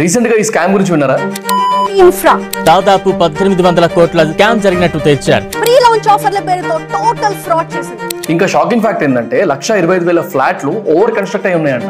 [0.00, 1.16] రీసెంట్గా ఈ స్కామ్ గురించి విన్నారా?
[2.02, 2.32] ఇన్ఫ్రా.
[2.68, 8.06] దాదాపు పద్దెనిమిది వందల కోట్ల స్కామ్ జరిగినట్టు తెచ్చారు ప్రీ లాంచ్ ఆఫర్ల పేరుతో టోటల్ ఫ్రాడ్ చేసింది.
[8.34, 11.84] ఇంకా షాకింగ్ ఫ్యాక్ట్ ఏంటంటే లక్ష ఇరవై ఐదు వేల ఫ్లాట్లు ఓవర్ కన్స్ట్రక్ట్ అయి ఉన్నాయంట.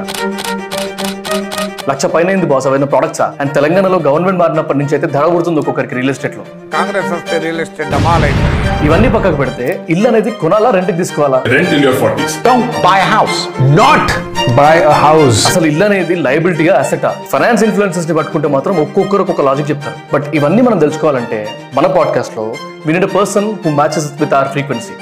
[1.91, 5.97] లక్ష పైన అయింది బాస్ అవైన ప్రొడక్ట్సా అండ్ తెలంగాణలో గవర్నమెంట్ మారినప్పటి నుంచి అయితే ధర పుడుతుంది ఒక్కొక్కరికి
[6.01, 6.45] రియల్ ఎస్టేట్లో.
[6.77, 8.54] కాంగ్రెస్ వస్తే రియల్ ఎస్టేట్ డమాల్ అయిపోయింది
[8.85, 11.39] ఇవన్నీ పక్కకు పెడితే ఇల్లు అనేది కొనాలా రెంట్కి తీసుకోవాలా
[11.85, 12.35] your 40s.
[12.47, 13.37] Don't buy a house.
[13.81, 14.07] Not
[14.59, 15.41] buy a house.
[15.51, 20.63] అసలు ఇల్లు అనేది లైబిలిటీగా అసెట్ ఫైనాన్స్ ఇన్ఫ్లుయెన్సెస్ని పట్టుకుంటే మాత్రం ఒక్కొక్కరు ఒక్కొక్క లాజిక్ చెప్తారు బట్ ఇవన్నీ
[20.69, 21.41] మనం తెలుసుకోవాలంటే
[21.75, 22.45] మన పాడ్కాస్ట్లో
[22.87, 24.95] we need person who matches with our frequency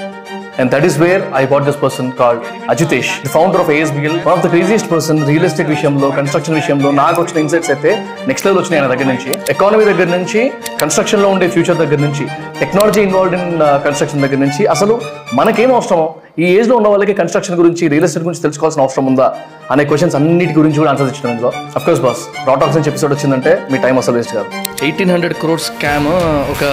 [0.59, 2.41] and that is where I bought this person called
[2.73, 6.91] Ajitesh the founder of ASBL one of the craziest person real estate విషయంలో construction విషయంలో
[7.01, 7.91] నాకు వచ్చిన insights అయితే
[8.29, 9.29] next level వచ్చినాయి ఆయన దగ్గర నుంచి.
[9.53, 10.41] Economy దగ్గర నుంచి
[10.81, 12.25] కన్స్ట్రక్షన్లో ఉండే ఫ్యూచర్ దగ్గర నుంచి
[12.61, 13.47] టెక్నాలజీ ఇన్వాల్వ్డ్ ఇన్
[13.85, 14.61] కన్స్ట్రక్షన్ దగ్గర నుంచి.
[14.75, 14.95] అసలు
[15.39, 16.07] మనకేం అవసరమో
[16.39, 19.33] ఈ ఏజ్లో ఉన్న వాళ్ళకి కన్స్ట్రక్షన్ గురించి రియల్ ఎస్టేట్ గురించి తెలుసుకోవాల్సిన అవసరం ఉందా
[19.71, 21.51] అనే క్వశ్చన్స్ అన్నిటి గురించి కూడా ఆన్సర్ ఇచ్చిన ఇందులో.
[21.75, 24.45] అఫ్ కోర్స్ బాస్ రాటాక్స్ నుంచి ఎపిసోడ్ వచ్చిందంటే మీ టైం అసలు వేస్ట్ కాదు.
[24.83, 26.07] ఎయిటీన్ హండ్రెడ్ క్రోర్ స్కామ్
[26.53, 26.63] ఒక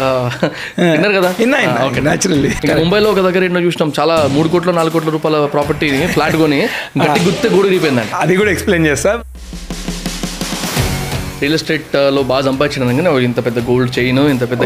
[0.79, 1.35] విన్నారు కదా.
[2.65, 3.93] ఇంకా ముంబైలో ఒక దగ్గర ఎన్నో చూసినాం.
[4.01, 6.61] చాలా మూడు కోట్ల నాలుగు కోట్ల రూపాయల ప్రాపర్టీని ఫ్లాట్ కొని
[7.03, 7.69] గట్టి గుర్తే గూడు
[8.21, 9.13] అది కూడా ఎక్స్ప్లెయిన్ చేస్తా.
[11.41, 14.63] రియల్ ఎస్టేట్లో బాగా సంపాదించడం కానీ ఇంత పెద్ద గోల్డ్ చైన్ ఇంత పెద్ద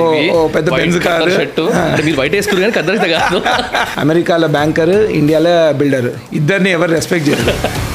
[0.56, 1.60] పెద్ద.
[1.74, 3.42] అంటే మీరు వైట్ వేసుకురు కానీ కద్దరిత కాదు.
[4.00, 6.10] అమెరికాలో బ్యాంకర్ ఇండియాలో బిల్డర్.
[6.32, 7.54] ఇద్దరిని ఎవరు రెస్పెక్ట్ చేయరు.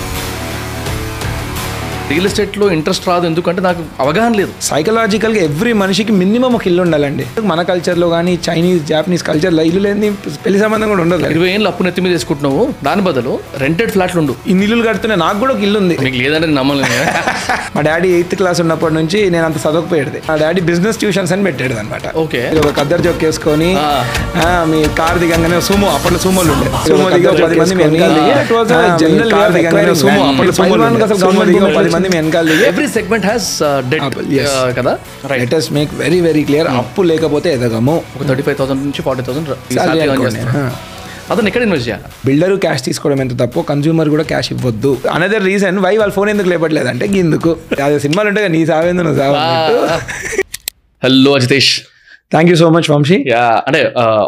[2.12, 4.52] రియల్ ఎస్టేట్లో ఇంట్రెస్ట్ రాదు ఎందుకంటే నాకు అవగాహన లేదు.
[4.70, 7.26] సైకలాజికల్గా ఎవ్రీ మనిషికి మినిమం ఒక ఇల్లు ఉండాలండి.
[7.52, 10.10] మన కల్చర్లో కానీ చైనీస్ జాపనీస్ కల్చర్లో ఇల్లు లేని
[10.46, 11.24] పెళ్ళి సంబంధం కూడా ఉండదు.
[11.36, 14.36] ఇరవై ఏళ్ళు అప్పు నెత్తి మీద వేసుకుంటున్నావు దాని బదులు రెంటెడ్ ఫ్లాట్లు ఉండు.
[14.54, 16.98] ఇన్ని ఇల్లులు కడుతున్నా నాకు కూడా ఒక ఇల్లు ఉంది మీకు లేదంటే నమ్మలేదు
[17.76, 20.20] మా డాడీ ఎయిత్ క్లాస్ ఉన్నప్పటి నుంచి నేను అంత చదవకపోయేది.
[20.30, 23.70] మా డాడీ బిజినెస్ ట్యూషన్స్ అని పెట్టాడు అనమాట ఓకే ఒక కద్దరు జోక్ వేసుకొని
[24.72, 26.70] మీ కార్ దిగంగానే సుమో అప్పట్లో సుమోలు ఉండే.
[26.90, 27.76] సుమో దిగి పది మంది
[29.04, 30.54] General కార్ దిగంగానే సుమో అప్పట్లో
[31.50, 33.50] దిగి ఒక పది మంది మీ వెనకాల ఎవ్రీ సెగ్మెంట్ హ్యాస్
[33.92, 34.04] డెట్.
[34.80, 34.94] కదా?
[35.42, 37.96] Let us make very very clear అప్పు లేకపోతే ఎదగము.
[38.16, 39.50] ఒక థర్టీ ఫైవ్ థౌసండ్ నుంచి ఫార్టీ థౌసండ్.
[41.34, 42.04] అతను ఎక్కడ ఇన్వెస్ట్ చేయాలి?
[42.26, 43.60] బిల్డర్ క్యాష్ తీసుకోవడం ఎంత తప్పు?
[43.72, 44.92] కన్జ్యూమర్ కూడా క్యాష్ ఇవ్వద్దు.
[45.16, 47.52] అనదర్ రీజన్ వై వాళ్ళ ఫోన్ ఎందుకు లేపట్లేదు అంటే ఇందుకు
[48.06, 49.36] సినిమాలు ఉంటాయి నీ సావేందు నువ్వు సావు
[51.02, 51.72] hello Ajitesh
[52.34, 53.80] thank you so much Vamsi yeah అంటే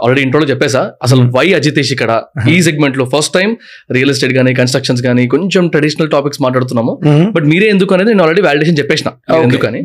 [0.04, 0.82] ఆల్రెడీ ఇంట్రోలో చెప్పేసా.
[1.06, 2.12] అసలు వై అజితేష్ ఇక్కడ?
[2.54, 3.50] ఈ సెగ్మెంట్లో ఫస్ట్ టైం
[3.96, 6.94] రియల్ ఎస్టేట్ గానీ కన్స్ట్రక్షన్స్ గానీ కొంచెం ట్రెడిషనల్ టాపిక్స్ మాట్లాడుతున్నాము.
[7.36, 9.10] బట్ మీరే ఎందుకు అనేది నేను ఆల్రెడీ వాలిడేషన్ చెప్పేసిన.
[9.48, 9.82] ఎందుకని?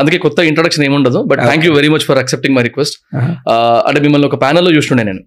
[0.00, 2.96] అందుకే కొత్త ఇంట్రొడక్షన్ ఏముండదు but thank you very much for accepting my request
[3.88, 5.22] అంటే మిమ్మల్ని ఒక panel లో చూస్తుండే నేను.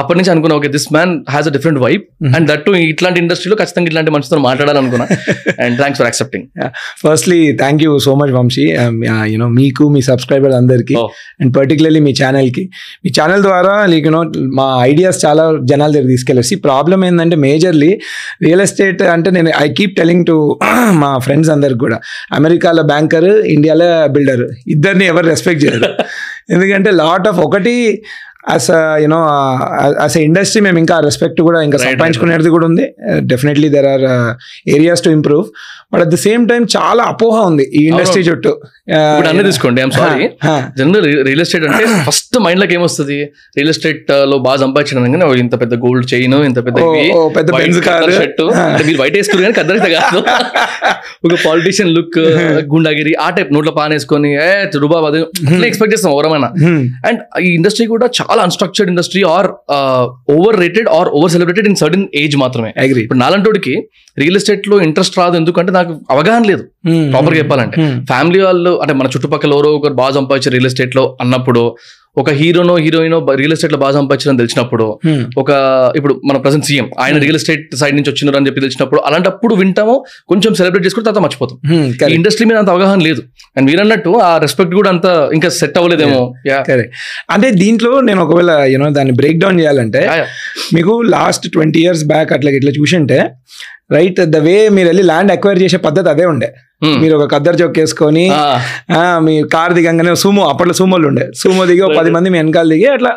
[0.00, 2.02] అప్పటి నుంచి అనుకున్నా okay this man has a different vibe
[2.36, 5.08] and that ఇట్లాంటి ఇండస్ట్రీలో ఖచ్చితంగా ఇట్లాంటి మనుషులతో మాట్లాడాలనుకున్నా.
[5.64, 6.46] And thanks for accepting
[7.04, 8.66] firstly thank you so much Vamshi
[9.34, 11.08] you know మీకు మీ సబ్స్క్రైబర్ అందరికి Oh.
[11.42, 12.62] అండ్ పర్టికులర్లీ మీ ఛానల్కి
[13.04, 14.20] మీ ఛానల్ ద్వారా లైక్ యూనో
[14.58, 17.90] మా ఐడియాస్ చాలా జనాల దగ్గర తీసుకెళ్ళేసి ప్రాబ్లం ఏంటంటే మేజర్లీ
[18.44, 20.36] రియల్ ఎస్టేట్ అంటే నేను ఐ కీప్ టెలింగ్ టు
[21.02, 21.98] మా ఫ్రెండ్స్ అందరికి కూడా
[22.32, 25.90] అమెరికాలో బ్యాంకర్ ఇండియాలో బిల్డర్ ఇద్దరిని ఎవరు రెస్పెక్ట్ చేయరు.
[26.54, 27.72] ఎందుకంటే లాట్ ఆఫ్ ఒకటి
[28.50, 29.20] as you know
[30.02, 32.94] as industry మేము ఇంకా రెస్పెక్ట్ కూడా ఇంకా సంపాదించుకునేది కూడా ఉంది.
[33.18, 34.36] Definitely there are
[34.68, 35.44] areas to improve
[35.94, 38.48] but at the same time చాలా అపోహ ఉంది ఈ ఇండస్ట్రీ చుట్టూ
[38.88, 40.28] ఇప్పుడు అన్నీ తీసుకోండి సారీ.
[40.78, 43.18] జనరల్ రియల్ ఎస్టేట్ అంటే ఫస్ట్ మైండ్లోకి ఏమొస్తుంది?
[43.56, 46.78] రియల్ ఎస్టేట్లో బాగా సంపాదించడం ఇంత పెద్ద గోల్డ్ చైన్ ఇంత పెద్ద
[47.36, 48.40] పెద్ద colour shirt.
[48.56, 50.18] అంటే మీరు వైట్ వేసుకురు కానీ కద్దరిత కాదు.
[51.26, 52.18] ఒక పాలిటిషియన్ లుక్
[52.74, 55.20] గుండాగిరి ఆ టైప్ నోట్లో పాన్ వేసుకొని ఏ రుబాబ్ అది
[55.66, 56.86] ఎక్స్పెక్ట్ చేస్తాం Hmm.
[57.06, 59.48] అండ్ ఈ ఇండస్ట్రీ కూడా చాలా unstructured industry or
[60.36, 62.70] over rated or over celebrated in certain age మాత్రమే.
[62.84, 63.74] అగ్రీ ఇప్పుడు నాలంటోడికి
[64.18, 66.62] రియల్ ఎస్టేట్లో ఇంట్రెస్ట్ రాదు ఎందుకంటే నాకు అవగాహన లేదు.
[67.12, 67.76] ప్రాపర్గా చెప్పాలంటే.
[68.12, 71.62] ఫ్యామిలీ వాళ్ళు అంటే మన చుట్టుపక్కల ఎవరో ఒకరు బాగా సంపాదించారు రియల్ ఎస్టేట్లో అన్నప్పుడు
[72.16, 74.84] ఒక హీరోనో హీరోయినో రియల్ ఎస్టేట్లో బాగా సంపాదించడం తెలిసినప్పుడు
[75.38, 75.50] ఒక
[75.96, 79.94] ఇప్పుడు మన ప్రజెంట్ సీఎం ఆయన రియల్ ఎస్టేట్ సైడ్ నుంచి వచ్చినారు అని చెప్పి తెలిసినప్పుడు అలాంటప్పుడు వింటాము
[80.28, 81.58] కొంచెం సెలబ్రేట్ చేసుకుని తర్వాత మర్చిపోతాం.
[82.16, 83.22] ఇండస్ట్రీ మీద అంత అవగాహన లేదు.
[83.56, 86.22] అండ్ మీరు అన్నట్టు ఆ రెస్పెక్ట్ కూడా అంత ఇంకా సెట్ అవ్వలేదేమో.
[87.30, 90.02] అంటే దీంట్లో నేను ఒకవేళ యూనో దాన్ని బ్రేక్ డౌన్ చేయాలంటే
[90.74, 93.18] మీకు లాస్ట్ ట్వంటీ ఇయర్స్ బ్యాక్ అట్లా ఇట్లా చూసింటే
[93.92, 96.48] రైట్ ద వే మీరు వెళ్ళి ల్యాండ్ అక్వైర్ చేసే పద్ధతి అదే ఉండే.
[96.98, 98.24] మీరు ఒక కద్దరు చొక్ వేసుకొని
[99.20, 101.26] మీ కార్ దిగంగానే సుమో అప్పట్లో సుమోలు ఉండే.
[101.34, 103.12] సుమో దిగి ఒక పది మంది మీ వెనకాల దిగి అట్లా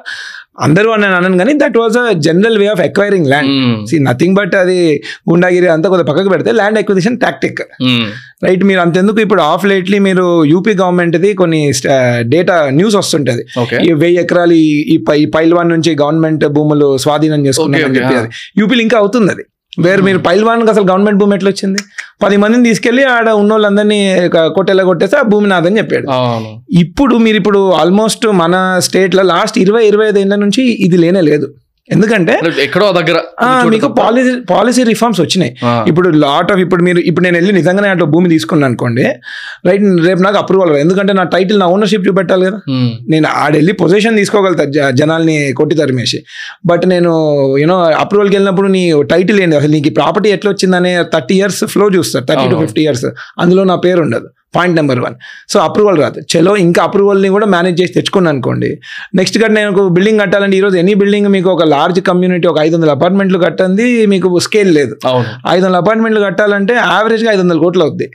[0.59, 3.51] అందరూ అని నేను అనను కానీ that was a general way of acquiring land
[3.88, 4.77] see nothing but అది
[5.29, 7.61] గుండాగిరి అంతా కొద్దిగా పక్కకు పెడితే ల్యాండ్ ఎక్విజిషన్ టాక్టిక్
[8.44, 11.61] రైట్ మీరు అంతెందుకు ఇప్పుడు ఆఫ్ లేట్లీ మీరు యూపీ గవర్నమెంట్ది కొన్ని
[12.27, 13.44] డేటా న్యూస్ వస్తుంటది.
[13.83, 14.83] ఈ వెయ్యి ఎకరాలు ఈ-
[15.15, 17.41] ఈ పైల్వాన్ నుంచి గవర్నమెంట్ భూములు స్వాధీనం
[17.85, 18.15] okay, చెప్పి
[18.59, 19.45] యూపీలో ఇంకా అవుతుంది అది
[19.77, 21.81] వేరు మీరు పైల్వాన్ అసలు గవర్నమెంట్ భూమి ఎట్లా వచ్చింది
[22.21, 24.00] పది మందిని తీసుకెళ్ళి ఆడ ఉన్న వాళ్ళందరినీ
[24.56, 26.07] కొట్టేలా కొట్టేస్తే ఆ భూమి నాదని చెప్పాడు.
[26.83, 31.48] ఇప్పుడు మీరు ఇప్పుడు ఆల్మోస్ట్ మన స్టేట్లో లాస్ట్ ఇరవై ఇరవై ఐదు ఏళ్ళ నుంచి ఇది లేనే లేదు.
[31.95, 32.33] ఎందుకంటే
[32.65, 33.18] ఎక్కడో దగ్గర
[33.74, 35.51] మీకు పాలసీ పాలసీ రిఫార్మ్స్ వచ్చినాయి.
[35.91, 39.06] ఇప్పుడు లాట్ ఆఫ్ ఇప్పుడు మీరు ఇప్పుడు నేను వెళ్ళి నిజంగానే అట్లా భూమి తీసుకున్నాను అనుకోండి
[39.68, 42.59] రైట్ రేపు నాకు అప్రూవల్ ఎందుకంటే నా టైటిల్ నా ఓనర్షిప్ చూపెట్టాలి కదా.
[43.13, 44.65] నేను ఆడెళ్ళి పొజిషన్ తీసుకోగలుగుతా
[45.01, 46.19] జనాల్ని కొట్టి తరిమేసి.
[46.71, 47.12] బట్ నేను
[47.63, 48.83] యూనో అప్రూవల్కి వెళ్ళినప్పుడు నీ
[49.13, 52.57] టైటిల్ ఏంటి అసలు నీకు ప్రాపర్టీ ఎట్లా వచ్చిందనే థర్టీ ఇయర్స్ ఫ్లో చూస్తారు థర్టీ టు.
[52.65, 53.07] ఫిఫ్టీ ఇయర్స్
[53.44, 54.30] అందులో నా పేరు ఉండదు.
[54.55, 55.15] Point number one
[55.53, 56.19] so approval రాదు.
[56.31, 58.69] చలో ఇంకా అప్రూవల్ని కూడా మేనేజ్ చేసి తెచ్చుకున్నాను అనుకోండి.
[59.19, 62.75] నెక్స్ట్ కట్ నేను ఒక బిల్డింగ్ కట్టాలంటే ఈరోజు ఎనీ బిల్డింగ్ మీకు ఒక లార్జ్ కమ్యూనిటీ ఒక ఐదు
[62.75, 64.95] వందల అపార్ట్మెంట్లు కట్టంది మీకు స్కేల్ లేదు.
[65.55, 68.07] ఐదు వందల అపార్ట్మెంట్లు కట్టాలంటే యావరేజ్గా ఐదు వందల కోట్లు అవుద్ది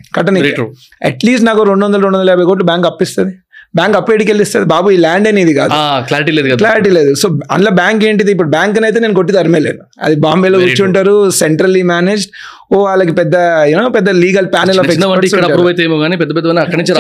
[0.59, 0.69] true.
[1.11, 3.35] అట్లీస్ట్ నాకు రెండు వందల రెండు వందల యాభై కోట్లు బ్యాంక్ అప్పిస్తుంది.
[3.77, 4.67] బ్యాంక్ అప్పేడికి వెళ్ళిస్తుంది.
[4.67, 5.73] బాబు ఈ ల్యాండ్ అనేది కాదు.
[6.09, 6.57] క్లారిటీ లేదు కదా.
[6.57, 7.15] క్లారిటీ లేదు.
[7.15, 8.33] సో అందులో బ్యాంక్ ఏంటిది?
[8.33, 12.31] ఇప్పుడు బ్యాంక్ అయితే నేను కొట్టి తరిమేలేను అది బాంబేలో కూర్చుంటారు సెంట్రల్లీ మేనేజ్డ్
[12.75, 13.37] ఓ వాళ్ళకి పెద్ద
[13.71, 16.93] యూనో పెద్ద లీగల్ ప్యానెల్ ఆఫ్ ఏమో కానీ పెద్ద పెద్ద అక్కడి నుంచి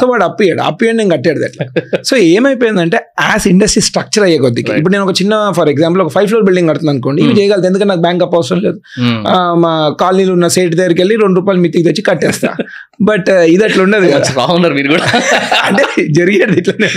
[0.00, 1.66] సో వాడు అప్పియాడు అప్పియాడు నేను కట్టాడు అట్లా.
[2.04, 4.72] సో ఏమైపోయిందంటే యాజ్ ఇండస్ట్రీ స్ట్రక్చర్ అయ్యే కొద్దికి.
[4.72, 7.22] ఇప్పుడు నేను ఒక చిన్న ఫర్ ఎగ్జాంపుల్ ఒక ఫైవ్ ఫ్లోర్ బిల్డింగ్ కడుతున్నాను అనుకోండి.
[7.22, 7.68] ఇవి చేయగలుగుతా.
[7.68, 8.80] ఎందుకంటే నాకు బ్యాంక్ అప్ అవసరం లేదు.
[9.00, 9.24] Hmm.
[9.58, 12.54] మా కాలనీలో ఉన్న సేట్ దగ్గరికి వెళ్ళి రెండు రూపాయలు మిత్తికి తెచ్చి కట్టేస్తా.
[13.02, 15.04] బట్ ఇది అట్లా ఉండదు మీరు కూడా?
[15.66, 15.82] అంటే
[16.16, 16.88] జరిగేది ఇట్లనే.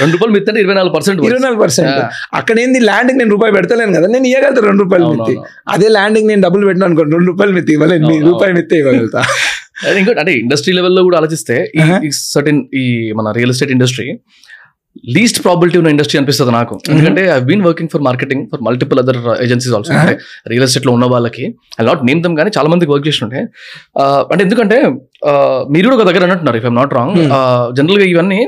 [0.00, 1.98] రెండు రూపాయలు మిత్తంటే ఇరవై నాలుగు పర్సెంట్ ఇరవై నాలుగు పర్సెంట్.
[2.38, 5.34] అక్కడ ఏంది ల్యాండ్ నేను రూపాయి పెడతలేను కదా నేను ఇవ్వగలుగుతా రెండు రూపాయలు మిత్తి.
[5.74, 9.22] అదే ల్యాండ్ నేను డబ్బులు పెట్టినా అనుకోండి రెండు రూపాయలు మిత్తి ఇవ్వలేదు రూపాయి మిత్తి ఇవ్వగలుగుతా
[9.98, 11.98] ఇంకోటి అంటే ఇండస్ట్రీ లెవెల్లో కూడా ఆలోచిస్తే Uh-huh.
[12.06, 12.84] ఈ సర్టెన్ ఈ
[13.18, 14.06] మన real estate industry
[15.16, 16.74] least probability ఉన్న ఇండస్ట్రీ అనిపిస్తుంది నాకు.
[16.92, 19.92] ఎందుకంటే I been working for marketing for multiple other agencies also.
[20.02, 20.14] అంటే
[20.52, 21.44] రియల్ ఎస్టేట్లో ఉన్న వాళ్ళకి
[21.80, 23.40] ఐ నాట్ నేమ్ దమ్ కానీ చాలా మందికి వర్క్ చేస్తుంటే
[24.02, 24.76] Uh, అంటే ఎందుకంటే
[25.30, 27.18] uh, మీరు కూడా ఒక దగ్గర అన్నట్టున్నారు ఇఫ్ ఐమ్ నాట్ రాంగ్.
[27.78, 28.40] జనరల్గా ఇవన్నీ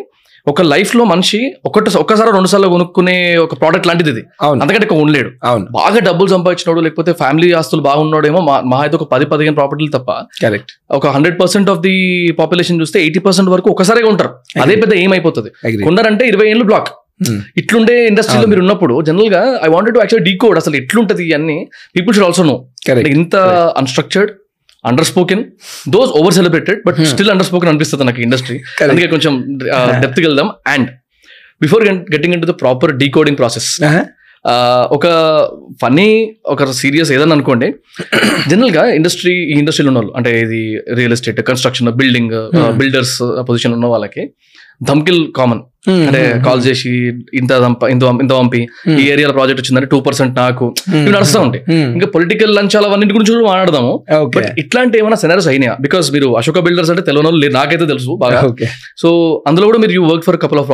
[0.51, 4.23] ఒక లైఫ్లో మనిషి ఒకటి ఒక్కసారి రెండు సార్లు కొనుక్కునే ఒక ప్రోడక్ట్ లాంటిది ఇది.
[4.41, 4.61] అవును.
[4.63, 5.31] అంతకంటే ఎక్కువ ఉండలేడు.
[5.45, 5.65] అవును.
[5.71, 8.41] బాగా డబ్బులు సంపాదించినాడు లేకపోతే ఫ్యామిలీ ఆస్తులు బాగున్నాడేమో
[8.73, 10.11] మా అయితే ఒక పది పదిహేను ప్రాపర్టీలు తప్ప
[10.43, 11.95] కరెక్ట్ ఒక hundred percent of the
[12.39, 15.53] population చూస్తే ఎయిటీ పర్సెంట్ వరకు ఒకసారిగా ఉంటారు అదే పెద్ద ఏమైపోతుంది.
[15.65, 16.91] అగ్రీ కొందరంటే ఇరవై ఏళ్ళు బ్లాక్
[17.57, 18.47] ఇట్లుండే ఇండస్ట్రీలో.
[18.47, 21.57] మీరు ఉన్నప్పుడు జనరల్గా I wanted to actual decode అసలు ఎట్లుంటది అన్ని
[21.97, 22.57] పీపుల్ షుడ్ ఆల్సో నో
[23.17, 23.37] ఇంత
[23.77, 24.31] unstructured
[24.85, 25.43] under spoken
[25.95, 26.99] those over celebrated but.
[27.13, 28.57] Still under spoken అనిపిస్తుంది నాకు ఇండస్ట్రీ.
[28.91, 29.33] అందుకే కొంచెం
[30.05, 30.89] డెప్త్ వెళ్దాం and
[31.63, 31.85] before
[32.15, 33.71] getting into the proper decoding process
[34.97, 35.07] ఒక
[35.83, 36.09] ఫనీ
[36.47, 37.69] ఒక సీరియస్ ఏదన్నా అనుకోండి
[38.51, 40.61] జనరల్గా ఇండస్ట్రీ ఈ ఇండస్ట్రీలో ఉన్న వాళ్ళు అంటే ఇది
[40.99, 42.37] real estate construction building.
[42.81, 43.17] Builders
[43.49, 44.25] position ఉన్న వాళ్ళకి
[44.83, 45.61] ధమ్కిల్ కామన్.
[46.07, 46.91] అంటే కాల్ చేసి
[47.35, 47.53] ఇంత
[47.91, 50.67] ఇంత ఇంత పంపి ఈ ఏరియాలో ప్రాజెక్ట్ వచ్చిందంటే టూ పర్సెంట్ నాకు.
[50.89, 51.63] ఇవి నడుస్తూ ఉంటాయి.
[51.95, 53.93] ఇంకా పొలిటికల్ లంచాలు అవన్నీ గురించి కూడా మాట్లాడదాము.
[54.37, 55.77] బట్ ఇట్లాంటి ఏమైనా సెనరీస్ అయినాయా?
[55.81, 57.53] బికాస్ మీరు అశోక బిల్డర్స్ అంటే తెలియని వాళ్ళు లేరు.
[57.53, 58.43] నాకైతే తెలుసు బాగా.
[58.51, 59.11] ఓకే సో
[59.47, 60.71] అందులో కూడా మీరు you work for couple of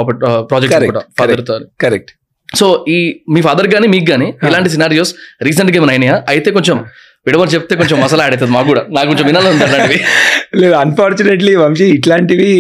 [0.50, 1.42] project father
[1.80, 2.12] correct
[2.56, 2.98] so ఈ
[3.34, 6.16] మీ ఫాదర్ గానీ మీకు గానీ ఇలాంటి సినారియోస్ రీసెంట్గా ఏమైనా అయినాయా?
[6.28, 6.76] అయితే కొంచెం
[7.26, 8.82] విడవరు చెప్తే కొంచెం మసాలా ఆడుతుంది మాకు కూడా.
[8.96, 9.98] నాకు కొంచెం వినాలని అలాంటివి
[10.62, 12.50] లేదు అన్ఫార్చునేట్లీ వంశీ ఇట్లాంటివి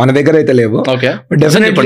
[0.00, 0.78] మన దగ్గర అయితే లేవు.
[0.94, 1.10] Okay.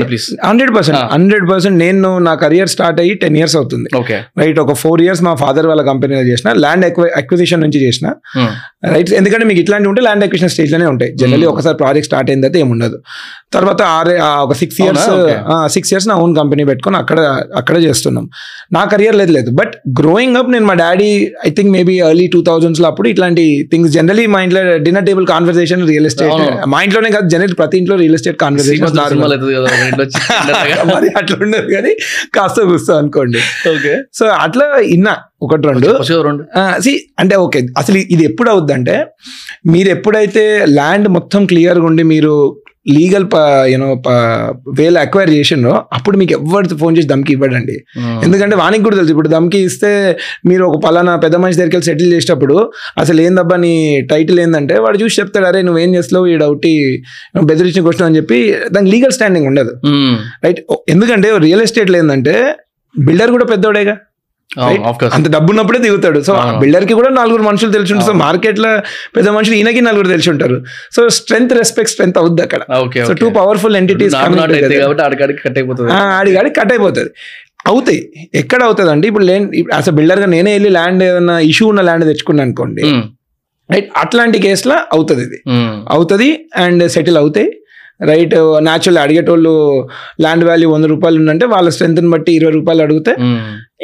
[0.07, 0.99] Please hundred percent.
[1.15, 3.89] Hundred percent నేను నా కెరియర్ స్టార్ట్ అయ్యి టెన్ ఇయర్స్ అవుతుంది.
[4.01, 4.17] ఓకే.
[4.41, 6.85] రైట్ ఒక ఫోర్ ఇయర్స్ మా ఫాదర్ వాళ్ళ కంపెనీలో చేసిన ల్యాండ్
[7.21, 8.07] అక్విజిషన్ నుంచి చేసిన.
[8.93, 11.11] రైట్ ఎందుకంటే మీకు ఇట్లాంటివి ఉంటే ల్యాండ్ అక్విజిషన్ స్టేజ్లోనే ఉంటాయి.
[11.21, 11.53] Generally Hmm.
[11.53, 12.97] ఒకసారి ప్రాజెక్ట్ స్టార్ట్ అయిన తర్వాత ఏముండదు.
[13.55, 15.07] తర్వాత ఆరే ఒక సిక్స్ ఇయర్స్.
[15.75, 17.19] సిక్స్ ఇయర్స్ నా ఓన్ కంపెనీ పెట్టుకొని అక్కడ
[17.61, 18.25] అక్కడ చేస్తున్నాం.
[18.75, 19.49] నా కెరియర్ లేదు లేదు.
[19.59, 21.09] బట్ గ్రోయింగ్ అప్ నేను మా daddy
[21.47, 25.83] I think maybe early two థౌజండ్స్లో అప్పుడు ఇట్లాంటి థింగ్స్ జనరలీ మా ఇంట్లో dinner table conversation
[25.91, 26.41] real estate.
[26.73, 29.19] మా ఇంట్లోనే కాదు జనరల్ ప్రతి ఇంట్లో రియల్ ఎస్టేట్ కాన్వర్సేషన్.
[30.93, 31.93] మరి అట్లా ఉండదు కానీ
[32.37, 33.41] కాస్త కూస్తా అనుకోండి.
[33.73, 33.93] ఓకే.
[34.19, 35.15] సో అట్లా ఇన్నా
[35.45, 35.91] ఒకటి రెండు.
[36.85, 36.91] సి
[37.21, 38.95] అంటే ఓకే అసలు ఇది ఎప్పుడు అవుద్దంటే
[39.73, 40.43] మీరు ఎప్పుడైతే
[40.77, 42.33] ల్యాండ్ మొత్తం క్లియర్గా ఉండి మీరు
[42.85, 43.25] లీగల్
[43.71, 43.87] యూనో
[44.79, 47.75] వేలు అక్వైర్ చేసిండ్రో అప్పుడు మీకు ఎవరు ఫోన్ చేసి దమ్కి ఇవ్వడండి.
[48.25, 49.91] ఎందుకంటే వానికి కూడా తెలుసు ఇప్పుడు దమ్కి ఇస్తే
[50.49, 52.57] మీరు ఒక పలానా పెద్ద మనిషి దగ్గరికి వెళ్ళి సెటిల్ చేసేటప్పుడు
[52.97, 53.73] అసలు ఏందబ్బా నీ
[54.13, 56.73] టైటిల్ ఏంటంటే వాడు చూసి చెప్తాడు అరే నువ్వేం చేస్తావు ఈ డౌటి
[57.51, 58.39] బెదిరించిన క్వశ్చన్ అని చెప్పి
[58.71, 59.73] దానికి లీగల్ స్టాండింగ్ ఉండదు.
[60.45, 62.35] రైట్ ఎందుకంటే రియల్ ఎస్టేట్లో ఏంటంటే
[62.95, 63.97] బిల్డర్ కూడా పెద్దోడేగా.
[65.15, 66.19] అంత డబ్బు ఉన్నప్పుడే దిగుతాడు.
[66.27, 66.57] సో అవును.
[66.63, 68.23] బిల్డర్కి కూడా నలుగురు మనుషులు తెలిసి ఉంటారు సో అవును.
[68.23, 68.71] మార్కెట్లో
[69.17, 70.57] పెద్ద మనుషులు ఈయనకి నలుగురు తెలిసి ఉంటారు
[70.95, 72.61] సో స్ట్రెంత్ రెస్పెక్ట్ స్ట్రెంత్ అవుద్ది అక్కడ.
[73.07, 75.91] సో టూ పవర్ఫుల్ ఎంటిటీస్ ఆడికాడికి కట్ అయిపోతుంది.
[76.17, 77.11] ఆడి గాడి కట్ అయిపోతుంది.
[77.71, 78.01] అవుతాయి.
[78.41, 79.47] ఎక్కడ అవుతుంది అంటే ఇప్పుడు లేన్
[79.79, 82.83] అసలు బిల్డర్గా నేనే వెళ్ళి ల్యాండ్ ఏదైనా ఇష్యూ ఉన్న ల్యాండ్ తెచ్చుకున్నాను అనుకోండి.
[83.73, 85.39] రైట్ అట్లాంటి కేసులో అవుతుంది ఇది.
[85.95, 86.29] అవుతుంది
[86.65, 87.49] అండ్ సెటిల్ అవుతాయి.
[88.09, 88.35] రైట్
[88.67, 89.51] న్యాచురల్ అడిగేటోళ్ళు
[90.23, 93.13] ల్యాండ్ వాల్యూ వంద రూపాయలు ఉందంటే వాళ్ళ స్ట్రెంత్ని బట్టి ఇరవై రూపాయలు అడిగితే.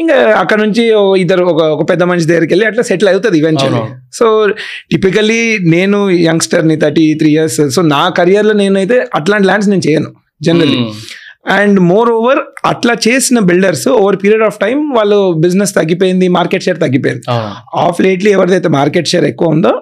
[0.02, 0.84] ఇంకా అక్కడ నుంచి
[1.24, 3.84] ఇద్దరు ఒక ఒక పెద్ద మనిషి దగ్గరికి వెళ్ళి అట్లా సెటిల్ అవుతుంది ఈవెన్చువల్లీ.
[4.20, 4.26] సో
[4.94, 5.42] టిపికల్లీ
[5.76, 10.12] నేను యంగ్స్టర్ని థర్టీ త్రీ ఇయర్స్ సో నా కెరియర్లో నేనైతే అట్లాంటి ల్యాండ్స్ నేను చేయను
[10.48, 10.82] జనరల్లీ.
[11.58, 12.40] అండ్ మోర్ ఓవర్
[12.72, 17.24] అట్లా చేసిన builders over period of time వాళ్ళు బిజినెస్ తగ్గిపోయింది మార్కెట్ షేర్ తగ్గిపోయింది.
[17.86, 19.74] ఆఫ్ లేట్లీ ఎవరిదైతే మార్కెట్ షేర్ ఎక్కువ ఉందో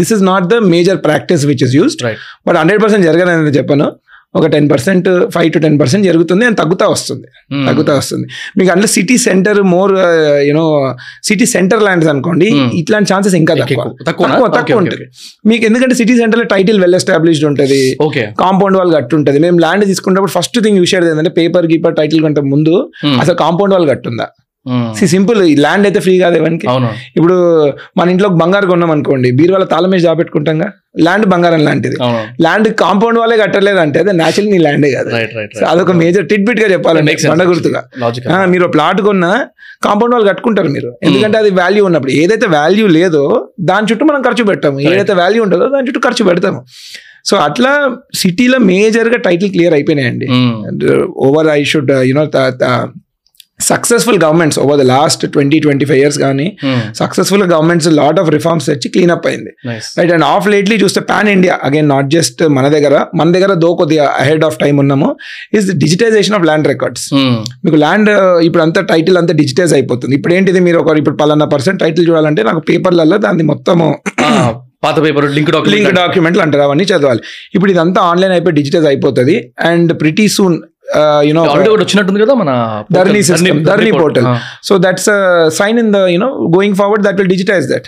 [0.00, 2.02] this is not the major practice which is used.
[2.48, 3.88] But hundred percent జరగదని చెప్పను
[4.38, 7.64] ఒక ten percent five to ten percent జరుగుతుంది అని తగ్గుతా వస్తుంది Hmm.
[7.68, 8.24] తగ్గుతా వస్తుంది
[8.58, 9.92] మీకు అందులో city centre more
[10.48, 10.64] you know
[11.28, 12.70] city centre lands అనుకోండి Hmm.
[12.80, 13.84] ఇట్లాంటి ఛాన్సెస్ ఇంకా తక్కువ?
[14.08, 15.06] తక్కువ ఉంటుంది
[15.50, 19.86] మీకు ఎందుకంటే సిటీ సెంటర్లో టైటిల్ వెల్ ఎస్టాబ్లిష్డ్ ఉంటుంది ఓకే కాంపౌండ్ వాల్ కట్టు ఉంటుంది మేము ల్యాండ్
[19.92, 23.16] తీసుకున్నప్పుడు ఫస్ట్ థింగ్ చూసేది ఏంటంటే పేపర్ గీపర్ టైటిల్ కంటే ముందు Hmm.
[23.20, 24.26] అసలు కాంపౌండ్ వాల్ కట్టుందా.
[25.12, 26.66] సింపుల్ ల్యాండ్ అయితే ఫ్రీ కాదు ఎవరికి.
[27.18, 27.36] ఇప్పుడు
[27.98, 30.68] మన ఇంట్లో బంగారు కొన్నాం అనుకోండి బీరువాల తాళం వేసి దాపెట్టుకుంటాంగా?
[31.06, 31.96] ల్యాండ్ బంగారం లాంటిది.
[32.44, 35.10] ల్యాండ్ కాంపౌండ్ వాళ్ళే కట్టలేదు అంటే అది న్యాచురల్ నీ ల్యాండే కాదు.
[35.58, 37.82] సో అదొక మేజర్ టిట్ బిట్గా చెప్పాలంటే బండ గుర్తుగా.
[38.54, 39.32] మీరు ప్లాట్ కొన్నా
[39.86, 40.90] కాంపౌండ్ వాళ్ళు కట్టుకుంటారు మీరు.
[41.06, 43.24] ఎందుకంటే అది వాల్యూ ఉన్నప్పుడు ఏదైతే వాల్యూ లేదో
[43.70, 44.78] దాని చుట్టూ మనం ఖర్చు పెట్టాము.
[44.90, 46.60] ఏదైతే వాల్యూ ఉంటుందో దాని చుట్టూ ఖర్చు పెడతాము.
[47.28, 47.72] సో అట్లా
[48.20, 50.26] సిటీలో మేజర్గా టైటిల్ క్లియర్ అయిపోయినాయండి.
[51.26, 52.24] Over I should you know
[53.60, 56.46] successful governments over the last twenty twenty five years కానీ
[57.00, 59.52] successful governments lot of reforms తెచ్చి క్లీనప్ అయింది.
[59.98, 63.70] రైట్ అండ్ ఆఫ్ లేట్లీ చూస్తే pan India again not just మన దగ్గర మన దగ్గర though
[63.80, 65.08] కొద్దిగా అహెడ్ ఆఫ్ టైం ఉన్నాము
[65.58, 67.06] is digitization of land records
[67.64, 68.10] మీకు ల్యాండ్
[68.48, 70.14] ఇప్పుడు అంతా టైటిల్ అంతా డిజిటైజ్ అయిపోతుంది.
[70.18, 73.88] ఇప్పుడు ఏంటిది మీరు ఒక ఇప్పుడు పలానా పర్సెంట్ టైటిల్ చూడాలంటే నాకు పేపర్లలో దాన్ని మొత్తము
[74.84, 77.20] పాత పేపర్ లింక్ లింక్ డాక్యుమెంట్ డాక్యుమెంట్లు అంటారు అవన్నీ చదవాలి.
[77.56, 79.36] ఇప్పుడు ఇదంతా ఆన్లైన్ అయిపోయి డిజిటైజ్ అయిపోతుంది
[79.70, 80.56] and pretty soon
[81.20, 83.36] you know already ఒకటి వచ్చినట్టుంది కదా మన Dharani portal.
[83.36, 84.24] System Dharani portal.
[84.62, 85.06] So that's
[85.56, 86.26] sign in the you know
[86.56, 87.84] going forward that will digitize that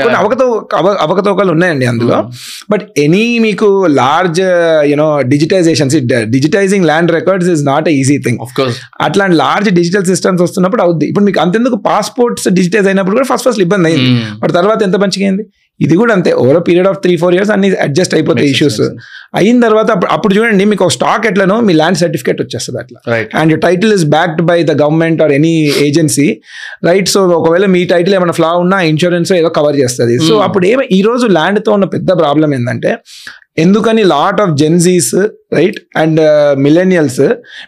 [0.00, 0.16] కొన్ని.
[0.16, 2.30] అవకతో అవ- అవకతవకలు ఉన్నాయండి అందులో.
[2.70, 4.40] బట్ ఎనీ మీకు large
[4.84, 8.38] you know digitizations digitizing land records is not easy thing
[9.00, 11.06] అట్లాంటి large digital systems వస్తున్నప్పుడు అవుద్ది.
[11.06, 14.10] ఇప్పుడు మీకు అంతెందుకు పాస్పోర్ట్స్ డిజిటైజ్ అయినప్పుడు కూడా ఫస్ట్ ఫస్ట్ ఇబ్బంది అయింది.
[14.10, 14.40] Hmm.
[14.40, 15.46] బట్ తర్వాత ఎంత మంచిగా అయింది?
[15.84, 16.30] ఇది కూడా అంతే.
[16.40, 18.80] Over period of three four years అన్ని అడ్జస్ట్ అయిపోతాయి ఇష్యూస్
[19.34, 22.98] అయిన తర్వాత అప్పుడు చూడండి మీకు ఒక స్టాక్ ఎట్లనో మీ ల్యాండ్ సర్టిఫికేట్ వచ్చేస్తుంది అట్లా.
[23.40, 25.54] And title is backed by the government or any
[25.86, 26.28] agency
[26.84, 30.16] right so ఒకవేళ మీ టైటిల్ ఏమైనా ఫ్లా ఉన్నా ఇన్సూరెన్స్ ఏదో కవర్ చేస్తుంది.
[30.20, 30.44] So Hmm.
[30.46, 32.92] అప్పుడు ఏమి ఈ రోజు ల్యాండ్తో ఉన్న పెద్ద ప్రాబ్లం ఏంటంటే
[33.58, 35.10] ఎందుకని lot of Gen Zs
[35.54, 36.20] right and
[36.58, 37.22] millennials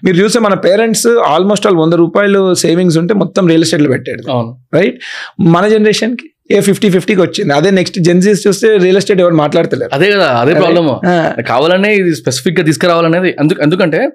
[0.04, 4.52] మీరు చూస్తే మన పేరెంట్స్ ఆల్మోస్ట్ ఆల్ వంద రూపాయలు సేవింగ్స్ ఉంటే మొత్తం రియల్ ఎస్టేట్లో పెట్టాడు అవును.
[4.75, 4.97] రైట్
[5.54, 7.54] మన జనరేషన్కి ఏ ఫిఫ్టీ ఫిఫ్టీకి వచ్చింది.
[7.54, 9.90] అదే నెక్స్ట్ జెన్జీస్ చూస్తే రియల్ ఎస్టేట్ ఎవరు మాట్లాడతలేరు.
[9.94, 10.88] అదే కదా అదే ప్రాబ్లమ్
[11.48, 13.36] కావాలనే ఇది స్పెసిఫిక్గా తీసుకురావాలనేది.
[13.40, 14.08] ఎందుకు ఎందుకంటే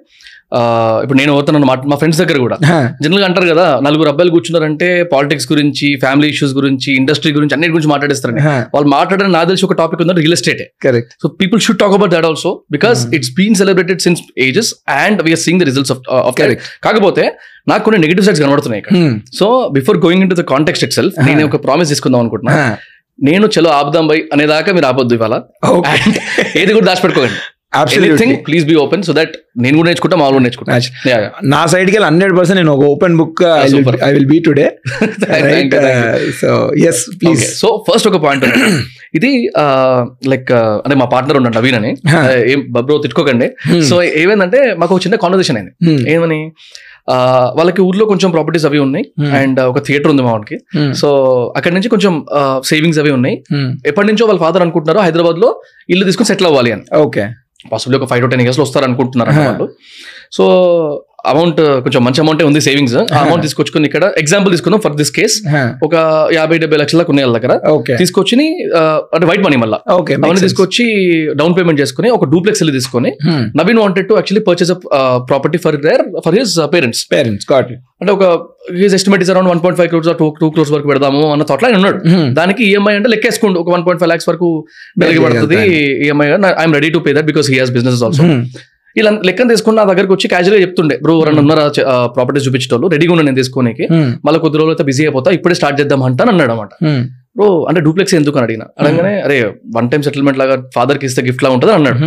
[1.02, 2.56] ఇప్పుడు నేను పోతున్నాను మా మా ఫ్రెండ్స్ దగ్గర కూడా.
[2.66, 7.72] ఆ, జనరల్గా అంటారు కదా నలుగురు అబ్బాయిలు కూర్చున్నారంటే పాలిటిక్స్ గురించి ఫ్యామిలీ ఇష్యూస్ గురించి ఇండస్ట్రీ గురించి అన్నిటి
[7.72, 11.60] గురించి మాట్లాడేస్తారని ఆ, వాళ్ళు మాట్లాడడం నాకు తెలిసి ఒక టాపిక్ ఉందంటే real estate correct so people
[11.62, 15.68] should talk about that also because it's been celebrated since ages and we are seeing the
[15.70, 16.02] results of
[16.40, 16.62] Correct.
[16.82, 17.24] కాకపోతే
[17.68, 18.82] నాకు కొన్ని నెగిటివ్ సైడ్స్ కనబడుతున్నాయి.
[19.38, 22.54] So before going into the context itself నేను ఒక promise తీసుకుందాం అనుకుంటున్నా.
[23.18, 25.34] నేను చలో ఆపుదాం బై అనేదాకా మీరు ఆపొద్దు ఇవాళ.
[26.60, 27.59] ఏది కూడా దాచిపెట్టుకోండి Absolutely.
[27.96, 30.72] Anything please be open so that నేను కూడా నేర్చుకుంటా మా కూడా నేర్చుకుంటా.
[31.44, 33.44] నా సైడ్కి వెళ్ళి హండ్రెడ్ పర్సెంట్ నేను ఒక open book.
[34.02, 34.70] I will be today.
[36.40, 38.44] So yes please so first ఒక పాయింట్
[39.14, 39.50] ఇది
[40.28, 41.90] లైక్ అంటే మా పార్ట్నర్ ఉన్నాడు నవీన్ అని.
[41.90, 43.46] Uh, ఏం బ్రో తిట్టుకోకండి.
[43.70, 43.82] Hmm.
[43.82, 46.10] సో ఏమైందంటే మాకు ఒక చిన్న కాన్వర్సేషన్ అయింది.
[46.10, 46.52] ఏమని?
[47.10, 47.14] ఆ,
[47.56, 49.34] వాళ్ళకి ఊర్లో కొంచెం ప్రాపర్టీస్ అవి ఉన్నాయి Hmm.
[49.34, 50.58] అండ్ ఒక థియేటర్ ఉంది మా వాడికి.
[50.94, 51.08] సో
[51.56, 52.24] అక్కడి నుంచి కొంచెం
[52.64, 53.42] సేవింగ్స్ అవి ఉన్నాయి.
[53.86, 55.60] ఎప్పటి నుంచో వాళ్ళ ఫాదర్ అనుకుంటున్నారు హైదరాబాద్లో
[55.90, 56.82] ఇల్లు తీసుకుని సెటిల్ అవ్వాలి అని.
[56.96, 57.26] ఓకే
[57.72, 59.68] పాసిబుల్ ఒక ఫైవ్ టు టెన్ ఇయర్స్లో వస్తారు అనుకుంటున్నారు అన్నమాట వాళ్ళు
[60.32, 60.44] సో
[61.32, 65.36] అమౌంట్ కొంచెం మంచి అమౌంట్ ఉంది సేవింగ్స్ అమౌంట్ తీసుకొచ్చుకుని ఇక్కడ ఎగ్జాంపుల్ తీసుకుందాం ఫర్ దిస్ కేస్
[65.86, 65.94] ఒక
[66.38, 67.54] యాభై డెబ్బై లక్షలకు ఉన్నాయి వాళ్ళ దగ్గర.
[67.76, 67.94] ఓకే.
[68.02, 68.36] తీసుకొచ్చి
[69.14, 69.78] అంటే వైట్ మనీ మళ్ళీ.
[70.28, 70.86] అవన్నీ తీసుకొచ్చి
[71.40, 73.12] డౌన్ పేమెంట్ చేసుకుని ఒక డూప్లెక్స్ ఇల్లు తీసుకొని
[73.60, 74.72] Naveen wanted to actually purchase
[75.30, 77.46] property for there for his parents parents
[78.02, 78.24] అంటే ఒక
[78.82, 81.68] his estimate is around one point five crores two two crores వరకు పెడదాము అన్న థాట్లో
[81.68, 81.98] ఆయన ఉన్నాడు.
[82.38, 83.58] దానికి ఈఎంఐ అంటే లెక్కేసుకోండి.
[83.62, 84.48] ఒక వన్ పాయింట్ ఫైవ్ లాక్స్ వరకు
[85.02, 85.60] మెలిగి పడుతుంది
[86.06, 86.28] EMI
[86.62, 88.24] I'm ready to pay that because he has business also
[88.96, 91.64] ఇలా లెక్కన తీసుకుని నా దగ్గరకు వచ్చి క్యాజువల్గా చెప్తుండే బ్రో ఎవరన్నా ఉన్నారా?
[92.16, 92.86] ప్రాపర్టీస్ చూపించేటోళ్ళు?
[92.94, 93.84] రెడీగా ఉన్నా నేను తీసుకోనికి.
[94.26, 96.72] మళ్ళీ కొద్ది రోజులు అయితే బిజీ అయిపోతా ఇప్పుడే స్టార్ట్ చేద్దాం అంట అని అన్నాడు అనమాట
[97.38, 99.36] బ్రో అంటే డూప్లెక్స్ ఎందుకు అని అడిగిన అడగనే అరే
[99.76, 101.98] వన్ టైం సెటిల్మెంట్ లాగా ఫాదర్కి ఇస్తే గిఫ్ట్ లా ఉంటుంది అన్నాడు.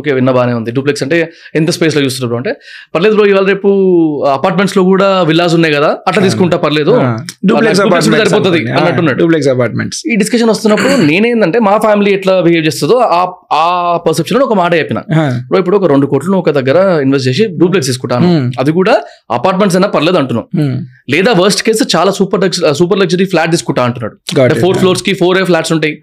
[0.00, 0.70] ఓకే విన్న బానే ఉంది.
[0.76, 1.16] డూప్లెక్స్ అంటే
[1.58, 2.52] ఎంత స్పేస్లో చూస్తున్నారు అంటే
[2.94, 3.70] పర్లేదు బ్రో ఇవాళ రేపు
[4.36, 6.92] అపార్ట్మెంట్స్లో కూడా విల్లాస్ ఉన్నాయి కదా అట్లా తీసుకుంటా పర్లేదు.
[7.50, 7.80] డూప్లెక్స్
[8.22, 8.60] సరిపోతుంది.
[8.78, 9.18] అన్నట్టున్నాడు.
[9.22, 12.96] డూప్లెక్స్ అపార్ట్మెంట్స్ ఈ డిస్కషన్ వస్తున్నప్పుడు నేనేందంటే మా ఫ్యామిలీ ఎట్లా బిహేవ్ చేస్తుందో
[13.62, 13.64] ఆ
[14.06, 15.00] పర్సెప్షన్లో ఒక మాట చెప్పిన.
[15.50, 18.30] బ్రో ఇప్పుడు ఒక రెండు కోట్లు ఒక దగ్గర ఇన్వెస్ట్ చేసి డూప్లెక్స్ తీసుకుంటాను.
[18.62, 18.94] అది కూడా
[19.38, 20.46] అపార్ట్మెంట్స్ అయినా పర్లేదు అంటున్నాం.
[21.14, 22.42] లేదా వర్స్ట్ కేసు చాలా సూపర్
[22.80, 24.14] సూపర్ లగ్జరీ ఫ్లాట్ తీసుకుంటా అంటున్నాడు.
[24.46, 25.94] అంటే ఫోర్ ఫ్లోర్స్కి ఫోర్ ఏ ఫ్లాట్స్ ఉంటాయి.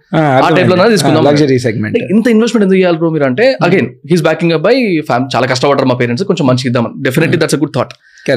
[0.46, 1.24] ఆ type లోనే తీసుకుందాం.
[1.30, 3.46] లగ్జరీ సెగ్మెంట్ అంటే ఇంత ఇన్వెస్ట్మెంట్ ఎందుకు చేయాలి బ్రో మీరు అంటే
[3.80, 4.76] again he's backing up by
[5.10, 6.96] fam చాలా కష్టపడ్డారు మా పేరెంట్స్ కొంచెం మంచి ఇద్దామని.
[7.08, 7.94] Definitely that's a good thought.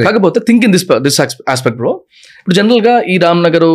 [0.09, 1.17] కాకపోతే think in this this
[1.55, 1.93] aspect bro
[2.41, 3.67] ఇప్పుడు జనరల్గా ఈ రామ్ నగర్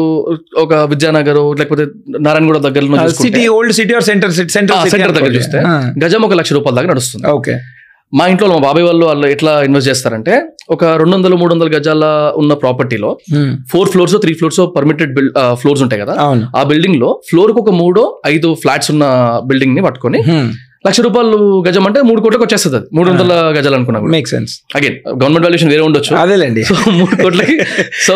[0.64, 1.84] ఒక విద్యానగర్ లేకపోతే
[2.28, 5.60] నారాయణగూడ దగ్గరలో city old city or centre centre centre దగ్గర చూస్తే
[6.06, 7.26] గజం ఒక లక్ష రూపాయల దాకా నడుస్తుంది.
[7.38, 7.56] ఓకే.
[8.14, 10.34] మా ఇంట్లో మా బాబాయ్ వాళ్ళు వాళ్ళు ఎట్లా ఇన్వెస్ట్ చేస్తారంటే
[10.74, 12.06] ఒక రెండు వందలు మూడు వందల గజాల
[12.42, 13.10] ఉన్న ప్రాపర్టీలో
[13.72, 15.12] four floors three floors permitted
[15.62, 16.14] floors ఉంటాయి కదా.
[16.60, 19.06] ఆ బిల్డింగ్లో ఫ్లోర్కు ఒక మూడో ఐదు ఫ్లాట్స్ ఉన్న
[19.50, 20.22] బిల్డింగ్ని పట్టుకొని
[20.86, 22.78] లక్ష రూపాయలు గజం అంటే మూడు కోట్లకు వచ్చేస్తుంది.
[22.80, 26.12] అది మూడు వందల గజాలు అనుకున్నా make sense again government valuation వేరే ఉండొచ్చు.
[26.24, 26.64] అదేలేండి.
[26.70, 27.56] సో మూడు కోట్లకి
[28.08, 28.16] సో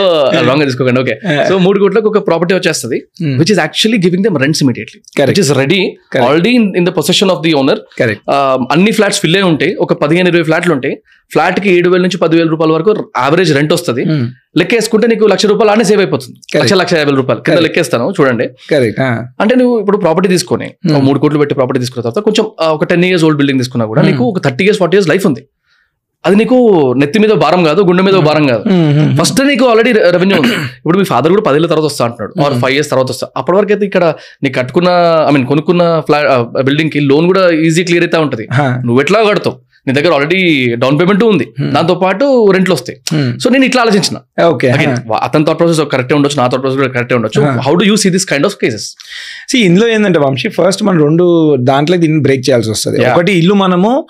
[0.50, 1.00] రాంగ్ తీసుకోకండి.
[1.04, 1.16] ఓకే
[1.50, 3.00] సో మూడు కోట్లకు ఒక ప్రాపర్టీ వచ్చేస్తుంది.
[3.42, 5.00] Which is actually giving them rents immediately.
[5.32, 5.82] Which is ready.
[6.28, 8.24] Already in the position of the owner correct
[8.76, 10.96] అన్ని ఫ్లాట్స్ ఫిల్ అయి ఉంటాయి ఒక పదిహేను ఇరవై ఫ్లాట్లు ఉంటాయి
[11.32, 12.92] ఫ్లాట్కి ఏడు వేల నుంచి పదివేల రూపాయల వరకు
[13.24, 14.04] యావరేజ్ రెంట్ వస్తుంది.
[14.60, 16.36] లెక్కేసుకుంటే నీకు లక్ష రూపాయలు ఆనే సేవ్ అయిపోతుంది.
[16.62, 17.60] లక్ష లక్ష యాభై రూపాయలు కింద.
[17.68, 18.46] లెక్కేస్తాను చూడండి.
[19.44, 21.06] అంటే నువ్వు ఇప్పుడు ప్రాపర్టీ తీసుకొని Hmm.
[21.08, 24.12] మూడు కోట్లు పెట్టి ప్రాపర్టీ తీసుకున్న తర్వాత కొంచెం ఒక టెన్ ఇయర్స్ ఓల్డ్ బిల్డింగ్ తీసుకున్నా కూడా Hmm.
[24.12, 25.44] నీకు ఒక thirty years forty years life ఉంది.
[26.24, 26.58] అది నీకు
[27.02, 28.64] నెత్తి మీద భారం కాదు గుండె మీద భారం కాదు.
[29.20, 30.56] ఫస్ట్ నీకు ఆల్రెడీ రెవెన్యూ ఉంది.
[30.82, 32.34] ఇప్పుడు మీ ఫాదర్ కూడా పదేళ్ళ తర్వాత వస్తా అంటున్నాడు.
[32.46, 33.28] ఆర్ ఫైవ్ ఇయర్స్ తర్వాత వస్తా.
[33.40, 34.06] అప్పటి వరకు అయితే ఇక్కడ
[34.44, 34.90] నీకు కట్టుకున్న
[35.30, 36.28] ఐ మీన్ కొనుక్కున్న ఫ్లాట్
[36.68, 38.46] బిల్డింగ్కి లోన్ కూడా ఈజీ క్లియర్ అయితే ఉంటది.
[38.88, 39.58] నువ్వు ఎట్లా కడతావు.
[39.88, 40.40] నీ దగ్గర ఆల్రెడీ
[40.76, 41.46] డౌన్ పేమెంట్ ఉంది.
[41.62, 41.72] Hmm.
[41.74, 42.98] దాంతో పాటు రెంట్లు వస్తాయి.
[43.40, 44.46] సో నేను ఇట్లా ఆలోచించిన.
[44.46, 47.42] ఓకే అతని థాట్ ప్రాసెస్ కరెక్టే ఉండొచ్చు నా థాట్ ప్రాసెస్ కూడా కరెక్టే ఉండొచ్చు.
[47.60, 48.96] How do you see this kind of cases
[49.50, 53.06] see ఇందులో ఏంటంటే వంశీ ఫస్ట్ మనం రెండు దాంట్లో దీన్ని బ్రేక్ చేయాల్సి వస్తుంది.
[53.06, 54.06] ఒకటి ఇల్లు మనము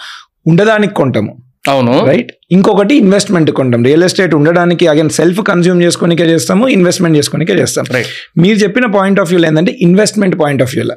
[0.48, 1.41] ఉండడానికి కొంటాము.
[1.66, 1.92] అవును.
[2.10, 7.86] రైట్ ఇంకొకటి ఇన్వెస్ట్మెంట్ కొంటాం రియల్ ఎస్టేట్ ఉండడానికి అగైన్ సెల్ఫ్ కన్స్యూమ్ చేసుకోనికే చేస్తాము ఇన్వెస్ట్మెంట్ చేసుకోనికే చేస్తాం
[7.96, 8.10] రైట్
[8.44, 10.96] మీరు చెప్పిన పాయింట్ ఆఫ్ వ్యూలో ఏంటంటే ఇన్వెస్ట్మెంట్ పాయింట్ ఆఫ్ వ్యూలో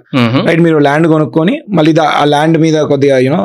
[0.48, 1.92] రైట్ మీరు ల్యాండ్ కొనుక్కొని మళ్ళీ
[2.22, 3.40] ఆ ల్యాండ్ మీద కొద్దిగా యూనో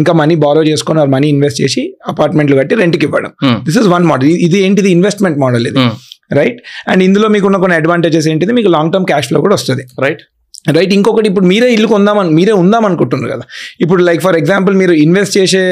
[0.00, 1.82] ఇంకా మనీ బారో చేసుకొని ఆ మనీ ఇన్వెస్ట్ చేసి
[2.12, 3.32] అపార్ట్మెంట్లు కట్టి రెంట్కి ఇవ్వడం.
[3.66, 4.90] దిస్ ఇస్ వన్ మోడల్ ఇది ఏంటిది?
[4.98, 5.80] ఇన్వెస్ట్మెంట్ మోడల్ ఇది.
[6.38, 6.58] రైట్
[6.90, 8.52] అండ్ ఇందులో మీకు ఉన్న కొన్ని అడ్వాంటేజెస్ ఏంటిది?
[8.58, 9.84] మీకు లాంగ్ టర్మ్ క్యాష్ ఫ్లో కూడా వస్తుంది.
[10.06, 10.22] రైట్
[10.64, 13.44] రైట్ ఇంకొకటి ఇప్పుడు మీరే ఇల్లు కొందామని మీరే ఉందాం అనుకుంటున్నారు కదా.
[13.80, 15.62] ఇప్పుడు లైక్ ఫర్ ఎగ్జాంపుల్ మీరు ఇన్వెస్ట్ చేసే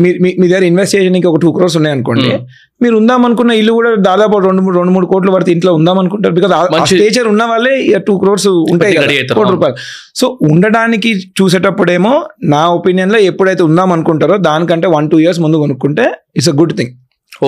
[0.00, 2.44] మీ- దగ్గర ఇన్వెస్ట్ చేయడానికి ఒక టూ క్రోర్స్ ఉన్నాయి అనుకోండి Hmm.
[2.80, 6.34] మీరు ఉందాం అనుకున్న ఇల్లు కూడా దాదాపు రెండు మూడు రెండు మూడు కోట్ల వరకు ఇంట్లో ఉందాం అనుకుంటారు
[6.34, 6.52] బికాస్
[6.92, 7.74] స్టేచర్ ఉన్న వాళ్ళే
[8.06, 8.94] టూ క్రోర్స్ ఉంటాయి.
[9.34, 9.76] కోటి రూపాయలు.
[10.14, 12.12] సో ఉండడానికి చూసేటప్పుడేమో
[12.46, 16.06] నా ఒపీనియన్లో ఎప్పుడైతే ఉందాం అనుకుంటారో దానికంటే వన్ టూ ఇయర్స్ ముందు కొనుక్కుంటే
[16.36, 16.94] ఇట్స్ అ గుడ్ థింగ్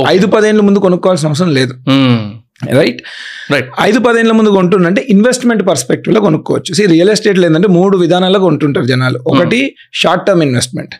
[0.09, 1.73] ఐదు పదేళ్ళ ముందు కొనుక్కోవాల్సిన అవసరం లేదు.
[2.79, 3.01] రైట్
[3.53, 6.71] రైట్ ఐదు పదేళ్ళ ముందు కొంటుండంటే ఇన్వెస్ట్మెంట్ పర్స్పెక్టివ్లో కొనుక్కోవచ్చు.
[6.79, 9.19] సి రియల్ ఎస్టేట్ ఏంటంటే మూడు విధానాల్లో కొంటుంటారు జనాలు.
[9.33, 9.61] ఒకటి
[10.03, 10.95] షార్ట్ టర్మ్ ఇన్వెస్ట్మెంట్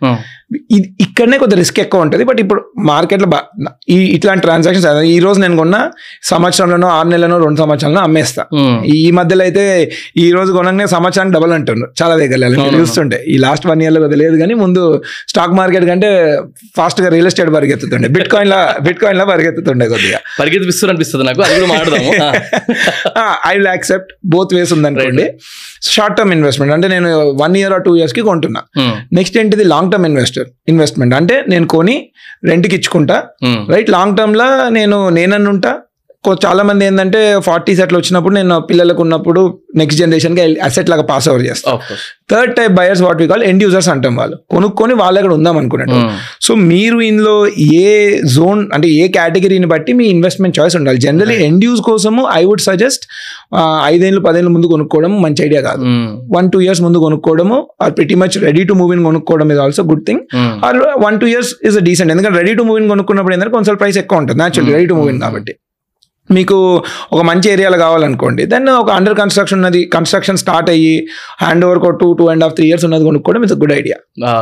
[1.05, 3.29] ఇక్కడనే కొద్దిగా రిస్క్ ఎక్కువ ఉంటుంది బట్ ఇప్పుడు మార్కెట్లో
[3.95, 5.77] ఈ ఇట్లాంటి ట్రాన్సాక్షన్స్ ఈ రోజు నేను కొన్న
[6.31, 8.43] సంవత్సరంలోనో ఆరు నెలలోనో రెండు సంవత్సరాలను అమ్మేస్తా.
[8.97, 9.65] ఈ మధ్యలో అయితే
[10.25, 12.81] ఈ రోజు కొనగానే సంవత్సరానికి డబల్ అంటున్నారు చాలా దగ్గర అవును.
[12.81, 14.83] చూస్తుంటే ఈ లాస్ట్ వన్ ఇయర్లో లేదు కానీ ముందు
[15.33, 16.11] స్టాక్ మార్కెట్ కంటే
[16.81, 18.09] ఫాస్ట్గా రియల్ ఎస్టేట్ పరిగెత్తుతుండే.
[18.19, 20.21] బిట్ కాయిన్ లా బిట్ కాయిన్ లా పరిగెత్తుతుండే కొద్దిగా.
[20.41, 21.43] పరిగెత్తిపిస్తారు అనిపిస్తుంది నాకు.
[23.51, 25.25] I will accept both ways ఉందనుకోండి.
[25.83, 28.63] షార్ట్ టర్మ్ ఇన్వెస్ట్మెంట్ అంటే నేను వన్ ఇయర్ టూ ఇయర్స్కి కొంటున్నా.
[29.13, 29.65] నెక్స్ట్ ఏంటిది?
[29.65, 32.11] లాంగ్ టర్మ్ ఇన్వెస్టర్ ఇన్వెస్ట్మెంట్ అంటే నేను కొని
[32.45, 33.25] రెంట్కి ఇచ్చుకుంటా.
[33.69, 35.79] రైట్ లాంగ్ టర్మ్లో నేను నేనన్నుంటా.
[36.43, 39.41] చాలా మంది ఏంటంటే ఫార్టీస్ అట్లా వచ్చినప్పుడు నేను పిల్లలకు ఉన్నప్పుడు
[39.81, 41.79] నెక్స్ట్ జనరేషన్కి అసెట్ లాగా పాస్ ఓవర్ చేస్తాను
[42.33, 44.37] third type buyers what we call end users అంటాం వాళ్ళు.
[44.55, 45.99] కొనుక్కొని వాళ్ళ దగ్గర ఉందాం అనుకున్నట్టు.
[46.47, 47.35] సో మీరు ఇందులో
[47.81, 47.89] ఏ
[48.37, 51.01] జోన్ అంటే ఏ కేటగిరీని బట్టి మీ ఇన్వెస్ట్మెంట్ చాయిస్ ఉండాలి.
[51.07, 53.05] జనరలీ ఎండ్ యూజ్ కోసము ఐ వుడ్ సజెస్ట్
[53.93, 55.83] ఐదేళ్ళు పదేళ్ళు ముందు కొనుక్కోవడం మంచి ఐడియా కాదు.
[56.37, 59.85] వన్ టూ ఇయర్స్ ముందు కొనుక్కోవడము or pretty much ready to move in కొనుక్కోవడం is also
[59.91, 60.23] good thing
[60.69, 64.01] or one two years is decent ఎందుకంటే రెడీ టు మూవ్ ఇన్ కొనుక్కున్నప్పుడు ఏంటంటే కొంచెం ప్రైస్
[64.05, 64.39] ఎక్కువ ఉంటుంది.
[64.45, 65.55] Natural ready to move in కాబట్టి.
[66.31, 66.57] మీకు
[67.15, 70.93] ఒక మంచి ఏరియాలో కావాలనుకోండి దెన్ ఒక అండర్ కన్స్ట్రక్షన్ ఉన్నది కన్స్ట్రక్షన్ స్టార్ట్ అయ్యి
[71.43, 73.97] hand over two two and half three years ఉన్నది కొనుక్కోవడం it's good idea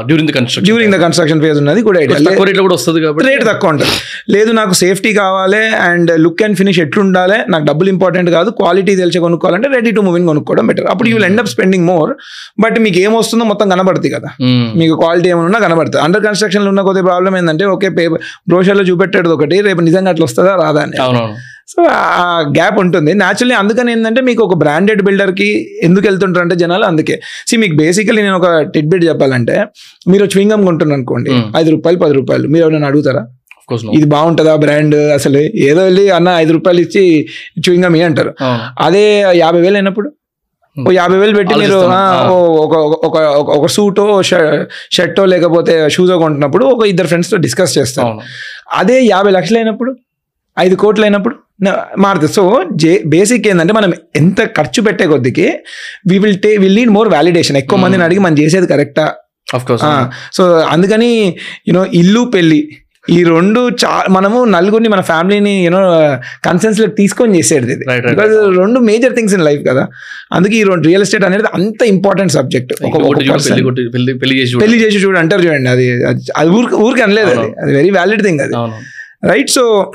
[0.09, 3.27] during the construction during the construction phase ఉన్నది గుడ్ ఐడియా రేట్లో కూడా వస్తుంది కాబట్టి.
[3.29, 3.95] రేట్ తక్కువ ఉంటుంది.
[4.35, 9.19] లేదు నాకు సేఫ్టీ కావాలి అండ్ లుక్ అండ్ ఫినిష్ ఎట్లుండాలి నాకు డబ్బులు ఇంపార్టెంట్ కాదు క్వాలిటీ తెలిసి
[9.27, 12.13] కొనుక్కోవాలంటే రెడీ టు మూవింగ్ కొనుక్కోవడం బెటర్ అప్పుడు you will end up spending more
[12.65, 14.29] but మీకు ఏం వస్తుందో మొత్తం కనబడుతుంది కదా.
[14.47, 14.65] Mm.
[14.81, 16.03] మీకు క్వాలిటీ ఏమైనా కనబడుతుంది.
[16.05, 18.21] అండర్ కన్స్ట్రక్షన్లో ఉన్న కొద్ది ప్రాబ్లం ఏంటంటే ఓకే పేపర్
[18.53, 20.99] బ్రోషర్లో చూపెట్టేది ఒకటి రేపు నిజంగా అట్లా వస్తుందా రాదా అని.
[21.71, 23.15] సో ఆ గ్యాప్ ఉంటుంది.
[23.15, 25.49] న్యాచురల్లీ అందుకని ఏంటంటే మీకు ఒక బ్రాండెడ్ బిల్డర్కి
[25.83, 27.21] ఎందుకు వెళ్తుంటారు అంటే జనాలు అందుకే.
[27.47, 29.65] సి మీకు బేసికలీ నేను ఒక టిడ్బిట్ చెప్పాలంటే
[30.09, 31.57] మీరు చ్వింగం కొంటున్నారు అనుకోండి Hmm.
[31.57, 33.23] ఐదు రూపాయలు పది రూపాయలు మీరు ఎవరైనా అడుగుతారా?
[33.95, 35.39] ఇది బాగుంటుందా బ్రాండ్ అసలు?
[35.39, 37.03] ఏదో వెళ్ళి అన్న ఐదు రూపాయలు ఇచ్చి
[37.61, 38.35] చ్వింగం ఇ అంటారు.
[38.81, 40.09] అదే యాభై వేలు అయినప్పుడు?
[40.77, 41.77] ఓ యాభై వేలు పెట్టి మీరు
[42.61, 43.17] ఒక ఒక
[43.51, 44.23] ఒక- సూటో
[44.93, 48.19] షర్టో లేకపోతే షూజో కొంటున్నప్పుడు ఒక ఇద్దరు ఫ్రెండ్స్తో డిస్కస్ చేస్తాం
[48.73, 49.97] అదే యాభై లక్షలు అయినప్పుడు?
[50.61, 51.35] ఐదు కోట్లు అయినప్పుడు
[51.99, 52.33] మారుతుంది.
[52.33, 55.53] సో జే బేసిక్ ఏంటంటే మనం ఎంత ఖర్చు పెట్టే కొద్దికి
[56.09, 59.13] we will they will need more validation ఎక్కువ మందిని అడిగి మనం చేసేది కరెక్టా
[59.55, 59.85] ఆఫ్ కోర్స్
[60.33, 61.37] సో అందుకని
[61.69, 62.69] యూనో ఇల్లు పెళ్ళి
[63.11, 65.79] ఈ రెండు చా మనము నలుగురిని మన ఫ్యామిలీని యూనో
[66.45, 67.85] కన్సెన్స్లో తీసుకొని చేసేది ఇది.
[68.15, 69.87] బికాజ్ రెండు మేజర్ థింగ్స్ ఇన్ లైఫ్ కదా.
[70.33, 72.73] అందుకే ఈ రెండు రియల్ ఎస్టేట్ అనేది అంత ఇంపార్టెంట్ సబ్జెక్ట్
[74.61, 75.19] పెళ్ళి చేసి చూడు.
[75.19, 75.71] అంటారు చూడండి.
[75.71, 77.61] అది అది- ఊరికి ఊరికి అనలేదు అది.
[77.61, 78.55] అది వెరీ వ్యాలిడ్ థింగ్ అది.
[79.25, 79.93] రైట్ సో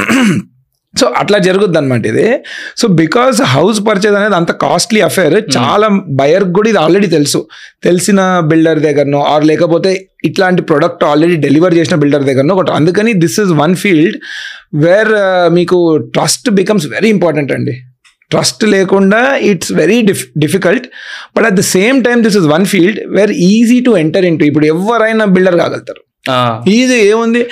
[1.00, 2.28] సో అట్లా జరుగుద్ది అనమాట ఇది.
[2.82, 5.88] సో బికాస్ హౌస్ పర్చేజ్ అనేది అంత కాస్ట్లీ అఫేర్ చాలా
[6.22, 7.42] బయర్ కూడా ఇది ఆల్రెడీ తెలుసు.
[7.88, 8.20] తెలిసిన
[8.52, 9.92] బిల్డర్ దగ్గరనో ఆర్ లేకపోతే
[10.30, 12.72] ఇట్లాంటి ప్రొడక్ట్ ఆల్రెడీ డెలివర్ చేసిన బిల్డర్ దగ్గరనో ఒకటి.
[12.80, 14.18] అందుకని this is one field
[14.86, 15.12] where
[15.58, 15.80] మీకు
[16.16, 17.76] ట్రస్ట్ బికమ్స్ వెరీ ఇంపార్టెంట్ అండి.
[18.34, 20.86] ట్రస్ట్ లేకుండా it's very diff difficult
[21.36, 24.66] but at the same time this is one field where easy to enter into ఇప్పుడు
[24.74, 26.02] ఎవరైనా builder కాగలుగుతారు.
[26.68, 27.48] Easy ఏముంది?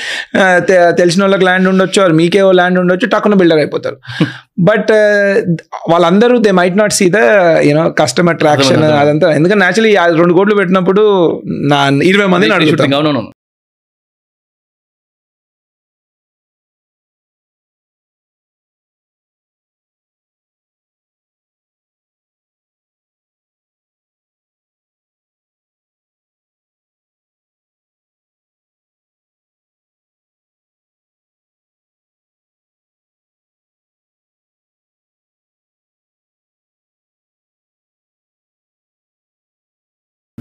[0.98, 3.98] తెలిసిన వాళ్ళకి ల్యాండ్ ఉండొచ్చు or మీకేవో land ఉండొచ్చు టక్కున బిల్డర్ అయిపోతారు.
[4.60, 4.92] బట్
[5.90, 7.18] వాళ్ళందరూ they might not see the
[7.62, 8.84] you know customer traction.
[8.84, 9.32] అదంతా.
[9.32, 13.32] ఎందుకంటే న్యాచురలీ రెండు కోట్లు పెట్టినప్పుడు నా ఇరవై మందిని అడుగుతాం.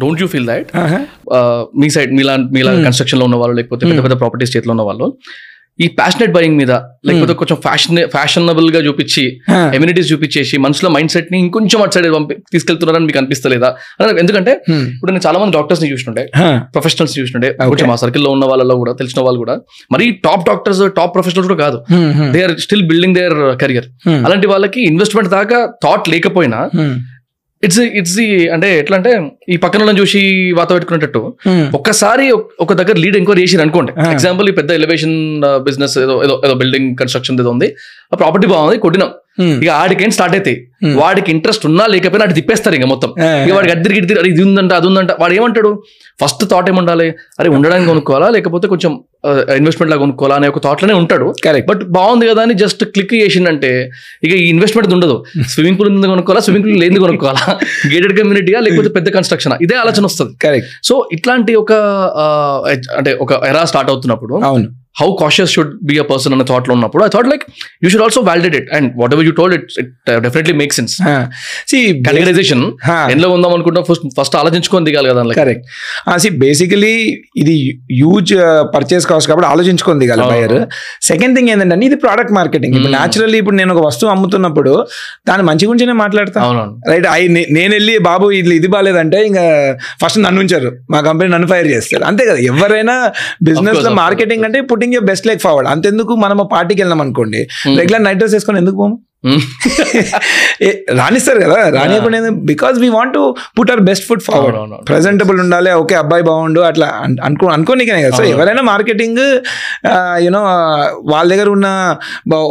[0.02, 0.68] Don't you feel that.
[1.80, 5.08] Me side మీలా మీలా కన్స్ట్రక్షన్లో ఉన్న వాళ్ళు లేకపోతే పెద్ద పెద్ద ప్రాపర్టీస్ చేతిలో ఉన్న వాళ్ళు
[5.78, 6.72] ఈ ప్యాషనెట్ బయింగ్ మీద
[7.08, 9.22] లేకపోతే కొంచెం ఫ్యాషన్ ఫ్యాషనబుల్గా చూపించి.
[9.76, 13.68] ఎమ్యూనిటీస్ చూపించేసి మనసులో మైండ్ సెట్ని ఇంకొంచెం అటు సైడ్ పంపి తీసుకెళ్తున్నారని మీకు అనిపిస్తలేదా
[14.00, 14.82] అని ఎందుకంటే Hmm.
[14.92, 16.48] ఇప్పుడు నేను చాలా మంది డాక్టర్స్ని చూస్తుండే ఆ.
[16.74, 19.54] ప్రొఫెషనల్స్ చూస్తుండే కొంచెం మా సర్కిల్లో ఉన్న వాళ్ళలో కూడా తెలిసిన వాళ్ళు కూడా
[19.90, 22.30] మరి టాప్ డాక్టర్స్ టాప్ ప్రొఫెషనల్స్ కూడా కాదు Hmm, hmm.
[22.34, 24.20] They are still building their career Hmm.
[24.26, 26.60] అలాంటి వాళ్ళకి ఇన్వెస్ట్మెంట్ దాకా థాట్ లేకపోయినా
[27.62, 27.66] Hmm.
[27.66, 28.18] ఇట్స్ ఇట్స్
[28.52, 31.64] అంటే ఎట్లా అంటే ఈ పక్కన చూసి వాత పెట్టుకునేటట్టు Hmm.
[31.74, 33.92] ఒక్కసారి ఒక- దగ్గర లీడ్ ఎంక్వైరీ చేసి అనుకోండి.
[34.10, 37.74] ఎగ్జాంపుల్ ఈ పెద్ద ఎలివేషన్ బిజినెస్ ఏదో ఏదో ఏదో బిల్డింగ్ కన్స్ట్రక్షన్ ఏదో ఉంది
[38.12, 39.21] ఆ ప్రాపర్టీ బాగుంది కొట్టినాం Hmm.
[39.40, 40.98] ఇక ఆడికేం స్టార్ట్ అవుతాయి Hmm.
[40.98, 43.10] వాడికి ఇంట్రెస్ట్ ఉన్నా లేకపోయినా అటు తిప్పేస్తారు ఇంకా మొత్తం.
[43.46, 45.12] ఇక వాడికి అద్దరికి ఇద్దరు ఇది ఉందంట అది ఉందంట.
[45.20, 45.82] వాడు ఏమంటాడు?
[46.24, 48.28] ఫస్ట్ థాట్ ఏముండాలి అరే ఉండడానికి కొనుక్కోవాలా?
[48.28, 49.00] లేకపోతే కొంచెం
[49.56, 50.36] ఇన్వెస్ట్మెంట్ లాగా కొనుక్కోవాలా?
[50.36, 51.34] అనే ఒక థాట్లోనే ఉంటాడు.
[51.46, 51.68] Correct.
[51.68, 53.90] బట్ బాగుంది కదా అని జస్ట్ క్లిక్ చేసిందంటే
[54.24, 55.24] ఇక ఈ ఇన్వెస్ట్మెంట్ ఉండదు.
[55.48, 56.40] స్విమ్మింగ్ పూల్ ఉంది కొనుక్కోవాలా?
[56.40, 57.58] స్విమ్మింగ్ పూల్ లేని కొనుక్కోవాలా?
[57.94, 60.38] గేటెడ్ కమ్యూనిటీగా లేకపోతే పెద్ద కన్స్ట్రక్షన్ ఇదే ఆలోచన వస్తుంది.
[60.42, 61.72] కరెక్ట్ సో ఇట్లాంటి ఒక
[62.96, 64.81] అంటే ఒక ఎరా స్టార్ట్ అవుతున్నప్పుడు అవును.
[64.96, 67.44] How cautious should be a person అనే థాట్లో ఉన్నప్పుడు I thought like
[67.84, 69.92] you should also validate it and whatever you told it it
[70.26, 70.94] definitely make sense
[71.72, 72.64] categorisation
[73.12, 75.22] ఎందులో ఉందాం అనుకుంటాం ఫస్ట్ ఫస్ట్ ఆలోచించుకొని దిగాలి కదా.
[75.40, 75.64] కరెక్ట్
[76.24, 76.94] సి బేసికలీ
[77.42, 77.54] ఇది
[78.00, 78.32] హ్యూజ్
[78.74, 80.24] పర్చేస్ కాస్ట్ కాబట్టి ఆలోచించుకొని దిగాలి.
[80.32, 80.56] బయర్
[81.10, 82.96] సెకండ్ థింగ్ ఏంటంటే ఇది ప్రోడక్ట్ మార్కెటింగ్ ఇప్పుడు Hmm.
[82.98, 84.72] న్యాచురల్లీ ఇప్పుడు నేను ఒక వస్తువు అమ్ముతున్నప్పుడు
[85.28, 86.74] దాని మంచి గురించినే మాట్లాడతాను అవునవును.
[86.90, 87.20] రైట్ ఐ
[87.58, 89.44] నేను వెళ్ళి బాబు ఇది ఇది బాగాలేదంటే ఇంకా
[90.02, 90.70] ఫస్ట్ నన్ను ఉంచారు.
[90.92, 92.04] మా కంపెనీ నన్ను ఫైర్ చేస్తారు.
[92.10, 92.38] అంతే కదా.
[92.52, 92.94] ఎవరైనా
[93.48, 97.40] బిజినెస్ మార్కెటింగ్ అంటే putting a best like forward అంతెందుకు మనం పార్టీకి వెళ్ళాం అనుకోండి.
[97.80, 99.40] రెగ్యులర్ నైట్ డ్రెస్ వేసుకొని ఎందుకు పోము Hmm.
[100.66, 103.20] ఏ, రానిస్తారు కదా రానియకుండా because we want to
[103.56, 104.56] put our best food forward.
[104.88, 108.24] Presentable ఉండాలి ఓకే అబ్బాయి బాగుండు అట్లా అన్- అనుకో అనుకోనికనే కదా సో.
[108.32, 109.20] ఎవరైనా మార్కెటింగ్
[110.24, 110.40] యూనో
[111.12, 111.68] వాళ్ళ దగ్గర ఉన్న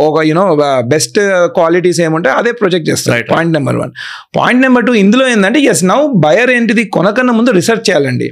[0.08, 0.46] ఒక యూనో
[0.88, 1.20] బెస్ట్
[1.56, 3.26] క్వాలిటీస్ ఏముంటే అదే ప్రొజెక్ట్ చేస్తారు.
[3.32, 3.92] Point number one
[4.36, 8.30] point number two ఇందులో ఏంటంటే ఎస్ నౌ బయర్ ఏంటిది కొనకన్నా ముందు రిసర్చ్ చేయాలండి.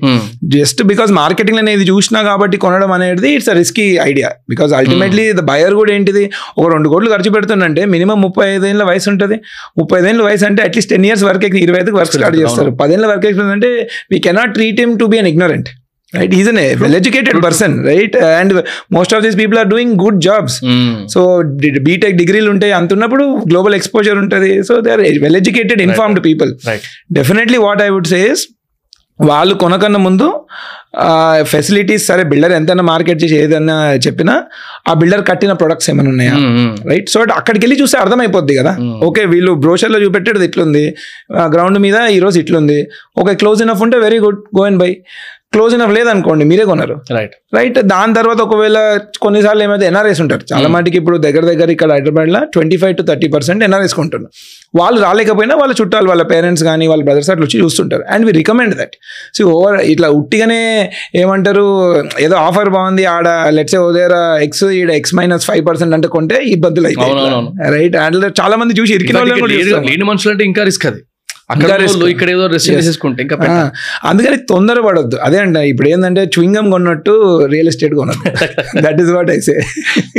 [0.53, 5.43] జస్ట్ బికాస్ మార్కెటింగ్ అనేది చూసినా కాబట్టి కొనడం అనేది it's a risky idea because ultimately the
[5.47, 6.25] buyer కూడా ఏంటిది
[6.57, 9.39] ఒక రెండు కోట్లు ఖర్చు పెడుతుందంటే మినిమం ముప్పై ఐదేళ్ళ వయసు ఉంటుంది
[9.81, 12.71] ముప్పై ఐదేళ్ళ వయసు అంటే అట్లీస్ట్ టెన్ ఇయర్స్ వరకు ఇరవై ఐదుకి వర్క్ స్టార్ట్ చేస్తారు.
[12.81, 13.69] పదేళ్ళ వర్క్ ఎక్స్పీరియన్స్ అంటే
[14.13, 15.69] we cannot treat him to be an ignorant
[16.17, 18.53] right is an well educated person right and
[18.97, 20.55] most of these people are doing good jobs.
[21.13, 21.19] So
[21.89, 24.51] BTech డిగ్రీలు ఉంటాయి అంత ఉన్నప్పుడు గ్లోబల్ ఎక్స్పోజర్ ఉంటుంది.
[24.69, 26.53] So they are well educated informed people.
[27.19, 28.43] Definitely what I would says
[29.29, 30.27] వాళ్ళు కొనకన్నా ముందు
[31.51, 33.75] facilities సరే builder ఎంతైనా మార్కెట్ చేసి ఏదైనా
[34.05, 34.33] చెప్పినా
[34.89, 36.35] ఆ బిల్డర్ కట్టిన ప్రొడక్ట్స్ ఏమైనా ఉన్నాయా.
[36.91, 38.73] రైట్ సో అక్కడికి వెళ్ళి చూస్తే అర్థమైపోద్ది కదా.
[39.07, 40.85] ఓకే వీళ్ళు బ్రోషర్లో చూపెట్టేది ఇట్లుంది.
[41.55, 42.79] గ్రౌండ్ మీద ఈరోజు ఇట్లుంది.
[43.21, 44.91] ఓకే క్లోజ్ ఇనఫ్ ఉంటే very good go and buy
[45.55, 46.95] close enough లేదనుకోండి మీరే కొనరు.
[47.15, 48.77] రైట్ రైట్ దాని తర్వాత ఒకవేళ
[49.23, 50.43] కొన్నిసార్లు ఏమైతే ఎన్ఆర్ఎస్ ఉంటారు.
[50.51, 54.33] చాలా మటుకి ఇప్పుడు దగ్గర దగ్గర ఇక్కడ హైదరాబాద్లో twenty five to thirty percent NRIs కొంటున్నారు.
[54.79, 58.05] వాళ్ళు రాలేకపోయినా వాళ్ళ చుట్టాలు వాళ్ళ పేరెంట్స్ కానీ వాళ్ళ బ్రదర్స్ అట్లా వచ్చి చూస్తుంటారు.
[58.13, 58.95] And we recommend that
[59.37, 60.61] so over ఇట్లా ఉట్టిగానే
[61.23, 61.65] ఏమంటారు
[62.27, 64.15] ఏదో ఆఫర్ బాగుంది ఆడ లెట్స్ ఓదేర
[64.47, 66.87] ఎక్స్ ఈడ ఎక్స్ మైనస్ ఫైవ్ పర్సెంట్ అంటే కొంటే ఇబ్బందులు.
[66.93, 67.09] అయితే
[67.77, 71.01] రైట్ అండ్ చాలా మంది చూసి ఇరికిన మనుషులు అంటే ఇంకా రిస్క్ అది.
[71.49, 71.69] అక్కడ
[72.09, 72.45] ఇక్కడ ఏదో.
[72.67, 73.35] చేసేసుకుంటే ఇంకా
[74.05, 77.13] అందుకని తొందర పడొద్దు అదే అంట ఇప్పుడు ఏంటంటే చ్వింగం కొన్నట్టు
[77.51, 78.25] real estate కొనద్దు.
[78.83, 79.55] That is what I say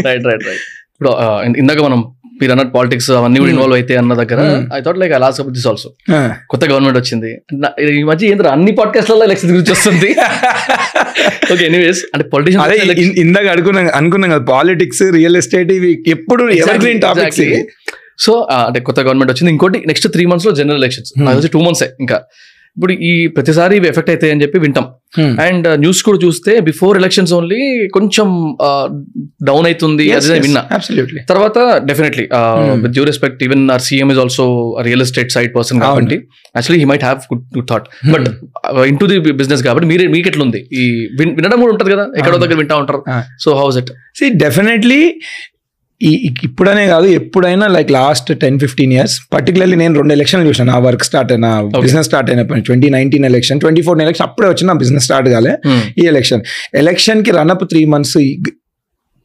[0.06, 1.12] right right right ఇప్పుడు
[1.60, 2.00] ఇందాక మనం
[2.40, 4.62] మీరు అన్నట్టు పాలిటిక్స్ అవన్నీ కూడా ఇన్వాల్వ్ అయితే అన్న దగ్గర Hmm.
[4.74, 5.88] I thought like last this also
[6.50, 7.30] కొత్త గవర్నమెంట్ వచ్చింది.
[7.92, 10.10] ఈ మధ్య ఏంద్ర అన్ని పాడ్కాస్ట్లలో ఎలక్షన్ గురించి వస్తుంది.
[11.52, 16.44] ఓకే ఎనీవేస్ అంటే అదే పొలిటీషియన్ ఇన్- ఇందాక అనుకున్నాం అనుకున్నాం కదా పాలిటిక్స్ రియల్ ఎస్టేట్ ఇవి ఎప్పుడు
[16.58, 17.42] ఎవర్ గ్రీన్ టాపిక్స్
[18.20, 19.50] సో అంటే కొత్త గవర్నమెంట్ వచ్చింది.
[19.50, 21.26] ఇంకోటి నెక్స్ట్ త్రీ మంత్స్లో జనరల్ ఎలక్షన్స్ Hmm.
[21.26, 22.20] నాకు టూ మంత్స్ ఇంకా.
[22.76, 24.86] ఇప్పుడు ఈ ప్రతిసారి ఇవి ఎఫెక్ట్ అవుతాయి అని చెప్పి వింటాం.
[25.40, 28.56] అండ్ న్యూస్ కూడా చూస్తే బిఫోర్ ఎలక్షన్స్ ఓన్లీ కొంచెం
[29.44, 30.12] డౌన్ అవుతుంది.
[30.12, 30.60] అది నేను విన్నా.
[31.28, 32.82] తర్వాత definitely Hmm.
[32.82, 35.80] With due respect even our CM is also real estate side person.
[35.80, 36.14] కాబట్టి
[36.56, 38.28] actually he might have good good thought but
[38.98, 42.06] into the business కాబట్టి మీరే మీకు ఎట్లుంది ఈ విన్- వినడం కూడా ఉంటుంది కదా?
[42.18, 42.38] ఎక్కడో.
[42.38, 43.04] దగ్గర వింటా ఉంటారు.
[43.40, 45.20] So how's it see definitely
[46.02, 50.78] ఈ ఇప్పుడనే కాదు ఎప్పుడైనా like last ten fifteen years particularly నేను రెండు ఎలక్షన్లు చూసాను నా
[50.78, 54.72] వర్క్ స్టార్ట్ అయిన బిజినెస్ స్టార్ట్ అయినప్పుడు twenty nineteen election twenty four election అప్పుడే వచ్చిన నా
[54.72, 55.50] బిజినెస్ స్టార్ట్ కాలే.
[55.50, 55.82] Hmm.
[55.98, 56.42] ఈ ఎలక్షన్
[56.74, 58.18] ఎలక్షన్కి రన్అప్ త్రీ మంత్స్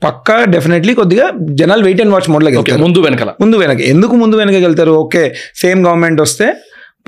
[0.03, 2.81] పక్కా డెఫినెట్లీ కొద్దిగా జనాలు వెయిట్ అండ్ వాచ్ మోడ్లోకి వెళ్తారు.
[2.81, 3.33] ముందు వెనకాల.
[3.41, 4.91] ముందు వెనక ఎందుకు ముందు వెనక వెళ్తారు?
[4.91, 6.53] ఓకే సేమ్ గవర్నమెంట్ వస్తే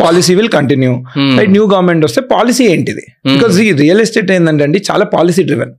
[0.02, 0.92] policy will continue.
[1.16, 1.40] Hmm.
[1.40, 3.04] Right new government వస్తే పాలసీ ఏంటిది?
[3.34, 5.72] బికాస్ ఈ రియల్ ఎస్టేట్ ఏంటంటే అండి చాలా పాలసీ డ్రివెన్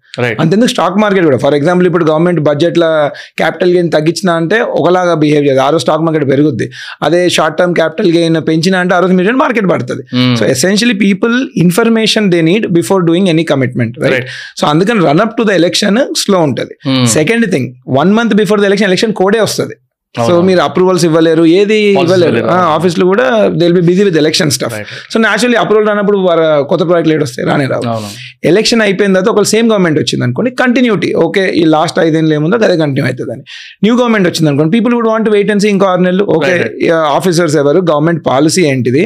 [0.43, 1.37] అంతెందుకు స్టాక్ మార్కెట్ కూడా.
[1.37, 6.03] ఫర్ ఎగ్జాంపుల్ ఇప్పుడు గవర్నమెంట్ బడ్జెట్లో క్యాపిటల్ గెయిన్ తగ్గించిన అంటే ఒకలాగా బిహేవ్ చేయదు ఆ రోజు స్టాక్
[6.03, 6.71] మార్కెట్ పెరుగుద్ది.
[7.03, 10.05] అదే షార్ట్ టర్మ్ క్యాపిటల్ గెయిన్ పెంచిన అంటే ఆ రోజు మీరు మార్కెట్ పడుతుంది.
[10.37, 14.29] So essentially people information they need before doing any commitment right.
[14.57, 17.07] So అందుకని run up to the election slow ఉంటుంది.
[17.07, 19.77] Second thing one month before the election election కోడే వస్తుంది.
[20.15, 20.35] సో.
[20.49, 22.39] మీరు అప్రూవల్స్ ఇవ్వలేరు ఏది ఇవ్వలేరు.
[22.77, 23.25] ఆఫీస్లో కూడా
[23.61, 24.77] they be busy with election stuff.
[25.13, 27.85] So naturally approval రానప్పుడు వారు కొత్త ప్రాజెక్ట్ లేట్ వస్తాయి రానే రావు.
[28.51, 32.77] ఎలక్షన్ అయిపోయిన తర్వాత ఒక సేమ్ గవర్నమెంట్ వచ్చింది అనుకోండి కంటిన్యూటీ ఓకే ఈ లాస్ట్ ఐదేళ్ళు ఏముందో అదే
[32.83, 33.45] కంటిన్యూ అవుతుంది అని
[33.87, 36.27] న్యూ గవర్నమెంట్ వచ్చింది అనుకోండి people would want wait and see ఇంకో ఆరు నెలలు.
[36.37, 36.55] ఓకే
[37.19, 39.05] ఆఫీసర్స్ ఎవరు గవర్నమెంట్ పాలసీ ఏంటిది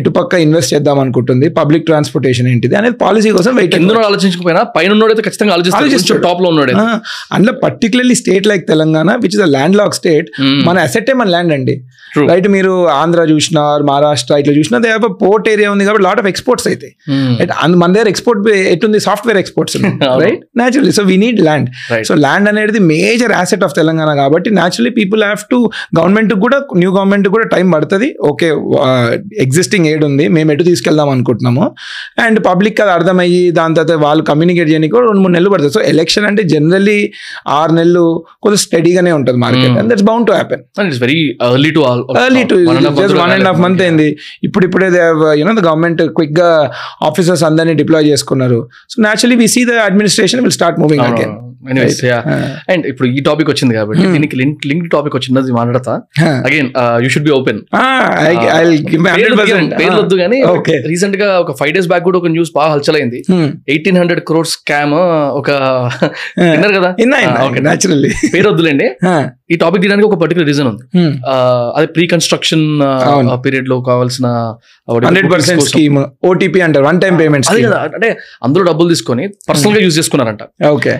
[0.00, 3.74] ఎటుపక్క ఇన్వెస్ట్ చేద్దాం అనుకుంటుంది పబ్లిక్ ట్రాన్స్పోర్టేషన్ ఏంటిది అనేది పాలసీ కోసం వెయిట్
[4.10, 4.92] ఆలోచించకపోయినా పైన
[5.28, 6.22] ఖచ్చితంగా ఆలోచిస్తాడు.
[6.28, 6.72] టాప్లో ఉన్నాడు.
[7.34, 10.28] అందులో particularly state like Telangana which is a land lock state
[10.66, 11.74] మన అసెట్టే మన ల్యాండ్ అండి.
[12.30, 14.90] రైట్ మీరు ఆంధ్ర చూసినా మహారాష్ట్ర ఇట్లా చూసినా దే
[15.22, 16.88] పోర్ట్ ఏరియా ఉంది కాబట్టి లాట్ ఆఫ్ ఎక్స్పోర్ట్స్ అయితే?
[17.62, 18.40] అండ్ మన దగ్గర ఎక్స్పోర్ట్
[18.72, 18.98] ఎట్టుంది?
[19.06, 19.76] Software exports.
[20.22, 21.68] Right naturally so we need land.
[22.08, 25.58] So land అనేది మేజర్ యాసెట్ ఆఫ్ తెలంగాణ కాబట్టి naturally people have to
[26.00, 28.10] government కూడా న్యూ గవర్నమెంట్ కూడా టైం పడుతుంది.
[28.32, 28.50] ఓకే
[29.46, 30.26] ఎగ్జిస్టింగ్ ఎయిడ్ ఉంది.
[30.38, 31.64] మేము ఎటు తీసుకెళ్దాం అనుకుంటున్నాము.
[32.26, 35.74] అండ్ పబ్లిక్ అది అర్థమయ్యి దాని తర్వాత వాళ్ళు కమ్యూనికేట్ చేయడానికి కూడా రెండు మూడు నెలలు పడుతుంది.
[35.78, 36.98] సో ఎలక్షన్ అంటే జనరల్లీ
[37.60, 38.06] ఆరు నెలలు
[38.42, 39.78] కొంచెం స్టడీగానే ఉంటుంది market Hmm.
[39.80, 42.58] And that's bound to happen it's very early to all early to
[43.00, 44.08] just one and half month అయింది.
[44.48, 44.88] ఇప్పుడు ఇప్పుడే
[45.40, 46.50] యూనో ద గవర్నమెంట్ క్విక్గా
[47.10, 48.60] ఆఫీసర్స్ అందరినీ డిప్లాయ్ చేసుకున్నారు.
[48.92, 51.34] So naturally we see the administration will start moving again
[51.70, 52.18] anyways yeah
[52.70, 55.94] and ఇప్పుడు ఈ topic వచ్చింది కాబట్టి దీనికి లింక్ లింక్ టాపిక్ వచ్చింది మాట్లాడతా.
[56.46, 56.70] Again
[57.04, 57.60] you should be open
[59.78, 60.38] పేర్లు వద్దు కానీ
[60.86, 63.20] రీసెంట్గా ఒక ఫైవ్ డేస్ బ్యాక్ కూడా ఒక న్యూస్ బాగా హల్చల్ అయింది
[63.68, 64.94] ఎయిటీన్ హండ్రెడ్ క్రోర్ స్కామ్
[65.32, 65.50] ఒక
[66.44, 66.90] విన్నారు కదా?
[67.26, 67.62] ఆ, okay.
[67.62, 68.88] న్యాచురల్లీ పేరు వద్దులేండి.
[69.50, 70.84] ఈ టాపిక్ తీయడానికి ఒక పర్టికులర్ రీజన్ ఉంది.
[71.26, 71.34] ఆ,
[71.76, 72.66] అదే ప్రీ కన్స్ట్రక్షన్.
[73.44, 74.26] పీరియడ్లో కావాల్సిన
[75.06, 75.62] హండ్రెడ్ పర్సెంట్.
[75.70, 78.10] స్కీమ్ ఓటీపీ అంటారు వన్ టైం పేమెంట్ అదే కదా అంటే
[78.42, 80.42] అందులో డబ్బులు తీసుకొని పర్సనల్గా యూజ్ చేసుకున్నారంట.
[80.68, 80.94] ఓకే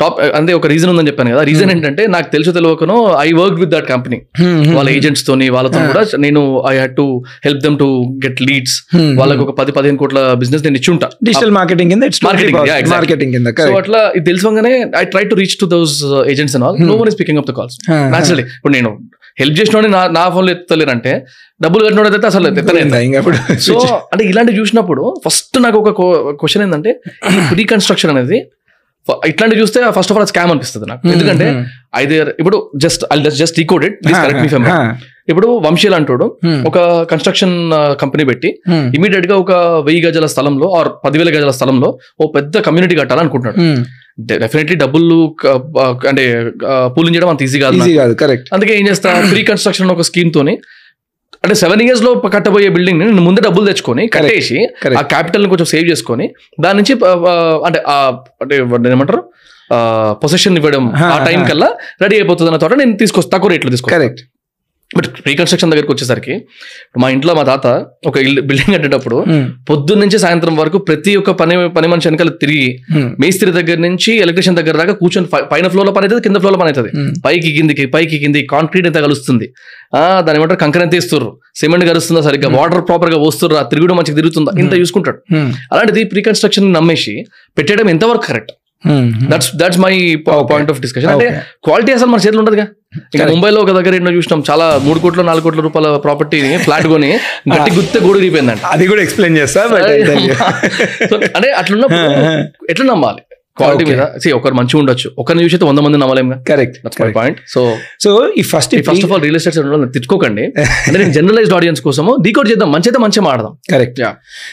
[0.00, 1.42] టాప్ అంటే ఒక రీజన్ ఉందని చెప్పాను కదా.
[1.48, 4.18] రీజన్ ఏంటంటే నాకు తెలుసు తెలియకనో I work with that company
[4.76, 7.06] వాళ్ళ ఏజెంట్స్ తోని వాళ్ళతో కూడా నేను I had to
[7.46, 7.88] help them to
[8.24, 8.74] get leads
[9.20, 12.04] వాళ్ళకి ఒక పది పదిహేను కోట్ల బిజినెస్ నేను ఇచ్చి ఉంటా డిజిటల్ మార్కెటింగ్ కింద.
[12.94, 15.94] మార్కెటింగ్ కింద సో అట్లా ఇది తెలుసుకోగానే I try to reach to those
[16.32, 17.78] agents and all no one is picking up the calls
[18.12, 18.92] naturally ఇప్పుడు నేను
[19.38, 21.14] హెల్ప్ చేసిన నా నా ఫోన్లో ఎత్తలేరంటే
[21.60, 22.84] డబ్బులు కట్టినోడైతే అసలు ఎత్తలేదు
[23.20, 23.74] ఇప్పుడు సో
[24.12, 25.90] అంటే ఇలాంటివి చూసినప్పుడు ఫస్ట్ నాకు ఒక
[26.40, 26.92] క్వశ్చన్ ఏంటంటే
[27.32, 28.38] ఈ ప్రీ కన్స్ట్రక్షన్ అనేది
[29.30, 31.02] ఇట్లాంటివి చూస్తే ఫస్ట్ ఆఫ్ ఆల్ స్కామ్ అనిపిస్తుంది నాకు.
[31.14, 31.46] ఎందుకంటే
[32.02, 34.66] ఐదర్ ఇప్పుడు just I just decoded please correct me fem
[35.32, 36.26] ఇప్పుడు వంశీల్ అంటాడు
[36.68, 36.78] ఒక
[37.12, 37.54] కన్స్ట్రక్షన్
[38.02, 38.50] కంపెనీ పెట్టి
[38.98, 39.52] ఇమీడియట్గా ఒక
[39.86, 41.88] వెయ్యి గజాల స్థలంలో ఆర్ పదివేల గజాల స్థలంలో
[42.20, 43.58] ఓ పెద్ద కమ్యూనిటీ కట్టాలనుకుంటున్నాడు.
[44.42, 45.16] డెఫినెట్లీ డబ్బులు
[46.10, 46.22] అంటే
[46.96, 50.30] పూలింగ్ చేయడం అంత ఈజీ కాదు ఈజీ కాదు కరెక్ట్ అందుకే ఏం చేస్తా ప్రీ కన్స్ట్రక్షన్ ఒక స్కీమ్
[50.36, 50.54] తోని
[51.46, 54.56] అంటే సెవెన్ ఇయర్స్లో కట్టబోయే బిల్డింగ్ని నేను ముందే డబ్బులు తెచ్చుకొని కట్టేసి.
[54.92, 56.26] ఆ క్యాపిటల్ని కొంచెం సేవ్ చేసుకొని
[56.60, 56.94] దాని నుంచి
[57.66, 57.98] అంటే ఆ
[58.42, 58.54] అంటే
[58.92, 59.22] ఏమంటారు
[60.22, 61.40] పొసెషన్ ఇవ్వడం ఆ టైం.
[61.50, 61.68] కల్లా
[62.02, 64.20] రెడీ అయిపోతుంది అన్న తోట నేను తీసుకొస్తా తక్కువ రేట్లో తీసుకొస్తా కరెక్ట్
[64.96, 66.34] బట్ రీకన్స్ట్రక్షన్ దగ్గరికి వచ్చేసరికి
[67.02, 67.66] మా ఇంట్లో మా తాత
[68.10, 69.18] ఒక ఇల్లు బిల్డింగ్ కట్టేటప్పుడు
[69.70, 72.68] పొద్దున్న నుంచి సాయంత్రం వరకు ప్రతి ఒక్క పని పని మనిషి వెనకాల తిరిగి
[73.22, 76.90] మేస్త్రి దగ్గర నుంచి ఎలక్ట్రిషియన్ దగ్గర దాకా కూర్చొని పైన ఫ్లోర్లో పని అవుతుంది కింద ఫ్లోర్లో పని అవుతుంది.
[77.26, 79.48] పైకి కిందికి పైకి కింది కాంక్రీట్ ఎంత కలుస్తుంది.
[80.00, 80.60] ఆ దాని ఏమంటారు?
[80.64, 81.30] కంకర ఎంత ఇస్తుర్రు
[81.60, 82.48] సిమెంట్ కలుస్తుందా సరిగ్గా?
[82.58, 84.52] వాటర్ ప్రాపర్గా వస్తుర్రా తిరుగుడు మంచిగా తిరుగుతుందా?
[84.62, 85.18] ఇంత చూసుకుంటాడు.
[85.72, 87.14] అలాంటిది ప్రీ కన్స్ట్రక్షన్ నమ్మేసి
[87.58, 88.52] పెట్టడం ఎంతవరకు correct?
[89.30, 89.92] That's that's my
[90.50, 91.28] point of discussion అంటే.
[91.64, 92.66] క్వాలిటీ అసలు మన చేతిలో ఉండదుగా.
[93.14, 93.24] ఇంకా.
[93.26, 94.40] ముంబైలో ఒక దగ్గర ఎన్నో చూసినాం.
[94.50, 97.10] చాలా మూడు కోట్ల నాలుగు కోట్ల రూపాయల ప్రాపర్టీని ఫ్లాట్ కొని
[97.54, 99.62] గట్టి గుత్తే గోడు తీపోయిందంట అది కూడా ఎక్స్ప్లెయిన్ చేస్తా
[101.36, 102.04] అంటే అట్లున్నప్పుడు
[102.70, 103.22] ఎట్లా నమ్మాలి?
[103.56, 103.84] క్వాలిటీ.
[103.90, 104.02] మీద.
[104.22, 105.08] See ఒకరు మంచిగా ఉండొచ్చు.
[105.18, 106.76] ఒకరిని చూసి వంద మంది నమ్మలేం కరెక్ట్
[107.16, 107.60] పాయింట్ సో
[108.04, 109.56] సో ఈ first first of all real estate
[109.94, 110.44] తిట్టుకోకండి.
[110.86, 114.00] అంటే నేను జనరలైజ్డ్ ఆడియన్స్ కోసము డీకోడ్ చేద్దాం మంచి అయితే మంచిగా మాడదాం కరెక్ట్.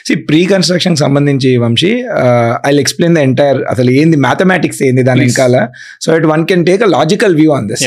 [0.06, 1.92] సి ప్రీ కన్స్ట్రక్షన్ సంబంధించి Vamshi
[2.66, 5.24] I explain the entire అసలు ఏంది మ్యాథమెటిక్స్ ఏంది దాని.
[5.26, 5.58] వెనకాల.
[6.02, 7.86] So it one can take a logical view on this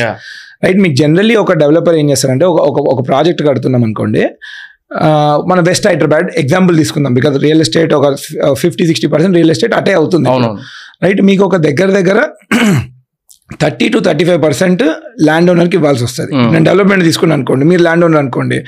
[0.65, 4.25] right మీకు జనరల్లీ ఒక డెవలపర్ ఏం చేస్తారంటే ఒక ఒక ప్రాజెక్ట్ కడుతున్నాం అనుకోండి
[4.99, 5.09] ఆ,
[5.47, 7.15] మన వెస్ట్ హైదరాబాద్ ఎగ్జాంపుల్ తీసుకుందాం.
[7.15, 8.07] బికాస్ రియల్ ఎస్టేట్ ఒక
[8.59, 10.29] fifty sixty percent real estate అటే అవుతుంది.
[11.03, 12.19] రైట్ మీకు ఒక దగ్గర దగ్గర
[13.63, 14.83] thirty to thirty five percent
[15.27, 16.33] land ఓనర్కి ఇవ్వాల్సి వస్తుంది.
[16.53, 18.59] నేను డెవలప్మెంట్ తీసుకున్నాను అనుకోండి మీరు ల్యాండ్ ఓనర్ అనుకోండి.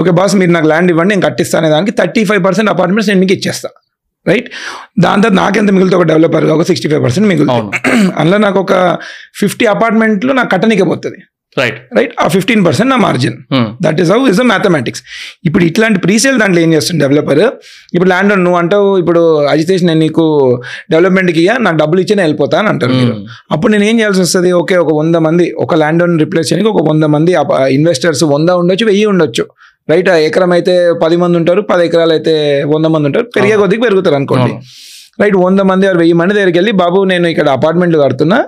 [0.00, 3.32] ఓకే బాస్ మీరు నాకు ల్యాండ్ ఇవ్వండి నేను కట్టిస్తానే దానికి థర్టీ ఫైవ్ పర్సెంట్ అపార్ట్మెంట్స్ నేను మీకు
[3.32, 3.70] ఇచ్చేస్తా.
[4.26, 4.48] రైట్?
[4.98, 5.98] దాని తర్వాత నాకెంత మిగులుతుంది?
[6.02, 7.78] ఒక డెవలపర్ ఒక సిక్స్టీ ఫైవ్ పర్సెంట్ మిగులుతుంది.
[8.20, 8.72] అందులో నాకు ఒక
[9.40, 11.20] ఫిఫ్టీ అపార్ట్మెంట్లు నాకు కట్టనికే పోతుంది.
[11.56, 13.36] రైట్ రైట్ ఆ ఫిఫ్టీన్ పర్సెంట్ నా margin
[13.84, 15.02] that is how is the mathematics
[15.48, 17.40] ఇప్పుడు ఇట్లాంటి ప్రీసేల్ దాంట్లో ఏం చేస్తుంది డెవలపర్
[17.94, 19.20] ఇప్పుడు ల్యాండ్ నువ్వు అంటావు ఇప్పుడు
[19.52, 20.24] అజితేష్ నేను నీకు
[20.94, 23.14] డెవలప్మెంట్కి ఇయ్యా నాకు డబ్బులు ఇచ్చి నేను వెళ్ళిపోతా అని అంటారు మీరు.
[23.54, 24.50] అప్పుడు నేను ఏం చేయాల్సి వస్తుంది?
[24.60, 27.32] ఓకే ఒక వంద మంది ఒక ల్యాండ్ ఓన్ రిప్లేస్ చేయడానికి ఒక వంద మంది
[27.78, 29.46] ఇన్వెస్టర్స్ వంద ఉండొచ్చు వెయ్యి ఉండొచ్చు.
[29.92, 32.34] రైట్ ఎకరం అయితే పది మంది ఉంటారు పది ఎకరాలు అయితే
[32.74, 34.52] వంద మంది ఉంటారు పెరిగే కొద్దికి పెరుగుతారు అనుకోండి.
[35.22, 38.38] రైట్ వంద మంది ఆరు వెయ్యి మంది దగ్గరికి వెళ్ళి బాబు నేను ఇక్కడ అపార్ట్మెంట్లు కడుతున్నా.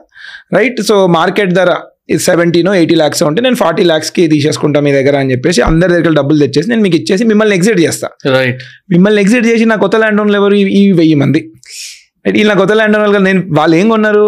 [0.57, 1.71] రైట్ సో మార్కెట్ ధర
[2.19, 6.39] సెవెంటీనో ఎయిటీ ల్యాక్స్ ఉంటే నేను ఫార్టీ ల్యాక్స్కి తీసేసుకుంటా మీ దగ్గర అని చెప్పేసి అందరి దగ్గర డబ్బులు
[6.39, 8.09] తెచ్చేసి నేను మీకు ఇచ్చేసి మిమ్మల్ని ఎగ్జిట్ చేస్తా.
[8.31, 10.55] రైట్ మిమ్మల్ని ఎగ్జిట్ చేసి నా కొత్త ల్యాండ్ ఓనర్లు ఎవరు?
[10.55, 11.50] ఈ- వెయ్యి మంది?
[12.25, 14.25] వీళ్ళ కొత్త ల్యాండ్ ఓనర్లు నేను వాళ్ళు ఏం కొన్నారు?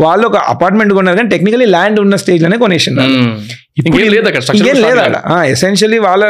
[0.00, 3.14] వాళ్ళు ఒక అపార్ట్మెంట్ కొన్నారు కానీ టెక్నికలీ ల్యాండ్ ఉన్న స్టేజ్లోనే కొనేసినారు
[4.52, 5.18] ఇంకేం లేదు అక్కడ
[5.50, 6.24] ఎసెన్షియలీ వాళ్ళ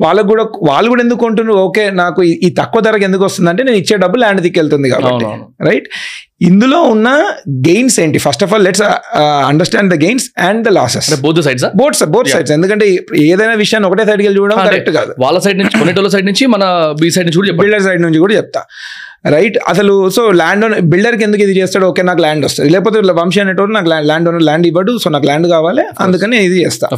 [0.00, 1.58] వాళ్ళకు కూడా వాళ్ళు కూడా ఎందుకు కొంటున్నారు?
[1.60, 5.24] ఓకే నాకు ఈ- తక్కువ ధరకు ఎందుకు వస్తుందంటే నేను ఇచ్చే డబ్బు ల్యాండ్ దిక్కెళ్తుంది కాబట్టి.
[5.64, 5.86] రైట్
[6.40, 7.08] ఇందులో ఉన్న
[7.66, 8.18] గెయిన్స్ ఏంటి?
[8.18, 8.82] First of all let's
[9.48, 12.28] understand the gains and the losses అంటే both sides both both.
[12.28, 12.86] Sides ఎందుకంటే
[13.24, 15.12] ఏదైనా విషయాన్ని ఒకటే సైడ్కి వెళ్ళి చూడడం కరెక్ట్ కాదు.
[15.18, 16.64] వాళ్ళ సైడ్ నుంచి కొనేటోళ్ళ సైడ్ నుంచి మన
[17.00, 18.62] బి సైడ్ నుంచి కూడా బిల్డర్ సైడ్ నుంచి కూడా చెప్తా.
[19.24, 21.86] రైట్ అసలు సో ల్యాండ్ ఓనర్ బిల్డర్కి ఎందుకు ఇది చేస్తాడు?
[21.90, 22.68] ఓకే నాకు ల్యాండ్ వస్తుంది.
[22.74, 26.88] లేకపోతే వంశీ అనేటోడు నాకు ల్యాండ్ ఓనర్ ల్యాండ్ ఇవ్వడు సో నాకు ల్యాండ్ కావాలి అందుకని ఇది చేస్తా.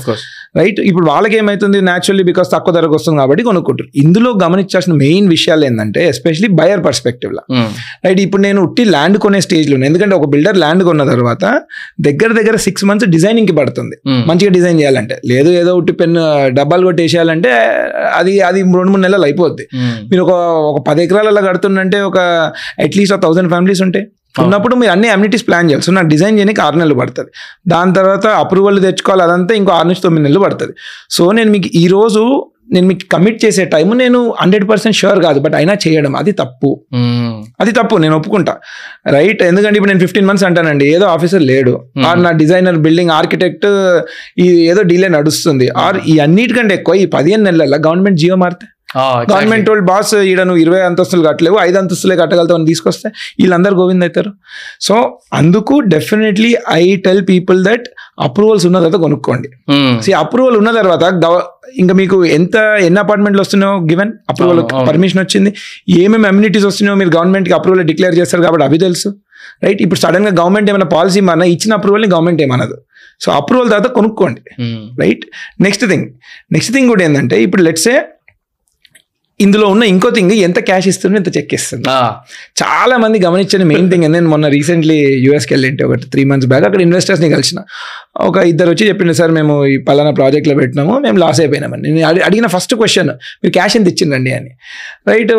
[0.60, 1.78] రైట్ ఇప్పుడు వాళ్ళకి ఏమైతుంది?
[1.88, 3.90] న్యాచురల్లీ బికాస్ తక్కువ ధరకు వస్తుంది కాబట్టి కొనుక్కుంటారు.
[4.04, 7.42] ఇందులో గమనించాల్సిన మెయిన్ విషయాలు ఏంటంటే ఎస్పెషలీ బయర్ పర్స్పెక్టివ్లో.
[8.06, 11.44] రైట్ ఇప్పుడు నేను ఉట్టి ల్యాండ్ కొనే స్టేజ్లో ఎందుకంటే ఒక బిల్డర్ ల్యాండ్ కొన్న తర్వాత
[12.08, 13.98] దగ్గర దగ్గర సిక్స్ మంత్స్ డిజైనింగ్కి పడుతుంది.
[14.30, 15.18] మంచిగా డిజైన్ చేయాలంటే.
[15.32, 16.16] లేదు ఏదో ఉట్టి పెన్
[16.60, 17.52] డబ్బాలు కొట్టేసేయాలంటే
[18.20, 19.66] అది అది రెండు మూడు నెలలు అయిపోద్ది.
[20.12, 20.34] మీరు ఒక
[20.70, 22.20] ఒక పది ఎకరాలలో కడుతుందంటే ఒక
[22.86, 24.06] అట్లీస్ట్ థౌసండ్ ఫ్యామిలీస్ ఉంటాయి
[24.42, 25.84] ఉన్నప్పుడు మీరు అన్ని అమ్యూనిటీస్ ప్లాన్ చేయాలి.
[25.86, 27.30] సో నాకు డిజైన్ చేయడానికి ఆరు నెలలు పడుతుంది.
[27.68, 30.74] దాని తర్వాత అప్రూవల్ తెచ్చుకోవాలి అదంతా ఇంకో ఆరు నుంచి తొమ్మిది నెలలు పడుతుంది.
[31.16, 32.22] సో నేను మీకు ఈ రోజు
[32.74, 35.38] నేను మీకు కమిట్ చేసే టైం నేను హండ్రెడ్ పర్సెంట్ షూర్ కాదు.
[35.44, 36.70] బట్ అయినా చేయడం అది తప్పు.
[37.60, 38.54] అది తప్పు నేను ఒప్పుకుంటా.
[39.16, 40.86] రైట్ ఎందుకంటే ఇప్పుడు నేను ఫిఫ్టీన్ మంత్స్ అంటానండి.
[40.96, 41.74] ఏదో ఆఫీసర్ లేడు.
[42.10, 43.66] ఆర్ నా డిజైనర్ బిల్డింగ్ ఆర్కిటెక్ట్
[44.44, 45.68] ఈ ఏదో డీలే నడుస్తుంది.
[45.84, 48.68] ఆర్ ఈ అన్నిటికంటే ఎక్కువ ఈ పదిహేను నెలల గవర్నమెంట్ జియో మారితే?
[49.30, 53.08] గవర్నమెంట్ వాళ్ళు బాస్ ఈడ నువ్వు ఇరవై అంతస్తులు కట్టలేవు ఐదు అంతస్తులే కట్టగలుగుతావు అని తీసుకొస్తే
[53.40, 54.32] వీళ్ళందరూ గోవింద్ అవుతారు.
[54.80, 54.94] సో
[55.40, 57.86] అందుకు definitely I tell people that
[58.26, 59.50] approvals ఉన్న తర్వాత కొనుక్కోండి.
[60.04, 61.02] సి అప్రూవల్ ఉన్న తర్వాత
[61.82, 64.62] ఇంకా మీకు ఎంత ఎన్ని అపార్ట్మెంట్లు వస్తున్నాయో గివెన్ అప్రూవల్.
[64.88, 65.50] పర్మిషన్ వచ్చింది.
[66.02, 69.10] ఏమేమి అమ్యూనిటీస్ వస్తున్నాయో మీరు గవర్నమెంట్కి అప్రూవల్ డిక్లేర్ చేస్తారు కాబట్టి అవి తెలుసు.
[69.64, 72.76] రైట్ ఇప్పుడు సడన్గా గవర్నమెంట్ ఏమైనా పాలసీ మన ఇచ్చిన అప్రూవల్ని గవర్నమెంట్ ఏమనదు.
[73.24, 74.42] సో అప్రూవల్ తర్వాత కొనుక్కోండి.
[75.02, 75.24] Right
[75.66, 76.06] next thing
[76.56, 77.96] next thing కూడా ఏంటంటే ఇప్పుడు లెట్సే
[79.42, 81.88] ఇందులో ఉన్న ఇంకో థింగ్ ఎంత క్యాష్ ఇస్తుంది ఎంత చెక్ ఇస్తుంది
[82.62, 86.82] చాలా మంది గమనించిన మెయిన్ థింగ్ నేను మొన్న రీసెంట్లీ యూఎస్కి వెళ్ళింటే ఒక త్రీ మంత్స్ బ్యాక్ అక్కడ
[86.82, 87.58] ఇన్వెస్టర్స్ని కలిసిన.
[88.16, 92.22] ఒక ఇద్దరు వచ్చి చెప్పిండు సార్ మేము ఈ పలానా ప్రాజెక్ట్లో పెట్టినాము మేము లాస్ అయిపోయినామని నేను అడి-
[92.22, 94.50] అడిగిన ఫస్ట్ క్వశ్చన్ మీరు క్యాష్ ఎంత ఇచ్చిండండి అని.
[95.08, 95.32] రైట్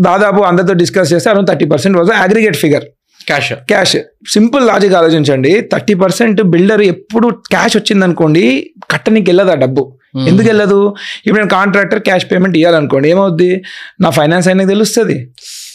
[0.00, 2.84] దాదాపు అందరితో డిస్కస్ చేస్తే around thirty percent was aggregate figure
[3.26, 3.96] cash cash
[4.32, 5.60] simple logic ఆలోచించండి.
[5.60, 9.92] థర్టీ పర్సెంట్ బిల్డర్ ఎప్పుడు క్యాష్ వచ్చింది అనుకోండి కట్టనికి వెళ్ళదు ఆ డబ్బు.
[10.30, 10.80] ఎందుకు వెళ్ళదు?
[11.24, 13.50] ఇప్పుడు నేను కాంట్రాక్టర్ క్యాష్ పేమెంట్ ఇవ్వాలనుకోండి ఏమవుద్ది?
[14.04, 15.16] నా ఫైనాన్స్ అయినా తెలుస్తుంది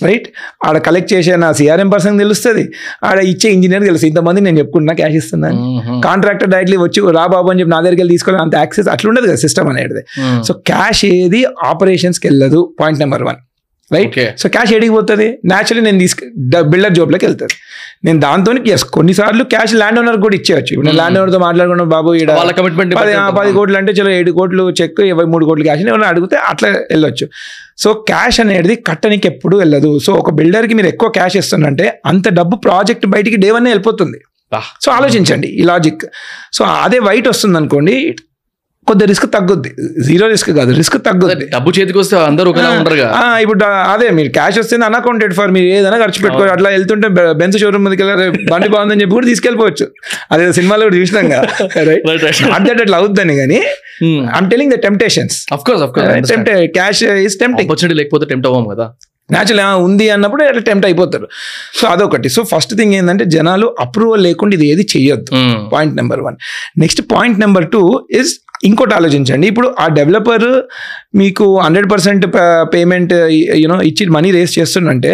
[0.08, 0.28] రైట్
[0.68, 2.64] ఆడ కలెక్ట్ చేసే నా సిఆర్ఎం పర్సన్ తెలుస్తుంది
[3.10, 5.60] ఆడ ఇచ్చే ఇంజనీర్ తెలుసు ఇంతమంది నేను చెప్పుకుంటున్నా క్యాష్ ఇస్తుందని.
[6.08, 9.42] కాంట్రాక్టర్ డైరెక్ట్లీ వచ్చి రా బాబు అని చెప్పి నా దగ్గరికి వెళ్ళి తీసుకోవాలి అంత యాక్సెస్ అట్లుండదు కదా
[9.46, 10.04] సిస్టమ్ అనేది.
[10.48, 13.40] సో క్యాష్ ఏది ఆపరేషన్స్కి వెళ్ళదు point number one
[13.96, 14.18] right.
[14.42, 15.28] So cash ఎడికి పోతుంది?
[15.52, 16.26] న్యాచురలీ నేను తీసుకు
[16.72, 17.56] బిల్డర్ జాబ్లోకి వెళ్తుంది
[18.08, 20.72] నేను దాంతో ఎస్ కొన్నిసార్లు క్యాష్ ల్యాండ్ ఓనర్ కూడా ఇచ్చేయచ్చు.
[20.74, 22.94] ఇప్పుడు నేను ల్యాండ్ ఓనర్తో మాట్లాడుకున్న బాబు ఈడ వాళ్ళ కమిట్మెంట్
[23.40, 26.70] పది కోట్లు అంటే చలో ఏడు కోట్లు చెక్ ఇరవై మూడు కోట్లు క్యాష్ అని ఎవరైనా అడిగితే అట్లా
[26.94, 27.28] వెళ్ళొచ్చు.
[27.84, 29.92] సో క్యాష్ అనేది కట్టనికి ఎప్పుడు వెళ్ళదు.
[30.06, 34.20] సో ఒక బిల్డర్కి మీరు ఎక్కువ క్యాష్ ఇస్తుందంటే అంత డబ్బు ప్రాజెక్ట్ బయటికి డే వన్ వెళ్ళిపోతుంది.
[34.84, 36.04] సో ఆలోచించండి ఈ లాజిక్
[36.58, 37.96] సో అదే వైట్ వస్తుంది అనుకోండి
[38.88, 39.70] కొద్ది రిస్క్ తగ్గుద్ది.
[40.06, 41.46] జీరో రిస్క్ కాదు రిస్క్ తగ్గుద్ది.
[41.52, 42.70] డబ్బు చేతికి వస్తే అందరూ ఒకలా
[43.18, 43.60] ఆ, ఇప్పుడు
[43.92, 47.08] అదే మీరు క్యాష్ వస్తే అన్అకౌంటెడ్ ఫర్ మీరు ఏదైనా ఖర్చు పెట్టుకోవచ్చు అట్లా వెళ్తుంటే
[47.40, 49.88] బెంచ్ షోరూమ్ మీదకి వెళ్ళారు బండి బాగుందని చెప్పి కూడా తీసుకెళ్ళిపోవచ్చు.
[50.32, 51.44] అదే సినిమాలో కూడా చూసినాం కదా.
[52.54, 53.60] నాట్ దట్ అట్లా అవుద్దని కానీ
[54.38, 56.34] I'm telling the temptations of course of course
[56.78, 58.88] cash is tempting opportunity లేకపోతే టెంప్ట్ అవ్వం కదా.
[59.30, 61.26] న్యాచురల్ ఉంది అన్నప్పుడు అట్లా టెంప్ట్ అయిపోతారు.
[61.74, 62.30] సో అదొకటి.
[62.30, 65.32] సో ఫస్ట్ థింగ్ ఏంటంటే జనాలు అప్రూవల్ లేకుండా ఇది ఏది చెయ్యొద్దు.
[65.74, 66.38] Point number one
[66.80, 67.82] next point number two
[68.20, 68.32] is
[68.68, 69.46] ఇంకోటి ఆలోచించండి.
[69.52, 70.48] ఇప్పుడు ఆ డెవలపర్
[71.22, 72.26] మీకు hundred percent
[72.74, 73.14] payment
[73.62, 75.14] you know ఇచ్చి మనీ రేస్ చేస్తుందంటే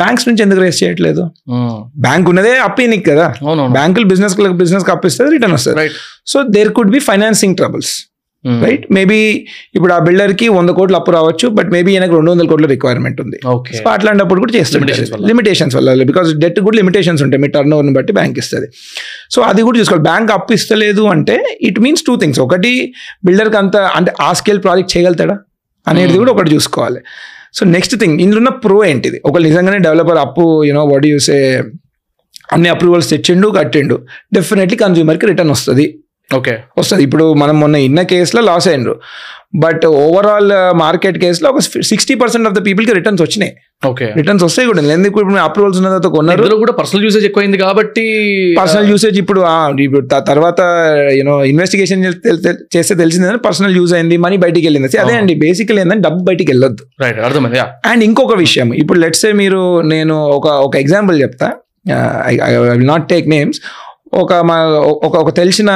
[0.00, 1.24] బ్యాంక్స్ నుంచి ఎందుకు రేస్ చేయట్లేదు?
[2.06, 3.26] బ్యాంక్ ఉన్నదే అప్పి నీకు కదా
[3.78, 5.78] బ్యాంకులు బిజినెస్ బిజినెస్ అప్పిస్తుంది రిటర్న్ వస్తుంది.
[5.82, 5.98] Right
[6.32, 7.94] so there could be financing troubles
[8.46, 12.66] right maybe ఇప్పుడు ఆ బిల్డర్కి వంద కోట్లు అప్పు రావచ్చు బట్ మేబీ ఈయనకు రెండు వందల కోట్ల
[12.66, 13.38] రిక్వైర్మెంట్ ఉంది.
[13.76, 15.26] సో అట్లాంటప్పుడు కూడా చేస్తుంటారు వల్ల.
[15.26, 16.02] లిమిటేషన్స్ వల్ల.
[16.02, 17.42] బికాస్ డెట్ కూడా లిమిటేషన్స్ ఉంటాయి.
[17.42, 18.68] మీ టర్న్ ఓవర్ని బట్టి బ్యాంక్ ఇస్తుంది.
[19.30, 20.02] సో అది కూడా చూసుకోవాలి.
[20.02, 22.92] బ్యాంక్ అప్పు ఇస్తలేదు అంటే ఇట్ మీన్స్ టూ థింగ్స్ ఒకటి
[23.24, 25.38] బిల్డర్కి అంత అంటే ఆ స్కేల్ ప్రాజెక్ట్ చేయగలుగుతాడా?
[25.88, 27.00] అనేది కూడా ఒకటి చూసుకోవాలి.
[27.54, 29.20] సో నెక్స్ట్ థింగ్ ఇందులో ఉన్న ప్రో ఏంటిది?
[29.24, 31.62] ఒక నిజంగానే డెవలపర్ అప్పు you know what you say
[32.52, 34.02] అన్ని అప్రూవల్స్ తెచ్చిండు కట్టిండు.
[34.32, 35.98] డెఫినెట్లీ కన్జ్యూమర్కి రిటర్న్ వస్తుంది.
[36.34, 36.58] ఓకే.
[36.78, 37.02] వస్తుంది.
[37.02, 39.00] ఇప్పుడు మనం మొన్న ఇన్న కేసులో లాస్ అయినరు
[39.56, 43.52] బట్ ఓవరాల్ మార్కెట్ కేసులో ఒక సిక్స్టీ పర్సెంట్ ఆఫ్ ద పీపుల్కి రిటర్న్స్ వచ్చినాయి.
[43.86, 44.12] ఓకే.
[44.16, 44.82] రిటర్న్స్ వస్తాయి కూడా.
[44.82, 46.56] ఎందుకు ఇప్పుడు అప్రూవల్స్ ఉన్న తర్వాత కొన్నారు?
[46.56, 48.04] కూడా పర్సనల్ యూసేజ్ ఎక్కువైంది కాబట్టి
[48.60, 49.40] పర్సనల్ యూసేజ్ ఇప్పుడు
[50.28, 50.60] తర్వాత
[51.12, 52.04] యూనో ఇన్వెస్టిగేషన్
[52.76, 54.98] చేస్తే తెలిసింది పర్సనల్ యూజ్ అయింది మనీ బయటికి వెళ్ళింది.
[54.98, 55.34] అదే అండి.
[55.34, 56.82] బేసికల్ ఏంటంటే డబ్బు బయటికి వెళ్ళొద్దు.
[57.00, 57.58] రైట్ అర్థమైంది.
[57.60, 58.74] అండ్ ఇంకొక విషయం.
[58.74, 61.52] ఇప్పుడు లెట్సే మీరు నేను ఒక ఒక ఎగ్జాంపుల్ చెప్తా.
[62.26, 63.60] I will not take names
[64.14, 65.70] ఒక మా ఒక ఒక తెలిసిన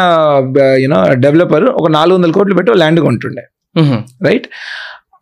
[0.76, 3.42] యూనో డెవలపర్ ఒక నాలుగు వందల కోట్లు పెట్టి ల్యాండ్ కొంటుండే.
[4.24, 4.46] రైట్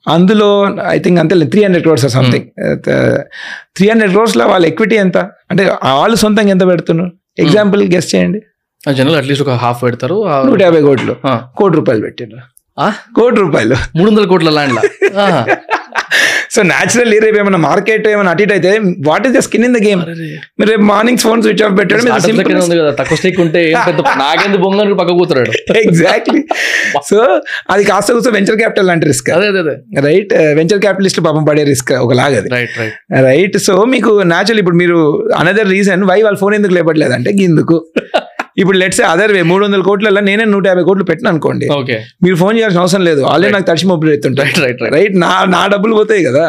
[0.08, 2.44] అందులో ఐ థింక్ అంతే three hundred crores something
[3.76, 5.18] three hundred క్రోర్స్లో వాళ్ళ ఎక్విటీ ఎంత?
[5.50, 7.12] అంటే వాళ్ళు సొంతంగా ఎంత పెడుతున్నారు?
[7.38, 8.42] ఎగ్జాంపుల్ గెస్ట్ చేయండి.
[8.94, 10.42] జనరల్ అట్లీస్ట్ ఒక హాఫ్ పెడతారు.
[10.42, 11.16] నూట యాభై కోట్లు.
[11.56, 12.40] కోటి రూపాయలు పెట్టిండ్రు.
[12.80, 12.92] ఆ?
[13.16, 13.76] కోటి రూపాయలు.
[13.96, 14.74] మూడు వందల కోట్ల ల్యాండ్
[16.57, 18.70] సో న్యాచురల్లీ రేపు ఏమైనా మార్కెట్ ఏమైనా అటు ఇటు అయితే
[19.09, 20.02] what is the skin in the game
[20.59, 22.04] మీరు రేపు మార్నింగ్ ఫోన్ స్విచ్ ఆఫ్ పెట్టడం
[22.62, 25.52] ఉంది కదా తక్కువ స్టేక్ ఉంటే ఏం పెద్ద నాకెందుకు బొంగ పక్క కూతురాడు.
[25.82, 26.40] ఎగ్జాక్ట్లీ
[27.09, 27.18] సో
[27.72, 29.74] అది కాస్త కూస్త వెంచర్ క్యాపిటల్ లాంటి రిస్క్ అదే అదే అదే.
[30.07, 32.50] రైట్ వెంచర్ క్యాపిటలిస్ట్ పాపం పడే రిస్క్ ఒకలాగా అది.
[32.54, 32.96] రైట్ రైట్
[33.26, 34.98] రైట్ సో మీకు న్యాచురల్ ఇప్పుడు మీరు
[35.38, 37.78] అనదర్ రీజన్ వై వాళ్ళ ఫోన్ ఎందుకు లేపట్లేదు అంటే ఇందుకు
[38.62, 41.66] ఇప్పుడు లెట్స్ అదర్ వే మూడు వందల కోట్లలో నేనే నూట యాభై కోట్లు పెట్టిన అనుకోండి.
[41.78, 41.96] ఓకే.
[42.24, 43.22] మీరు ఫోన్ చేయాల్సిన అవసరం లేదు.
[43.32, 46.44] ఆల్రెడీ నాకు తడిచి మొబైల్ ఎత్తుంటాయి రైట్ రైట్ నా నా డబ్బులు పోతాయి కదా.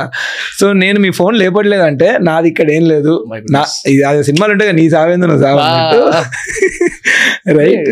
[0.60, 3.16] సో నేను మీ ఫోన్ లేపట్లేదంటే నాది ఇక్కడ ఏం లేదు.
[3.56, 3.64] నా.
[3.94, 5.60] ఇది అదే సినిమాలు ఉంటాయి కదా, నీ సావేందు నువ్వు సావు
[7.60, 7.90] right.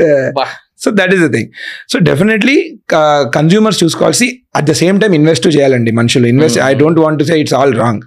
[0.83, 1.49] So that is the thing
[1.91, 2.55] so definitely
[3.37, 4.27] consumers చూసుకోవాల్సి
[4.59, 6.25] at the same time invest చేయాలండి మనుషులు.
[6.33, 8.01] Invest I don't want to say it's all wrong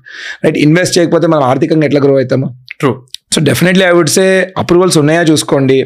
[0.45, 2.49] right invest చేయకపోతే మనం ఆర్థికంగా ఎట్లా గ్రో అవుతాము?
[2.83, 2.93] True
[3.33, 5.79] so definitely I would say approvals ఉన్నాయా చూసుకోండి.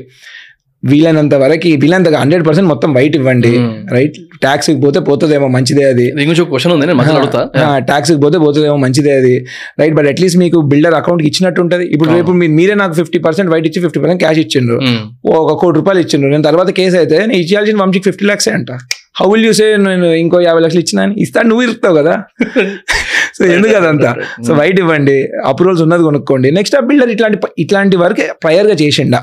[0.85, 3.59] వీలైనంత వరకు వీలైనంత హండ్రెడ్ పర్సెంట్ మొత్తం వైట్ ఇవ్వండి.
[3.59, 3.75] Hmm.
[3.95, 6.07] రైట్ ట్యాక్స్ పోతే పోతుందేమో మంచిదే అది.
[6.53, 7.43] క్వశ్చన్ ఉంది నేను మధ్యలో అడుగుతా.
[7.79, 9.35] ట్యాక్స్ పోతే పోతుందేమో మంచిదే అది.
[9.81, 11.85] రైట్ బట్ అట్లీస్ట్ మీకు బిల్డర్ అకౌంట్ ఇచ్చినట్టు ఉంటుంది.
[11.85, 12.11] ఇప్పుడు.
[12.11, 14.79] రేపు మీరే నాకు ఫిఫ్టీ పర్సెంట్ వైట్ ఇచ్చి ఫిఫ్టీ పర్సెంట్ క్యాష్ ఇచ్చిండ్రు.
[14.79, 14.99] Mm.
[15.27, 16.31] ఒక కోటి రూపాయలు ఇచ్చిండ్రు.
[16.31, 18.73] నేను తర్వాత కేసు అయితే నేను ఇచ్చేయాల్సిన వంశీకి ఫిఫ్టీ ల్యాక్స్ అంట.
[19.17, 22.23] హౌ విల్ యూ సే నేను ఇంకో యాభై లక్షలు ఇచ్చినా అని ఇస్తా నువ్వు ఇరుస్తావు కదా?
[23.37, 24.17] సో ఎందుకు అదంతా.
[24.47, 26.51] సో వైట్ ఇవ్వండి అప్రూవల్స్ ఉన్నది కొనుక్కోండి.
[26.51, 29.21] నెక్స్ట్ ఆ బిల్డర్ ఇట్లాంటి ఇట్లాంటి వరకు prior గా చేసిండా.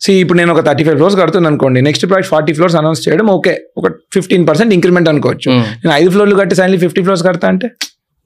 [0.00, 3.30] సో ఇప్పుడు నేను ఒక థర్టీ ఫైవ్ ఫ్లోర్స్ కడుతున్నాను అనుకోండి next project forty floors announce చేయడం
[3.30, 5.50] ఓకే ఒక ఫిఫ్టీన్ పర్సెంట్ ఇంక్రిమెంట్ అనుకోవచ్చు.
[5.50, 5.64] Mm.
[5.84, 7.68] నేను ఐదు ఫ్లోర్లు కట్టి సైన్లీ ఫిఫ్టీ ఫ్లోర్స్ కడతా అంటే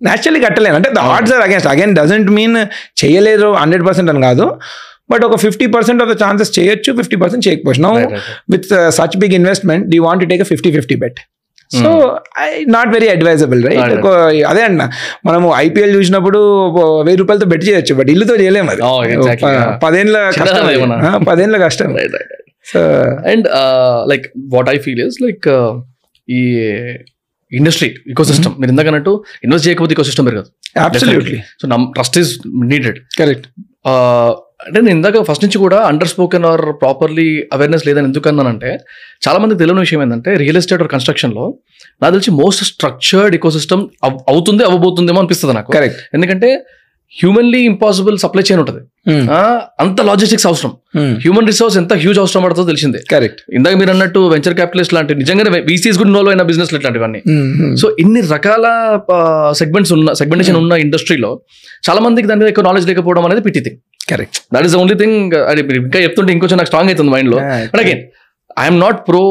[0.03, 0.75] న్యాచురల్లీ కట్టలేను.
[0.75, 2.57] అంటే the odds are against again doesn't mean
[3.05, 4.61] చేయలేదు హండ్రెడ్ పర్సెంట్ అని కాదు.
[5.11, 7.83] బట్ ఒక fifty percent of the chances చేయొచ్చు ఫిఫ్టీ పర్సెంట్ చేయకపోవచ్చు.
[7.89, 7.93] No.
[8.55, 11.21] With such big investment they want take fifty fifty bet
[11.71, 11.89] so
[12.43, 14.83] I not very advisable right Right, అదే అన్న
[15.29, 16.39] మనము IPL చూసినప్పుడు
[17.07, 18.83] వెయ్యి రూపాయలతో బెట్ చేయొచ్చు బట్ ఇల్లుతో చేయలేము అది.
[18.83, 18.95] Oh.
[19.85, 20.65] పదేళ్ళ కష్టం
[21.31, 21.91] పదేళ్ళ కష్టం.
[22.67, 22.81] So
[23.33, 23.47] and
[24.13, 24.25] like
[24.57, 25.47] what I feel is like
[26.29, 26.41] ఈ
[27.53, 29.13] ఇండస్ట్రీ ఇకో సిస్టమ్ మీరు ఇందాక అన్నట్టు
[29.45, 30.51] ఇన్వెస్ట్ చేయకపోతే ఇకో సిస్టమ్ పెరగదు
[30.89, 32.33] absolutely so trust is
[32.73, 33.47] needed correct
[34.61, 38.71] అంటే నేను ఇందాక ఫస్ట్ నుంచి కూడా under spoken or properly awareness లేదని ఎందుకు అన్నానంటే
[39.27, 41.45] చాలా మందికి తెలియని విషయం ఏంటంటే రియల్ ఎస్టేట్ ఆర్ కన్స్ట్రక్షన్లో
[42.03, 43.83] నాకు తెలిసి మోస్ట్ స్ట్రక్చర్డ్ ఇకో సిస్టమ్
[44.29, 45.71] అవుతుంది అవ్వబోతుందేమో అనిపిస్తుంది నాకు.
[45.73, 46.51] కరెక్ట్ ఎందుకంటే
[47.13, 48.81] హ్యూమన్లీ ఇంపాసిబుల్ సప్లై చైన్ ఉంటుంది.
[49.83, 50.73] అంత లాజిస్టిక్స్ అవసరం.
[51.23, 53.01] హ్యూమన్ రిసోర్స్ ఎంత హ్యూజ్ అవసరం పడుతుందో తెలిసిందే.
[53.13, 57.21] కరెక్ట్ ఇందాక మీరు అన్నట్టు వెంచర్ క్యాపిటలిస్ట్ లాంటి నిజంగానే వీసీస్ కూడా ఇన్వాల్వ్ అయిన బిజినెస్ ఇట్లాంటివన్నీ.
[57.83, 58.67] సో ఇన్ని రకాల
[59.61, 61.31] సెగ్మెంట్స్ ఉన్న సెగ్మెంటేషన్ ఉన్న ఇండస్ట్రీలో
[61.89, 63.81] చాలా మందికి దాని మీద ఎక్కువ నాలెడ్జ్ లేకపోవడం అనేది pity thing
[64.13, 67.41] correct that is only thing అది ఇంకా చెప్తుంటే ఇంకొంచెం నాకు స్ట్రాంగ్ అవుతుంది మైండ్లో.
[67.73, 68.05] But again
[68.63, 69.23] I'm not pro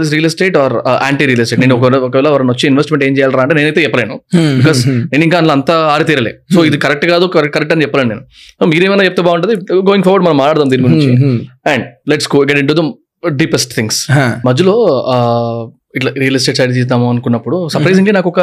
[0.00, 0.74] this real estate or
[1.06, 1.60] anti real estate.
[1.64, 4.16] నేను ఒకవేళ ఎవరైనా వచ్చి ఇన్వెస్ట్మెంట్ ఏం చేయాలరా అంటే నేనైతే చెప్పలేను.
[4.58, 4.82] బికాస్
[5.12, 8.24] నేను ఇంకా అందులో అంతా ఆరితీరలే సో ఇది కరెక్ట్ కాదు కరెక్ట్ అని చెప్పలేను నేను.
[8.60, 9.56] So మీరేమైనా చెప్తే బాగుంటుంది.
[9.88, 11.10] గోయింగ్ ఫార్వర్డ్ మనం మాట్లాడదాం దీని గురించి.
[11.72, 12.84] And let's go get into the
[13.40, 13.98] deepest things
[14.48, 14.76] మధ్యలో
[15.98, 18.40] ఇట్లా రియల్ ఎస్టేట్ సైడ్ చేద్దాము అనుకున్నప్పుడు సర్ప్రైజింగ్లీ నాకు ఒక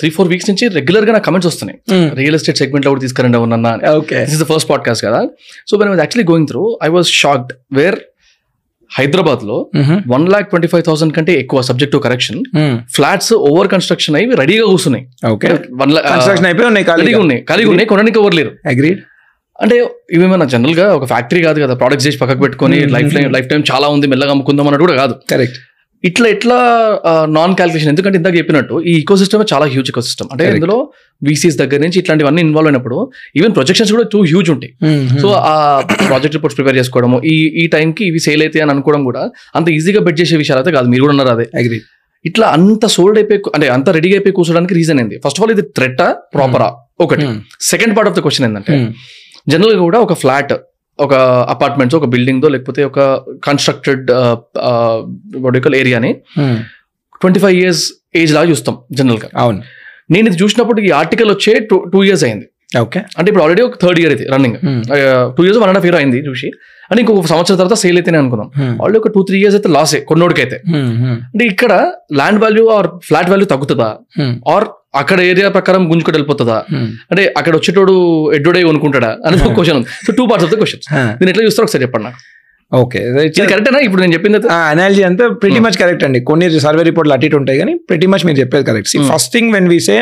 [0.00, 1.78] త్రీ ఫోర్ వీక్స్ నుంచి రెగ్యులర్గా నాకు కమెంట్స్ వస్తున్నాయి.
[2.20, 5.20] రియల్ ఎస్టేట్ సెగ్మెంట్లో కూడా తీసుకురండి అవునన్నా okay this is the first podcast కదా.
[5.68, 7.98] So when was actually going through I was shocked where
[8.98, 9.56] హైదరాబాద్లో
[10.14, 12.40] one lakh twenty five thousand కంటే ఎక్కువ subject to correction
[12.94, 15.04] flats over construction అయ్యి రెడీగా కూర్చున్నాయి.
[15.32, 15.48] ఓకే.
[15.82, 17.20] వన్ కన్స్ట్రక్షన్ అయిపోయి ఖాళీగా.
[17.24, 18.52] ఉన్నాయి ఉన్నాయి కొనడానికి ఎవరు లేరు.
[18.72, 19.00] అగ్రీడ్
[19.62, 19.76] అంటే
[20.12, 22.78] ఇవేమైనా జనరల్గా ఒక ఫ్యాక్టరీ కాదు కదా ప్రొడక్ట్స్ చేసి పక్కకు పెట్టుకొని.
[22.96, 25.14] లైఫ్ లైఫ్ టైం చాలా ఉంది మెల్లగా అమ్ముకుందాం అన్నట్టు కూడా కాదు.
[25.30, 25.58] కరెక్ట్
[26.08, 26.56] ఇట్లా ఎట్లా
[27.36, 30.44] నాన్ క్యాల్కులేషన్ ఎందుకంటే ఇందాక చెప్పినట్టు ఈ ఈకో సిస్టమ్ చాలా హ్యూజ్ ఈకో సిస్టమ్ అంటే.
[30.58, 30.76] ఇందులో
[31.22, 32.96] వీసీస్ దగ్గర నుంచి ఇట్లాంటివన్నీ ఇన్వాల్వ్ అయినప్పుడు
[33.38, 34.72] ఈవెన్ ప్రొజెక్షన్స్ కూడా టూ హ్యూజ్ ఉంటాయి.
[35.22, 35.54] సో ఆ
[36.08, 39.22] ప్రాజెక్ట్ రిపోర్ట్స్ ప్రిపేర్ చేసుకోవడము ఈ ఈ టైంకి ఇవి సేల్ అయితే అని అనుకోవడం కూడా
[39.60, 40.88] అంత ఈజీగా బెట్ చేసే విషయాలు అయితే కాదు.
[40.94, 41.46] మీరు కూడా ఉన్నారు అదే.
[41.62, 41.86] అగ్రీడ్
[42.24, 45.16] ఇట్లా అంత సోల్డ్ అయిపోయి అంటే అంత రెడీగా అయిపోయి కూర్చోడానికి రీజన్ ఏంది?
[45.24, 46.68] ఫస్ట్ ఆఫ్ ఆల్ ఇది థ్రెట్టా ప్రాపరా
[47.04, 47.24] ఒకటి.
[47.70, 48.74] Second part of the question ఏంటంటే
[49.52, 50.52] జనరల్గా కూడా ఒక ఫ్లాట్
[50.98, 51.14] ఒక
[51.54, 53.00] అపార్ట్మెంట్స్ ఒక బిల్డింగ్ దో లేకపోతే ఒక
[53.48, 54.10] కన్స్ట్రక్టెడ్
[55.82, 56.12] ఏరియాని
[57.20, 57.84] ట్వంటీ ఫైవ్ ఇయర్స్
[58.20, 59.28] ఏజ్ లాగా చూస్తాం జనరల్గా.
[59.42, 59.60] అవును.
[60.10, 62.46] నేను ఇది చూసినప్పుడు ఈ ఆర్టికల్ వచ్చే టూ టూ ఇయర్స్ అయింది.
[62.80, 63.00] ఓకే.
[63.18, 64.56] అంటే ఇప్పుడు ఆల్రెడీ ఒక థర్డ్ ఇయర్ అయితే running
[65.36, 66.48] two years one and half year అయింది చూసి.
[66.90, 68.48] అంటే ఇంకొక సంవత్సరం తర్వాత సేల్ అయితేనే అనుకుందాం
[68.82, 70.58] ఆల్రెడీ ఒక టూ త్రీ ఇయర్స్ అయితే లాసే కొన్నోడికైతే.
[71.32, 71.72] అంటే ఇక్కడ
[72.20, 73.90] land value or flat value తగ్గుతుందా?
[74.54, 74.66] ఆర్
[75.00, 76.58] అక్కడ ఏరియా ప్రకారం గుంజుకొని వెళ్ళిపోతుందా?
[77.12, 77.94] అంటే అక్కడ వచ్చేటోడు
[78.38, 79.10] ఎడ్డోడే కొనుక్కుంటాడా?
[79.26, 79.90] అనేది ఒక క్వశ్చన్ ఉంది.
[80.06, 80.84] So two parts of the question
[81.20, 82.20] నేను ఎట్లా చూస్తారో ఒకసారి చెప్పండి నాకు.
[82.72, 83.00] ఓకే
[83.50, 84.38] కరెక్టేనా ఇప్పుడు నేను చెప్పింది?
[84.72, 86.20] అనాలజీ అంతా ప్రిటీ మచ్ కరెక్ట్ అండి.
[86.28, 89.08] కొన్ని సర్వే రిపోర్ట్లు అటు ఇటు ఉంటాయి కానీ ప్రిటీ మచ్ మీరు చెప్పేది correct Hmm.
[89.10, 89.96] First thing when we see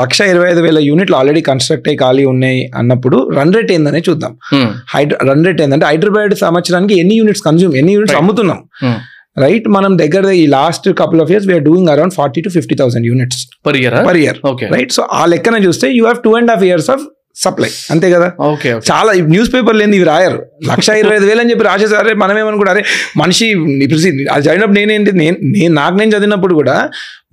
[0.00, 4.34] లక్ష ఇరవై ఐదు వేల యూనిట్లు ఆల్రెడీ కన్స్ట్రక్ట్ అయ్యి ఖాళీ ఉన్నాయి అన్నప్పుడు రన్ రేట్ ఏందనే చూద్దాం.
[4.52, 4.68] Hmm.
[4.94, 8.18] హైడ్ర రన్ రేట్ ఏంటంటే హైదరాబాద్ సంవత్సరానికి ఎన్ని యూనిట్స్ కన్జ్యూమ్ ఎన్ని యూనిట్స్.
[8.22, 8.60] అమ్ముతున్నాం?
[8.84, 8.98] Hmm.
[9.36, 13.06] రైట్ మనం దగ్గర ఈ last couple of years we are doing around forty to fifty thousand
[13.06, 14.38] units per year per year
[14.72, 17.04] right so ఆ లెక్కన చూస్తే you have two and half years of
[17.36, 18.26] supply అంతే కదా?
[18.40, 20.38] ఓకే చాలా న్యూస్ పేపర్ లేని ఇవి రాయరు.
[20.66, 22.82] లక్ష ఇరవై ఐదు వేలు అని చెప్పి రాసేసారే మనం ఏమనుకుంటా అరే
[23.16, 23.46] మనిషి
[23.84, 24.00] ఇప్పుడు
[24.32, 26.74] అది చదివినప్పుడు నేనేంటి నేను నేను నాకు నేను చదివినప్పుడు కూడా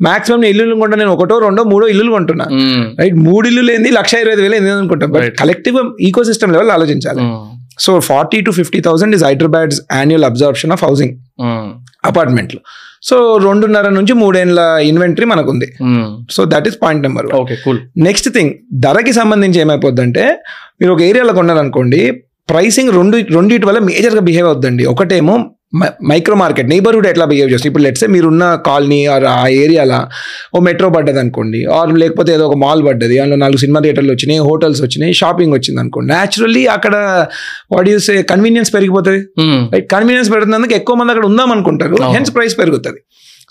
[0.02, 2.46] మాక్సిమం ఇల్లు కొంటా నేను ఒకటో రెండో మూడో ఇల్లులు కొంటున్నా.
[2.46, 2.84] Hmm.
[3.00, 5.12] రైట్ మూడు ఇల్లు లేని లక్ష ఇరవై ఐదు వేలు ఏంది అనుకుంటాం.
[5.12, 5.30] But.
[5.40, 7.22] Collective eco system level ఆలోచించాలి.
[7.22, 7.56] Hmm.
[7.80, 11.68] So forty to fifty thousand is Hyderabad's annual absorption of housing Hmm.
[12.04, 12.60] అపార్ట్మెంట్లు.
[13.04, 16.06] సో రెండున్నర నుంచి మూడేళ్ళ ఇన్వెంటరీ మనకు ఉంది Hmm.
[16.30, 20.24] So that is point number okay cool next thing ధరకి సంబంధించి ఏమైపోద్దంటే
[20.82, 22.02] మీరు ఒక ఏరియాలో కొన్నారనుకోండి
[22.50, 24.86] ప్రైసింగ్ రెండు రెండింటి వల్ల మేజర్గా బిహేవ్ అవుద్దండి.
[24.86, 25.36] ఒకటేమో
[26.10, 30.00] మైక్రో మార్కెట్ నైబర్హుడ్ ఎట్లా బిహేవ్ చేస్తుంది ఇప్పుడు లెట్సే మీరున్న కాలనీ ఆర్ ఆ ఏరియాలో
[30.56, 34.42] ఓ మెట్రో పడ్డది అనుకోండి ఆర్ లేకపోతే ఏదో ఒక మాల్ పడ్డది అందులో నాలుగు సినిమా థియేటర్లు వచ్చినాయి
[34.50, 36.96] హోటల్స్ వచ్చినాయి షాపింగ్ వచ్చింది అనుకోండి న్యాచురల్లీ అక్కడ
[37.74, 39.22] వాట్ యూస్ కన్వీనియన్స్ పెరిగిపోతుంది.
[39.74, 41.98] రైట్ కన్వీనియన్స్ పెడుతున్నందుకు ఎక్కువ మంది అక్కడ ఉందాం అనుకుంటారు.
[42.18, 43.02] హెన్స్ ప్రైస్ పెరుగుతుంది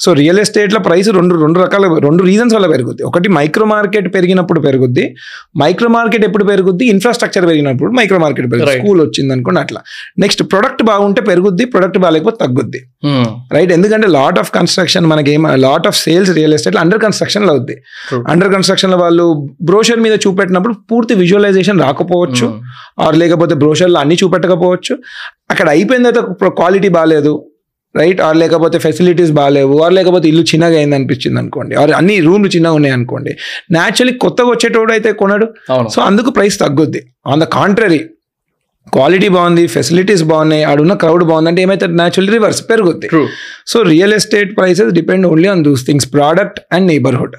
[0.00, 3.02] సో రియల్ ఎస్టేట్లో ప్రైస్ రెండు రెండు రకాల రెండు రీజన్స్ వల్ల పెరుగుద్ది.
[3.02, 5.16] ఒకటి మైక్రో మార్కెట్ పెరిగినప్పుడు పెరుగుద్ది.
[5.58, 6.86] మైక్రో మార్కెట్ ఎప్పుడు పెరుగుద్ది?
[6.86, 8.80] ఇన్ఫ్రాస్ట్రక్చర్ పెరిగినప్పుడు మైక్రో మార్కెట్ Right.
[8.80, 9.80] స్కూల్ వచ్చింది అనుకోండి అట్లా.
[10.18, 12.92] నెక్స్ట్ ప్రొడక్ట్ బాగుంటే పెరుగుద్ది ప్రొడక్ట్ బాగాలేకపోతే తగ్గుద్ది.
[13.06, 13.28] Hmm.
[13.52, 17.82] రైట్ ఎందుకంటే లాట్ ఆఫ్ కన్స్ట్రక్షన్ మనకి ఏం lot of sales real estate under కన్స్ట్రక్షన్లో అవుద్ది.
[18.28, 22.46] అండర్ కన్స్ట్రక్షన్లో వాళ్ళు బ్రోషర్ మీద చూపెట్టినప్పుడు పూర్తి విజువలైజేషన్ రాకపోవచ్చు.
[22.46, 23.02] Hmm.
[23.02, 24.98] ఆర్ లేకపోతే బ్రోషర్లో అన్ని చూపెట్టకపోవచ్చు.
[25.50, 27.44] అక్కడ అయిపోయిన తర్వాత క్వాలిటీ బాగాలేదు.
[27.96, 31.74] రైట్ ఆర్ లేకపోతే ఫెసిలిటీస్ బాగాలేవు ఆర్ లేకపోతే ఇల్లు చిన్నగా అయింది అనిపించింది అనుకోండి.
[31.74, 33.32] ఆర్ అన్ని రూమ్లు చిన్నగా ఉన్నాయి అనుకోండి.
[33.72, 35.48] న్యాచురలీ కొత్తగా వచ్చేటోడు అయితే కొనడు.
[35.94, 37.02] సో అందుకు ప్రైస్ తగ్గుద్ది.
[37.26, 38.00] ఆన్ ద కాంట్రరీ
[38.92, 43.08] క్వాలిటీ బాగుంది ఫెసిలిటీస్ బాగున్నాయి ఆడున్న క్రౌడ్ బాగుంది అంటే ఏమైతే న్యాచురల్లీ రివర్స్ పెరుగుద్ది.
[43.66, 47.36] So real estate prices depend only on those things product and neighbourhood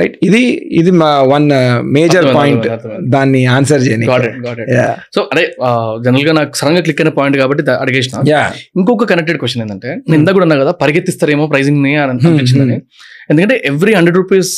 [0.00, 0.40] right ఇది
[0.72, 1.46] ఇది మా వన్
[1.96, 2.66] మేజర్ పాయింట్.
[3.14, 4.06] దాన్ని ఆన్సర్ చేయని.
[5.14, 5.44] సో అదే
[6.04, 8.22] జనరల్గా నాకు సడన్గా క్లిక్ అయిన పాయింట్ కాబట్టి అడిగేసిన.
[8.76, 12.78] ఇంకొక కనెక్టెడ్ క్వశ్చన్ ఏంటంటే నేను ఇందాక కూడా అన్నా కదా పరిగెత్తిస్తారేమో ప్రైజింగ్ని అని అనిపించిందని.
[13.30, 14.50] ఎందుకంటే every hundred rupees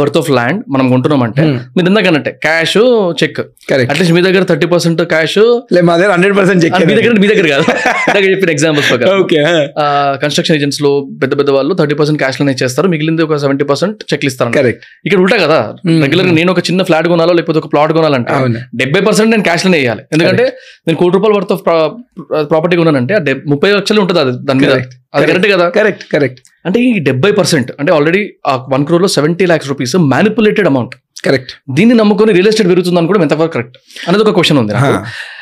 [0.00, 1.42] worth of land మనం కొంటున్నాం అంటే
[1.76, 2.74] మీరు ఇందాక అన్నట్టే క్యాష్
[3.22, 3.38] చెక్
[3.92, 5.38] అట్లీస్ట్ మీ దగ్గర thirty percent cash
[6.14, 7.64] hundred percent cheque మీ దగ్గర మీ దగ్గర కాదు.
[8.08, 9.22] ఇందాక చెప్పిన ఎగ్జాంపుల్స్ ప్రకారం.
[10.22, 10.90] కన్స్ట్రక్షన్ ఏజెంట్స్లో
[11.22, 12.88] పెద్ద పెద్ద వాళ్ళు థర్టీ పర్సెంట్ క్యాష్లోనే ఇచ్చేస్తారు.
[12.88, 15.58] మిగిలింది ఒక సెవెంటీ పర్సెంట్ చెక్లు ఇస్తారు కరెక్ట్ ఇక్కడ ఉల్టా కదా.
[16.04, 18.34] రెగ్యులర్గా నేను ఒక చిన్న ఫ్లాట్ కొనాలో లేకపోతే ఒక ప్లాట్ కొనాలంటే
[18.80, 20.02] డెబ్బై పర్సెంట్ నేను క్యాష్లోనే వేయాలి.
[20.14, 20.44] ఎందుకంటే
[20.86, 21.54] నేను కోటి రూపాయల వర్త్
[22.52, 23.14] ప్రాపర్టీ కొన్నానంటే
[23.52, 24.72] ముప్పై లక్షలు ఉంటుంది అది దాని మీద.
[25.16, 25.66] అది కరెక్ట్ కదా?
[25.76, 30.68] కరెక్ట్ కరెక్ట్ అంటే ఈ డెబ్బై పర్సెంట్ అంటే ఆల్రెడీ ఆ one క్రోర్లో seventy lakhs rupees manipulated
[30.72, 30.94] amount
[31.26, 34.92] correct దీన్ని నమ్ముకొని రియల్ ఎస్టేట్ పెరుగుతుంది అనుకోవడం ఎంతవరకు కరెక్ట్ అనేది ఒక క్వశ్చన్ ఉంది నాకు.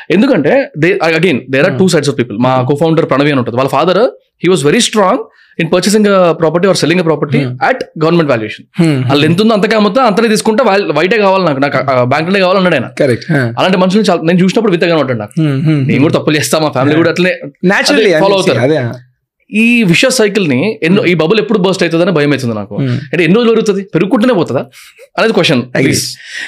[0.09, 3.57] ఎందుకంటే they again there are two sides of people మా కో ఫౌండర్ ప్రణవి అని ఉంటుంది.
[3.59, 4.01] వాళ్ళ father
[4.43, 5.21] he was very strong
[5.59, 6.07] in purchasing
[6.39, 7.53] property or selling property Hmm.
[7.67, 8.65] At government valuation
[9.09, 10.63] వాళ్ళు ఎంత ఉందో అంతకే అమ్ముతా అంతనే తీసుకుంటా
[10.97, 11.77] వైటే కావాలి నాకు నాకు
[12.11, 12.89] బ్యాంక్లోనే కావాలన్నాడు ఆయన.
[12.99, 13.25] కరెక్ట్
[13.59, 15.35] అలాంటి మనుషులు నేను చూసినప్పుడు విత్తగా ఉంటాడు నాకు.
[15.89, 17.13] నేను కూడా తప్పులు చేస్తా మా ఫ్యామిలీ కూడా
[17.71, 18.59] న్యాచురల్లీ అదే follow అవుతారు.
[19.51, 22.75] ఈ విష సైకిల్ని ఎన్నో ఈ బబుల్ ఎప్పుడు బర్స్ట్ అవుతుందని భయం అవుతుంది నాకు.
[23.11, 24.65] అంటే ఎన్ని రోజులు పెరుగుతుంది పెరుగుకుంటూనే పోతుందా?
[25.17, 25.61] అనేది క్వశ్చన్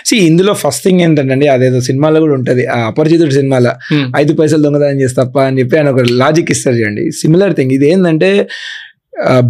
[0.05, 2.65] సి ఇందులో ఫస్ట్ థింగ్ ఏంటంటే అదేదో సినిమాలో కూడా ఉంటది.
[2.65, 3.71] ఆ అపరిచితుడు సినిమాలో
[4.17, 7.11] ఐదు పైసలు దొంగతనం చేసి తప్ప అని చెప్పి ఆయన ఒక లాజిక్ ఇస్తారు చూడండి.
[7.11, 8.47] సిమిలర్ థింగ్ ఇది ఏంటంటే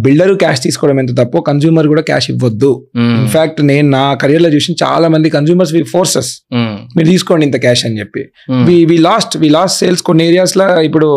[0.04, 1.38] బిల్డర్ క్యాష్ తీసుకోవడం ఎంత తప్పో?
[1.48, 2.70] కన్జ్యూమర్ కూడా క్యాష్ ఇవ్వద్దు.
[3.22, 6.30] ఇన్ఫాక్ట్ నేను నా career లో చూసిన చాలా మంది కన్జ్యూమర్స్ వి ఫోర్సెస్
[6.96, 8.22] మీరు తీసుకోండి ఇంత క్యాష్ అని చెప్పి.
[8.68, 11.08] We we lost we lost sales కొన్ని ఏరియాస్లో ఇప్పుడు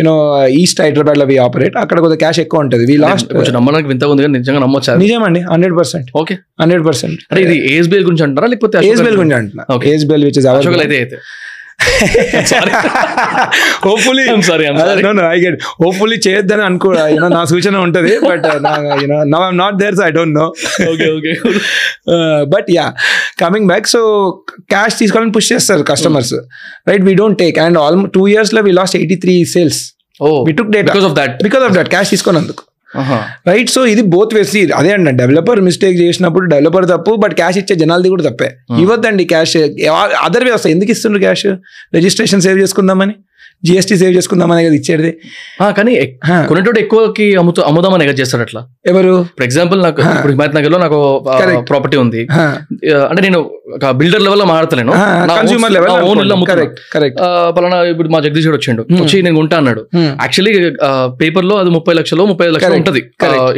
[0.00, 0.14] యూనో
[0.60, 2.86] ఈస్ట్ హైదరాబాద్లో వి ఆపరేట్ అక్కడ కొద్దిగా క్యాష్ ఎక్కువ ఉంటుంది.
[2.92, 4.94] వి లాస్ట్ నమ్మడానికి వింతగా ఉంది నిజంగా నమ్మొచ్చా?
[5.04, 6.36] నిజమండి hundred percent okay.
[6.62, 9.64] Hundred percent అంటే ఇది ఏఎస్బిఎల్ గురించి అంటారా లేకపోతే ఏజ్ బెల్ గురించి అంటున్నా.
[9.76, 9.90] Okay.
[10.12, 11.18] ASBL which is Ashok అయితే.
[13.86, 15.02] Hopefully I'm sorry, I'm sorry.
[15.28, 18.46] I get hopefully చేయొద్దని అనుకో యూనో నా సూచన ఉంటది but
[19.02, 20.46] you know now I'm not there so I don't know
[20.90, 21.32] okay okay
[22.54, 22.86] but yeah
[23.42, 24.02] coming back so
[24.74, 26.34] cash తీసుకోవాలని push చేస్తారు customers
[26.90, 29.80] right we don't take and all two ఇయర్స్లో we lost eighty three sales
[30.20, 32.64] oh we took data because of that because of that cash తీసుకున్నందుకు
[33.46, 37.74] right so ఇది both ways అదే అండి developer mistake చేసినప్పుడు developer తప్పు but cash ఇచ్చే
[37.74, 38.50] జనాలది కూడా తప్పే.
[38.80, 39.56] ఇవ్వద్దండి క్యాష్
[40.22, 40.74] అదర్ వే వస్తాయి.
[40.74, 41.46] ఎందుకు ఇస్తుండ్రు క్యాష్
[41.94, 43.14] రిజిస్ట్రేషన్ సేవ్ చేసుకుందామని.
[43.64, 45.10] జిఎస్టీ సేవ్ చేసుకుందామనే కదా ఇచ్చేది.
[45.78, 45.94] కానీ.
[46.48, 48.60] కొనేటోడు ఎక్కువకి అమ్ముతూ అమ్ముదామని ఎగర్ చేస్తాడు అట్లా.
[48.86, 49.22] ఎవరు?
[49.38, 50.00] ఫర్ ఎగ్జాంపుల్ నాకు.
[50.02, 50.98] ఇప్పుడు హిమాయత్ నగర్లో నాకు.
[51.68, 52.28] ప్రాపర్టీ ఉంది.
[53.10, 54.92] అంటే నేను ఒక బిల్డర్ లెవెల్లో మాట్లాడలేను
[55.38, 57.18] కన్స్యూమర్ లెవెల్ కరెక్ట్ కరెక్ట్
[57.56, 58.82] పలానా ఇప్పుడు మా జగదీష్ వచ్చిండు.
[59.02, 59.82] వచ్చి నేను ఉంటా అన్నాడు.
[59.96, 60.54] యాక్చువల్లీ
[61.22, 62.74] పేపర్లో అది ముప్పై లక్షలు ముప్పై ఐదు లక్షలు.
[62.74, 63.02] ఉంటది.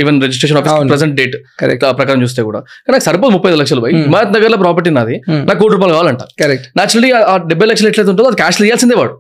[0.01, 0.89] Even registration office.
[0.89, 2.61] Present date correct ప్రకారం చూస్తే కూడా.
[2.61, 3.97] కానీ నాకు సరిపోదు ముప్పై ఐదు లక్షలు పోయి.
[3.97, 5.21] హిమాయత్ నగర్లో ప్రాపర్టీ నాది.
[5.29, 6.23] నాకు కోటి రూపాయలు కావాలంట.
[6.43, 9.17] కరెక్ట్ నాచురలీ ఆ డెబ్బై లక్షలు ఎట్లయితే ఉంటుందో అది క్యాష్ ఇవ్వాల్సిందే వాడు.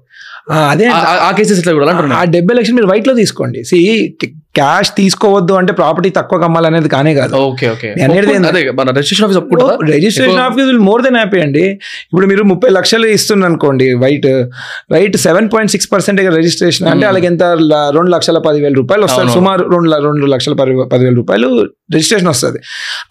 [0.52, 3.64] అదే ఆ- కేసెస్ ఇట్లా కూడా ఆ డెబ్బై లక్షలు మీరు వైట్లో తీసుకోండి.
[3.64, 3.78] సి
[4.54, 7.36] క్యాష్ తీసుకోవద్దు అంటే ప్రాపర్టీ తక్కువ కమ్మాలనేది కానే కాదు.
[7.36, 11.70] Okay registration office registration more than happy అండి.
[12.04, 14.26] ఇప్పుడు మీరు ముప్పై లక్షలు ఇస్తున్నారు అనుకోండి white
[14.92, 17.06] right seven point six percent registration అంటే Hmm.
[17.06, 17.42] వాళ్ళకి ఎంత?
[17.94, 19.26] రెండు లక్షల పదివేల రూపాయలు వస్తుంది.
[19.26, 19.40] అవును.
[19.40, 22.58] సుమారు రెండు రెండు లక్షల పది పదివేల రూపాయలు రిజిస్ట్రేషన్ వస్తుంది.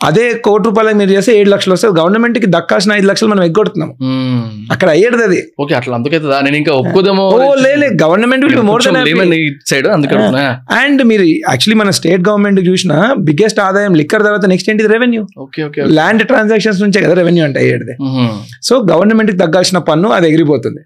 [0.04, 2.00] అదే కోటి రూపాయలకు మీరు చేస్తే ఏడు లక్షలు వస్తుంది.
[2.00, 3.90] గవర్నమెంట్కి దక్కాల్సిన ఐదు లక్షలు మనం ఎగ్గొడుతున్నాం.
[3.90, 4.72] Hmm.
[4.72, 5.52] అక్కడ అయ్యేది అది.
[5.60, 8.98] ఓకే అట్లా నేను ఇంకా ఒప్పుకోదేమో ఓ లే government will more than.
[10.72, 12.94] And మీరు యాక్చువల్లీ మన స్టేట్ గవర్నమెంట్ చూసిన
[13.28, 15.22] బిగ్గెస్ట్ ఆదాయం లిక్కర్ తర్వాత నెక్స్ట్ ఏంటి రెవెన్యూ
[16.00, 17.96] ల్యాండ్ ట్రాన్సాక్షన్స్ నుంచే కదా రెవెన్యూ అంటే అయ్యేది.
[18.68, 20.82] సో గవర్నమెంట్కి తగ్గాల్సిన పన్ను అది ఎగిరిపోతుంది.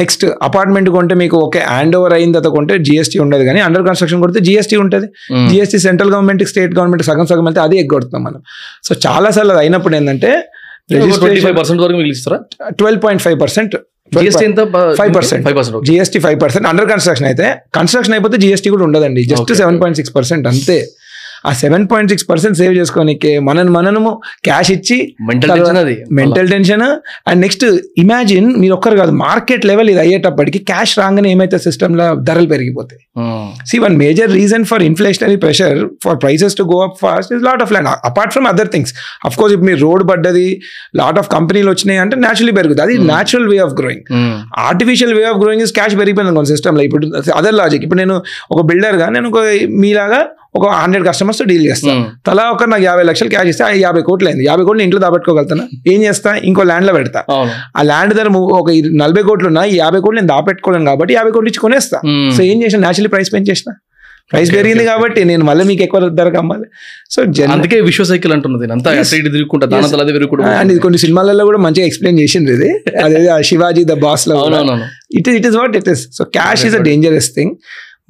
[0.00, 4.20] నెక్స్ట్ అపార్ట్మెంట్ కొంటే మీకు ఓకే హ్యాండ్ ఓవర్ అయిన తర్వాత కొంటే జిఎస్టీ ఉండదు కానీ అండర్ కన్స్ట్రక్షన్
[4.24, 5.08] కొడితే జిఎస్టీ ఉంటుంది.
[5.50, 8.40] GST central government state government సగం సగం వెళ్తే అది ఎగ్గొడుతున్నాం మనం.
[8.88, 10.32] సో చాలా సార్లు అది అయినప్పుడు ఏంటంటే
[12.80, 13.76] twelve point five percent
[14.14, 15.46] five percent
[15.88, 19.24] GST five percent under construction అయితే కన్స్ట్రక్షన్ అయిపోతే జిఎస్టీ కూడా ఉండదండి.
[19.32, 19.80] Just seven.
[19.80, 20.78] Point six percent అంతే.
[21.48, 24.10] ఆ seven point six percent save చేసుకోనికి మనను మనము
[24.46, 24.96] క్యాష్ ఇచ్చి
[26.18, 26.84] mental tension.
[27.28, 27.64] And next
[28.02, 33.00] imagine మీరు ఒక్కరు కాదు మార్కెట్ లెవెల్ ఇది అయ్యేటప్పటికి క్యాష్ రాగానే ఏమైతే సిస్టమ్లో ధరలు పెరిగిపోతాయి.
[33.70, 37.62] See one major reason for inflationary pressure for prices to go up fast is lot
[37.66, 38.94] of land apart from other things
[39.28, 40.48] of course ఇప్పుడు మీరు రోడ్ పడ్డది
[41.02, 42.84] లాట్ ఆఫ్ కంపెనీలు వచ్చినాయి అంటే న్యాచురలీ పెరుగుతుంది.
[42.86, 42.96] అది.
[43.12, 44.04] Natural way of growing.
[44.68, 47.06] Artificial way of growing is cash పెరిగిపోయింది కొన్ని సిస్టమ్లో ఇప్పుడు
[47.40, 48.16] అదర్ లాజిక్ ఇప్పుడు నేను
[48.54, 49.40] ఒక బిల్డర్గా నేను ఒక
[49.84, 50.20] మీలాగా
[50.54, 52.04] ఒక హండ్రెడ్ కస్టమర్స్తో డీల్ చేస్తాను.
[52.26, 54.44] తలా ఒక నాకు యాభై లక్షలు క్యాష్ ఇస్తే యాభై కోట్లు అయింది.
[54.44, 55.64] యాభై కోట్లు ఇంట్లో దాపెట్టుకోగలుగుతాను?
[55.86, 56.36] ఏం చేస్తా?
[56.36, 57.24] ఇంకో ల్యాండ్లో పెడతా.
[57.76, 58.28] ఆ ల్యాండ్ ధర
[58.60, 58.70] ఒక
[59.02, 61.98] నలభై కోట్లు ఉన్నా ఈ యాభై కోట్లు నేను దాపెట్టుకోలేను కాబట్టి యాభై కోట్లు ఇచ్చి కొనేస్తా.
[62.36, 62.80] సో ఏం చేసిన?
[62.80, 63.72] న్యాచురలీ ప్రైస్ పెంచేసిన
[64.32, 64.84] ప్రైస్ పెరిగింది.
[64.84, 66.64] కాబట్టి నేను మళ్ళీ మీకు ఎక్కువ ధరకు అమ్మాలి
[67.10, 67.22] సో
[67.54, 68.90] అందుకే విశ్వ సైకిల్ అంటున్నది అంతా
[70.60, 72.70] అండ్ ఇది కొన్ని సినిమాలలో కూడా మంచిగా ఎక్స్ప్లెయిన్ చేసింది ఇది.
[73.04, 74.56] అదే శివాజీ ద బాస్లో కూడా.
[74.58, 74.86] అవునవును
[75.18, 76.78] it it is what it is so cash is uh.
[76.78, 77.50] Dangerous thing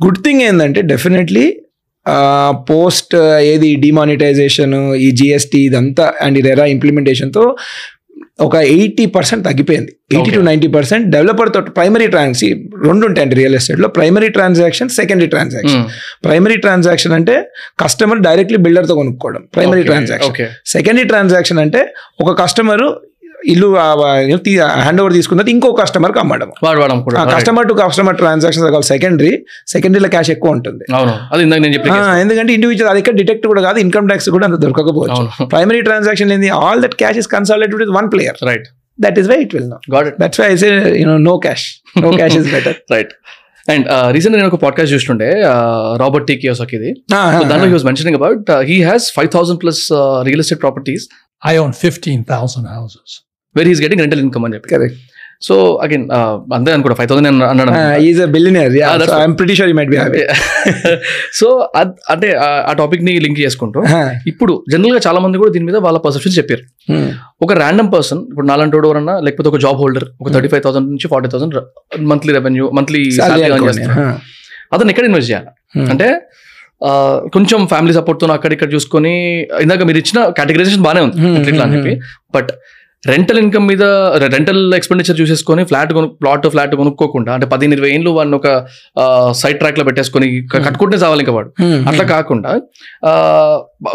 [0.07, 1.57] good thing ఏంటంటే డెఫినెట్లీ
[2.71, 3.17] పోస్ట్
[3.53, 7.45] ఏది డిమానిటైజేషన్ ఈ జిఎస్టీ ఇదంతా అండ్ ఇది ఎరా ఇంప్లిమెంటేషన్తో
[8.41, 9.93] ఒక ఎయిటీ పర్సెంట్ తగ్గిపోయింది.
[10.15, 10.41] Eighty to.
[10.41, 12.43] Ninety percent developer తోటి ప్రైమరీ ట్రాన్స్
[12.87, 15.85] రెండు ఉంటాయండి రియల్ ఎస్టేట్లో primary transaction secondary transaction
[16.25, 17.35] primary transaction అంటే
[17.81, 19.43] కస్టమర్ డైరెక్ట్లీ బిల్డర్తో కొనుక్కోవడం.
[19.55, 22.85] ప్రైమరీ ట్రాన్సాక్షన్ సెకండరీ ట్రాన్సాక్షన్ అంటే ఒక కస్టమర్
[23.47, 23.69] ఇల్లు
[24.79, 26.49] హ్యాండ్ ఓవర్ తీసుకున్న తర్వాత ఇంకో కస్టమర్కి అమ్మడం.
[26.65, 29.33] వాడు వాడు అనుకుంటా customer to customer transaction secondary
[29.73, 30.85] సెకండరీలో cash ఎక్కువ ఉంటుంది.
[30.97, 31.15] అవును.
[31.33, 32.21] అది ఇందాక నేను చెప్పిన ఆ, case.
[32.23, 35.23] ఎందుకంటే ఇండివిజువల్ అది ఇక్కడ డిటెక్ట్ కూడా కాదు ఇన్కమ్ ట్యాక్స్ కూడా అంత దొరకకపోవచ్చు.
[35.53, 36.51] ప్రైమరీ ట్రాన్సాక్షన్ ఏంది?
[36.63, 38.67] All that cash is consolidated with one player right
[38.99, 40.71] that is why it will no got it that's why I say
[41.01, 41.67] you know no cash
[41.99, 43.13] no cash is better right
[43.69, 45.29] and recent నేను ఒక podcast చూస్తుండే
[46.01, 46.91] Robert tea కియోసాక్ ఇది
[47.35, 49.83] So దాంట్లో he was mentioning about he has five thousand plus
[50.29, 51.07] real estate properties
[51.43, 53.11] I own 15,000 houses.
[53.57, 54.71] Where is getting rental income అని చెప్పి.
[54.73, 54.99] Correct
[55.43, 55.55] so
[55.85, 56.05] again
[56.57, 57.73] అంతే అనుకుంటా five thousand అన్నాడు
[58.05, 58.29] is uh
[58.85, 60.23] Ah, I'm pretty sure you might be happy
[61.39, 61.49] so
[62.13, 63.81] అంటే ఆ- టాపిక్ని link చేసుకుంటూ
[64.27, 66.63] ఇప్పుడు జనరల్గా చాలా మంది కూడా దీని మీద వాళ్ళ పర్సెప్షన్స్ చెప్పారు.
[67.41, 71.09] ఒక ర్యాండమ్ పర్సన్ ఇప్పుడు నాలంటి ఎవరన్నా లేకపోతే ఒక జాబ్ హోల్డర్ ఒక థర్టీ ఫైవ్ థౌసండ్ నుంచి
[71.13, 71.57] forty thousand
[72.07, 73.03] monthly revenue monthly
[74.73, 75.51] అతను ఎక్కడ ఇన్వెస్ట్ చేయాలి?
[75.87, 76.09] అంటే
[76.81, 76.91] ఆ,
[77.35, 79.13] కొంచెం ఫ్యామిలీ సపోర్ట్తో అక్కడ ఇక్కడ చూసుకొని
[79.63, 81.17] ఇందాక మీరు ఇచ్చిన కేటగరైజేషన్ బానే ఉంది.
[81.23, 81.93] Hmm, ఇట్లా అని hmm, చెప్పి
[82.35, 82.51] బట్
[83.03, 83.85] రెంటల్ ఇన్కమ్ మీద
[84.27, 88.49] రెంటల్ ఎక్స్పెండిచర్ చూసేసుకొని ఫ్లాట్ కొను ప్లాట్ ఫ్లాట్ కొనుక్కోకుండా అంటే పదిహేను ఇరవై ఏళ్ళు వాడిని ఒక
[89.35, 91.51] సైడ్ ట్రాక్లో పెట్టేసుకొని క- కట్టుకుంటే చావాలి ఇంకా వాడు.
[91.89, 92.53] అట్లా కాకుండా
[93.07, 93.13] ఆ,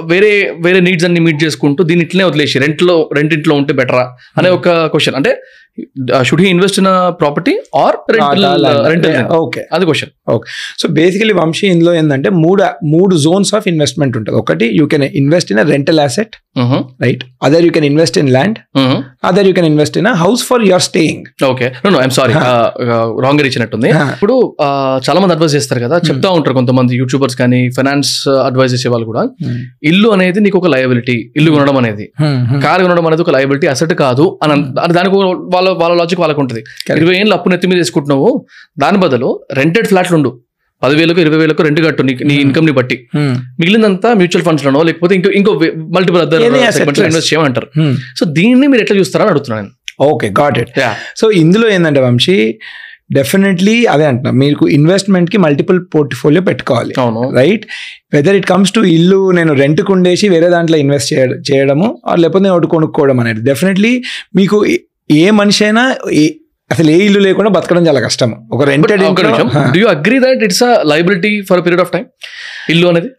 [0.05, 4.05] వేరే వేరే నీడ్స్ అన్ని మీట్ చేసుకుంటూ దీన్ని ఇట్లనే వదిలేసి రెంట్లో రెంట్ ఇంట్లో ఉంటే బెటరా
[4.37, 5.33] అనే ఒక క్వశ్చన్ అంటే
[6.27, 8.55] should he invest in property or rental
[9.37, 10.11] okay అది క్వశ్చన్
[10.81, 12.63] సో బేసికలీ వంశీ ఇందులో ఏంటంటే మూడు
[12.93, 14.37] మూడు జోన్స్ ఆఫ్ ఇన్వెస్ట్మెంట్ ఉంటుంది.
[14.41, 16.35] ఒకటి you can invest in rental asset
[17.03, 18.57] right other you can invest in land
[19.29, 22.33] other you can invest in house for your staying okay no I'm sorry
[23.23, 23.89] wrong ఇచ్చినట్టుంది.
[24.13, 24.67] ఇప్పుడు ఆ,
[25.05, 28.11] చాలా మంది అడ్వైస్ చేస్తారు కదా చెప్తా ఉంటారు కొంతమంది యూట్యూబర్స్ కానీ ఫైనాన్స్
[28.45, 29.23] అడ్వైస్ చేసే వాళ్ళు కూడా.
[29.89, 32.05] ఇల్లు అనేది నీకు ఒక లయబిలిటీ ఇల్లు కొనడం అనేది.
[32.65, 34.57] కారు కొనడం అనేది ఒక లయబిలిటీ అసెట్ కాదు అని
[34.93, 35.15] దానికి
[35.61, 36.61] వాళ్ళ వాళ్ళ లాజిక్ వాళ్ళకు ఉంటుంది.
[37.01, 38.29] ఇరవై ఏళ్ళు అప్పు నెత్తి మీద తీసుకుంటున్నావు
[38.83, 40.31] దాని బదులు రెంటెడ్ ఫ్లాట్లు ఉండు.
[40.81, 42.43] పదివేలకు ఇరవై వేలకు రెంట్ కట్టు నీ నీ Hmm.
[42.43, 42.95] ఇన్కమ్ని బట్టి.
[43.59, 45.51] మిగిలినంతా మ్యూచువల్ ఫండ్స్ లోనో లేకపోతే ఇంకో ఇంకో
[45.97, 46.43] మల్టిపుల్ అదర్.
[46.47, 47.67] ఇన్వెస్ట్ చేయమంటారు.
[48.19, 49.69] సో దీన్ని మీరు ఎట్లా చూస్తారని అడుగుతున్నాను
[50.11, 50.93] okay got it Yeah.
[51.21, 52.37] So ఇందులో ఏంటంటే వంశీ
[53.17, 56.93] డెఫినెట్లీ అదే అంటున్నా మీకు ఇన్వెస్ట్మెంట్కి మల్టిపుల్ పోర్ట్ఫోలియో పెట్టుకోవాలి.
[57.03, 57.21] అవును.
[57.39, 57.63] Right
[58.15, 61.87] whether it comes to ఇల్లు నేను రెంట్ ఉండేసి వేరే దాంట్లో ఇన్వెస్ట్ చేయడం చేయడము
[62.21, 63.41] లేకపోతే నేను ఒకటి కొనుక్కోవడం అనేది.
[63.49, 63.93] డెఫినెట్లీ
[64.35, 64.59] మీకు
[65.19, 65.83] ఏ- మనిషి అయినా
[66.69, 68.29] అసలు ఏ ఇల్లు లేకుండా బతకడం చాలా కష్టం.
[68.51, 69.01] ఒక rented
[69.73, 72.03] do you agree that it's liability for period of time
[72.69, 73.09] ఇల్లు అనేది?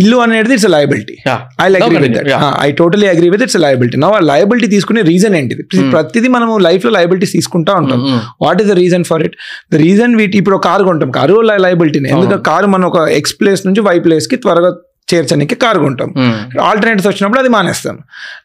[0.00, 1.14] ఇల్లు అనేది it's liability
[1.60, 2.42] I agree with Yeah.
[2.60, 5.62] I totally agree with it's liability నా లయబిలిటీ తీసుకునే రీజన్ ఏంటిది?
[5.92, 8.02] ప్రతిదీ మనం లైఫ్లో లయబిలిటీస్ తీసుకుంటా ఉంటాం.
[8.42, 9.36] What is the reason for it
[9.72, 11.10] the reason వీటి ఇప్పుడు కారు కొంటాం.
[11.12, 14.72] కారు లయబిలిటీనే ఎందుకంటే కారు మనం ఒక ఎక్స్ ప్లేస్ నుంచి వై ప్లేస్కి త్వరగా
[15.12, 16.10] చేర్చడానికి కారు కొంటాం
[16.68, 17.96] ఆల్టర్నేటివ్స్ వచ్చినప్పుడు అది మానేస్తాం.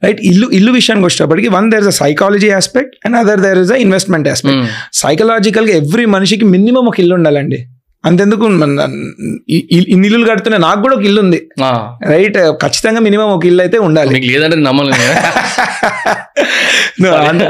[0.06, 3.74] రైట్ ఇల్లు ఇల్లు విషయానికి వచ్చేటప్పటికి one there is a psychology aspect and other there is
[3.76, 4.64] a investment aspect
[5.04, 7.60] సైకలాజికల్గా ఎవ్రీ మనిషికి మినిమం ఒక ఇల్లు ఉండాలండి.
[8.04, 8.46] అంతెందుకు
[9.94, 11.40] ఇన్ని ఇల్లులు కడుతున్నా నాకు కూడా ఒక ఇల్లు ఉంది.
[12.12, 14.14] రైట్ ఖచ్చితంగా మినిమం ఒక ఇల్లు అయితే ఉండాలి.
[17.04, 17.46] లేదంటే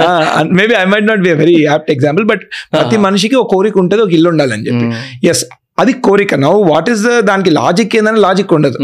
[0.57, 2.43] maybe I might not be very apt example but
[2.75, 4.85] ప్రతి మనిషికి ఒక కోరిక ఉంటుంది ఒక ఇల్లు ఉండాలని చెప్పి.
[5.31, 5.43] ఎస్
[5.79, 6.35] అది కోరిక.
[6.35, 8.77] నవ్వు వాట్ ఈస్ దానికి లాజిక్ ఏందని లాజిక్ ఉండదు.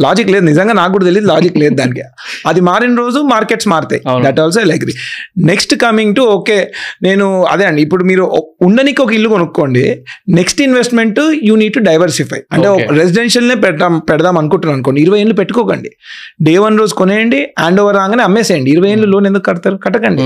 [0.00, 0.44] లాజిక్ లేదు.
[0.44, 2.00] నిజంగా నాకు కూడా తెలియదు లాజిక్ లేదు దానికి.
[2.46, 4.02] అది మారిన రోజు మార్కెట్స్ మారుతాయి.
[4.24, 4.84] That also like
[5.38, 7.82] next coming to okay నేను అదే అండి.
[7.82, 10.04] ఇప్పుడు మీరు ఉండనికి ఒక ఇల్లు కొనుక్కోండి.
[10.28, 12.88] Next investment you need to diversify అంటే.
[12.90, 15.00] రెసిడెన్షియల్నే పెడదాం పెడదాం అనుకుంటున్నాను అనుకోండి.
[15.00, 15.90] ఇరవై ఏళ్ళు పెట్టుకోకండి.
[16.42, 17.42] డే వన్ రోజు కొనేయండి.
[17.58, 18.70] హ్యాండ్ ఓవర్ రాగానే అమ్మేసేయండి.
[18.70, 19.76] ఇరవై ఏళ్ళు లోన్ ఎందుకు కడతారు?
[19.76, 20.22] కట్టకండి.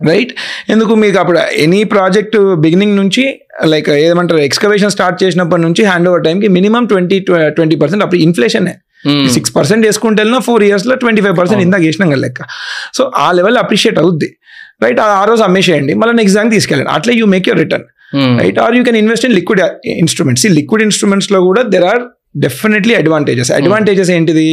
[0.00, 0.32] రైట్
[0.70, 3.22] ఎందుకు మీకు అప్పుడు ఎనీ ప్రాజెక్ట్ బిగినింగ్ నుంచి
[3.72, 7.18] లైక్ ఏమంటారు ఎక్స్కవేషన్ స్టార్ట్ చేసినప్పటి నుంచి హ్యాండ్ ఓవర్ టైంకి మినిమం ట్వంటీ
[7.56, 8.68] ట్వంటీ పర్సెంట్ అప్పుడు ఇన్ఫ్లేషన్
[9.34, 12.40] సిక్స్ పర్సెంట్ వేసుకుంటే వెళ్ళినా ఫోర్ ఇయర్స్లో ట్వంటీ ఫైవ్ పర్సెంట్ ఇందాక వేసినాం కదా లెక్క.
[12.96, 14.28] సో ఆ లెవెల్ అప్రిషియేట్ అవుద్ది.
[14.84, 16.90] రైట్ ఆ రోజు అమ్మేసేయండి మళ్ళీ నెక్స్ట్ దానికి తీసుకెళ్ళండి.
[16.96, 17.86] అట్లా you make your return
[18.40, 19.62] right or you can invest in liquid
[20.02, 22.02] instruments ఈ లిక్విడ్ ఇన్స్ట్రుమెంట్స్లో కూడా there are
[22.44, 24.46] definitely advantages advantages ఏంటిది?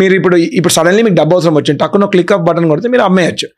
[0.00, 3.48] మీరు ఇప్పుడు ఇప్పుడు సడన్లీ మీకు డబ్బు అవసరం వచ్చింది టక్కున క్లిక్ ఆఫ్ బటన్ కొడితే మీరు అమ్మేయచ్చు.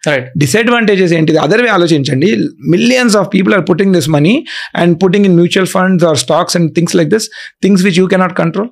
[0.42, 1.38] డిసడ్వాంటేజెస్ ఏంటిది?
[1.46, 2.30] అదర్ వే ఆలోచించండి.
[2.74, 4.34] Millions of people are putting this money
[4.82, 7.28] and putting in mutual funds or stocks and things like this
[7.64, 8.70] things which you cannot control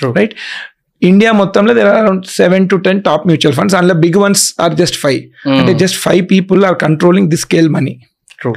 [0.00, 0.12] True.
[0.18, 0.34] Right
[1.02, 4.74] India మొత్తంలో there are around seven to ten top mutual funds అందులో big ones are
[4.80, 5.20] just five
[5.58, 7.92] అంటే just five people are controlling the scale money
[8.40, 8.52] true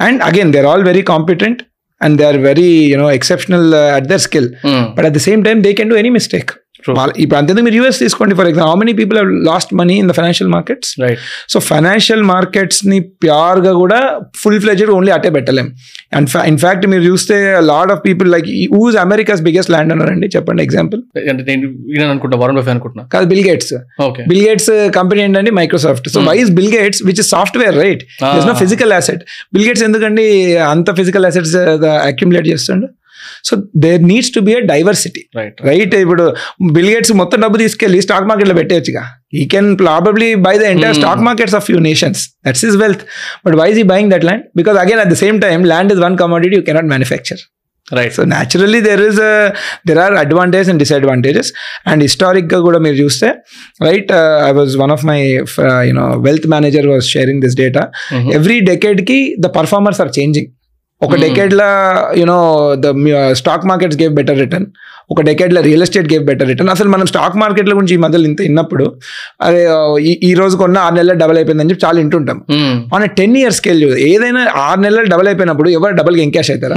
[0.00, 1.60] and again they are all very competent
[2.04, 4.84] and they are very you know exceptional uh, at their skill mm.
[4.96, 6.52] but at the same time they can do any mistake
[6.84, 10.14] ఇప్పుడు అంతేందుకు మీరు US తీసుకోండి for example how many people have lost money in the
[10.18, 11.20] financial markets right
[11.52, 13.98] so financial మార్కెట్స్ని ప్యూర్గా కూడా
[14.42, 15.68] full fledged only అటే పెట్టలేం.
[16.16, 17.36] And in fact మీరు చూస్తే
[17.70, 18.48] lot of people like
[18.80, 21.00] who's America's biggest land ఉన్నారండి చెప్పండి ఎగ్జాంపుల్
[21.32, 23.04] అంటే నేను ఈయన అనుకుంటా వరుణ్ బఫే అనుకుంటున్నా.
[23.14, 23.72] కాదు Bill Gates
[24.32, 28.04] Bill Gates company ఏంటంటే Microsoft so why's Bill Gates which is software right
[28.38, 28.56] is no.
[28.64, 29.24] Physical asset
[29.56, 30.26] Bill Gates ఎందుకండి
[30.74, 31.56] అంత ఫిజికల్ అసెట్స్
[32.10, 32.86] అక్యుములేట్ చేస్తుండు?
[33.48, 36.26] So there needs to be a diversity right right ఇప్పుడు
[36.76, 39.04] Bill Gates మొత్తం డబ్బు తీసుకెళ్ళి stock మార్కెట్లో పెట్టేయచ్చుగా.
[39.40, 40.96] He can probably buy the entire.
[41.00, 43.02] Stock markets of few nations that's is wealth
[43.46, 46.16] but why's he buying that land because again at the same time land is one
[46.22, 47.42] commodity you cannot manufacture
[47.88, 49.18] right so naturally there is
[49.88, 51.50] there are advantage and disadvantages
[51.90, 53.28] and హిస్టారిక్గా కూడా మీరు చూస్తే
[53.86, 54.12] right
[54.48, 55.18] I was one of my
[55.88, 57.82] you know wealth manager was sharing this data
[58.38, 60.48] every డెకేడ్కి the performers are changing
[61.04, 61.22] ఒక Hmm.
[61.22, 61.68] డెకేడ్లో
[62.18, 62.38] you know
[62.78, 62.88] the
[63.38, 64.66] stock markets gave better return
[65.10, 68.40] ఒక డెకేడ్లో real estate gave better return అసలు మనం stock మార్కెట్ల గురించి ఈ మధ్యలో ఇంత
[68.42, 68.84] విన్నప్పుడు
[69.42, 69.60] అదే
[70.22, 72.38] ఈ- రోజు కొన్న ఆరు నెలలు డబల్ అయిపోయిందని చెప్పి చాలా వింటుంటాం.
[72.94, 76.76] ఆన్ టెన్ ఇయర్స్ స్కేల్ ఏదైనా ఆరు నెలలు డబల్ అయిపోయినప్పుడు ఎవరు డబల్ ఎంకాష్ అవుతారా?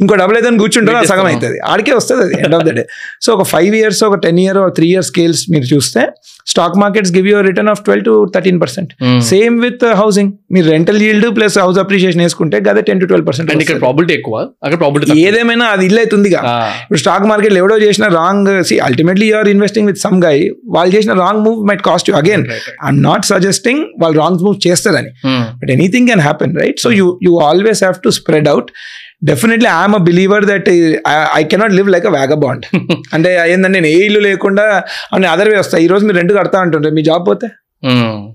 [0.00, 1.58] ఇంకో డబుల్ అయితే కూర్చుంటారో సగం అవుతుంది.
[1.70, 2.84] ఆడికే వస్తుంది అది end of the day
[3.20, 6.04] so ఒక ఫైవ్ ఇయర్స్ ఒక ten year three year scales మీరు చూస్తే
[6.46, 8.90] stock markets give your return of twelve to thirteen percent
[9.28, 13.49] same with housing మీరు rental yield plus house appreciation వేసుకుంటే గదే ten to twelve percent
[13.50, 16.40] and ఇక్కడ probability ఎక్కువ అక్కడ probability ఏదేమైనా అది ఇల్లు అవుతుందిగా.
[16.82, 20.36] ఇప్పుడు స్టాక్ మార్కెట్ ఎవడో చేసిన wrong see ultimately you're investing with some guy
[20.76, 22.44] వాళ్ళు చేసిన wrong move might cost you again
[22.86, 25.12] I'm not suggesting వాళ్ళు రాంగ్ మూవ్ చేస్తారని.
[25.60, 28.70] But anything can happen right so you you always have to spread out
[29.30, 30.68] definitely I'm a believer that
[31.38, 32.64] I cannot live like a vagabond
[33.16, 34.64] అంటే ఏంటంటే నేను ఏ ఇల్లు లేకుండా
[35.14, 35.84] అని other way వస్తాయి.
[35.86, 37.48] ఈ రోజు మీరు రెండు కడతా అంటుంటారు మీ జాబ్ పోతే?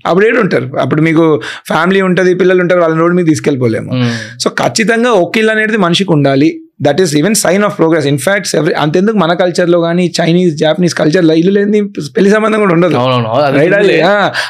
[0.06, 0.72] అప్పుడు ఏడు ఉంటారు.
[0.82, 3.92] అప్పుడు మీకు ఫ్యామిలీ ఉంటుంది పిల్లలు ఉంటారు వాళ్ళని రోడ్ మీద తీసుకెళ్ళిపోలేము.
[4.40, 6.62] సో ఖచ్చితంగా ఒక ఇల్లు అనేది మనిషికి ఉండాలి.
[6.82, 11.34] That is even sign of progress in fact every అంతెందుకు మన కల్చర్లో కానీ చైనీస్ జాపనీస్ కల్చర్లో
[11.34, 12.96] ఇల్లు లేని పెళ్ళి సంబంధం కూడా ఉండదు.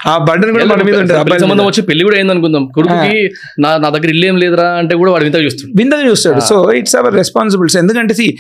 [0.06, 1.20] ఆ, బర్డన్ కూడా మన మీద ఉంటుంది.
[1.40, 1.66] సంబంధం.
[1.66, 2.66] వచ్చి పెళ్ళి కూడా అయిందనుకుందాం.
[2.66, 3.30] కొడుకుకి
[3.60, 6.40] నా నా దగ్గర ఇల్లు ఏం లేదురా అంటే కూడా వాడు వింత చూస్తుంది వింతగా చూస్తాడు.
[6.40, 8.38] సో ఇట్స్ అవర్ రెస్పాన్సిబిలిటీస్ ఎందుకంటే సి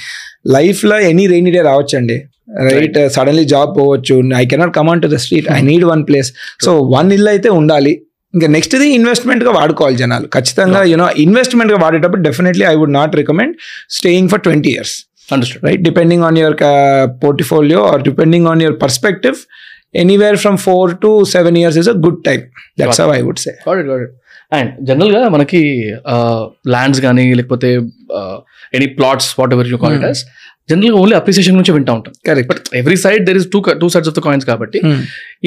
[0.47, 2.23] లైఫ్లో ఎనీ రెయినీ డే రావచ్చండి.
[2.47, 4.15] రైట్ సడన్లీ జాబ్ పోవచ్చు.
[4.41, 6.29] I cannot come on to the street I need one place
[6.65, 7.93] so one ఇల్లు అయితే ఉండాలి.
[8.33, 10.27] ఇంకా నెక్స్ట్ది ఇన్వెస్ట్మెంట్గా వాడుకోవాలి జనాలు.
[10.27, 13.53] ఖచ్చితంగా యూనో ఇన్వెస్ట్మెంట్గా వాడేటప్పుడు definitely I would not recommend
[13.97, 14.95] staying for twenty years
[15.33, 15.81] understood right?
[15.89, 19.37] Depending on your uh, portfolio or depending on your perspective
[20.03, 22.43] anywhere from 4 to 7 years is a good time.
[22.77, 23.55] That's Got how i would say.
[24.51, 25.59] And జనరల్గా మనకి
[26.73, 27.69] lands కానీ లేకపోతే
[28.77, 30.05] any plots whatever you call it
[30.65, 32.13] as జనరల్గా only appreciation నుంచి వింటా ఉంటాం.
[32.27, 34.79] Correct but every side there is two two sides of the coins కాబట్టి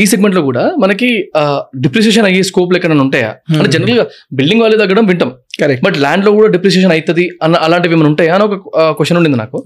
[0.00, 1.08] ఈ సెగ్మెంట్లో కూడా మనకి
[1.76, 3.30] డిప్రిసియేషన్ అయ్యే స్కోప్ ఎక్కడ ఉంటాయా?
[3.58, 5.30] అంటే జనరల్గా బిల్డింగ్ వాల్యూ తగ్గడం వింటాం.
[5.60, 8.34] కరెక్ట్ బట్ ల్యాండ్లో కూడా డిప్రిసియేషన్ అవుతుంది అన్న అలాంటివి ఏమైనా ఉంటాయా?
[8.34, 8.54] అని ఒక
[8.98, 9.58] క్వశ్చన్ ఉండింది నాకు.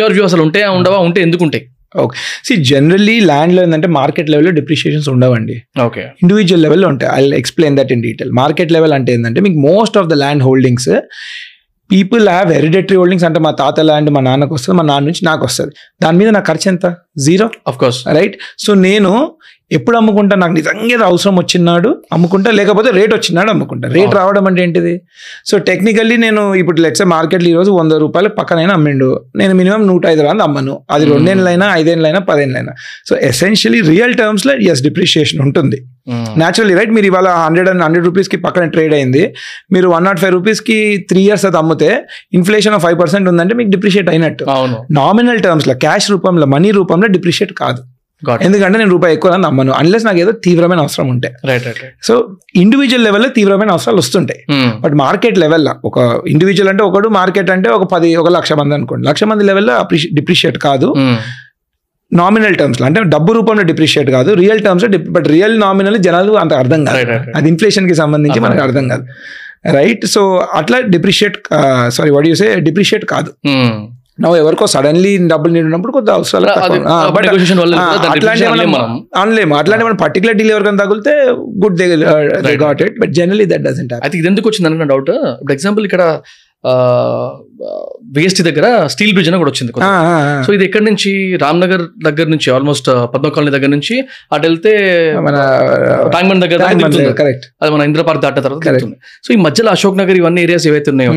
[0.00, 1.64] యువర్ వ్యూ అసలు ఉంటాయా ఉండవా ఉంటే ఎందుకు ఉంటాయి?
[2.02, 5.56] ఓకే సి జనరల్లీ ల్యాండ్లో ఏంటంటే మార్కెట్ లెవెల్లో డిప్రిషియేషన్స్ ఉండవండి.
[5.86, 7.10] ఓకే ఇండివిజువల్ లెవెల్లో ఉంటాయి.
[7.18, 10.90] I explain that in detail market level అంటే ఏంటంటే మీకు most of the land holdings
[11.92, 15.44] people have hereditary holdings అంటే మా తాత ల్యాండ్ మా నాన్నకు వస్తుంది మా నాన్న నుంచి నాకు
[15.44, 15.72] వస్తుంది.
[16.02, 16.94] దాని మీద నా ఖర్చు ఎంత?
[17.18, 19.12] Zero of course right so నేను
[19.72, 20.36] ఎప్పుడు అమ్ముకుంటా?
[20.36, 22.50] నాకు నిజంగా ఏదో అవసరం వచ్చినాడు అమ్ముకుంటా?
[22.50, 23.88] లేకపోతే రేట్ వచ్చినాడు అమ్ముకుంటా.
[23.88, 24.14] రేట్.
[24.14, 25.00] రావడం అంటే ఏంటిది?
[25.46, 29.24] సో టెక్నికల్లీ నేను ఇప్పుడు లెట్స్ మార్కెట్లో ఈరోజు వంద రూపాయలు పక్కనైనా అమ్మిండు.
[29.36, 30.80] నేను మినిమం నూట ఐదు రూపాయలు అమ్మను.
[30.90, 31.04] అది.
[31.04, 32.72] రెండేళ్ళైనా ఐదేళ్ళైనా పదేళ్ళైనా.
[33.08, 35.88] సో ఎసెన్షియలీ రియల్ టర్మ్స్లో ఎస్ డిప్రిషియేషన్ ఉంటుంది.
[36.10, 39.34] న్యాచురల్లీ రైట్ మీరు ఇవాళ హండ్రెడ్ అండ్ హండ్రెడ్ రూపీస్కి పక్కన ట్రేడ్ అయింది.
[39.72, 42.02] మీరు వన్ నాట్ ఫైవ్ రూపీస్కి త్రీ ఇయర్స్ అది అమ్మితే
[42.32, 44.44] ఇన్ఫ్లేషన్ ఫైవ్ పర్సెంట్ ఉందంటే మీకు డిప్రిషియేట్ అయినట్టు.
[44.90, 47.82] నామినల్ టర్మ్స్లో క్యాష్ రూపంలో మనీ రూపంలో డిప్రిషియేట్ కాదు.
[48.42, 49.72] ఎందుకంటే నేను రూపాయి ఎక్కువ నమ్మను.
[49.72, 51.28] అన్లెస్ నాకు ఏదో తీవ్రమైన అవసరం ఉంటే.
[51.48, 52.14] రైట్ రైట్ సో
[52.54, 54.42] ఇండివిజువల్ లెవెల్లో తీవ్రమైన అవసరాలు వస్తుంటాయి.
[54.80, 55.98] బట్ మార్కెట్ లెవెల్లో ఒక
[56.28, 59.08] ఇండివిజువల్ అంటే ఒకడు మార్కెట్ అంటే ఒక పది ఒక లక్ష మంది అనుకోండి.
[59.08, 59.76] లక్ష మంది లెవెల్లో
[60.14, 60.90] డిప్రిషియేట్ కాదు.
[62.12, 64.30] నామినల్ టర్మ్స్లో అంటే డబ్బు రూపంలో డిప్రిషియేట్ కాదు.
[64.32, 66.96] Real terms but real nominal జనాలు అంత అర్థం కాదు.
[67.36, 69.04] అది ఇన్ఫ్లేషన్కి సంబంధించి మనకు అర్థం కాదు.
[69.76, 70.22] రైట్ సో
[70.54, 71.36] అట్లా depreciate
[71.88, 73.30] sorry what you say depreciate కాదు.
[74.18, 76.48] నువ్వు ఎవరికో సడన్లీ డబ్బులు నీడు ఉన్నప్పుడు కొద్ది అవసరాలు.
[79.20, 81.14] అనలేము అట్లాంటి మనం పర్టికులర్ డీల్ ఎవరికైనా తగిలితే
[81.62, 81.86] good they.
[82.62, 86.04] Got it but generally that doesn't అయితే ఇది ఎందుకు వచ్చింది అనుకున్న డౌట్ ఇప్పుడు ఎగ్జాంపుల్ ఇక్కడ
[88.16, 89.72] విఎస్టీ దగ్గర స్టీల్ బ్రిడ్జ్ అని కూడా వచ్చింది.
[90.46, 91.10] సో ఇది ఎక్కడి నుంచి?
[91.42, 93.94] రామ్నగర్ దగ్గర నుంచి ఆల్మోస్ట్ పద్మ కాలనీ దగ్గర నుంచి
[94.34, 94.72] అటు వెళ్తే
[95.26, 95.36] మన
[96.14, 96.60] ట్యాంక్ బండ్ దగ్గర.
[97.20, 97.46] కరెక్ట్.
[97.62, 98.62] అది మన ఇంద్ర పార్క్ దాటిన తర్వాత
[99.26, 101.14] సో ఈ మధ్యలో అశోక్ నగర్ ఇవన్నీ ఏరియాస్ ఏవైతే ఉన్నాయో.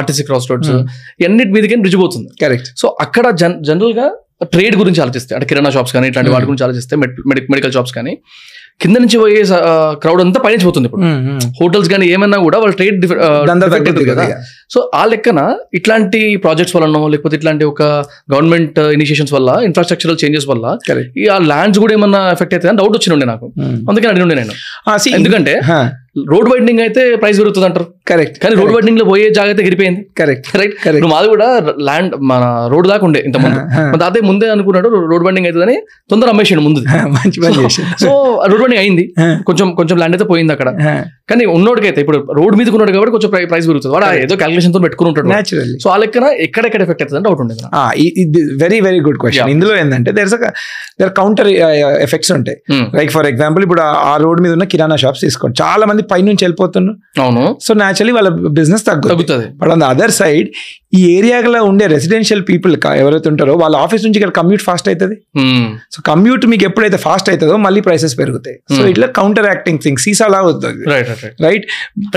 [0.00, 0.74] RTC cross Roads.
[1.22, 2.28] ఇవన్నిటి మీదకి బ్రిడ్జ్ పోతుంది.
[2.44, 2.70] కరెక్ట్.
[2.82, 4.08] సో అక్కడ జన్ జనరల్గా
[4.54, 6.46] ట్రేడ్ గురించి ఆలోచిస్తే అంటే కిరాణా షాప్స్ కానీ ఇట్లాంటి వాటి.
[6.50, 6.94] గురించి ఆలోచిస్తే
[7.54, 8.14] మెడికల్ షాప్స్ కానీ
[8.82, 9.42] కింద నుంచి పోయే
[10.02, 11.04] క్రౌడ్ అంతా పైనుంచి పోతుంది ఇప్పుడు.
[11.58, 13.06] హోటల్స్ కానీ ఏమన్నా కూడా వాళ్ళ ట్రేడ్
[14.10, 14.24] కదా.
[14.70, 15.40] సో ఆ లెక్కన
[15.78, 17.82] ఇట్లాంటి ప్రాజెక్ట్స్ వలన లేకపోతే ఇట్లాంటి ఒక
[18.32, 20.64] గవర్నమెంట్ ఇనిషియేషన్స్ వల్ల ఇన్ఫ్రాస్ట్రక్చరల్ చేంజెస్ వల్ల
[21.22, 23.46] ఈ ఆ ల్యాండ్స్ కూడా ఏమన్నా ఎఫెక్ట్ అవుతుంది అని డౌట్ వచ్చిండే నాకు.
[23.90, 24.54] అందుకని అడిగి ఉండే నేను
[25.20, 25.54] ఎందుకంటే
[26.32, 30.74] రోడ్ వైడనింగ్ అయితే ప్రైస్ పెరుగుతుంది అంటారు కరెక్ట్ కానీ రోడ్ వైడనింగ్లో పోయే జాగ్రత్త గిరిపోయింది కరెక్ట్ రైట్
[30.84, 31.48] కరెక్ట్ మాది కూడా
[31.88, 33.58] ల్యాండ్ మన రోడ్ దాకా ఉండే ఇంత ముందు
[34.02, 35.76] తాతయ్య ముందే అనుకున్నాడు రోడ్ వైడనింగ్ అవుతుందని
[36.12, 36.80] తొందర అమ్మేసాడు ముందు.
[37.16, 37.38] మంచి
[38.04, 38.10] సో
[38.50, 39.04] రోడ్ వైడనింగ్ అయింది.
[39.48, 40.68] కొంచెం కొంచెం ల్యాండ్ అయితే పోయింది అక్కడ.
[41.32, 43.92] కానీ ఉన్నోడికైతే ఇప్పుడు రోడ్ మీద ఉన్నాడు కాబట్టి కొంచెం ప్రైస్ పెరుగుతుంది.
[43.96, 45.26] వాడు ఏదో క్యాలిక్యులేషన్తో పెట్టుకుని ఉంటాడు.
[45.82, 47.76] సో ఆ లెక్కన ఎక్కడెక్కడ ఎఫెక్ట్ అవుతుంది డౌట్ ఉండేది నాకు.
[48.62, 49.50] Very very good question.
[49.50, 51.48] ఇందులో ఏంటంటే దేర్ దేర్ కౌంటర్
[52.00, 52.58] ఎఫెక్ట్స్ ఉంటాయి.
[52.96, 55.62] లైక్ ఫర్ ఎగ్జాంపుల్ ఇప్పుడు ఆ- రోడ్ మీద ఉన్న కిరాణా షాప్స్ తీసుకోండి.
[55.62, 57.22] చాలా మంది పైనుంచి వెళ్ళిపోతున్నారు.
[57.22, 57.56] అవును.
[57.62, 59.46] సో న్యాచురలీ వాళ్ళ బిజినెస్ తగ్గుతుంది.
[59.56, 60.48] But on the other side
[60.94, 65.14] ఈ ఏరియాలో ఉండే రెసిడెన్షియల్ పీపుల్ ఎవరైతే ఉంటారో వాళ్ళ ఆఫీస్ నుంచి ఇక్కడ కమ్యూట్ ఫాస్ట్ అవుతుంది.
[65.92, 68.56] సో కమ్యూట్ మీకు ఎప్పుడైతే ఫాస్ట్ అవుతుందో మళ్ళీ ప్రైసెస్ పెరుగుతాయి.
[68.56, 68.86] So Hmm.
[68.86, 71.66] ఇట్లా కౌంటర్ యాక్టింగ్ థింగ్ సీసా లా అవుతుంది right right right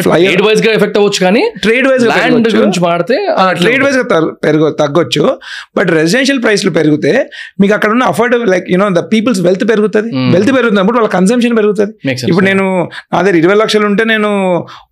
[0.08, 3.98] right trade వైజ్గా ఎఫెక్ట్ అవ్వచ్చు కానీ ట్రేడ్ వైజ్ ల్యాండ్ గురించి మాడితే ట్రేడ్ వైజ్
[4.46, 5.38] పెరుగు తగ్గొచ్చు.
[5.78, 7.30] బట్ రెసిడెన్షియల్ ప్రైస్లు పెరిగితే
[7.62, 10.12] మీకు అక్కడ ఉన్న affordable like you know the people's wealth పెరుగుతుంది.
[10.12, 10.32] Hmm.
[10.32, 11.94] వెల్త్ పెరుగుతున్నప్పుడు వాళ్ళ కన్సంప్షన్ పెరుగుతుంది.
[12.28, 14.30] ఇప్పుడు నేను నా దగ్గర ఇరవై లక్షలు ఉంటే నేను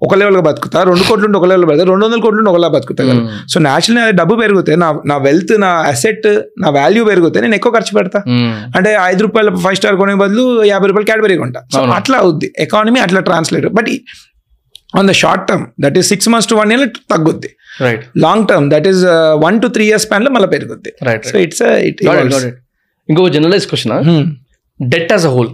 [0.01, 3.03] ఒక లెవెల్గా బతుకుతా రెండు కోట్లు ఉంటే ఒక లెవెల్ బతుకుతా రెండు వందల కోట్లు ఉంటే ఒకలా బతుకుతా
[3.03, 3.21] కదా.
[3.47, 7.71] సో న్యాచురల్ నా డబ్బు పెరిగితే నా నా వెల్త్ నా అసెట్ నా వాల్యూ పెరిగితే నేను ఎక్కువ
[7.71, 8.19] ఖర్చు పెడతా.
[8.75, 11.61] అంటే ఐదు రూపాయల ఫైవ్ స్టార్ కొనే బదులు యాభై రూపాయలు క్యాడ్బరీ కొంటా.
[11.73, 11.81] సో.
[11.81, 12.53] అట్లా అవుద్ది.
[12.59, 13.89] ఎకానమీ అట్లా translate but
[14.93, 16.83] on the short term that is six months to one year
[17.13, 17.51] తగ్గుద్ది.
[17.85, 19.01] Right long term that is
[19.45, 20.91] one two three years స్పాన్లో మళ్ళీ పెరుగుద్ది.
[21.09, 22.01] రైట్ సో ఇట్స్ ఇట్
[23.09, 23.93] ఇంకో generalise question
[24.79, 25.49] debt as a whole.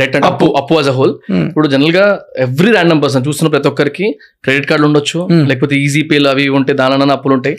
[0.00, 0.46] Debt అంటే అప్పు.
[0.60, 1.14] అప్పు as a whole
[1.48, 2.04] ఇప్పుడు జనరల్గా
[2.44, 4.06] every random person చూస్తున్న ప్రతి ఒక్కరికి
[4.44, 5.42] క్రెడిట్ కార్డులు ఉండొచ్చు Hmm.
[5.50, 7.56] లేకపోతే ఈజీ పేలు అవి ఉంటాయి దానిలో అప్పులు ఉంటాయి.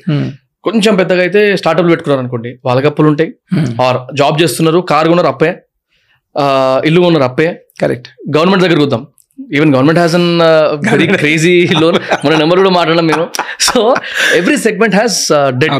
[0.67, 3.29] కొంచెం పెద్దగా అయితే స్టార్ట్అప్ పెట్టుకున్నారు అనుకోండి వాళ్ళకి అప్పులు ఉంటాయి.
[3.85, 5.49] ఆర్ జాబ్ చేస్తున్నారు కార్ కొన్నారు అప్పే.
[6.89, 7.47] ఇల్లు కొన్నారు అప్పే.
[7.81, 9.01] కరెక్ట్ గవర్నమెంట్ దగ్గర చూద్దాం
[9.39, 10.29] even government has an
[10.91, 13.25] very crazy loan మన నెంబర్ కూడా మాట్లాడడం మేము
[13.67, 13.79] so
[14.39, 15.19] every segment has
[15.61, 15.75] debt.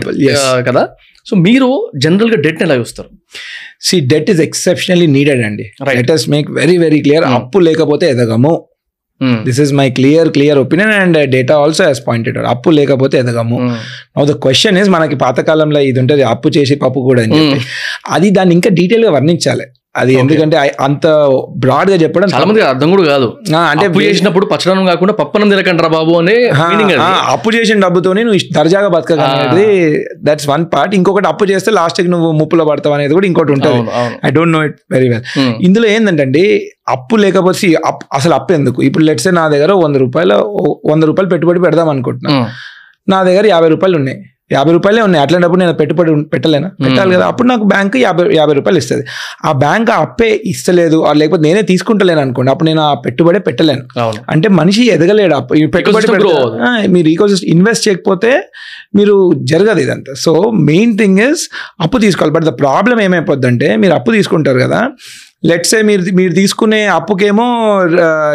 [0.70, 0.84] కదా
[1.30, 1.68] సో మీరు
[2.04, 3.10] జనరల్గా డెట్ ఎలా చూస్తారు
[3.88, 5.98] see debt is exceptionally needed అండి Right.
[6.00, 7.26] Let us make very very clear.
[7.40, 8.54] అప్పు లేకపోతే ఎదగము.
[9.48, 13.58] This is my clear clear opinion and data also has pointed అప్పు లేకపోతే ఎదగము.
[14.18, 18.12] నౌ ద క్వశ్చన్ ఇస్ మనకి పాతకాలంలో ఇది ఉంటుంది అప్పు చేసి పప్పు కూడా అని చెప్పి Hmm.
[18.16, 21.08] అది దాన్ని ఇంకా డీటెయిల్గా వర్ణించాలి అది ఎందుకంటే అంత
[21.64, 23.28] బ్రాడ్గా చెప్పడం చాలా మంది అర్థం కూడా కాదు.
[23.72, 26.36] అంటే అప్పు చేసినప్పుడు పచ్చదనం కాకుండా పప్పనం తినకంటారా బాబు అనే
[27.34, 29.68] అప్పు చేసిన డబ్బుతోని నువ్వు దర్జాగా బతకగలిగేది
[30.24, 33.82] దట్స్ వన్ పార్ట్ ఇంకొకటి అప్పు చేస్తే లాస్ట్కి నువ్వు ముప్పులో పడతావు అనేది కూడా ఇంకోటి ఉంటుంది.
[34.26, 35.52] I don't know it very well Hmm.
[35.62, 36.44] ఇందులో ఏంటంటే
[36.90, 37.68] అప్పు లేకపోతే
[38.14, 38.80] అసలు అప్పు ఎందుకు?
[38.82, 40.36] ఇప్పుడు లెట్సే నా దగ్గర వంద రూపాయలు
[40.86, 42.32] వంద రూపాయలు పెట్టుబడి పెడదాం అనుకుంటున్నా.
[42.36, 42.48] ఉమ్.
[43.08, 44.18] నా దగ్గర యాభై రూపాయలు ఉన్నాయి.
[44.52, 45.24] యాభై రూపాయలే ఉన్నాయి.
[45.24, 46.68] అట్లాంటప్పుడు నేను పెట్టుబడి పెట్టలేనా?
[46.68, 47.26] పెట్టాలి కదా.
[47.26, 49.06] అప్పుడు నాకు బ్యాంక్ యాభై యాభై రూపాయలు ఇస్తుంది.
[49.46, 51.06] ఆ బ్యాంక్ ఆ అప్పే ఇస్తలేదు.
[51.12, 52.52] లేకపోతే నేనే తీసుకుంటలేను అనుకోండి.
[52.52, 54.00] అప్పుడు నేను ఆ పెట్టుబడే పెట్టలేను.
[54.30, 55.36] అంటే మనిషి ఎదగలేడు.
[55.68, 56.08] పెట్టుబడి
[56.88, 58.50] మీరు ఈకో ఇన్వెస్ట్ చేయకపోతే
[58.96, 60.14] మీరు జరగదు ఇదంతా.
[60.14, 61.50] సో మెయిన్ థింగ్ ఇస్
[61.82, 62.34] అప్పు తీసుకోవాలి.
[62.34, 64.90] బట్ ద ప్రాబ్లం ఏమైపోద్ది అంటే మీరు అప్పు తీసుకుంటారు కదా.
[65.44, 67.46] లెట్స్ మీరు మీరు తీసుకునే అప్పుకేమో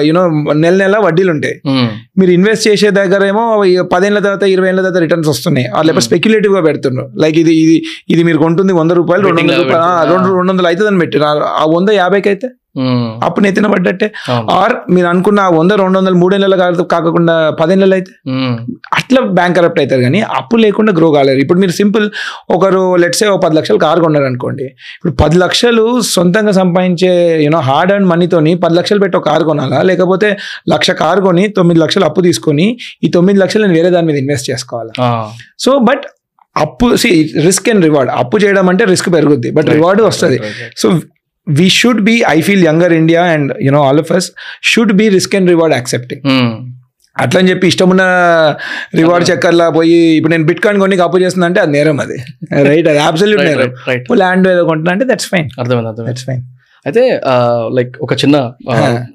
[0.03, 0.23] యూనో
[0.57, 1.55] నెల నెల వడ్డీలు ఉంటాయి.
[1.67, 1.89] ఉమ్.
[2.19, 5.67] మీరు ఇన్వెస్ట్ చేసే దగ్గర ఏమో ఈ పదేళ్ళ తర్వాత ఇరవై ఏళ్ళ తర్వాత రిటర్న్స్ వస్తున్నాయి.
[5.81, 7.77] లేకపోతే స్పెక్యులేటివ్గా పెడుతున్నారు లైక్ ఇది ఇది
[8.09, 10.11] ఇది మీరు కొంటుంది వంద రూపాయలు రెండు వందల రూపాయలు.
[10.13, 13.07] రెండు రెండు వందలు అవుతుందని పెట్టారు ఆ- ఆ వంద యాభైకి అయితే ఉమ్.
[13.23, 14.07] అప్పుడు నెత్తిన పడ్డట్టే.
[14.53, 16.57] ఆర్ మీరు అనుకున్న వంద రెండు వందలు మూడేళ్ళ
[16.91, 18.11] కాకుండా పదేళ్ళలో అయితే?
[18.29, 18.57] ఉమ్.
[18.99, 22.07] అట్లా బ్యాంక్ కరప్ట్ అవుతారు కానీ అప్పు లేకుండా గ్రో కాలేరు ఇప్పుడు మీరు సింపుల్
[22.51, 27.13] ఒకరు లెట్సే ఒక పది లక్షలు కారు కొన్నారు అనుకోండి ఇప్పుడు పది లక్షలు సొంతంగా సంపాదించే
[27.45, 29.83] యూనో హార్డ్ అండ్ మనీతోని పది లక్షలు పెట్టి ఒక కారు కొనాలా?
[29.83, 30.31] లేకపోతే
[30.69, 32.69] లక్ష కారు కొని తొమ్మిది లక్షలు అప్పు తీసుకొని
[33.03, 34.93] ఈ తొమ్మిది లక్షలు నేను వేరే దాని మీద ఇన్వెస్ట్ చేసుకోవాలా.
[35.59, 36.05] సో బట్
[36.57, 37.11] అప్పు సి
[37.45, 40.39] రిస్క్ అండ్ రివార్డ్ అప్పు చేయడం అంటే రిస్క్ పెరుగుద్ది బట్ రివార్డ్ వస్తుంది.
[40.39, 40.79] Right,
[41.49, 44.29] so we should be I feel younger India and you know all of us
[44.71, 46.53] should be risk and reward accepting um.
[47.17, 48.03] అట్లా అని చెప్పి ఇష్టమున్న
[48.95, 52.17] reward చక్కర్లా పోయి ఇప్పుడు నేను బిట్ కాయిన్ కొన్ని అప్పు చేస్తున్నా అంటే అది నేరం అది.
[52.69, 53.71] రైట్ అది అబ్సల్యూట్ నేరం.
[54.23, 56.05] ల్యాండ్ ఏదో కొంటున్నా అంటే దట్స్ ఫైన్ అర్థమైంది.
[56.11, 56.43] దట్స్ ఫైన్
[56.87, 57.03] అయితే
[57.79, 58.37] లైక్ ఒక చిన్న.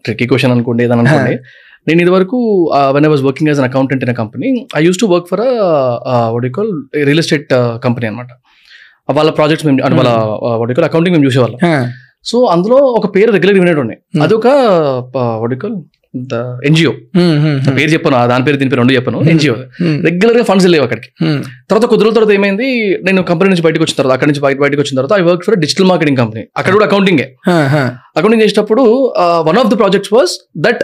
[0.05, 1.35] ట్రిక్కీ క్వశ్చన్ అనుకోండి ఏదని అనుకోండి.
[1.87, 2.37] నేను ఇది వరకు
[2.95, 5.43] when I was working as an accountant in company I use to work for
[6.57, 6.71] call
[7.09, 7.47] real estate
[7.85, 8.29] company అనమాట
[9.09, 10.11] వాళ్ళ ప్రాజెక్ట్స్ మేము వాళ్ళ
[10.61, 11.59] వడ్ కాల్ అకౌంటింగ్ మేము చూసేవాళ్ళం.
[12.25, 14.21] సో అందులో ఒక పేరు రెగ్యులర్ వినేటోనే Hmm.
[14.25, 14.47] అది ఒక
[15.43, 15.75] వడ్ కాల్
[16.67, 16.89] ఎన్జిఓ.
[17.77, 19.53] పేరు చెప్పాను దాని పేరు దీని పేరు రెండు చెప్పాను ఎన్జిఓ.
[20.05, 21.09] రెగ్యులర్గా ఫండ్స్ వెళ్ళేవి అక్కడికి.
[21.69, 22.67] తర్వాత కొద్ది రోజుల తర్వాత ఏమైంది
[23.07, 25.57] నేను కంపెనీ నుంచి బయటకు వచ్చిన తర్వాత అక్కడి నుంచి బయట బయటకు వచ్చిన తర్వాత I work for
[25.63, 27.27] digital marketing company అక్కడ కూడా అకౌంటింగే
[28.15, 28.83] అకౌంటింగ్ చేసేటప్పుడు
[29.49, 30.83] one of the projects was that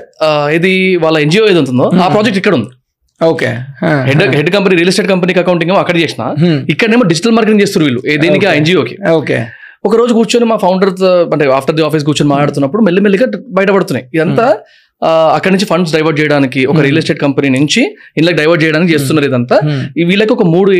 [0.57, 0.73] ఇది
[1.05, 2.71] వాళ్ళ ఎన్జిఓ ఏది ఉంటుందో ఆ ప్రాజెక్ట్ ఇక్కడ ఉంది.
[3.21, 3.51] Okay
[4.09, 6.21] head head company real estate కంపెనీకి అకౌంటింగ్ అక్కడ చేసిన.
[6.69, 8.01] ఇక్కడనేమో డిజిటల్ మార్కెటింగ్ చేస్తారు వీళ్ళు.
[8.23, 8.53] దేనికి ఆ.
[8.59, 8.97] ఎన్జిఓకి.
[9.13, 9.39] ఓకే
[9.87, 10.91] ఒక రోజు కూర్చొని మా ఫౌండర్
[11.33, 13.27] అంటే ఆఫ్టర్ ది ఆఫీస్ కూర్చొని మాట్లాడుతున్నప్పుడు మెల్లిమెల్లిగా
[13.57, 14.05] బయటపడుతున్నాయి.
[14.15, 14.47] ఇదంతా
[15.35, 17.81] అక్కడి నుంచి ఫండ్స్ డైవర్ట్ చేయడానికి ఒక రియల్ ఎస్టేట్ కంపెనీ నుంచి
[18.17, 19.57] ఇందులో డైవర్ట్ చేయడానికి చేస్తున్నారు ఇదంతా.
[19.99, 20.71] ఈ వీళ్ళకి ఒక మూడు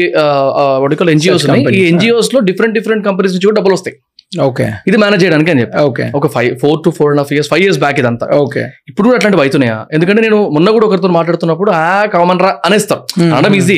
[1.16, 1.64] ఎన్జిఓస్ ఉన్నాయి.
[1.80, 3.96] ఈ ఎన్జిఓస్లో డిఫరెంట్ డిఫరెంట్ కంపెనీస్ నుంచి కూడా డబ్బులు వస్తాయి.
[4.32, 4.66] ఓకే.
[4.88, 6.06] ఇది మేనేజ్ చేయడానికి అని చెప్పి ఓకే.
[6.18, 8.26] ఒక five four to four and half years five years back ఇదంతా.
[8.42, 8.64] ఓకే.
[8.90, 9.78] ఇప్పుడు కూడా అట్లాంటివి అవుతున్నాయా?
[9.94, 13.02] ఎందుకంటే నేను మొన్న కూడా ఒకరితో మాట్లాడుతున్నప్పుడు ఆ కామన్ రా అనేస్తారు
[13.38, 13.78] అనడం ఈజీ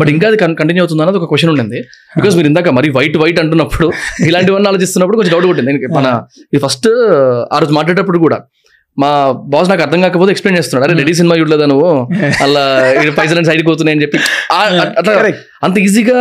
[0.00, 1.80] బట్ ఇంకా అది కంటిన్యూ అవుతుంది అన్నది ఒక క్వశ్చన్ ఉండింది.
[2.16, 3.88] బికాస్ మీరు ఇందాక మరి వైట్ వైట్ అంటున్నప్పుడు
[4.30, 5.70] ఇలాంటివన్నీ ఆలోచిస్తున్నప్పుడు కొంచెం డౌట్ కొట్టింది.
[5.70, 6.08] ఎందుకంటే మన
[6.52, 6.88] ఇది ఫస్ట్
[7.52, 8.38] ఆ రోజు మాట్లాడేటప్పుడు కూడా.
[9.00, 9.10] మా
[9.52, 10.84] బాస్ నాకు అర్థం కాకపోతే ఎక్స్ప్లెయిన్ చేస్తున్నాడు.
[10.86, 11.90] అరే రెడీ సినిమా చూడలేదా నువ్వు?
[12.44, 12.62] అలా
[13.18, 14.18] పైసలు సైడ్కి పోతున్నాయి అని చెప్పి.
[15.00, 15.14] అట్లా.
[15.66, 16.18] అంత ఈజీగా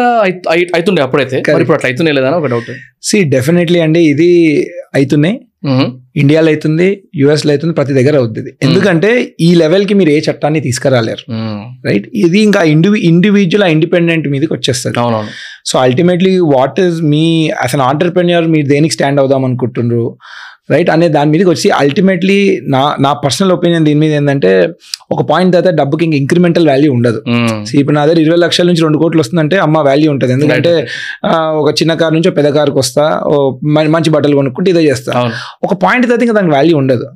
[0.75, 1.37] అవుతుండే అప్పుడైతే.
[1.63, 2.71] ఇప్పుడు అట్లా అవుతున్నాయి లేదా ఒక డౌట్
[3.09, 4.29] సి డెఫినెట్లీ అండి ఇది
[4.99, 5.37] అవుతున్నాయి
[6.21, 6.85] ఇండియాలో అవుతుంది
[7.19, 9.09] యుఎస్లో అవుతుంది ప్రతి దగ్గర అవుతుంది ఎందుకంటే
[9.47, 11.23] ఈ లెవెల్కి మీరు ఏ చట్టాన్ని తీసుకురాలేరు.
[11.87, 14.97] రైట్ ఇది ఇంకా ఇండివి ఇండివిజువల్ ఇండిపెండెంట్ మీదకి వచ్చేస్తుంది.
[15.03, 15.31] అవునవును.
[15.69, 20.07] So ultimately what is me as an entrepreneur మీరు దేనికి స్టాండ్ అవుదాం అనుకుంటున్నారు?
[20.73, 22.37] రైట్ అనే దాని మీదకి వచ్చి అల్టిమేట్లీ
[22.75, 24.51] నా నా పర్సనల్ ఒపీనియన్ దీని మీద ఏంటంటే
[25.13, 27.19] ఒక పాయింట్ తర్వాత డబ్బుకి ఇంక ఇంక్రిమెంటల్ వాల్యూ ఉండదు.
[27.69, 30.33] See, ఇప్పుడు నా దగ్గర ఇరవై లక్షల నుంచి రెండు కోట్లు వస్తుందంటే అమ్మ వాల్యూ ఉంటుంది.
[30.37, 30.73] ఎందుకంటే
[31.61, 33.05] ఒక చిన్న కార్ నుంచి పెద్ద కారుకి వస్తా
[33.95, 35.11] మంచి బట్టలు కొనుక్కుంటే ఇదే చేస్తా.
[35.67, 37.07] ఒక పాయింట్ తర్వాత ఇంకా దానికి వాల్యూ ఉండదు.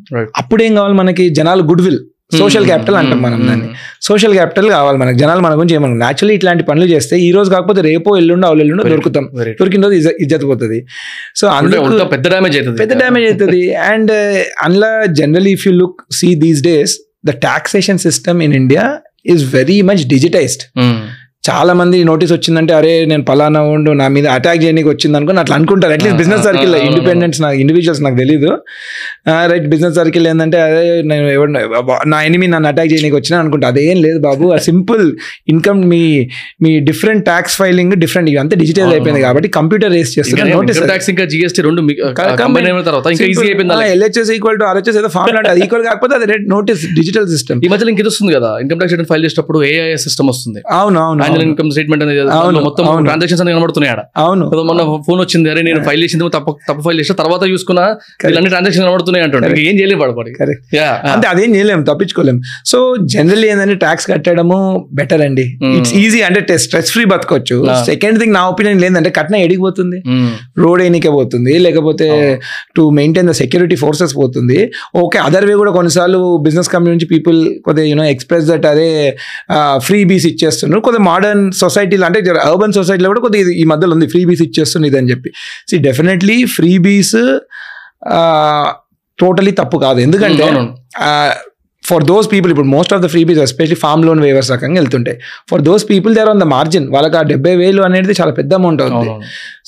[0.41, 1.28] అప్పుడు ఏం కావాలి మనకి?
[1.39, 2.01] జనాలు goodwill
[2.32, 3.69] social Hmm, capital అంటాం మనం hmm, దాన్ని.
[4.01, 5.17] సోషల్ క్యాపిటల్ కావాలి మనకి.
[5.19, 8.84] జనాలు మన గురించి ఏమన్నా యాక్చువల్లీ ఇట్లాంటి పనులు చేస్తే ఈ రోజు కాకపోతే రేపో ఎల్లుండో అవులు ఎల్లుండో
[8.84, 9.30] దొరుకుతాం.
[9.59, 10.86] దొరికిన రోజు ఇజ్జ- ఇజ్జత్ పోతుంది.
[11.36, 11.47] సో
[11.80, 13.76] ఉల్టా పెద్ద డ్యామేజ్ అవుతుంది పెద్ద డ్యామేజ్ అవుతుంది.
[13.76, 14.11] అండ్
[14.63, 19.82] అందులో generally if you look see these days the taxation system in India is very
[19.82, 20.80] much digitised.
[21.48, 25.56] చాలా మంది నోటీస్ వచ్చిందంటే అరే నేను పలానా ఉండు నా మీద అటాక్ చేయడానికి వచ్చింది అనుకుని అట్లా
[25.60, 25.93] అనుకుంటారు.
[25.96, 28.50] At least business circle independence నాకు ఇండివిజువల్స్ నాకు తెలీదు.
[29.52, 31.52] రైట్ బిజినెస్ సర్కిల్ ఏంటంటే అదే నేను ఎవరు
[32.14, 33.68] నా ఎనిమి నన్ను అటాక్ చేయడానికి వచ్చినా అనుకుంటా.
[33.74, 34.46] అదేం లేదు బాబు.
[34.56, 35.04] ఆ సింపుల్
[35.54, 36.02] ఇన్కమ్ మీ
[36.66, 38.30] మీ different tax filing different
[38.64, 39.22] digitise అవును, అయిపోయింది.
[39.28, 40.48] కాబట్టి కంప్యూటర్ రేస్ చేస్తున్నారు.
[40.50, 41.84] నేను నోటీస్ ట్యాక్స్ ఇంకా జిఎస్టీ రెండు.
[43.96, 47.91] ఎల్హెచ్ఎస్ ఈక్వల్ టు ఆర్హెచ్ఎస్ ఏదో ఫార్ములా అది ఈక్వల్ కాకపోతే అది నోటీస్ డిజిటల్ సిస్టమ్ ఈ మధ్యలో
[47.96, 48.52] ఇంక వస్తుంది కదా.
[48.64, 50.62] ఇన్కమ్ ట్యాక్స్ ఫైల్ చేసేటప్పుడు ఏఐ సిస్టమ్ వస్తుంది.
[50.80, 51.47] అవును అవును అవును.
[51.49, 52.21] ఇన్కమ్ స్టేట్మెంట్ అనేది
[52.67, 52.83] మొత్తం.
[53.07, 53.91] ట్రాన్సాక్షన్స్ అని కనబడుతున్నాయి
[54.23, 54.45] అవును.
[54.69, 57.86] మొన్న ఫోన్ వచ్చింది అరే నేను ఫైల్ చేసింది తప్పు తప్పు ఫైల్ చేసిన తర్వాత చూసుకున్నా
[58.25, 59.45] వీళ్ళన్ని ట్రాన్సాక్షన్ కనబడుతున్నాయి అంటాడు.
[59.51, 60.31] ఇంకా ఏం చేయలేదు పడపడి
[61.13, 62.38] అంటే అదేం చేయలేం తప్పించుకోలేం.
[62.71, 62.79] సో
[63.15, 64.59] జనరల్లీ ఏంటంటే ట్యాక్స్ కట్టడము
[64.99, 65.45] బెటర్ అండి.
[65.77, 67.57] ఇట్స్ ఈజీ అంటే స్ట్రెస్ ఫ్రీ బతకొచ్చు.
[67.91, 69.97] సెకండ్ థింగ్ నా ఒపీనియన్ ఏంటంటే కట్నం ఎడిగిపోతుంది.
[70.63, 71.53] రోడ్ ఎన్నికే పోతుంది.
[71.65, 72.07] లేకపోతే
[72.77, 74.59] to maintain the security forces పోతుంది.
[75.03, 78.89] ఓకే అదర్ వే కూడా కొన్నిసార్లు బిజినెస్ కమ్యూనిటీ పీపుల్ కొద్దిగా యూనో ఎక్స్ప్రెస్ దట్ అదే
[79.88, 82.19] ఫ్రీ బీస్ ఇచ్చేస్తున్నారు కొద్దిగా మోడర్న్ సొసైటీలో అంటే
[82.49, 85.32] అర్బన్ సొసైటీలో కూడా కొద్దిగా ఇది ఈ మధ్యలో ఉంది ఫ్రీ బీస్ ఇచ్చేస్తుంది ఇది అని చెప్పి.
[85.69, 87.17] See definitely freebies
[89.19, 89.99] totally తప్పు కాదు.
[90.07, 90.47] ఎందుకంటే.
[91.84, 95.17] ఫర్ దోస్ పీపుల్ ఇప్పుడు most of the freebies especially farm loan waivers రకంగా వెళ్తుంటాయి
[95.49, 98.82] for those people there on the margin వాళ్ళకి ఆ డెబ్బై వేలు అనేది చాలా పెద్ద అమౌంట్
[98.82, 99.13] అవుతుంది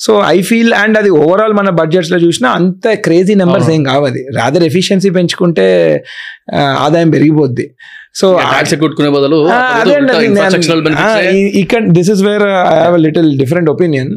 [0.04, 4.22] సో ఐ ఫీల్ అండ్ అది ఓవరాల్ మన బడ్జెట్స్లో చూసినా అంత క్రేజీ నెంబర్స్ ఏం కావు అది
[4.38, 5.66] రాదర్ ఎఫిషియన్సీ పెంచుకుంటే
[6.86, 7.66] ఆదాయం పెరిగిపోద్ది.
[8.18, 9.38] సో ట్యాక్స్ కొట్టుకునే బదులు
[11.62, 14.10] ఇక్కడ this is where I have little different opinion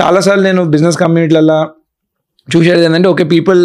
[0.00, 1.60] చాలాసార్లు నేను బిజినెస్ కమ్యూనిటీలలో
[2.48, 3.62] చూసేది ఏంటంటే okay people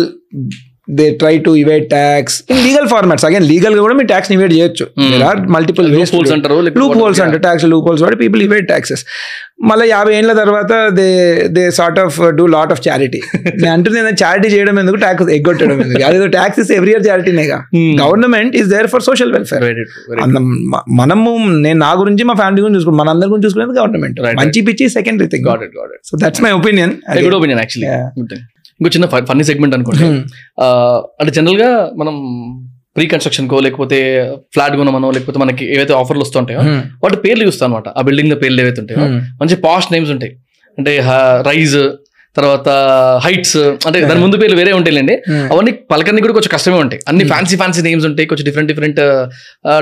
[0.87, 4.85] they try to evade tax in legal formats again లీగల్గా కూడా మీరు ట్యాక్స్ ఇవేట్ చేయొచ్చు.
[5.11, 9.03] దేర్ ఆర్ మల్టిపుల్ holes అంటారు, లూప్ హోల్స్ అంటే ట్యాక్స్ లూప్ హోల్స్ వాడి పీపుల్ ఇవేట్ ట్యాక్సెస్
[9.69, 11.07] మళ్ళీ యాభై ఏళ్ళ తర్వాత they
[11.57, 13.19] they sort of do lot of charity
[13.61, 14.97] నేను అంటుంది చారిటీ చేయడం ఎందుకు?
[15.05, 16.03] ట్యాక్స్ ఎగ్గొట్టడం ఎందుకు?
[16.09, 17.59] అదేదో tax every year చారిటీనేగా.
[18.03, 19.65] Government is there for social welfare
[21.01, 21.31] మనము
[21.65, 25.29] నేను నా గురించి మా ఫ్యామిలీ గురించి చూసుకుంటాం మన అందరి గురించి చూసుకునేది గవర్నమెంట్ మంచి పిచ్చి secondary
[25.35, 25.47] thing
[26.09, 26.95] so that's my opinion
[27.39, 28.41] opinion actually.
[28.79, 30.05] ఇంకో చిన్న ఫన్నీ సెగ్మెంట్ అనుకోండి.
[31.19, 32.15] అంటే జనరల్గా మనం
[32.95, 33.97] ప్రీ కన్స్ట్రక్షన్ కో లేకపోతే
[34.53, 36.59] ఫ్లాట్ కొనమనో లేకపోతే మనకి ఏవైతే ఆఫర్లు వస్తుంటాయో
[37.03, 39.05] వాటి పేర్లు చూస్తాం అనమాట ఆ బిల్డింగ్లో పేర్లు ఏవైతే ఉంటాయో
[39.41, 40.33] మంచి పాస్ట్ నేమ్స్ ఉంటాయి.
[40.77, 40.99] అంటే
[41.41, 41.77] రైజ్
[42.35, 42.69] తర్వాత
[43.23, 45.15] హైట్స్ అంటే దాని ముందు పేర్లు వేరే ఉంటాయిలేండి.
[45.53, 47.01] అవన్నీ పలకన్ని కూడా కొంచెం కష్టమే ఉంటాయి.
[47.07, 48.99] అన్ని ఫ్యాన్సీ ఫ్యాన్సీ నేమ్స్ ఉంటాయి కొంచెం డిఫరెంట్ డిఫరెంట్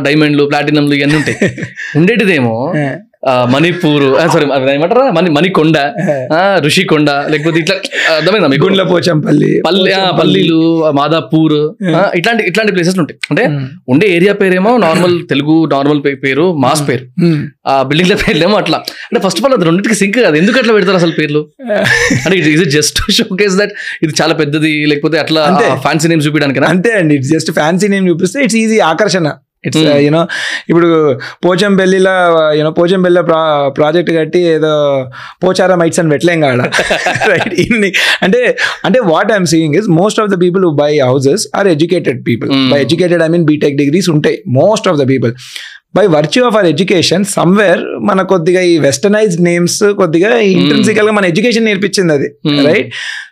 [0.03, 1.37] డైమండ్లు ప్లాటినంలు ఇవన్నీ ఉంటాయి.
[1.97, 2.55] ఉండేటిదేమో
[3.53, 5.11] మణిపూర్ సారీ ఏమంటారా?
[5.11, 5.77] మణి మణికొండ
[6.37, 7.75] ఆ, ఋషికొండ లేకపోతే ఇట్లా
[8.15, 8.67] అర్థమైందా మీకు?
[8.91, 10.57] పోచంపల్లి పల్లి ఆ, పల్లీలు
[10.91, 11.55] మాదాపూర్
[12.15, 13.19] ఇట్లాంటి ఇట్లాంటి ప్లేసెస్ ఉంటాయి.
[13.29, 13.43] అంటే
[13.89, 17.05] ఉండే ఏరియా పేరేమో నార్మల్ తెలుగు నార్మల్ పేరు మాస్ పేరు.
[17.67, 18.77] ఆ బిల్డింగ్ల పేర్లేమో అట్లా.
[19.05, 20.35] అంటే ఫస్ట్ ఆఫ్ ఆల్ అది రెండింటికి సింక్ కాదు.
[20.35, 21.41] ఎందుకు అట్లా పెడతారు అసలు పేర్లు?
[22.25, 25.43] అంటే ఇది జస్ట్ షోకేస్ దట్ ఇది చాలా పెద్దది లేకపోతే అట్లా.
[25.83, 27.15] ఫ్యాన్సీ నేమ్ చూపించడానికి అంతే అండి.
[27.15, 29.27] ఇట్స్ జస్ట్ ఫ్యాన్సీ నేమ్ చూపిస్తే ఇట్స్ ఈజీ ఆకర్షణ.
[29.63, 29.97] It's Hmm.
[30.03, 30.21] యూనో
[30.69, 30.87] ఇప్పుడు
[31.45, 32.13] పోచంపల్లిలో
[32.57, 34.71] యూనో పోచంపల్లిలో ప్రా ప్రాజెక్ట్ కట్టి ఏదో
[35.43, 36.61] పోచారా మైట్స్ అని పెట్టలేం కాడ
[37.31, 37.89] రైట్ ఇన్ని
[38.21, 38.39] అంటే
[38.85, 42.49] అంటే what I'm seeing is most of the people buy houses are educated people.
[42.71, 45.33] By educated I mean BTech degrees ఉంటాయి most of the people
[45.93, 51.67] by virtue of our education somewhere మన కొద్దిగా ఈ వెస్టర్నైజ్డ్ నేమ్స్ కొద్దిగా ఇంటెన్సికల్గా మన education
[51.69, 52.59] నేర్పించింది అది Hmm.
[52.67, 52.91] Right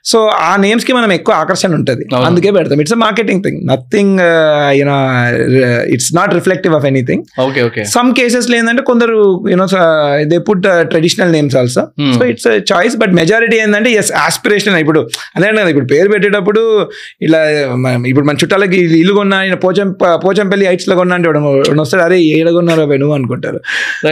[0.10, 2.03] so ఆ నేమ్స్కి మనం ఎక్కువ ఆకర్షణ ఉంటుంది.
[2.28, 2.80] అందుకే పెడతాం.
[2.84, 4.20] It's marketing thing nothing
[4.78, 4.95] you know
[5.95, 9.18] it's not reflective of anything okay okay some cases ఏంటంటే కొందరు
[9.51, 9.66] you know
[10.32, 12.14] they put traditional names also Hmm.
[12.16, 15.01] So it's choice but majority ఏంటంటే ఎస్ ఆస్పిరేషన్ ఇప్పుడు
[15.36, 16.64] అదే కదా ఇప్పుడు పేరు పెట్టేటప్పుడు
[17.28, 17.41] ఇలా
[18.12, 19.89] ఇప్పుడు మన చుట్టాలకి ఇల్లు కొన్నా పోచం
[20.26, 21.30] పోచంపల్లి హైట్స్లో కొన్నా అంటే
[21.82, 23.59] వస్తాడు అరే ఏడ అవి నువ్వు అనుకుంటారు.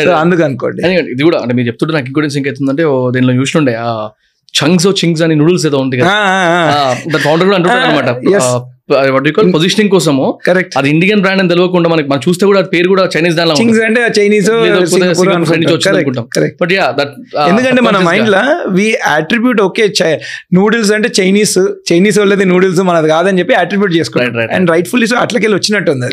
[0.09, 4.09] అందుకు అనుకోండి అని ఇది కూడా అంటే మీరు చెప్తుంటే నాకు ఇంకోటి ఓ దీనిలో చూస్తుండే ఆ
[4.53, 6.09] చంగ్స్ చింగ్స్ అని నూడిల్స్ ఏదో ఉంది కదా.
[7.11, 8.09] దాని ఫౌండర్ కూడా అంటుంటాడు అనమాట.
[9.53, 10.25] పొజిషనింగ్ కోసము?
[10.45, 13.79] కరెక్ట్ అది ఇండియన్ బ్రాండ్ అని తెలియకుండా మనకి మనం చూస్తే కూడా పేరు కూడా చైనీస్ దానిలో చింగ్స్
[13.87, 14.47] అంటే చైనీస్
[16.61, 17.13] బట్ యా దట్
[17.47, 18.43] ఎందుకంటే మన మైండ్లో
[18.77, 19.85] వి అట్రిబ్యూట్ ఓకే
[20.53, 21.57] నూడిల్స్ అంటే చైనీస్
[21.91, 24.49] చైనీస్ వాళ్ళది నూడిల్స్ మనది కాదని చెప్పి అట్రిబ్యూట్ చేసుకుంటాం.
[24.57, 26.09] అండ్ రైట్ఫుల్లీ సో అట్లకెళ్ళి వచ్చినట్టు ఉంది.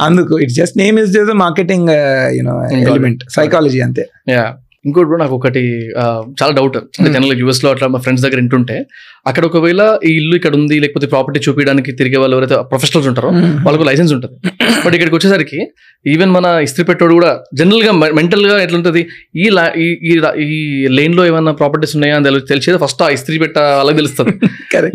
[0.00, 1.90] అందుకు it's just name is just marketing
[2.38, 2.56] you know.
[2.86, 4.04] Element psychology అంతే.
[4.30, 4.44] యా
[4.84, 5.62] ఇంకోటి నాకు ఒకటి
[5.98, 6.04] ఆ,
[6.38, 8.76] చాలా డౌట్ జనరల్ యూఎస్లో అట్లా మా ఫ్రెండ్స్ దగ్గర వింటుంటే
[9.26, 13.28] అక్కడ ఒకవేళ ఈ ఇల్లు ఇక్కడ ఉంది లేకపోతే ప్రాపర్టీ చూపించడానికి తిరిగే వాళ్ళు ఎవరైతే ప్రొఫెషనల్స్ ఉంటారో
[13.64, 14.48] వాళ్ళకు లైసెన్స్ ఉంటుంది.
[14.86, 15.66] బట్ ఇక్కడికి వచ్చేసరికి
[16.06, 19.06] ఈవెన్ మన ఇస్త్రీ పెట్టోడు కూడా జనరల్గా మెంటల్గా ఎట్లుంటది?
[19.36, 19.50] ఈ
[20.38, 24.32] ఈ- లేన్లో ఏమైనా ప్రాపర్టీస్ ఉన్నాయా అని తెలి- తెలిసేది ఫస్ట్ ఆ ఇస్త్రీ పెట్ట వాళ్ళకి తెలుస్తుంది.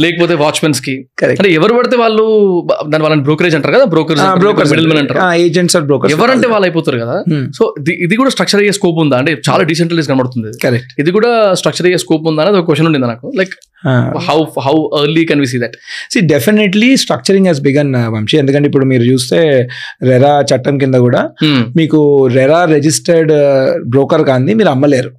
[0.02, 1.08] లేకపోతే వాచ్మెన్స్కి.
[1.40, 3.84] అంటే ఎవరు పడితే వాళ్ళు దాని వాళ్ళని బ్రోకరేజ్ అంటారు కదా?
[3.84, 5.20] బ్రోకర్స్ బ్రోకర్స్ మిడిల్ మెన్ అంటారు.
[5.34, 7.24] ఏజెంట్స్ ఆర్ బ్రోకర్స్ ఎవరంటే వాళ్ళు అయిపోతారు కదా?
[7.56, 9.18] సో ఇది- ఇది కూడా స్ట్రక్చర్ అయ్యే స్కోప్ ఉందా?
[9.18, 10.48] అంటే చాలా డీసెంట్రలైజ్ కనబడుతుంది.
[11.00, 12.42] ఇది కూడా స్ట్రక్చర్ అయ్యే స్కోప్ ఉందా?
[12.42, 13.32] అనేది ఒక క్వశ్చన్ ఉండింది నాకు.
[13.38, 13.54] Like
[14.28, 15.76] how how early can we see that
[16.14, 19.40] see definitely structuring has begun Vamshi ఎందుకంటే ఇప్పుడు మీరు చూస్తే
[20.04, 21.22] రెరా చట్టం కింద కూడా
[21.76, 22.00] మీకు
[22.34, 23.34] రెరా రిజిస్టర్డ్
[23.90, 25.12] బ్రోకర్ కాంది మీరు అమ్మలేరు.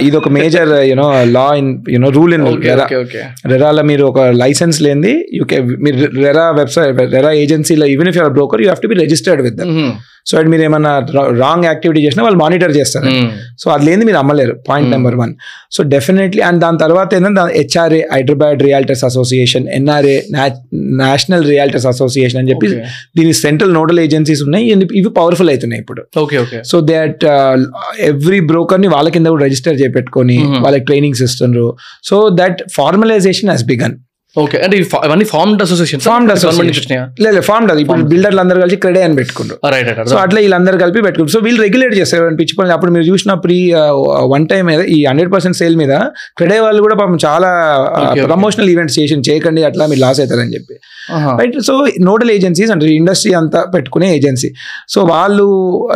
[0.00, 2.84] ఇది ఒక major you know law in you know rule in RERA
[3.52, 8.32] రెరాలో మీరు ఒక లైసెన్స్ లేనిది యూ కే మీరు రెరా వెబ్సైట్ రెరా ఏజెన్సీలో even if your
[8.32, 9.62] broker you have to be registered with
[10.26, 13.28] so అది మీరు ఏమన్నా రాంగ్ యాక్టివిటీ చేసినా వాళ్ళు మానిటర్ చేస్తారు.
[13.58, 14.60] సో అది లేని మీరు అమ్మలేరు.
[14.68, 14.98] Point Hmm.
[14.98, 15.34] Number one
[15.72, 20.20] so definitely and దాని తర్వాత ఏంటంటే HRA Hyderabad realtors association NRA
[20.74, 22.66] national realtors association అని చెప్పి
[23.16, 24.64] దీని సెంట్రల్ నోడల్ ఏజెన్సీస్ ఉన్నాయి.
[24.66, 26.02] ఇవి- పవర్ఫుల్ అవుతున్నాయి ఇప్పుడు.
[26.18, 27.24] Okay okay so that
[28.00, 30.62] every బ్రోకర్ని వాళ్ళ కింద కూడా రిజిస్టర్ చేపెట్టుకొని Mhm.
[30.62, 31.76] వాళ్ళకి trainings ఇస్తుండ్రు.
[32.04, 33.94] So that formalization has begun
[34.36, 34.58] okay.
[34.58, 36.00] అంటే ఇవన్నీ ఫార్మ్డ్ అసోసియేషన్.
[36.64, 37.12] నుంచి వచ్చినాయా?
[37.20, 38.02] లేదు ఫార్మ్ అది ఇప్పుడు.
[38.02, 39.16] బిల్డర్లు అందరూ కలిసి క్రెడే అని
[39.74, 42.72] రైట్ సో అట్లా వీళ్ళందరూ కలిపి పెట్టుకుంటారు సో వీళ్ళు రెగ్యులేట్ చేస్తారు పిచ్చి పనులు.
[42.72, 43.72] అప్పుడు మీరు చూసిన ప్రీ
[44.34, 45.94] వన్ టైం మీద ఈ హండ్రెడ్ పర్సెంట్ సేల్ మీద
[46.36, 47.50] క్రెడే వాళ్ళు కూడా పాపం చాలా.
[48.26, 50.74] ప్రమోషనల్ ఈవెంట్స్ చేసి చేయకండి అట్లా మీరు లాస్ అవుతారని చెప్పి.
[51.40, 54.52] రైట్ సో నోడల్ ఏజెన్సీస్ అంటే ఇండస్ట్రీ అంతా పెట్టుకునే ఏజెన్సీ
[54.88, 55.46] సో వాళ్ళు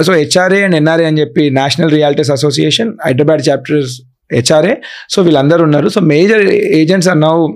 [0.02, 4.00] సో హెచ్ఆర్ఏ అండ్ ఎన్ఆర్ఏ అని చెప్పి national realities association Hyderabad chapters
[4.32, 4.74] HRA
[5.10, 5.88] so వీళ్ళందరూ ఉన్నారు.
[5.88, 7.46] So major agents now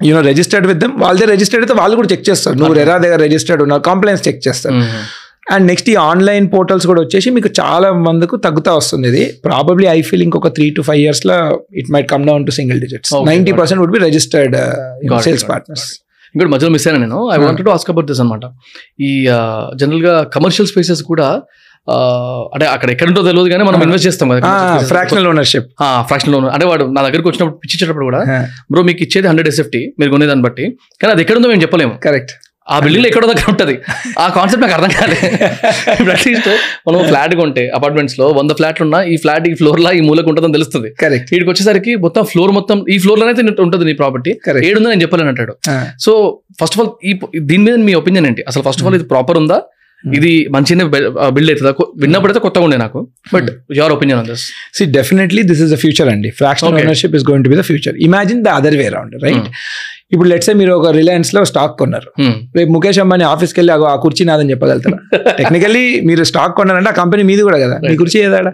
[0.00, 2.56] you know registered with them వాళ్ళదే రిజిస్టర్డ్ అయితే వాళ్ళు కూడా చెక్ చేస్తారు.
[2.60, 4.76] నువ్వు రెరా దగ్గర రిజిస్టర్డ్ ఉన్నారు కంప్లైంట్స్ చెక్ చేస్తారు.
[5.54, 9.06] అండ్ నెక్స్ట్ ఈ ఆన్లైన్ పోర్టల్స్ కూడా వచ్చేసి మీకు చాలా మందికి తగ్గుతా వస్తుంది.
[9.12, 11.36] ఇది ప్రాబబ్లీ ఐ ఫీల్ ఇంకొక త్రీ టు ఫైవ్ ఇయర్స్లో
[11.80, 13.12] it might come down to single digits
[13.50, 14.56] got percent would be registered
[15.26, 15.86] sales partners
[16.34, 17.20] ఇంకోటి మధ్యలో మిస్ అయినా నేను.
[17.28, 17.36] I.
[17.46, 18.44] Wanted to ask about this అనమాట
[19.00, 19.10] ఈ
[19.80, 21.28] జనరల్గా కమర్షియల్ స్పేసెస్ కూడా
[22.54, 23.78] అంటే అక్కడ ఎక్కడ ఉంటో తెలియదు కానీ మనం.
[23.86, 24.50] ఇన్వెస్ట్ చేస్తాం కదా.
[24.92, 25.68] ఫ్రాక్షనల్ ఓనర్షిప్
[26.10, 28.20] ఫ్రాక్షన్ లోన్ అంటే వాడు నా దగ్గరకు వచ్చినప్పుడు పిచ్చి ఇచ్చేటప్పుడు కూడా
[28.72, 30.66] బ్రో మీకు ఇచ్చేది హండ్రెడ్ ఎస్ఎఫ్టీ మీరు కొనేదాన్ని బట్టి.
[31.02, 31.94] కానీ అది ఎక్కడ ఉందో మేము చెప్పలేము.
[32.06, 32.32] కరెక్ట్
[32.72, 33.74] ఆ బిల్డింగ్ ఎక్కడో దగ్గర ఉంటది.
[34.22, 35.28] ఆ కాన్సెప్ట్ నాకు అర్థం కాలేదు
[35.94, 36.48] ఇప్పుడు అట్లీస్ట్
[36.86, 40.54] మనం ఫ్లాట్ కొంటే అపార్ట్మెంట్స్లో వంద ఫ్లాట్లు ఉన్నా ఈ ఫ్లాట్ ఈ ఫ్లోర్ లా ఈ మూలకు ఉంటుందని
[40.58, 40.88] తెలుస్తుంది.
[41.02, 45.02] కరెక్ట్ వీడికి వచ్చేసరికి మొత్తం ఫ్లోర్ మొత్తం ఈ ఫ్లోర్ లోనైతే ఉంటుంది నీ ప్రాపర్టీ కరెక్ట్ ఏడుందో నేను
[45.06, 45.54] చెప్పలేను అంటాడు
[46.06, 46.12] సో
[46.60, 47.12] ఫస్ట్ ఆఫ్ ఆల్ ఈ
[47.50, 48.44] దీని మీద మీ ఒపీనియన్ ఏంటి?
[48.52, 49.58] అసలు ఫస్ట్ ఆఫ్ ఆల్ ఇది ప్రాపర్ ఉందా?
[50.04, 50.84] ఇది మంచిగానే
[51.30, 51.72] బిల్డ్ అవుతుందా?
[51.72, 53.00] కొ- విన్నప్పుడైతే కొత్తగా ఉండే నాకు
[53.34, 54.44] but your opinion on this
[54.74, 56.30] see definitely this is the future అండి.
[56.36, 56.84] Fractional Okay.
[56.84, 59.48] Ownership is going to be the future imagine the other way around right
[60.12, 62.22] ఇప్పుడు లెట్సే మీరు ఒక రిలయన్స్లో స్టాక్ కొన్నారు.
[62.56, 65.32] రేపు ముఖేష్ అంబానీ ఆఫీస్కి వెళ్ళి "అగో ఆ కుర్చీ నాదని చెప్పగలుగుతారా?
[65.32, 67.78] టెక్నికల్లీ మీరు స్టాక్ కొన్నారంటే ఆ కంపెనీ మీది కూడా కదా.
[67.78, 67.96] మీ.
[67.96, 68.50] కుర్చీ ఏదాడా.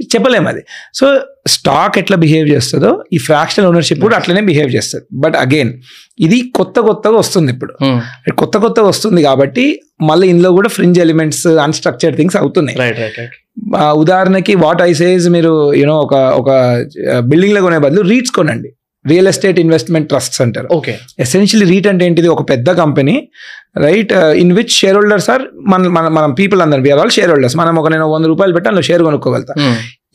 [0.00, 0.62] చెప్పలేము అది.
[0.94, 5.04] సో స్టాక్ ఎట్లా బిహేవ్ చేస్తుందో ఈ ఫ్రాక్షనల్ ఓనర్షిప్ కూడా అట్లనే బిహేవ్ చేస్తుంది.
[5.12, 5.72] బట్ అగైన్
[6.20, 7.74] ఇది కొత్త కొత్తగా వస్తుంది ఇప్పుడు.
[8.30, 12.78] కొత్త కొత్తగా వస్తుంది కాబట్టి మళ్ళీ ఇందులో కూడా ఫ్రింజ్ ఎలిమెంట్స్ అన్స్ట్రక్చర్డ్ థింగ్స్ అవుతున్నాయి.
[13.90, 16.50] ఉదాహరణకి వాట్ ఐ సేజ్ మీరు యూనో ఒక ఒక
[17.18, 18.72] బిల్డింగ్లో కొనే బదులు రీట్స్ కొనండి.
[19.10, 20.68] రియల్ ఎస్టేట్ ఇన్వెస్ట్మెంట్ ట్రస్ట్స్ అంటారు.
[20.78, 20.94] ఓకే.
[21.18, 22.28] ఎసెన్షియలీ రీట్ అంటే ఏంటిది?
[22.28, 23.16] ఒక పెద్ద company.
[23.86, 24.12] Right
[24.42, 25.42] in which share holders are
[25.72, 28.68] మన మన మనం పీపుల్ అందరు వీఆర్ ఆల్ షేర్ హోల్డర్స్ మనం ఒక నేను వంద రూపాయలు పెట్టి
[28.68, 29.54] అందులో షేర్ కొనుక్కోగలుగుతా.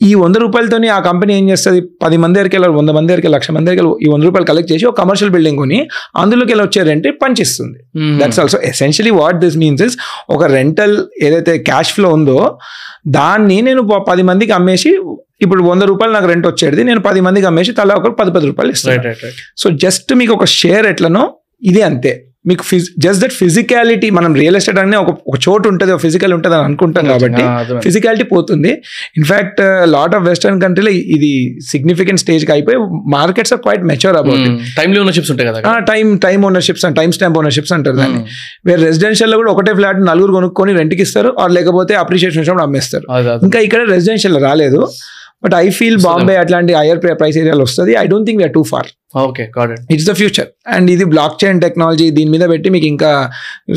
[0.02, 1.80] ఈ వంద రూపాయలతోని ఆ కంపెనీ ఏం చేస్తుంది?
[2.04, 4.84] పది మంది దగ్గరికి వెళ్ళి వంద మంది దగ్గరికి లక్ష మంది దగ్గరికి ఈ వంద రూపాయలు కలెక్ట్ చేసి
[4.86, 5.78] ఒక కమర్షియల్ బిల్డింగ్ కొని
[6.16, 7.78] అందులోకి వెళ్ళి వచ్చే rent పంచిస్తుంది
[8.20, 9.96] that's also essentially what this means is
[10.30, 12.38] ఒక రెంటల్ ఏదైతే క్యాష్ ఫ్లో ఉందో
[13.08, 14.92] దాన్ని నేను పది మందికి అమ్మేసి
[15.46, 18.74] ఇప్పుడు వంద రూపాయలు నాకు రెంట్ వచ్చేది నేను పది మందికి అమ్మేసి తలా ఒక పది పది రూపాయలు
[18.78, 19.14] ఇస్తాను
[19.62, 21.24] సో జస్ట్ మీకు ఒక షేర్ ఎట్లనో
[21.70, 22.12] ఇది అంతే.
[22.50, 26.32] మీకు ఫిజ్ జస్ట్ దట్ ఫిజికాలిటీ మనం రియల్ ఎస్టేట్ అనే ఒక ఒక చోటు ఉంటుంది ఒక ఫిజికల్
[26.36, 27.42] ఉంటుంది అని అనుకుంటాం కాబట్టి
[27.84, 28.70] ఫిజికాలిటీ పోతుంది.
[29.18, 29.60] ఇన్ఫాక్ట్
[29.94, 31.30] లాట్ ఆఫ్ వెస్టర్న్ కంట్రీలో ఇది
[31.72, 32.78] సిగ్నిఫికెంట్ స్టేజ్కి అయిపోయి
[33.16, 34.42] markets are quite mature about
[34.80, 38.22] timely ownerships ఉంటాయి కదా time time ownerships time stamp ownerships అంటారు దాన్ని.
[38.70, 43.06] వేరే రెసిడెన్షియల్లో కూడా ఒకటే ఫ్లాట్ నలుగురు కొనుక్కొని రెంట్కి ఇస్తారు ఆర్ లేకపోతే అప్రిషియేషన్ వచ్చినప్పుడు అమ్మేస్తారు.
[43.48, 44.82] ఇంకా ఇక్కడ రెసిడెన్షియల్ రాలేదు.
[45.42, 48.88] బట్ ఐ ఫీల్ బాంబే అట్లాంటి హైయర్ ప్రైస్ ఏరియాలో వస్తుంది I don't think we're too far
[49.22, 49.44] okay
[49.94, 53.10] it's the future and ఇది బ్లాక్ చైన్ టెక్నాలజీ దీని మీద పెట్టి మీకు ఇంకా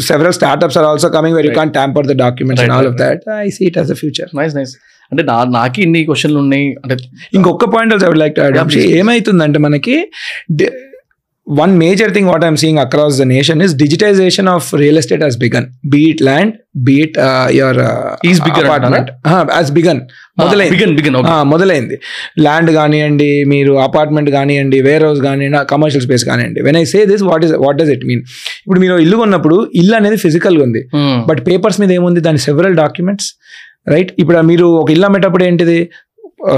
[0.08, 1.54] several startups are also coming where you.
[1.54, 4.74] Can tamper the documents all of that I see it as the future nice nice
[5.12, 6.68] అంటే నా నాకు ఇన్ని క్వశ్చన్లు ఉన్నాయి.
[6.84, 6.96] అంటే
[7.34, 8.80] ఇంకొక పాయింట్ ఐ లైక్ టు.
[9.00, 9.96] ఏమైతుందంటే మనకి
[11.48, 15.38] one major thing what I'm seeing across the nation is digitization of real estate has
[15.38, 16.54] begun be it land
[16.88, 17.18] be it
[17.58, 17.80] your
[18.64, 19.10] apartment
[19.58, 20.02] as begun
[20.42, 20.72] మొదలైంది.
[20.76, 21.96] బిగన్ బిగన్ ఆ, మొదలైంది.
[22.46, 26.62] Land కానివ్వండి మీరు apartment కానివ్వండి warehouse కానివ్వండి commercial space కానివ్వండి.
[26.68, 28.24] When I say this what is what does it mean
[28.66, 30.84] ఇప్పుడు మీరు ఇల్లు కొన్నప్పుడు ఇల్లు అనేది ఫిజికల్గా ఉంది.
[31.30, 32.22] బట్ పేపర్స్ మీద ఏముంది?
[32.28, 33.30] దాని సెవరల్ డాక్యుమెంట్స్
[33.94, 35.80] రైట్ ఇప్పుడు మీరు ఒక ఇల్లు అమ్మేటప్పుడు ఏంటిది?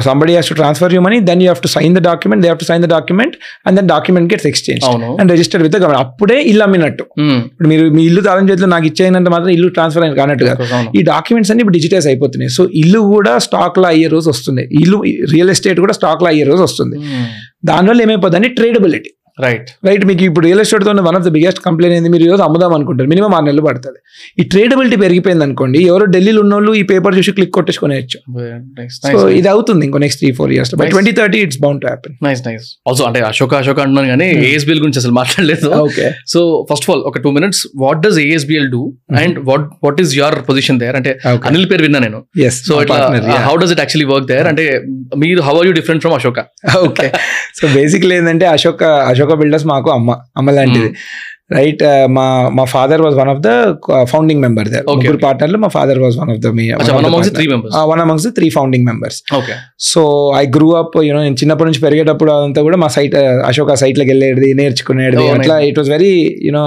[0.07, 2.59] Somebody has to transfer you money then you have to sign the document they have
[2.63, 3.35] to sign the document
[3.65, 4.85] and then document gets exchange
[5.19, 7.03] and register with government అప్పుడే ఇల్లు అమ్మినట్టు.
[7.03, 7.39] Hmm.
[7.51, 10.53] ఇప్పుడు మీరు మీ ఇల్లు తాళం చేతిలో నాకు ఇచ్చేయనంటే మాత్రం ఇల్లు ట్రాన్స్ఫర్ అయిన కానట్టుగా.
[10.97, 12.49] ఈ డాక్యుమెంట్స్ అన్ని ఇప్పుడు డిజిటైజ్ అయిపోతున్నాయి.
[12.49, 14.65] సో ఇల్లు కూడా స్టాక్లో అయ్యే రోజు వస్తుంది.
[14.81, 14.99] ఇల్లు
[15.33, 16.97] రియల్ ఎస్టేట్ కూడా స్టాక్లో అయ్యే రోజు వస్తుంది.
[16.97, 17.27] Hmm.
[17.65, 19.09] దానివల్ల ఏమైపోతుంది ట్రేడబిలిటీ
[19.45, 22.09] రైట్ రైట్ మీకు ఇప్పుడు real ఎస్టేట్తో one of the biggest complaint ఏంది?
[22.13, 23.07] మీరు ఈరోజు అమ్ముదాం అనుకుంటారు.
[23.13, 23.99] మినిమం ఆరు నెలలు పడుతుంది.
[24.39, 28.19] ఈ ట్రేడబిలిటీ పెరిగిపోయింది అనుకోండి ఎవరో ఢిల్లీలో ఉన్న వాళ్ళు ఈ పేపర్ చూసి క్లిక్ కొట్టేసుకునేయచ్చు
[29.13, 30.87] సో ఇది అవుతుంది ఇంకో next three four years by.
[30.95, 34.45] Twenty thirty it's bound to happen nice nice also అంటే అశోక అశోక అంటున్నాను కానీ Hmm.
[34.49, 35.69] ఏఎస్బిఎల్ గురించి అసలు మాట్లాడలేదు.
[35.85, 36.39] Okay so
[36.71, 38.81] first of all ఒక two minutes what does ASBL do
[39.23, 41.11] and what what is your position there అంటే
[41.49, 42.19] అనిల్ పేరు విన్నా నేను.
[42.69, 42.97] సో ఇట్లా
[43.47, 44.65] how does it actually work there అంటే
[45.23, 46.39] మీరు how are you different from Ashoka
[46.87, 47.07] okay
[47.59, 50.93] so basically ఏంటంటే Ashoka Ashoka builders మాకు అమ్మ అమ్మ లాంటిది.
[51.49, 51.81] రైట్
[52.15, 52.23] మా
[52.55, 53.49] మా father was one of the
[54.11, 55.21] founding member ముగ్గురు okay.
[55.25, 56.47] పార్ట్నర్లు మా father was one of the.
[57.91, 59.53] One amongst three founding members okay
[59.89, 60.01] so
[60.39, 63.15] I grew up you know నేను చిన్నప్పటి నుంచి పెరిగేటప్పుడు అదంతా కూడా మా సైట్
[63.49, 65.55] అశోక సైట్లోకి వెళ్ళేది నేర్చుకునేది Oh, అట్లా.
[65.69, 66.11] It was very
[66.47, 66.63] you know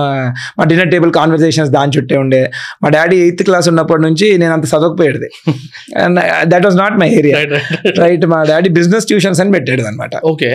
[0.59, 2.41] మా డిన్నర్ టేబుల్ కాన్వర్సేషన్స్ దాని చుట్టే ఉండే.
[2.83, 5.29] మా డాడీ ఎయిత్ క్లాస్ ఉన్నప్పటి నుంచి నేను అంత చదవకపోయేది.
[6.05, 6.19] And
[6.53, 7.37] that was not my area
[8.03, 10.15] right మా డాడీ బిజినెస్ ట్యూషన్స్ అని పెట్టాడు అనమాట.
[10.33, 10.51] Okay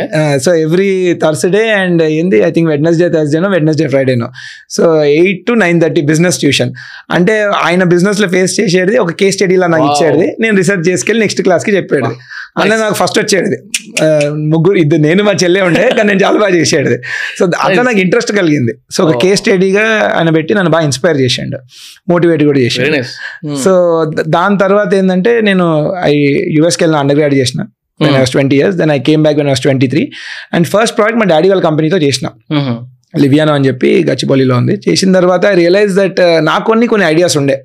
[0.45, 0.89] so every
[1.23, 4.31] Thursday and ఏంది ఐ థింక్ వెడ్నెస్డే థర్స్డేనో Wednesday ఫ్రైడేనో
[4.69, 6.73] so eight to nine thirty business tuition
[7.11, 9.83] అంటే ఆయన బిజినెస్లో ఫేస్ చేసేది ఒక కేస్ స్టడీలా నాకు.
[9.83, 10.35] ఇచ్చేది.
[10.39, 12.05] నేను రీసెర్చ్ చేసుకెళ్ళి నెక్స్ట్ క్లాస్కి చెప్పాడు
[12.57, 13.57] అందులో నాకు ఫస్ట్ వచ్చేది.
[14.29, 16.97] ముగ్గురు ఇద్దరు నేను మా చెల్లె ఉండే కానీ నేను చాలా బాగా చేసేది.
[17.39, 18.71] సో అట్లా నాకు ఇంట్రెస్ట్ కలిగింది.
[18.91, 19.11] సో ఒక.
[19.21, 21.57] కేస్ స్టడీగా ఆయన పెట్టి నన్ను బాగా ఇన్స్పైర్ చేసిండు.
[22.09, 22.87] మోటివేట్ కూడా చేసాడు.
[23.63, 26.17] సో ద- దాని తర్వాత ఏంటంటే నేను ఐ
[26.51, 27.65] యుఎస్కి వెళ్ళిన అండర్ గ్రాడ్ చేసిన.
[28.31, 30.11] Twenty years then I came back when was twenty three
[30.53, 32.27] and first project మా డాడీ వాళ్ళ కంపెనీతో చేసిన.
[33.23, 34.75] లివియానో అని చెప్పి గచ్చిబౌలిలో ఉంది.
[34.85, 36.19] చేసిన తర్వాత ఐ రియలైజ్ దట్
[36.49, 37.55] నాకు కొన్ని కొన్ని ఐడియాస్ ఉండే.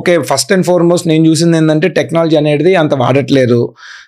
[0.00, 3.60] ఓకే ఫస్ట్ అండ్ ఫార్మోస్ట్ నేను చూసింది ఏంటంటే టెక్నాలజీ అనేది అంత వాడట్లేదు.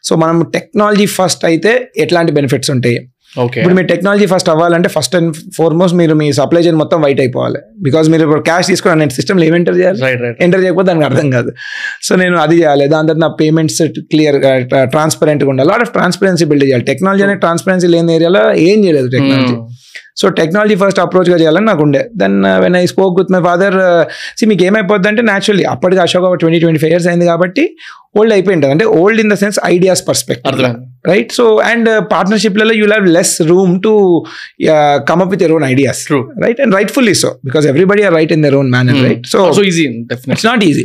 [0.08, 1.74] సో మనం టెక్నాలజీ ఫస్ట్ అయితే
[2.04, 2.98] ఎట్లాంటి బెనిఫిట్స్ ఉంటాయి?
[3.42, 3.58] ఓకే.
[3.60, 7.58] ఇప్పుడు మీరు టెక్నాలజీ ఫస్ట్ అవ్వాలంటే ఫస్ట్ అండ్ ఫార్మోస్ట్ మీరు మీ సప్లై చైన్ మొత్తం వైట్ అయిపోవాలి.
[7.86, 9.98] బికాస్ మీరు ఇప్పుడు క్యాష్ తీసుకుని నేను సిస్టమ్ ఏం ఎంటర్ చేయాలి?
[10.44, 11.50] ఎంటర్ చేయకపోతే దానికి అర్థం కాదు.
[12.06, 12.86] సో నేను అది చేయాలి.
[12.94, 13.82] దాని తర్వాత నా పేమెంట్స్
[14.12, 14.38] క్లియర్
[14.94, 15.68] ట్రాన్స్పరెంట్గా ఉండాలి.
[15.72, 16.86] లాట్ ఆఫ్ ట్రాన్స్పరెన్సీ బిల్డ్ చేయాలి.
[16.90, 19.56] టెక్నాలజీ అనేది ట్రాన్స్పరెన్సీ లేని ఏరియాలో ఏం చేయలేదు టెక్నాలజీ
[20.20, 22.02] సో టెక్నాలజీ ఫస్ట్ అప్రోచ్గా చేయాలని నాకు ఉండే.
[22.16, 23.76] Then when I spoke with my father
[24.38, 27.64] see మీకు ఏమైపోద్ది అంటే న్యాచురల్లీ అప్పటికి Ashok twenty twenty five years అయింది కాబట్టి
[28.18, 28.72] ఓల్డ్ అయిపోయి ఉంటుంది.
[28.76, 30.62] అంటే old in the sense ideas perspective
[31.10, 33.92] right so and పార్ట్నర్షిప్లలో you have less room to
[35.10, 36.00] come up with your own ideas.
[36.44, 39.62] Right and rightfully so because everybody are right in their own manner right so so
[39.70, 39.84] easy
[40.34, 40.84] it's not easy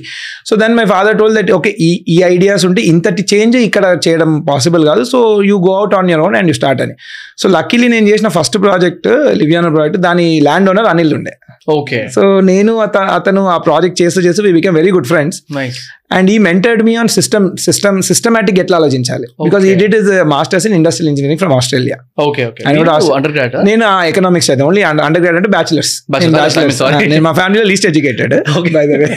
[0.49, 4.31] so then my father told that okay ఈ ఈ ideas ఉంటే ఇంతటి change ఇక్కడ చేయడం
[4.51, 5.03] possible కాదు.
[5.13, 5.19] So
[5.49, 6.95] you go out on your own and you start అని
[7.43, 9.09] so luckily నేను చేసిన ఫస్ట్ ప్రాజెక్ట్
[9.41, 11.33] లివియానో ప్రాజెక్ట్ దాని ల్యాండ్ ఓనర్ అనిల్ ఉండే.
[11.79, 15.37] ఓకే సో నేను అత అతను ఆ ప్రాజెక్ట్ చేస్తూ చేస్తూ we become very good friends
[16.17, 19.27] and ఈ mentored me on system system systematic ఎట్లా ఆలోచించాలి?
[19.45, 19.73] బికాస్ ఈ.
[19.81, 22.63] Did is masters in industrial engineering from Australia okay okay
[23.69, 25.91] నేను ఎకనామిక్స్ అయితే ఓన్లీ అండర్ గ్రాడ్ అంటే బ్యాచిలర్స్
[26.79, 26.97] sorry.
[27.05, 28.33] నేను మా ఫ్యామిలీలో least educated
[28.75, 29.07] by the way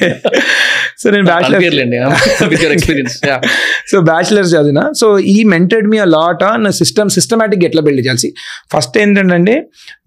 [1.03, 1.27] so నేను
[2.75, 3.15] ఎక్స్పీరియన్స్
[3.91, 4.81] సో బ్యాచిలర్స్ చదివిన.
[5.01, 8.29] సో ఈ mentored me lot on system systematic ఎట్లా బిల్డ్ చేయాల్సి
[8.75, 9.55] ఫస్ట్ ఏంటంటే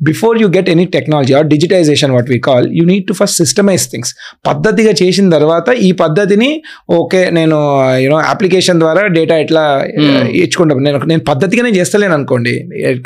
[0.04, 3.86] before you get any technology or digitization what we call you need to first systemize
[3.92, 4.12] things
[4.48, 6.52] పద్ధతిగా చేసిన తర్వాత ఈ పద్ధతిని
[6.92, 7.58] ఓకే నేను
[8.04, 9.64] యూనో అప్లికేషన్ ద్వారా డేటా ఎట్లా
[9.98, 10.28] Hmm.
[10.42, 12.54] ఇచ్చుకుంటాను నేను నేను పద్ధతిగానే చేస్తలేను అనుకోండి.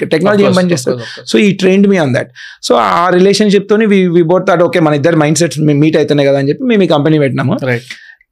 [0.05, 2.29] టెక్నాలజీ ఏం పని చేస్తారు సో ఈ trained me on that
[2.61, 6.29] so ఆ రిలేషన్షిప్ తోని we we both thought okay మన ఇద్దరు మైండ్ సెట్స్ మీట్ అవుతున్నాయి
[6.29, 7.55] కదా అని చెప్పి మేము ఈ కంపెనీ పెట్టినాము.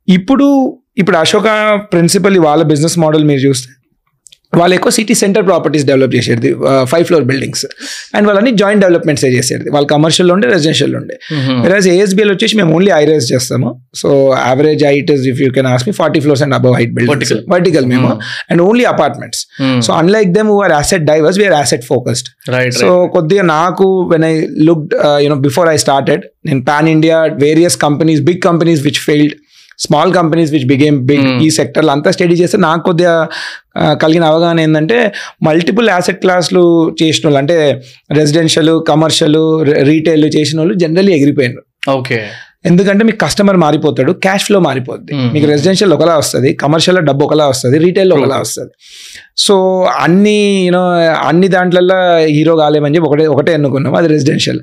[0.07, 0.47] ఇప్పుడు
[0.97, 1.47] ఇప్పుడు అశోక
[1.93, 3.69] ప్రిన్సిపల్ వాళ్ళ బిజినెస్ మోడల్ మీరు చూస్తే
[4.59, 6.49] వాళ్ళు ఎక్కువ సిటీ సెంటర్ ప్రాపర్టీస్ డెవలప్ చేసేది
[6.91, 7.63] ఫైవ్ ఫ్లోర్ బిల్డింగ్స్
[8.15, 9.65] అండ్ వాళ్ళని జాయింట్ డెవలప్మెంట్స్ చేసేది.
[9.73, 11.15] వాళ్ళు కమర్షియల్ ఉండే రెసిడెన్షియల్ ఉండే.
[11.65, 13.69] వెరాజ్ ఏఎస్బిఎల్ వచ్చేసి మేము ఓన్లీ ఐ రైజ్ చేస్తాము.
[14.01, 14.09] So
[14.47, 17.39] average height is if you can ask me forty floors and above height buildings Vertical.
[17.55, 18.09] Vertical మేము.
[18.51, 19.41] And only apartments
[19.87, 24.33] so unlike them are asset diverse we're asset focused right so కొద్దిగా నాకు when I
[24.69, 24.85] look
[25.25, 29.35] you know before I started నేను pan India various companies big companies which failed
[29.81, 31.25] small companies which became big.
[31.43, 33.13] ఈ సెక్టర్లో అంతా study చేస్తే నాకు కొద్దిగా
[33.95, 34.97] కలిగిన అవగాహన ఏంటంటే
[35.43, 36.63] మల్టిపుల్ యాసెట్ క్లాస్లు
[37.01, 37.57] చేసిన వాళ్ళు అంటే
[38.11, 39.39] రెసిడెన్షియల్ కమర్షియల్
[39.83, 42.19] రీటైల్ చేసిన వాళ్ళు జనరల్లీ ఎగిరిపోయినారు ఓకే
[42.69, 45.13] ఎందుకంటే మీకు కస్టమర్ మారిపోతాడు క్యాష్ ఫ్లో మారిపోద్ది.
[45.33, 48.71] మీకు రెసిడెన్షియల్ ఒకలా వస్తుంది కమర్షియల్ డబ్బు ఒకలా వస్తుంది రీటైల్ ఒకలా వస్తుంది.
[49.45, 49.55] సో
[50.03, 50.35] అన్ని
[50.65, 50.81] యూనో
[51.29, 51.97] అన్ని దాంట్లలో
[52.35, 54.59] హీరో కాలేమని చెప్పి ఒకటే ఒకటే ఎన్నుకున్నాం అది రెసిడెన్షియల్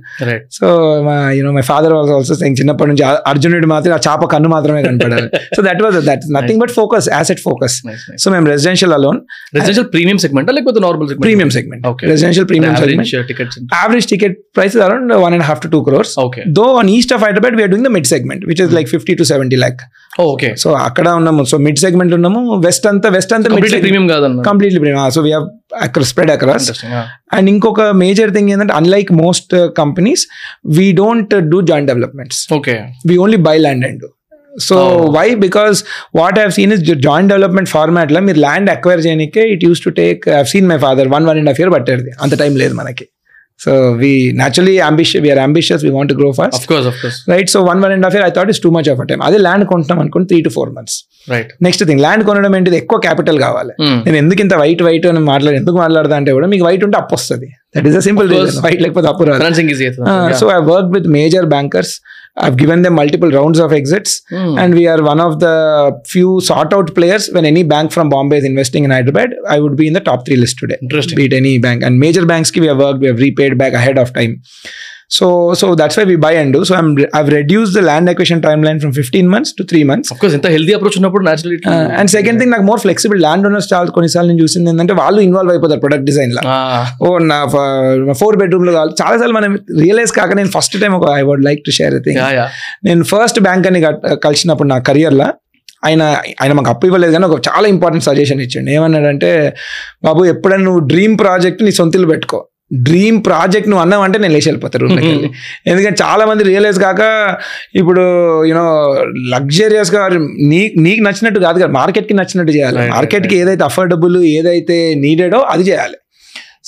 [0.56, 0.66] సో
[1.06, 5.28] మా you know my father was also చిన్నప్పటి నుంచి అర్జునుడి మాత్రం ఆ చాప కన్ను మాత్రమే కనపడాలి.
[5.56, 7.76] So that was that nothing but focus asset focus
[8.24, 9.20] so మేము residential alone
[9.58, 11.84] residential premium segment లేకపోతే normal premium segment.
[12.12, 16.68] Residential premium segment average ticket price around one and half to two crores okay though
[16.82, 19.58] on east of Hyderabad we're doing the mid segment which is like fifty to seventy
[19.64, 19.82] lakh
[20.20, 21.42] okay so అక్కడ ఉన్నాము.
[21.50, 22.40] So mid segment ఉన్నాము.
[22.66, 23.50] West అంతా west అంతా
[23.84, 25.32] premium కాదన్న completely premium so we
[25.86, 26.68] అక్కడ spread across
[27.36, 30.22] and ఇంకొక major thing ఏంటంటే unlike most companies
[30.78, 32.76] we don't do joint developments okay
[33.10, 34.08] we only buy land and do.
[34.68, 34.76] So.
[35.16, 35.78] Why because
[36.18, 40.24] what have seen is joint development ఫార్మాట్లో మీరు land acquire చేయడానికి it use to take
[40.52, 43.06] seen my father one one and half year పట్టేది అంత time లేదు మనకి.
[43.60, 43.72] So
[44.02, 44.10] we
[44.40, 47.80] naturally ambitious we are ambitious we want grow fast of course of course right so one
[47.84, 50.28] one and half year I thought is too much of time అదే land కొంటున్నాం అనుకోండి
[50.32, 50.96] three to four months
[51.32, 52.76] right next thing land కొనడం ఏంటిది?
[52.82, 53.72] ఎక్కువ capital కావాలి.
[54.06, 57.14] నేను ఎందుకు ఇంత వైట్ వైట్ అని మాట్లాడు ఎందుకు మాట్లాడదా అంటే కూడా మీకు వైట్ ఉంటే అప్పు
[57.18, 57.48] వస్తుంది.
[57.76, 58.58] That is a simple Of course.
[58.66, 59.42] White లేకపోతే అప్పు రాదు.
[60.40, 61.94] So I work with major bankers
[62.38, 64.58] I've given them multiple rounds of exits, hmm.
[64.58, 67.28] and we are one of the few sought out players.
[67.30, 70.26] When any bank from Bombay is investing in Hyderabad, I would be in the top
[70.26, 70.78] three list today.
[70.80, 71.16] Interesting.
[71.16, 71.82] Beat any bank.
[71.82, 74.42] And major banks ki we have worked, we have repaid back ahead of time.
[75.16, 75.26] So
[75.60, 79.28] so that's why we buy and I'm I've reduce the land equation timeline from fifteen
[79.34, 81.54] months to three months of course ఎంత healthy approach ఉన్నప్పుడు natural
[82.00, 85.52] and second thing నాకు more flexible land owners చాలా కొన్నిసార్లు నేను చూసింది ఏంటంటే వాళ్ళు involve
[85.54, 86.42] అయిపోతారు ప్రొడక్ట్ డిజైన్లో.
[87.04, 87.38] ఓ నా
[88.20, 88.94] ఫోర్ బెడ్రూమ్లో కావాలి.
[89.02, 89.54] చాలా సార్లు మనం
[89.84, 92.20] రియలైజ్ కాక నేను ఫస్ట్ టైం ఒక I would like to share thing
[92.88, 93.82] నేను ఫస్ట్ బ్యాంక్ అని
[94.26, 95.28] కలిసినప్పుడు నా కెరియర్లో
[95.86, 96.02] ఆయన
[96.42, 98.70] ఆయన మాకు అప్పు ఇవ్వలేదు కానీ ఒక చాలా ఇంపార్టెంట్ సజెషన్ ఇచ్చిండు.
[98.76, 99.28] ఏమన్నాడంటే
[100.06, 102.38] బాబు ఎప్పుడైనా నువ్వు డ్రీమ్ ప్రాజెక్ట్ నీ సొంతలు పెట్టుకో.
[102.70, 105.28] డ్రీమ్ ప్రాజెక్ట్ నువ్వు అన్నావంటే నేను లేచి వెళ్ళిపోతాను రూమ్లోకి వెళ్ళి.
[105.70, 107.02] ఎందుకంటే చాలా మంది రియలైజ్ కాక
[107.80, 108.02] ఇప్పుడు
[108.48, 108.66] యూనో
[109.34, 110.02] లగ్జరియస్గా
[110.50, 112.82] నీ నీకు నచ్చినట్టు కాదు కదా మార్కెట్కి నచ్చినట్టు చేయాలి.
[112.96, 115.98] మార్కెట్కి ఏదైతే అఫోర్డబుల్ ఏదైతే నీడెడో అది చేయాలి.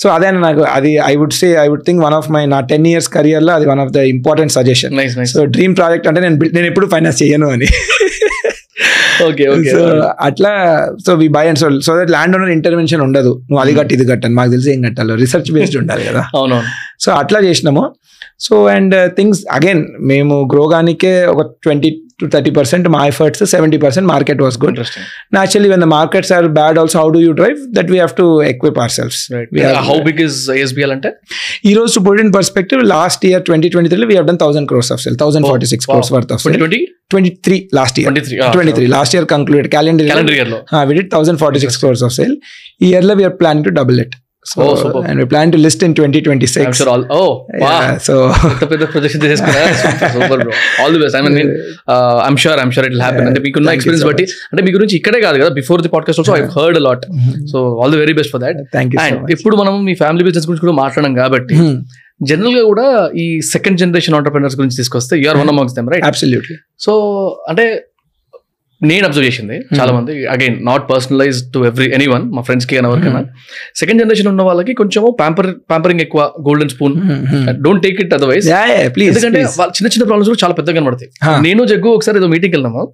[0.01, 2.85] సో అదే నాకు అది I would say I would think one of my నా టెన్
[2.91, 4.93] ఇయర్స్ కెరియర్లో అది one of the important suggestion
[5.33, 7.67] so dream project అంటే నేను నేను ఎప్పుడు ఫైనాన్స్ చేయను అని.
[9.27, 9.79] ఓకే ఓకే సో
[10.19, 10.51] అట్లా
[11.07, 13.41] so we buy and so so that land owner intervention ఉండదు.
[13.49, 15.15] నువ్వు అది కట్టి ఇది కట్టని మాకు తెలిసి ఏం కట్టాలో.
[15.15, 16.23] రీసెర్చ్ బేస్డ్ ఉండాలి కదా.
[16.35, 16.67] అవునవును.
[16.99, 17.83] సో అట్లా చేసినాము.
[18.39, 24.07] సో అండ్ థింగ్స్ అగైన్ మేము గ్రోగానికే ఒక ట్వంటీ టు థర్టీ పర్సెంట్ మా efforts seventy percent
[24.11, 25.05] market was good interesting
[25.37, 28.27] naturally when the markets are bad also how do you drive that we have to
[28.51, 29.17] equip our self
[29.89, 31.11] how big is SBL అంటే
[31.65, 34.69] ఈ రోజు to put in perspective last year twenty twenty త్రీలో we have done thousand
[34.71, 36.81] crores of sale thousand forty six crores worth of sale twenty
[37.13, 40.95] twenty three last year twenty three twenty three last year concluded calendar calendar ఇయర్లో we
[40.95, 42.35] did 1046 crores of sale.
[42.81, 43.99] ఈ year లో we are planning to double
[44.43, 45.05] superb.
[45.05, 46.63] and we plan to list in 2026.
[46.63, 47.19] I'm sure all ఓ
[47.63, 47.73] వా
[48.07, 48.13] so
[48.43, 49.61] పెద్ద పెద్ద projection చేసేసుకున్నా
[50.15, 51.51] super bro all the best I mean
[52.27, 55.39] I'm sure I'm sure it happen అంటే మీకున్న experience బట్టి అంటే మీ గురించి ఇక్కడే కాదు
[55.43, 57.05] కదా before the podcast also I heard a lot
[57.53, 60.25] so all the very best for that thank you so and ఇప్పుడు మనం మీ ఫ్యామిలీ
[60.29, 61.57] బిజినెస్ గురించి కూడా మాట్లాడడం కాబట్టి
[62.29, 62.87] జనరల్గా కూడా
[63.23, 66.55] ఈ సెకండ్ జనరేషన్ ఆంటర్ప్రినర్స్ గురించి తీసుకొస్తే you are one amongst them right absolutely
[66.85, 66.93] so
[67.49, 67.65] అంటే
[68.83, 69.65] నేను అబ్జర్వ్ చేసింది.
[69.79, 73.19] చాలా మంది again not personalise to every any one మా ఫ్రెండ్స్కి కానీ ఎవరికైనా
[73.75, 76.93] సెకండ్ జనరేషన్ ఉన్న వాళ్ళకి కొంచెం ప్యాంపర్ ప్యాంపరింగ్ ఎక్కువ golden spoon
[77.63, 78.47] don't take it otherwise
[78.95, 81.11] please ఎందుకంటే వాళ్ళ చిన్న చిన్న ప్రాబ్లమ్స్ కూడా చాలా పెద్దగా కనబడతాయి.
[81.41, 82.93] నేను జగ్గు ఒకసారి ఏదో మీటింగ్ వెళ్ళినాము.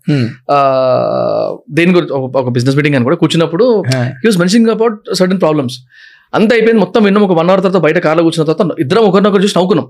[0.51, 5.39] ఆ, దేని గురించి ఒక- ఒక బిజినెస్ మీటింగ్ అని కూడా కూర్చున్నప్పుడు he was mentioning about certain
[5.39, 5.79] problems
[6.33, 9.55] అంత అయిపోయింది మొత్తం విన్నాం ఒక వన్ అవర్ తర్వాత బయట కార్లో కూర్చున్న తర్వాత ఇద్దరం ఒకరినొకరు చూసి
[9.57, 9.85] నవ్వుకున్నాం.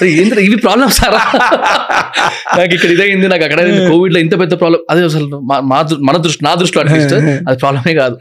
[0.00, 1.20] అరే ఏంటి ఇవి ప్రాబ్లమ్స్ సారా?
[2.58, 4.80] నాకు ఇక్కడ ఇదైంది నాకు అక్కడ కోవిడ్లో ఇంత పెద్ద ప్రాబ్లం.
[4.92, 5.26] అదే అసలు
[6.08, 7.14] మన దృష్టి నా దృష్టిలో అట్లీస్ట్
[7.48, 8.16] అది ప్రాబ్లమే కాదు.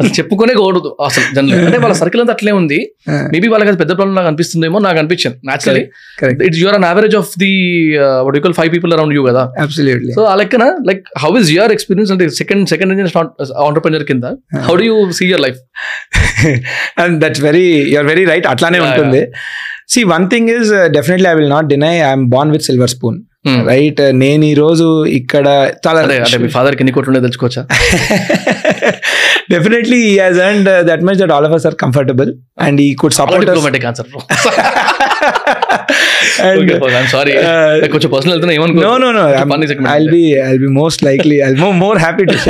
[0.00, 2.78] అసలు చెప్పుకునే కూడదు అసలు జనరల్ అంటే వాళ్ళ సర్కిల్ అంతా అట్లే ఉంది.
[3.34, 5.84] మేబీ వాళ్ళకి అది పెద్ద ప్రాబ్లం నాకు అనిపిస్తుందేమో నాకు అనిపించింది naturally
[6.48, 7.52] it's your an average of the
[8.28, 9.44] what equal five people around you కదా?
[10.18, 13.10] సో ఆ లెక్కన like how is your experience అంటే సెకండ్ సెకండ్ ఇంజిన్
[13.68, 14.24] ఆంటర్ప్రినర్ కింద.
[14.68, 15.60] How do you see your life
[17.02, 19.22] and that's very you are very right అట్లానే ఉంటుంది.
[19.88, 23.18] See one thing is definitely I will not deny I'm born with silver spoon
[23.66, 25.46] right నేను ఈ రోజు ఇక్కడ
[25.86, 27.62] చాలా అంటే మీ ఫాదర్కి ఎన్ని కోట్లు ఉన్నాయో తెలుసుకోవచ్చా?
[29.50, 32.30] Definitely he has and that much that all of us are comfortable
[32.66, 33.50] and he could support
[37.12, 37.34] sorry
[37.88, 38.40] కొంచెం personal
[38.84, 39.90] no no I'm, Funny segment.
[39.94, 42.36] i'll be i'll be most likely i'll be more happy to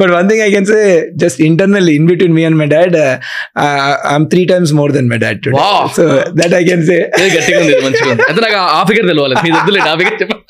[0.00, 0.82] but one thing i can say
[1.22, 3.14] just internally in between me and my dad uh,
[3.64, 5.56] uh, i'm three times more than my dad today.
[5.60, 5.80] Wow.
[5.98, 6.04] so
[6.40, 7.00] that i can say.
[8.28, 10.44] అయితే నాకు ఆ figure తెలియాలి మీ వద్దులే ఆ figure చెప్పండి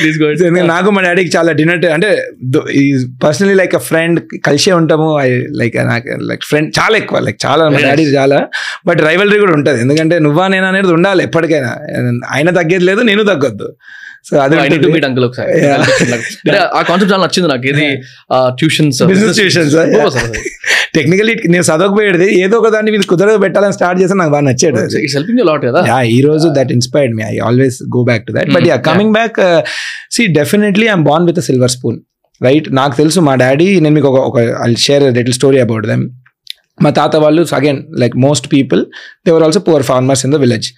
[0.00, 0.26] please go
[0.72, 2.10] నాకు మా డాడీకి చాలా డిన్నర్ అంటే
[3.24, 5.20] పర్సనలీ లైక్ అ ఫ్రెండ్ కలిసే ఉంటాము.
[5.22, 5.28] ఐ
[5.60, 8.48] లైక్ నాకు లైక్ ఫ్రెండ్ చాలా ఎక్కువ లైక్ చాలా మా డాడీ చాలా.
[8.86, 9.80] బట్ రైవలరీ కూడా ఉంటుంది.
[9.80, 11.72] ఎందుకంటే నువ్వా నేను అనేది ఉండాలి ఎప్పటికైనా.
[12.34, 13.76] ఆయన తగ్గేది లేదు నేను తగ్గొద్దు.
[14.28, 14.56] సో అది
[15.08, 15.52] అంకుల్ ఒకసారి.
[16.78, 17.66] ఆ కాన్సెప్ట్ చాలా నచ్చింది నాకు.
[17.72, 17.86] ఇది
[18.60, 19.74] ట్యూషన్స్ బిజినెస్ ట్యూషన్స్
[20.96, 22.28] టెక్నికల్లీ నేను చదవకపోయేది.
[22.44, 24.52] ఏదో ఒక దాన్ని మీరు కుదరదు పెట్టాలని స్టార్ట్ చేస్తే నాకు బాగా.
[25.04, 25.82] ఇట్స్ హెల్పింగ్ లాట్ కదా?
[26.16, 29.40] ఈ రోజు that inspired me I always go back to that but yeah coming back
[30.16, 31.98] see definitely I'm born with silver spoon
[32.40, 36.04] right నాకు తెలుసు మా డాడీ నేను మీకు ఒక ఒక I share little story about them
[36.84, 38.82] మా తాత వాళ్ళు again like most people
[39.26, 40.68] they were also poor farmers in the village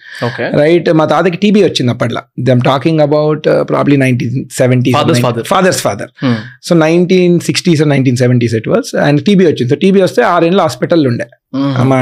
[0.61, 2.21] right మా తాతకి టీబీ వచ్చింది అప్పట్లో.
[2.49, 4.93] Them talking about probably nineteen seventy.
[5.53, 6.11] Father's father
[6.69, 9.69] so nineteen sixties nineteen seventies it was and TB వచ్చింది.
[9.73, 11.27] So TB వస్తే ఆరేళ్ళు hospital ఉండే.
[11.89, 11.97] మా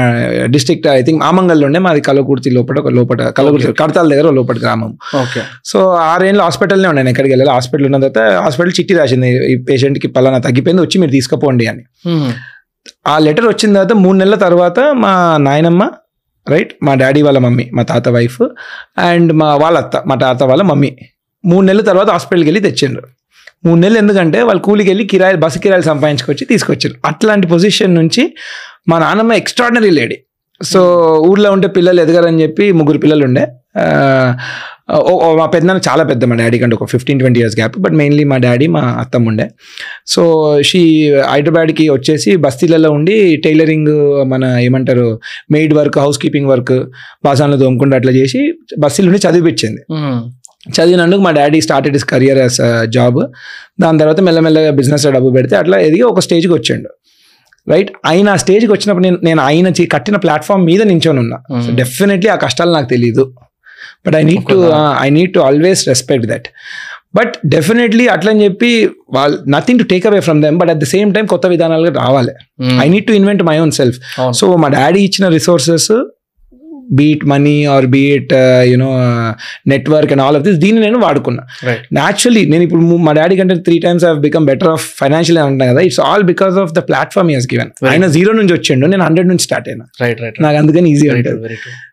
[0.54, 1.80] district I think Amangal ఉండే.
[1.86, 4.92] మాది కలకుర్తి లోపల ఒక లోపల కలకుర్తి కడతాల దగ్గర లోపల గ్రామం.
[5.22, 5.78] ఓకే సో
[6.12, 7.02] ఆరేళ్ళు హాస్పిటల్నే ఉండే.
[7.14, 7.52] ఎక్కడికి వెళ్ళాలి?
[7.56, 9.30] హాస్పిటల్ ఉన్న తర్వాత హాస్పిటల్ చిట్టి రాసింది.
[9.52, 11.84] ఈ పేషెంట్కి పలానా తగ్గిపోయింది వచ్చి మీరు తీసుకుపోండి అని.
[13.06, 15.82] ఆ లెటర్ వచ్చిన తర్వాత మూడు నెలల తర్వాత మా నాయనమ్మ
[16.48, 18.42] రైట్ మా డాడీ వాళ్ళ మమ్మీ మా తాత వైఫ్
[18.98, 20.90] అండ్ మా వాళ్ళ అత్త మా తాత వాళ్ళ మమ్మీ.
[21.44, 23.04] మూడు నెలల తర్వాత హాస్పిటల్కి వెళ్ళి తెచ్చిండ్రు.
[23.66, 28.22] మూడు నెలలు ఎందుకంటే వాళ్ళు కూలికి వెళ్ళి కిరాయి బస్సు కిరాయిలు సంపాదించుకొచ్చి తీసుకొచ్చారు అట్లాంటి పొజిషన్ నుంచి
[28.88, 30.16] మా నాన్నమ్మ ఎక్స్ట్రాడినరీ లేడీ
[30.60, 30.80] సో
[31.30, 33.44] ఊర్లో ఉంటే పిల్లలు ఎదగరని చెప్పి ముగ్గురు పిల్లలు ఉండే.
[35.38, 38.36] మా పెద్దనాన్న చాలా పెద్ద మా డాడీ కంటే ఒక fifteen twenty years gap but mainly మా
[38.36, 39.46] డాడీ మా అత్తమ్మ ఉండే.
[40.06, 40.22] సో
[40.70, 40.82] షీ
[41.30, 43.92] హైదరాబాద్కి వచ్చేసి బస్తీలలో ఉండి టైలరింగ్
[44.32, 45.20] మన ఏమంటారు
[45.50, 46.74] maid work housekeeping work
[47.24, 48.40] బాసాన్లు తోముకుంటూ అట్లా చేసి
[48.78, 49.82] బస్తీలో ఉండి చదివిపించింది.
[50.76, 52.58] చదివినందుకు మా daddy started his career as
[52.96, 53.20] job
[53.80, 56.90] దాని తర్వాత మెల్లమెల్లగా బిజినెస్ డబ్బు పెడితే అట్లా ఎదిగి ఒక స్టేజ్కి వచ్చాడు.
[57.70, 61.38] రైట్ ఆయన ఆ స్టేజ్కి వచ్చినప్పుడు నేను నేను ఆయన కట్టిన ప్లాట్ఫామ్ మీద నించొని ఉన్నా.
[61.80, 63.24] డెఫినెట్లీ ఆ కష్టాలు నాకు తెలియదు
[64.06, 64.58] but I need to
[65.00, 66.48] I need to always respect that
[67.18, 68.70] but definitely అట్లని చెప్పి
[69.16, 72.32] వాళ్ళు nothing to take away from them but at the same time కొత్త విధానాలుగా రావాలి.
[72.84, 73.98] I need to invent my own self.
[74.38, 75.90] So మా daddy ఇచ్చిన resources
[76.90, 78.32] be it money or be it
[78.62, 78.90] you know
[79.66, 81.42] network and all of this దీన్ని నేను వాడుకున్నా.
[81.92, 85.80] Naturally నేను ఇప్పుడు ము- డాడీ కంటే three times have become better of financial అంటున్నా కదా
[85.80, 89.38] it's all because of the platform he's given ఆయన జీరో నుంచి వచ్చిండు నేను హండ్రెడ్ నుంచి
[89.38, 89.84] స్టార్ట్ అయినా.
[90.00, 91.48] రైట్ రైట్ నాకు అందుకని ఈజీ ఉంటుంది.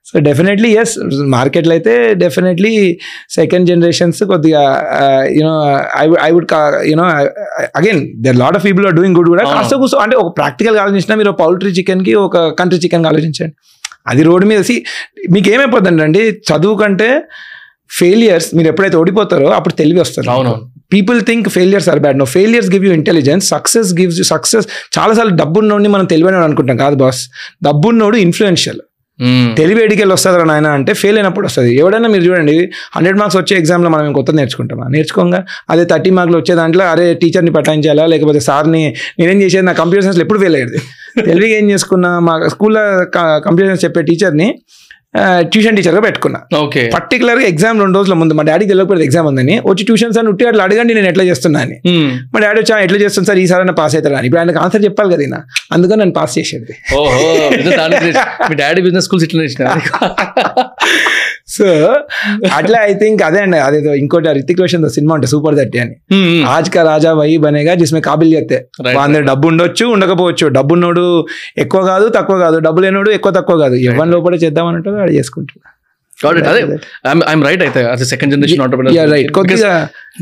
[0.05, 2.99] సో డెఫినెట్లీ ఎస్ మార్కెట్లో అయితే డెఫినెట్లీ
[3.29, 4.61] సెకండ్ జనరేషన్స్ కొద్దిగా
[5.31, 6.47] you know I I would
[6.87, 7.03] you know
[7.75, 9.43] again there lot of people are doing good కూడా.
[9.43, 13.53] కాస్త కూర్చో అంటే ఒక ప్రాక్టికల్ ఆలోచించినా మీరు పౌల్ట్రీ చికెన్కి ఒక కంట్రీ చికెన్ ఆలోచించండి.
[14.09, 14.59] అది రోడ్డు మీద.
[15.31, 16.23] మీకు ఏమైపోతుందండి అండి?
[16.49, 17.21] చదువు కంటే
[17.91, 20.71] ఫెయిలియర్స్ మీరు ఎప్పుడైతే ఓడిపోతారో అప్పుడు తెలివి వస్తారు అవునవును.
[20.93, 24.67] People think failures are bad no failures give you intelligence success gives you success
[24.99, 26.77] చాలాసార్లు డబ్బున్నోడిని మనం తెలివైన అనుకుంటాం.
[26.77, 27.21] కాదు బాస్.
[27.63, 28.79] డబ్బున్నోడు ఇన్ఫ్లుయెన్షియల్
[29.57, 31.75] తెలివి ఎడికెళ్ళి వస్తుందా నాయన అంటే ఫెయిల్ అయినప్పుడు వస్తుంది.
[31.75, 34.87] ఎవడైనా మీరు చూడండి హండ్రెడ్ మార్క్స్ వచ్చే ఎగ్జామ్లో మనం కొత్త నేర్చుకుంటామా?
[34.89, 35.45] నేర్చుకోగా.
[35.69, 38.05] అదే థర్టీ మార్కులు వచ్చే దాంట్లో అరే టీచర్ని పటాయించాలా?
[38.05, 39.65] లేకపోతే సార్ని నేనేం చేసేది?
[39.65, 40.77] నా కంప్యూటర్ సైన్స్లో ఎప్పుడు ఫెయిల్ అయ్యేది?
[41.25, 42.19] తెలివిగా ఏం చేసుకున్నా?
[42.19, 43.05] మా స్కూల్లో
[43.39, 44.59] కంప్యూటర్ సైన్స్ చెప్పే టీచర్ని
[45.41, 46.57] ట్యూషన్ టీచర్గా పెట్టుకున్నా.
[46.57, 46.91] ఓకే.
[46.93, 50.63] పర్టికులర్గా ఎగ్జామ్ రెండు రోజుల ముందు మా డాడీకి తెలియకపోతే ఎగ్జామ్ ఉందని వచ్చి ట్యూషన్స్ అని ఉట్టి అట్లా
[50.63, 51.77] అడగండి నేను ఎట్లా చేస్తున్నా అని.
[52.33, 53.37] మా డాడీ వచ్చి "ఆ, ఎట్లా చేస్తుంది సార్?
[53.37, 54.27] ఈసారి పాస్ అవుతారా అని.
[54.27, 55.39] ఇప్పుడు ఆయనకు ఆన్సర్ చెప్పాలి కదా.
[55.71, 56.75] అందుకని నేను పాస్ చేసేది.
[58.49, 59.75] మీ డాడీ బిజినెస్ స్కూల్స్ ఇట్లా
[61.47, 61.65] సో
[62.53, 63.57] అట్లా ఐ థింక్ అదే అండి.
[63.57, 65.95] అదేదో ఇంకోటి రితిక్ రోషన్ సినిమా ఉంటుంది సూపర్ దట్టి అని.
[66.43, 70.47] ఆజ్ కా రాజా వహి బనేగా జిస్మే కాబిలియత్ దగ్గర డబ్బు ఉండొచ్చు ఉండకపోవచ్చు.
[70.47, 71.25] డబ్బు ఉన్నోడు
[71.57, 72.59] ఎక్కువ కాదు తక్కువ కాదు.
[72.59, 73.75] డబ్బు లేనోడు ఎక్కువ తక్కువ కాదు.
[73.75, 75.67] ఎవరి లోపల చేద్దామని అది చేసుకుంటున్నా.
[76.49, 76.61] అదే
[77.31, 78.61] ఐఎమ్ రైట్ అయితే అది సెకండ్ జనరేషన్.
[79.37, 79.69] కొద్దిగా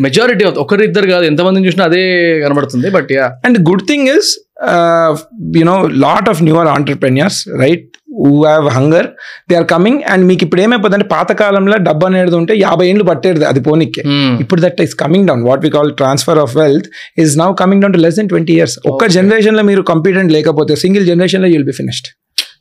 [0.06, 2.02] మెజారిటీ ఒకరు ఇద్దరు కాదు ఎంతమందిని చూసినా అదే
[2.44, 4.30] కనబడుతుంది but yeah and good thing is
[5.62, 7.88] you know lot of newer entrepreneurs right
[8.20, 9.08] who have hunger
[9.50, 13.64] they are coming and మీకు ఇప్పుడు ఏమైపోతుందంటే పాతకాలంలో డబ్బు అనేది ఉంటే యాభై ఏళ్ళు పట్టేది అది
[13.68, 14.04] పోనీకే.
[14.44, 16.88] ఇప్పుడు that is coming down what we call transfer of wealth
[17.24, 21.06] is now coming down to less than twenty years ఒక్క జనరేషన్లో మీరు కంపీటెంట్ లేకపోతే సింగిల్
[21.12, 22.10] జనరేషన్లో you'll be finished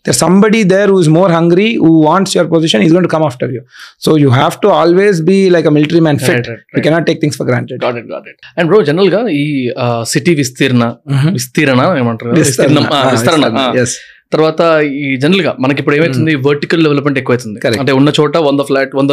[0.06, 3.22] there somebody there who is more hungry who wants your position is going to come
[3.22, 3.60] after you
[4.00, 7.06] so you have to always be like a military man Right, fit right, you cannot
[7.06, 9.70] take things for granted got it got it and bro జనరల్గా ఈ
[10.02, 10.94] city విస్తీర్ణ
[11.32, 12.30] విస్తీరణ ఏమంటారు?
[12.32, 12.82] విస్తీర్ణం.
[12.82, 13.72] విస్తరణ.
[13.78, 13.96] Yes
[14.32, 17.78] తర్వాత ఈ జనరల్గా మనకి ఇప్పుడు ఏమైతుంది వర్టికల్ డెవలప్మెంట్ ఎక్కువైతుంది.
[17.78, 19.10] అంటే ఉన్న చోట వంద ఫ్లాట్ వంద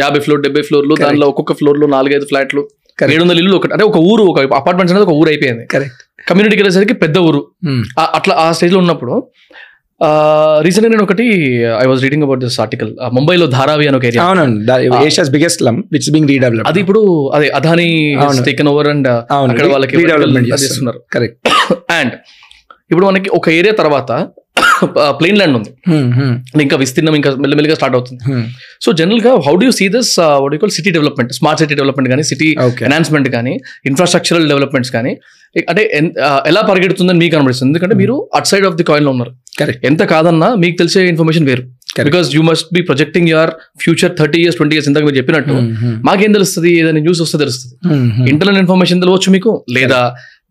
[0.00, 0.94] యాభై ఫ్లోర్ డెబ్బై ఫ్లోర్లు.
[0.94, 2.68] దానిలో ఒక్కొక్క ఫ్లోర్లో నాలుగైదు ఫ్లాట్లు.
[3.12, 5.66] ఏడు వందల ఇల్లు ఒకటి అంటే ఒక ఊరు ఒక అపార్ట్మెంట్స్ అనేది ఒక ఊరు అయిపోయింది.
[5.66, 7.46] కరెక్ట్ కమ్యూనిటీకి వెళ్ళేసరికి పెద్ద ఊరు.
[7.98, 9.28] ఆ- అట్లా ఆ స్టేజ్లో ఉన్నప్పుడు
[10.66, 11.24] రీసెంట్ నేను ఒకటి
[11.82, 14.88] I was reading about this article ముంబైలో ధారావి అని ఒక ఏరియా అవునండి.
[15.08, 17.02] Asia's biggest slum which being redevelop అది ఇప్పుడు
[17.36, 17.88] అదే అదాని.
[18.50, 21.00] టేకెన్ ఓవర్ అండ్ అక్కడ వాళ్ళకి రీడెవలప్మెంట్ అది ఇస్తున్నారు.
[21.16, 21.50] కరెక్ట్
[22.00, 22.14] అండ్
[22.92, 24.12] ఇప్పుడు మనకి ఒక ఏరియా తర్వాత
[25.18, 25.70] ప్లెయిన్ ల్యాండ్ ఉంది.
[26.64, 28.22] ఇంకా విస్తీర్ణం ఇంకా మెల్లమెల్లగా స్టార్ట్ అవుతుంది.
[28.84, 30.10] సో జనరల్గా how do see this
[30.44, 32.48] what call city development smart city development కానీ సిటీ
[32.88, 33.54] ఎన్హాన్స్మెంట్ కానీ
[33.90, 35.12] ఇన్ఫ్రాస్ట్రక్చరల్ డెవలప్మెంట్స్ కానీ
[35.70, 35.82] అంటే
[36.50, 39.32] ఎలా పరిగెడుతుందని మీకు కనబడుతుంది ఎందుకంటే మీరు అట్ సైడ్ ఆఫ్ ది కాయిన్లో ఉన్నారు.
[39.60, 41.64] కరెక్ట్ ఎంత కాదన్నా మీకు తెలిసే ఇన్ఫర్మేషన్ వేరు.
[42.08, 43.50] Because you must be projecting your
[43.82, 45.54] future thirty years twenty years ఇంతకు మీరు చెప్పినట్టు.
[46.08, 46.70] మాకేం తెలుస్తుంది?
[46.82, 47.74] ఏదైనా న్యూస్ వస్తే తెలుస్తుంది.
[48.32, 49.52] ఇంటర్నల్ ఇన్ఫర్మేషన్ తెలియవచ్చు మీకు?
[49.78, 50.00] లేదా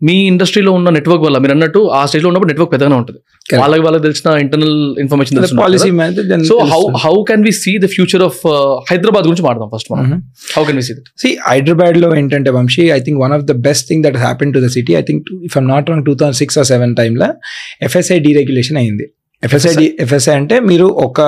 [0.07, 3.19] మీ ఇండస్ట్రీలో ఉన్న నెట్వర్క్ వల్ల మీరు అన్నట్టు ఆ స్టేజ్లో ఉన్నప్పుడు నెట్వర్క్ పెద్దగానే ఉంటుంది.
[3.61, 5.89] వాళ్ళకి వాళ్ళకి తెలిసిన internal information policy
[6.49, 8.41] so how how can we see the future of
[8.91, 10.19] Hyderabad గురించి మాట్లాడదాం ఫస్ట్ మనం.
[10.55, 14.03] How can we see see హైదరాబాద్లో ఏంటంటే Vamshi I think one of the best thing
[14.07, 16.69] that happen to the city I think if I'm not wrong two thousand six or
[16.73, 17.29] seven టైంలో
[17.89, 19.07] FSI deregulation అయింది.
[19.43, 21.19] FSI FSI అంటే మీరు ఒక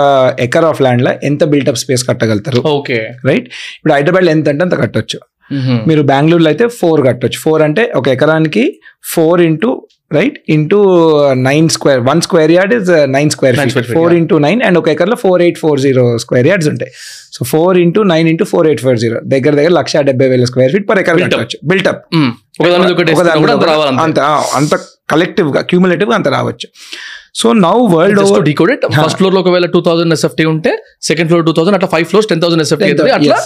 [0.45, 2.59] acre of ల్యాండ్లో ఎంత built up space కట్టగలుగుతారు?
[2.77, 2.97] Okay
[3.29, 3.47] right
[3.77, 5.19] ఇప్పుడు హైదరాబాద్లో ఎంత అంటే అంత కట్టొచ్చు.
[5.87, 7.39] మీరు బెంగళూరులో అయితే ఫోర్ కట్టొచ్చు.
[7.39, 10.39] ఫోర్ అంటే ఒక ఎకరానికి four into right?
[10.49, 13.85] Into nine square one square yard is nine square feet.
[13.93, 14.13] Four.
[14.13, 16.91] Into nine and ఒక ఎకర్లో four eight four zero square yards ఉంటాయి.
[17.33, 19.19] So four into nine into four eight four zero.
[19.25, 21.21] దగ్గర దగ్గర లక్ష డెబ్బై వేల square feet per acre.
[21.21, 22.05] కట్టవచ్చు built up
[23.53, 24.01] అంత రావాలంతే.
[24.01, 24.19] అంత.
[24.19, 24.75] ఆ, అంత
[25.09, 26.67] కలెక్టివ్గా క్యూములేటివ్గా అంత రావచ్చు.
[27.35, 31.53] So now world over decoded first ఫ్లోర్లో ఒకవేళ టూ థౌసండ్ ఎస్ఎఫ్టీ ఉంటే సెకండ్ ఫ్లోర్ టూ
[31.53, 33.37] థౌసండ్ అట్లా five floors ten thousand SFT అవుతుంది అట్లా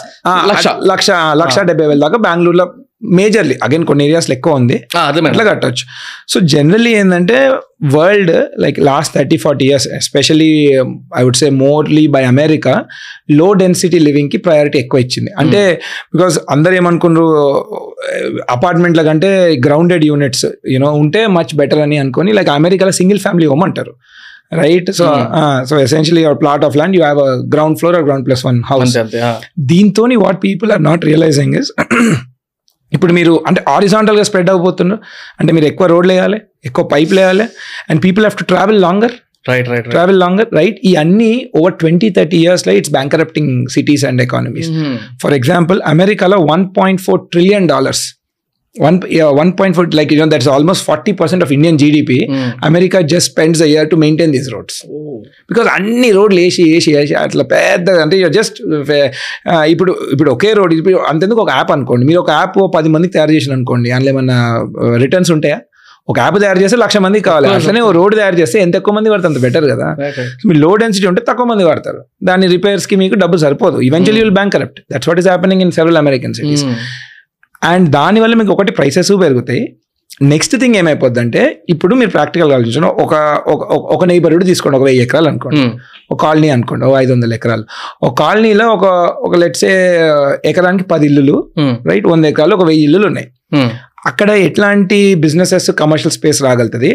[0.49, 0.67] లక్ష.
[0.91, 1.09] లక్ష
[1.41, 2.65] లక్ష డెబ్బై వేల దాకా బెంగళూరులో
[3.01, 4.77] మేజర్లీ అగైన్ కొన్ని ఏరియాస్లో ఎక్కువ ఉంది.
[5.31, 5.83] అట్లా కట్టవచ్చు
[6.33, 7.37] సో జనరలీ ఏంటంటే
[7.95, 8.31] world
[8.63, 10.51] like last thirty forty years especially
[11.19, 12.73] I would say మోర్లీ by America
[13.39, 15.31] లో డెన్సిటీ లివింగ్కి ప్రయారిటీ ఎక్కువ ఇచ్చింది.
[15.41, 15.61] అంటే
[16.15, 17.27] బికాస్ అందరు ఏమనుకున్నారు
[18.57, 19.29] అపార్ట్మెంట్ల కంటే
[19.67, 20.45] గ్రౌండెడ్ యూనిట్స్
[20.75, 23.93] యూనో ఉంటే మచ్ బెటర్ అని అనుకొని లైక్ అమెరికాలో సింగిల్ ఫ్యామిలీ హోమ్ అంటారు.
[24.63, 25.05] Right so
[25.69, 27.19] so essentially your plot of land you have
[27.53, 28.95] ground floor ground plus one house.
[29.71, 31.71] దీంతో what people are not realising is
[32.91, 34.99] ఇప్పుడు మీరు అంటే హారిజాంటల్గా spread అయిపోతున్నారు
[35.39, 37.45] అంటే మీరు ఎక్కువ రోడ్లు వేయాలి ఎక్కువ పైపులు వేయాలి
[37.89, 39.15] and people have to travel longer
[39.45, 44.21] right right travel longer right ఈ అన్ని ఓవర్ ట్వంటీ థర్టీ ఇయర్స్లో it's bankrupting cities and
[44.21, 44.69] economies
[45.23, 48.03] for example అమెరికాలో one point four trillion dollars
[48.85, 48.97] one
[49.39, 52.19] one point four like you that's almost forty percent of Indian GDP
[52.69, 54.79] America just spends a year to maintain these roads
[55.51, 58.59] because అన్ని రోడ్లు వేసి వేసి వేసి అట్లా పెద్ద అంటే just
[59.73, 62.03] ఇప్పుడు ఇప్పుడు ఒకే రోడ్ ఇప్పుడు అంతెందుకు ఒక యాప్ అనుకోండి.
[62.09, 64.37] మీరు ఒక యాప్ పది మందికి తయారు చేసిన అనుకోండి అందులో ఏమన్నా
[65.03, 65.57] రిటర్న్స్ ఉంటాయా?
[66.11, 67.47] ఒక యాప్ తయారు చేస్తే లక్ష మందికి కావాలి.
[67.55, 69.87] అట్లనే ఓ రోడ్ తయారు చేస్తే ఎంత ఎక్కువ మంది పడితే అంత బెటర్ కదా.
[70.47, 71.99] మీరు లో డెన్సిటీ ఉంటే తక్కువ మంది వాడతారు.
[72.29, 73.77] దాని రిపేర్స్కి మీకు డబ్బు సరిపోదు.
[73.87, 76.65] Eventually will bankrupt that's what is happening in several American cities
[77.63, 79.75] and దానివల్ల మీకు ఒకటి ప్రైసెస్ పెరుగుతాయి.
[80.21, 82.87] నెక్స్ట్ థింగ్ ఏమైపోద్ది అంటే ఇప్పుడు మీరు ప్రాక్టికల్ ఆలోచించండి.
[82.87, 84.77] ఒక ఒక- నైబర్హుడ్ తీసుకోండి.
[84.77, 85.61] ఒక వెయ్యి ఎకరాలు అనుకోండి.
[86.11, 86.85] ఒక కాలనీ అనుకోండి.
[86.85, 87.63] ఒక ఐదు వందల ఎకరాలు.
[88.03, 88.83] ఒక కాలనీలో ఒక
[89.17, 89.99] ఒక లెట్సే
[90.45, 91.49] ఎకరానికి పది ఇల్లులు.
[91.87, 93.27] రైట్ వంద ఎకరాలు ఒక వెయ్యి ఇల్లులు ఉన్నాయి.
[94.05, 96.91] అక్కడ ఎట్లాంటి బిజినెసెస్ కమర్షియల్ స్పేస్ రాగలుగుతుంది?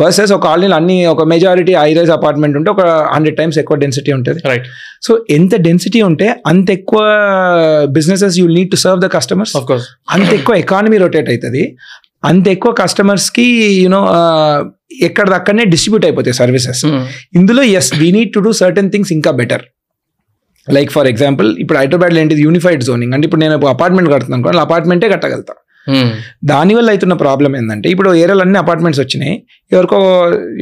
[0.00, 2.82] వర్సెస్ ఒక కాలనీలో అన్ని ఒక మెజారిటీ ఐరైజ్ అపార్ట్మెంట్ ఉంటే ఒక
[3.14, 4.40] హండ్రెడ్ టైమ్స్ ఎక్కువ డెన్సిటీ ఉంటుంది.
[4.50, 4.66] రైట్
[5.06, 7.02] సో ఎంత డెన్సిటీ ఉంటే అంత ఎక్కువ
[7.98, 9.54] businesses you need to serve the customers
[10.16, 11.64] అంత ఎక్కువ ఎకానమీ రొటేట్ అవుతుంది.
[12.30, 13.46] అంత ఎక్కువ కస్టమర్స్కి
[13.82, 14.00] యూనో
[15.08, 16.82] ఎక్కడ దక్కడనే డిస్ట్రిబ్యూట్ అయిపోతాయి సర్వీసెస్
[17.40, 19.64] ఇందులో yes we need to do certain things ఇంకా బెటర్
[20.76, 22.40] లైక్ ఫర్ ఎగ్జాంపుల్ ఇప్పుడు హైదరాబాద్లో ఏంటిది?
[22.46, 25.54] యూనిఫైడ్ జోనింగ్ అంటే ఇప్పుడు నేను అపార్ట్మెంట్ కడుతున్నాను అనుకోండి అపార్ట్మెంటే కట్టగలుగుతా.
[26.52, 29.34] దానివల్ల అవుతున్న ప్రాబ్లం ఏంటంటే ఇప్పుడు ఏరియాలో అన్ని అపార్ట్మెంట్స్ వచ్చినాయి.
[29.74, 29.98] ఎవరికో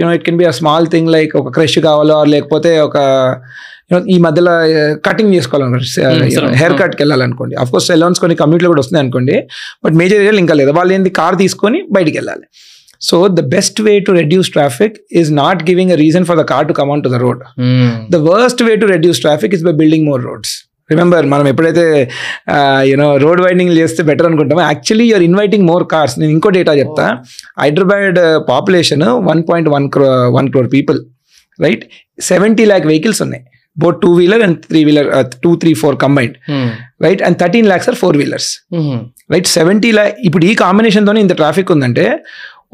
[0.00, 2.98] you know it can be a small thing like ఒక క్రష్ కావాలో లేకపోతే ఒక
[4.14, 4.52] ఈ మధ్యలో
[5.06, 5.88] కటింగ్ చేసుకోవాలనుకోండి.
[6.60, 7.54] హెయిర్ కట్కి వెళ్ళాలనుకోండి.
[7.62, 9.36] అఫ్ కోర్స్ సెలూన్స్ కొన్ని కమ్యూనిటీలో కూడా వస్తున్నాయి అనుకోండి
[9.84, 10.70] బట్ మేజర్ ఏరియాలో ఇంకా లేదు.
[10.78, 12.46] వాళ్ళు ఏంది కార్ తీసుకొని బయటికి వెళ్ళాలి.
[13.08, 16.66] So the best way to reduce traffic is not giving a reason for the car
[16.70, 17.42] to come on to the road
[18.14, 20.54] the worst way to reduce traffic is by building more roads
[20.90, 21.84] remember మనం ఎప్పుడైతే
[22.90, 27.06] you know road widening చేస్తే better అనుకుంటామో actually you're inviting more cars నేను ఇంకో data చెప్తా.
[27.62, 28.20] Hyderabad
[28.50, 30.08] population one point one crore
[30.38, 31.00] one crore people
[31.58, 31.84] right
[32.30, 33.44] seventy lakh vehicles ఉన్నాయి.
[33.76, 35.08] Both two wheeler and three wheeler
[35.44, 36.36] two three four combined
[37.06, 38.50] right and thirteen lakhs are four wheelers
[39.34, 42.04] right seventy lakh ఇప్పుడు ఈ కాంబినేషన్తోనే ఇంత traffic ఉందంటే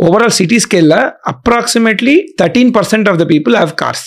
[0.07, 1.01] overall సిటీస్కి వెళ్ళా
[1.33, 4.07] approximately thirteen percent of the people have cars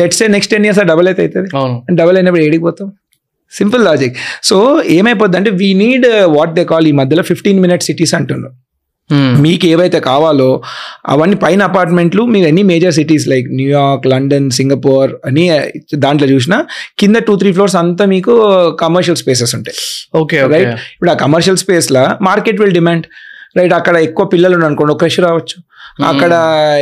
[0.00, 1.48] let's next ten years double అయితే అవుతుంది.
[2.00, 2.88] Double అయినప్పుడు ఏడికి పోతాం?
[3.52, 4.16] సింపుల్ లాజిక్
[4.48, 4.56] సో
[4.96, 8.56] ఏమైపోద్ది అంటే we need what they call ఈ మధ్యలో ఫిఫ్టీన్ మినిట్ సిటీస్ అంటున్నారు.
[9.44, 10.48] మీకు ఏవైతే కావాలో
[11.12, 15.44] అవన్నీ పైన అపార్ట్మెంట్లు మీరు ఎన్ని major cities like New York London Singapore అని
[16.04, 16.58] దాంట్లో చూసినా
[16.98, 18.34] కింద టూ త్రీ ఫ్లోర్స్ అంతా మీకు
[18.82, 19.76] కమర్షియల్ స్పేసెస్ ఉంటాయి.
[20.22, 23.06] ఓకే రైట్ ఇప్పుడు ఆ కమర్షియల్ స్పేస్ లా మార్కెట్ విల్ డిమాండ్
[23.58, 25.56] రైట్ అక్కడ ఎక్కువ పిల్లలు ఉన్నాయి అనుకోండి ఒక రావచ్చు.
[26.10, 26.32] అక్కడ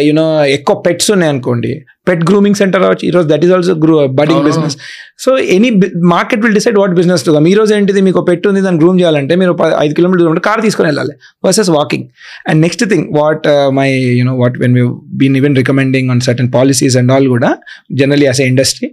[0.07, 0.25] యూనో
[0.57, 1.73] ఎక్కువ పెట్స్ ఉన్నాయి అనుకోండి
[2.09, 4.43] పెట్ గ్రూమింగ్ సెంటర్ రావచ్చు ఈ రోజు that is also గ్రూ budding.
[4.49, 4.77] Business
[5.25, 5.71] so any
[6.15, 8.01] market will decide what business to ఈ రోజు ఏంటిది?
[8.09, 9.53] మీకు పెట్ ఉంది దాన్ని గ్రూమ్ చేయాలంటే మీరు
[9.85, 11.15] ఐదు కిలోమీటర్ దూరం కార్ తీసుకొని వెళ్ళాలి
[11.47, 12.07] versus walking
[12.51, 13.47] and next thing what
[13.81, 13.89] my
[14.21, 14.85] you know what when we
[15.23, 17.53] been even recommending on certain policies and all కూడా
[18.01, 18.91] generally as a industry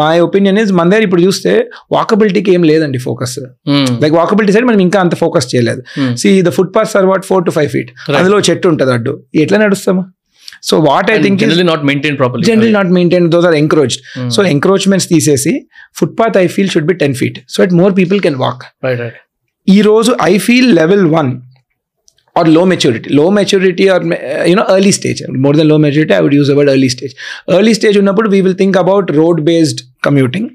[0.00, 1.52] my opinion is మన దగ్గర ఇప్పుడు చూస్తే
[1.94, 3.36] వాకబిలిటీకి ఏం లేదండి ఫోకస్
[4.02, 5.80] లైక్ వాకబిలిటీ సైడ్ మనం ఇంకా అంత ఫోకస్ చేయలేదు.
[6.20, 9.14] See the footpaths are what four to five feet అందులో చెట్టు ఉంటుంది అడ్డు.
[9.44, 10.02] ఎట్లా నడుస్తాము?
[10.62, 14.00] So what I think generally not maintain properly general not maintain those are encroached
[14.30, 15.52] so encroachments తీసేసి
[16.20, 18.64] footpath I feel should be ten feet so it more people can walk
[19.68, 21.30] ఈ రోజు I feel level one
[22.36, 24.04] ఆర్లో maturity లో maturity are
[24.50, 27.14] you know early stage more దెన్లో maturity I would use about early stage
[27.54, 30.48] early stage ఉన్నప్పుడు we will think about road based commuting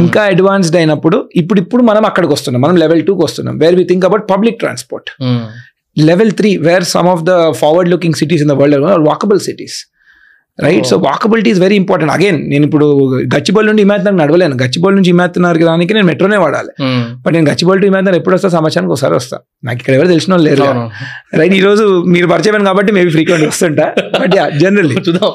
[0.00, 2.60] ఇంకా advanced అయినప్పుడు ఇప్పుడు ఇప్పుడు మనం అక్కడికి వస్తున్నాం.
[2.62, 5.08] మనం లెవెల్ టూకి వస్తున్నాం where we think about public transport
[5.98, 9.86] level three where some of the forward looking cities in the world walkable cities
[10.60, 14.54] right so walkability is very important again నేను ఇప్పుడు గచ్చిబౌల్ నుండి హిమాయత్ నడవలేను.
[14.62, 16.84] గచ్చిబౌల్ నుంచి హిమాయత్ రానికి నేను మెట్రోనే వాడాలి.
[17.16, 18.48] బట్ నేను గచ్చిబౌల్ టు హిమాయత్ ఎప్పుడు వస్తా?
[18.48, 19.38] సంవత్సరానికి ఒకసారి వస్తా.
[19.64, 20.90] నాకు ఇక్కడ ఎవరు తెలిసిన వాళ్ళు లేరు.
[21.36, 23.94] రైట్ ఈ రోజు మీరు పరిచయం కాబట్టి మేబీ ఫ్రీక్వెంట్ వస్తుంటా.
[24.20, 25.30] బట్ యా జనరల్లీ చూద్దాం.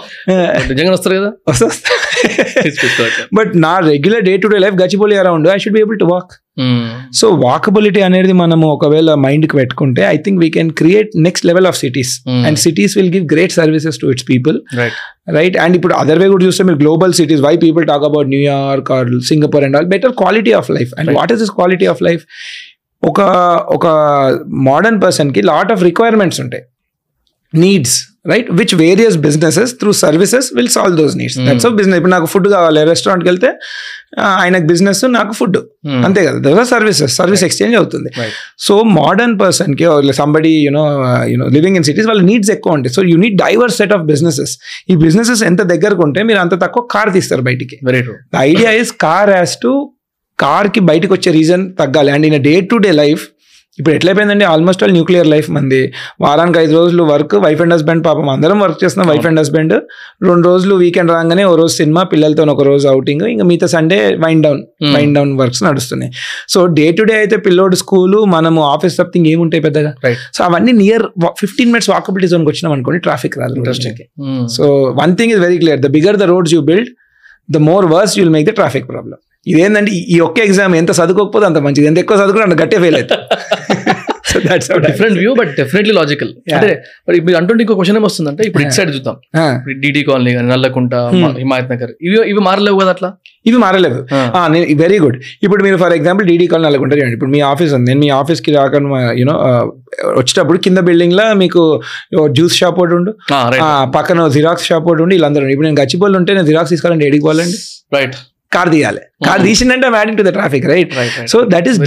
[0.69, 1.33] నిజంగా వస్తారు కదా?
[1.49, 1.69] వస్తా.
[3.33, 5.47] బట్ నా regular day to day life Gachibowli around.
[5.47, 6.44] I should be able to walk
[7.19, 11.77] so walkability అనేది మనము ఒకవేళ మైండ్కి పెట్టుకుంటే I think we can create next level of
[11.83, 12.13] cities
[12.47, 14.57] and cities will give great services to its people
[15.37, 18.91] right and ఇప్పుడు other way కూడా చూస్తే మీరు global cities why people talk about New York
[18.97, 21.11] or Singapore and all better quality of life and.
[21.19, 22.23] What is this quality of life
[23.03, 23.21] ఒక
[23.77, 23.87] ఒక
[24.69, 26.63] modern పర్సన్కి lot of requirements ఉంటాయి.
[27.53, 27.97] Needs
[28.31, 32.25] right which various businesses through services will solve those needs that's of business ఇప్పుడు నాకు
[32.25, 33.49] food కావాలి రెస్టారెంట్కి వెళ్తే
[34.19, 35.57] ఆయనకు బిజినెస్ నాకు ఫుడ్
[36.05, 36.37] అంతే కదా?
[36.39, 38.09] Those are services service exchange అవుతుంది.
[38.59, 40.83] సో మోడర్న్ పర్సన్కి somebody you know
[41.25, 42.93] you know living in cities వాళ్ళ నీడ్స్ ఎక్కువ ఉంటాయి.
[42.93, 44.57] So you need diverse set of businesses
[44.89, 47.77] ఈ బిజినెసెస్ ఎంత దగ్గరకు ఉంటే మీరు అంత తక్కువ కార్ తీస్తారు బయటికి.
[48.37, 49.91] Idea is car has to
[50.39, 52.11] కార్కి బయటకు వచ్చే రీజన్ తగ్గాలి.
[52.11, 53.23] And in day to day life
[53.77, 54.45] ఇప్పుడు ఎట్లయిపోయిందండి?
[54.45, 55.79] ఆల్మోస్ట్ ఆల్ న్యూక్లియర్ లైఫ్ మంది.
[56.21, 59.07] వారానికి ఐదు రోజులు వర్క్ వైఫ్ అండ్ హస్బెండ్ పాపం అందరం వర్క్ చేస్తున్నాం.
[59.09, 59.73] వైఫ్ అండ్ హస్బెండ్
[60.23, 64.43] రెండు రోజులు వీకెండ్ రాగానే ఓ రోజు సినిమా పిల్లలతో ఒక రోజు అవుటింగ్ ఇంకా మిగతా Sunday wind
[64.43, 64.61] down
[64.93, 66.11] wind down works నడుస్తున్నాయి.
[66.49, 69.91] సో డే టు డే అయితే పిల్లోడు స్కూలు మనము ఆఫీస్ తప్పింగ్ ఏముంటాయి పెద్దగా?
[70.33, 71.05] సో అవన్నీ నియర్
[71.39, 74.01] ఫిఫ్టీన్ మినిట్స్ వాకబిలిటీ జోన్కి వచ్చినాం అనుకోండి ట్రాఫిక్ రాదు interesting
[74.49, 74.65] so
[75.01, 76.91] one thing is very clear the bigger the roads you build
[77.49, 81.45] the more worse you'll make the traffic problem ఇదేంటంటే ఈ- ఈ ఒక్క ఎగ్జామ్ ఎంత చదువుకోకపోతే
[81.45, 81.87] అంత మంచిది.
[81.87, 83.21] ఎంత ఎక్కువ చదువుకుంటే అంత గట్టే ఫెయిల్ అవుతుంది
[84.35, 86.31] so that's different view but definitely logical.
[86.57, 86.69] అంటే
[87.07, 89.15] మరి మీరు అంటుంటే ఇంకో క్వశ్చన్ ఏమొస్తుందంటే ఇప్పుడు ఇటు సైడ్ చూద్దాం.
[89.83, 91.31] డిడి కాలనీ కానీ నల్లకుంట Hmm.
[91.43, 93.09] హిమాయత్ నగర్ ఇవి ఇవి మారలేవు కదా అట్లా?
[93.49, 93.99] ఇవి మారలేదు.
[94.83, 97.15] వెరీ గుడ్ ఇప్పుడు మీరు ఫర్ ఎగ్జాంపుల్ డీడీ కాల్ నెలకొంటారు చూడండి.
[97.19, 97.87] ఇప్పుడు మీ ఆఫీస్ ఉంది.
[97.89, 99.35] నేను మీ ఆఫీస్కి రాకుండా యూనో
[100.19, 101.61] వచ్చేటప్పుడు కింద బిల్డింగ్లో మీకు
[102.37, 103.11] జ్యూస్ షాప్ ఒకటి ఉండు.
[103.97, 105.15] పక్కన జిరాక్స్ షాప్ ఒకటి ఉండి.
[105.17, 107.59] వీళ్ళందరూ ఇప్పుడు నేను గచ్చిపోలు ఉంటే నేను జిరాక్స్ తీసుకోవాలంటే ఎడికి పోవాలండి?
[107.97, 108.17] రైట్
[108.55, 109.01] కార్ తీయాలి.
[109.27, 110.93] Car తీసిందంటే adding to the traffic right
[111.33, 111.79] so that is.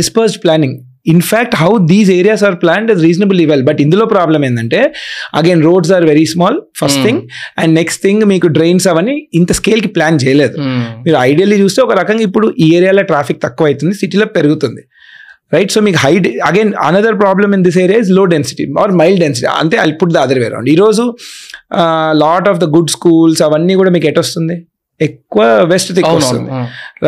[0.00, 0.76] Dispersed planning
[1.06, 4.94] in fact how these areas are planned is reasonably well but ఇందులో ప్రాబ్లం ఏంటంటే
[5.34, 7.06] again roads are very small first Hmm.
[7.06, 7.22] Thing
[7.58, 10.56] and next thing మీకు drains అవన్నీ ఇంత స్కేల్కి plan చేయలేదు.
[11.06, 14.82] మీరు ideally చూస్తే ఒక రకంగా ఇప్పుడు ఈ ఏరియాలో ట్రాఫిక్ తక్కువ అవుతుంది సిటీలో పెరుగుతుంది.
[15.54, 19.46] రైట్ సో మీకు high again another problem in this area ఇస్లో density are mild density
[19.46, 21.16] అంతే పుట్ ద అదర్ వే ఈరోజు
[22.12, 24.69] lot of the good schools అవన్నీ కూడా మీకు ఎటు వస్తుంది
[25.08, 26.50] ఎక్కువ వెస్ట్ దిక్కు వస్తుంది.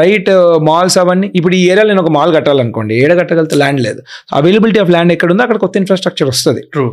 [0.00, 0.30] రైట్
[0.68, 4.00] మాల్స్ అవన్నీ ఇప్పుడు ఈ ఏరియాలో నేను ఒక మాల్ కట్టాలనుకోండి ఏడ కట్టగలితే ల్యాండ్ లేదు.
[4.40, 6.64] అవైలబిలిటీ ఆఫ్ ల్యాండ్ ఎక్కడ ఉందో అక్కడ కొత్త ఇన్ఫ్రాస్ట్రక్చర్ వస్తుంది.
[6.74, 6.86] ట్రూ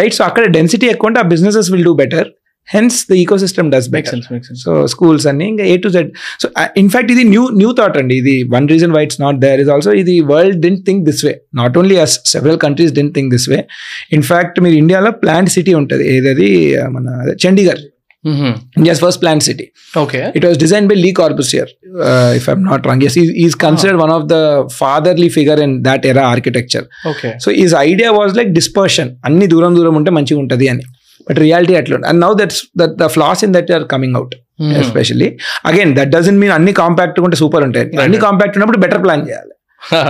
[0.00, 2.28] రైట్ సో అక్కడ డెన్సిటీ ఎక్కువ ఉంటే ఆ businesses will do better
[2.68, 4.20] hence the ecosystem does better
[4.62, 6.10] so schools అన్ని ఇంకా A to Z
[6.42, 6.48] so
[6.82, 8.14] in fact ఇది న్యూ న్యూ థాట్ అండి.
[8.22, 11.32] ఇది one reason why it's not there is also ఇది world didn't think this way
[11.60, 13.58] not only us several countries didn't think this way
[14.18, 16.06] in fact మీరు ఇండియాలో planned city ఉంటుంది.
[16.16, 16.50] ఏదది
[18.24, 19.66] uh, మన అదే Chandigarh India's first planned city
[20.02, 21.70] okay it was design by Le Corbusier
[22.38, 24.36] if I'm not wrong as is considered one of the
[24.80, 29.74] fatherly figure in that era architecture okay so is idea was like dispersion అన్ని దూరం
[29.78, 30.84] దూరం ఉంటే మంచిగా ఉంటుంది అని.
[31.28, 34.34] But reality అట్లా and now that's that the flaws in that are coming out
[34.82, 35.28] especially
[35.70, 37.86] again that doesn't mean అన్ని compact ఉంటే సూపర్ ఉంటాయి.
[38.04, 39.53] అన్ని కాంపాక్ట్ ఉన్నప్పుడు బెటర్ ప్లాన్ చేయాలి.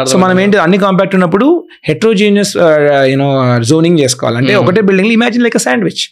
[0.05, 1.46] సో మనం ఏంటి అన్ని కాంపాక్ట్ ఉన్నప్పుడు
[1.84, 2.52] హెట్రోజీనియస్
[3.10, 3.28] యూనో
[3.62, 4.36] జోనింగ్ చేసుకోవాలి.
[4.36, 4.62] అంటే Hmm.
[4.62, 6.02] ఒకటే బిల్డింగ్ ఇమాజిన్ లైక్ శాండ్విచ్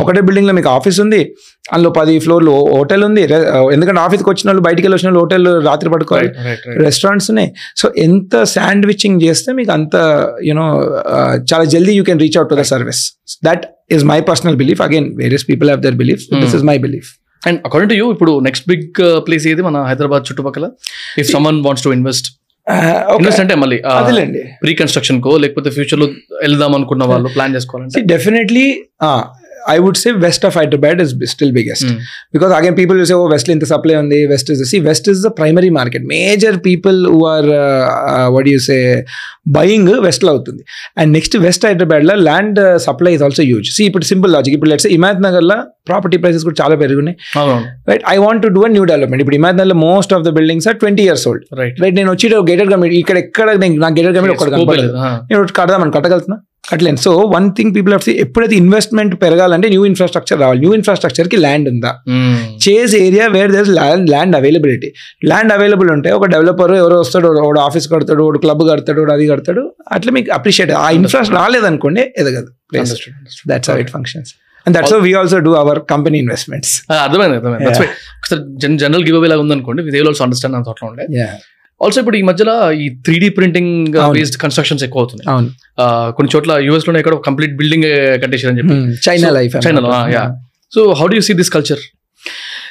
[0.00, 1.20] ఒకటే బిల్డింగ్లో మీకు ఆఫీస్ ఉంది
[1.72, 3.42] అందులో పది ఫ్లోర్లు హోటల్ ఉంది రె-
[3.72, 6.30] ఎందుకంటే ఆఫీస్కి వచ్చిన వాళ్ళు బయటికి వెళ్ళి వచ్చిన వాళ్ళు హోటల్ రాత్రి పడుకోవాలి.
[6.84, 7.50] రెస్టారెంట్స్ ఉన్నాయి.
[7.76, 9.96] సో ఎంత శాండ్విచింగ్ చేస్తే మీకు అంత
[10.44, 10.66] యూనో
[11.52, 13.02] చాలా జల్దీ you can reach out to the service
[13.44, 17.10] that is my personal belief again various people have their belief this is my belief
[17.42, 18.86] and according to you ఇప్పుడు నెక్స్ట్ బిగ్
[19.26, 20.66] ప్లేస్ ఏది మన హైదరాబాద్ చుట్టుపక్కల?
[21.18, 22.28] If someone wants to invest
[23.18, 24.42] invest అంటే మళ్ళీ అదేలేండి.
[24.62, 26.06] Pre construction కో లేకపోతే ఫ్యూచర్లో
[26.42, 28.00] వెళ్దాం అనుకున్న వాళ్ళు ప్లాన్ చేసుకోవాలంటే?
[28.14, 28.66] Definitely
[29.74, 31.88] I would say west of Hyderabad is still biggest.
[32.34, 35.70] Because again people say oh west ఇంత సప్లై ఉంది west is west is the primary
[35.78, 37.48] market major people who are
[38.36, 38.78] what you say
[39.58, 40.62] buying వెస్ట్లో అవుతుంది.
[41.00, 44.88] And next west హైదరాబాద్లో land supply is also huge see ఇప్పుడు simple logic ఇప్పుడు let's
[44.98, 45.58] ఇమాద్ నగర్లో
[45.90, 47.16] property prices కూడా చాలా పెరుగున్నాయి
[47.90, 50.68] right I want to do a new development ఇప్పుడు ఇమాద్ నగర్లో most of the buildings
[50.72, 54.16] are twenty years old right right నేను వచ్చి గేటెడ్ కమ్యూనిటీ ఇక్కడ ఎక్కడ నేను నాకు గేటెడ్
[54.18, 54.50] కమ్యూనిటీ ఒక్కడ
[55.30, 56.38] నేను కడదామని కట్టగలుగుతున్నా?
[56.70, 60.60] కట్టలేను so one thing people of ఎప్పుడైతే ఇన్వెస్ట్మెంట్ పెరగాలంటే న్యూ ఇన్ఫ్రాస్ట్రక్చర్ రావాలి.
[60.64, 61.92] న్యూ ఇన్ఫ్రాస్ట్రక్చర్కి ల్యాండ్ ఉందా?
[62.64, 64.90] Chase area where there land land availability
[65.30, 69.64] land available ఉంటే ఒక డెవలపర్ ఎవరో వస్తాడు ఒకడు ఆఫీస్ కడతాడు ఒకడు క్లబ్ కడతాడు అది కడతాడు.
[69.96, 72.50] అట్లా మీకు అప్రిషియేట్ ఆ ఇన్ఫ్రాస్ట్రక్చర్ రాలేదనుకోండి ఎదగదు.
[73.52, 74.32] That's it functions
[74.66, 76.72] and that's we also do our company investments
[77.04, 77.86] అర్థమైంది అర్థమైంది.
[78.84, 81.06] జనరల్ గివ్ అవే లాగా ఉందనుకోండి దే ఆల్సో అండర్స్టాండ్ అంత అట్లా ఉండే.
[81.80, 83.72] ఆల్సో ఇప్పుడు ఈ మధ్యలో ఈ three three D printing
[84.14, 85.28] based constructions ఎక్కువ అవుతున్నాయి
[86.12, 87.86] కొన్ని చోట్ల యుఎస్లో ఎక్కడ కంప్లీట్ బిల్డింగ్
[88.22, 88.74] కట్టేసారని చెప్పి.
[89.06, 89.90] చైనా లైఫ్ చైనాలో
[90.72, 91.82] so how you see this culture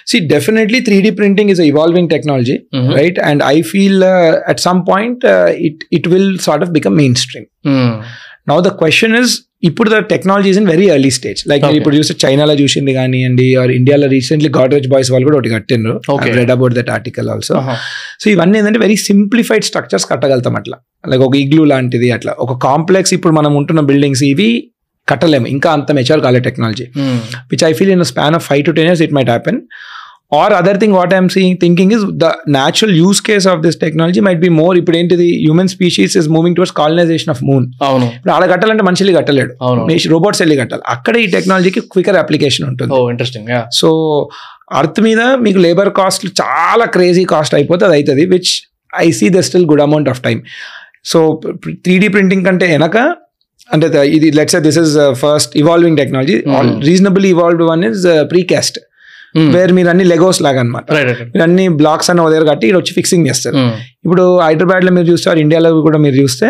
[0.07, 2.57] see definitely three D printing is evolving technology
[2.93, 4.03] right and I feel
[4.51, 5.23] at some point
[5.59, 7.47] it it will sort of become mainstream
[8.49, 9.29] Now the question is,
[9.67, 11.63] ఇప్పుడు the technology is in very early stage like.
[11.77, 15.95] ఇప్పుడు చూస్తే చైనాలో చూసింది కానివ్వండి are ఇండియాలో recently Godrej boys వాళ్ళు కూడా ఒకటి కట్టిండ్రు.
[16.39, 17.55] Read about that article also
[18.21, 20.77] so ఇవన్నీ ఏంటంటే వెరీ సింప్లిఫైడ్ స్ట్రక్చర్స్ కట్టగలుగుతాం అట్లా.
[21.11, 22.33] లైక్ ఒక ఇగ్లూ లాంటిది అట్లా.
[22.45, 24.49] ఒక కాంప్లెక్స్ ఇప్పుడు మనం ఉంటున్న బిల్డింగ్స్ ఇవి
[25.07, 25.47] కట్టలేము.
[25.55, 26.87] ఇంకా అంత మెచ్యూర్ కాలే technology
[27.51, 29.59] which I feel in span of five to ten years it might happen
[30.31, 34.21] or other thing what I'm seeing thinking is the natural use case of this technology
[34.27, 35.27] might be more ఇప్పుడు ఏంటిది?
[35.43, 38.07] Human species is moving towards colonisation of moon అవును.
[38.17, 39.53] ఇప్పుడు ఆడ కట్టాలంటే మనుషులు కట్టలేడు.
[40.15, 40.83] Robots వెళ్ళి కట్టాలి.
[40.95, 42.91] అక్కడ ఈ టెక్నాలజీకి క్వికర్ అప్లికేషన్ ఉంటుంది.
[43.13, 43.89] ఇంట్రెస్టింగ్ సో
[44.79, 48.51] అర్త్ మీద మీకు లేబర్ కాస్ట్ చాలా క్రేజీ కాస్ట్ అయిపోతే అది అవుతుంది which
[49.05, 50.39] I see the still good amount of time
[51.11, 51.19] so
[51.85, 52.97] three D printing కంటే వెనక
[53.69, 53.87] అంటే
[54.17, 54.93] ఇది let's this is
[55.23, 56.37] first evolving technology.
[56.89, 58.77] Reasonable evolved one is precast
[59.35, 60.85] where మీరు అన్ని లెగోస్ లాగా అనమాట
[61.33, 63.57] మీరు అన్ని బ్లాక్స్ అన్న దగ్గర కట్టి ఇక్కడ వచ్చి ఫిక్సింగ్ చేస్తారు
[64.03, 66.49] ఇప్పుడు హైదరాబాద్లో మీరు చూస్తే ఇండియాలో కూడా మీరు చూస్తే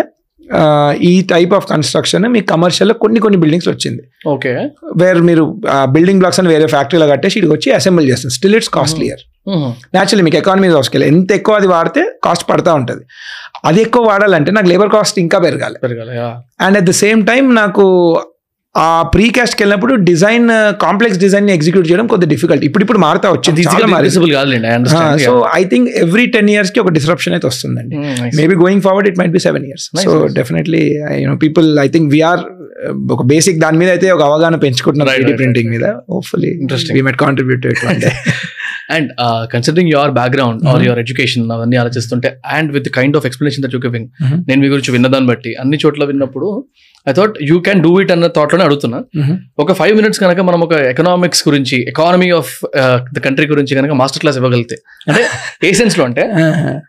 [1.02, 4.04] ఈ టైప్ ఆఫ్ కన్స్ట్రక్షన్ మీకు కమర్షియల్ కొన్ని కొన్ని బిల్డింగ్స్ వచ్చింది.
[4.28, 4.52] ఓకే.
[4.98, 5.44] వేర్ మీరు
[5.86, 8.34] బిల్డింగ్ బ్లాక్స్ అని వేరే ఫ్యాక్టరీలో కట్టేసి ఇక్కడికి వచ్చి అసెంబుల్ చేస్తారు.
[8.34, 9.24] స్టిల్ ఇట్స్ కాస్ట్లియర్
[9.96, 13.04] న్యాచురల్లీ మీకు ఎకానమీ స్కేల్ ఎంత ఎక్కువ అది వాడితే కాస్ట్ పడతా ఉంటుంది.
[13.66, 15.78] అది ఎక్కువ వాడాలంటే నాకు లేబర్ కాస్ట్ ఇంకా పెరగాలి.
[15.86, 16.16] పెరగాలి
[16.66, 17.86] and at the same time నాకు
[18.84, 20.48] ఆ ప్రీ కాస్ట్కి వెళ్ళినప్పుడు డిజైన్
[20.84, 23.64] కాంప్లెక్స్ డిజైన్ ఎగ్జిక్యూట్ చేయడం కొద్దిగా డిఫికల్ట్ ఇప్పుడు ఇప్పుడు మారుతా వచ్చింది.
[25.28, 27.96] So I think every ten ఇయర్స్కి ఒక డిస్రప్షన్ అయితే వస్తుందండి.
[28.42, 30.12] Maybe going forward it might be seven years so.
[30.40, 30.84] Definitely
[31.24, 32.44] you know people I think we are
[33.16, 35.86] ఒక బేసిక్ దాని మీద అయితే ఒక అవగాహన పెంచుకుంటున్నారు right, ప్రింటింగ్ మీద.
[36.16, 36.52] Hopefully.
[36.98, 37.66] We might contribute
[38.96, 39.10] and
[39.54, 40.84] considering your background or.
[40.88, 44.08] Your education అవన్నీ ఆలోచిస్తుంటే and with kind of explanation that you giving.
[44.50, 46.50] నేను మీ గురించి విన్నదాన్ని బట్టి అన్ని చోట్ల విన్నప్పుడు
[47.10, 49.00] I thought you can do it అన్న థాట్లోనే అడుగుతున్నా
[49.60, 52.52] ఒక ఫైవ్ మినిట్స్ కనుక మనం ఒక ఎకనామిక్స్ గురించి ఎకానమీ ఆఫ్
[53.16, 55.24] ద కంట్రీ గురించి కనుక మాస్టర్ క్లాస్ ఇవ్వగలిగితే అంటే
[55.68, 56.26] ఏ సెన్స్లో అంటే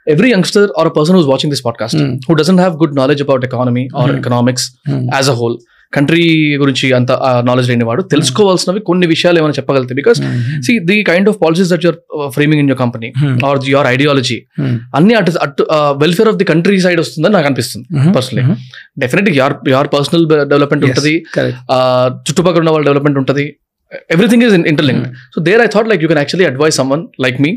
[0.08, 2.00] every youngster or person who's watching this podcast.
[2.28, 4.16] Who doesn't have good knowledge about economy or.
[4.16, 4.68] Economics
[5.16, 5.58] as a whole
[5.94, 7.12] country గురించి అంత
[7.44, 10.18] నాలెడ్జ్ లేని వాడు తెలుసుకోవాల్సినవి కొన్ని విషయాలు ఏమైనా చెప్పగలిగితే because
[10.66, 11.98] see the kind of policies that you're
[12.28, 13.12] framing in your company
[13.46, 14.38] or your ideology
[14.94, 18.54] అన్ని అటు అటు welfare of the country side వస్తుందని నాకు అనిపిస్తుంది personally
[18.98, 21.14] definitely your your personal development ఉంటుంది.
[22.28, 23.46] చుట్టుపక్కల ఉన్న వాళ్ళ డెవలప్మెంట్ ఉంటుంది.
[24.10, 25.04] Everything is interlink
[25.34, 27.50] so there I thought like you can actually advise someone like me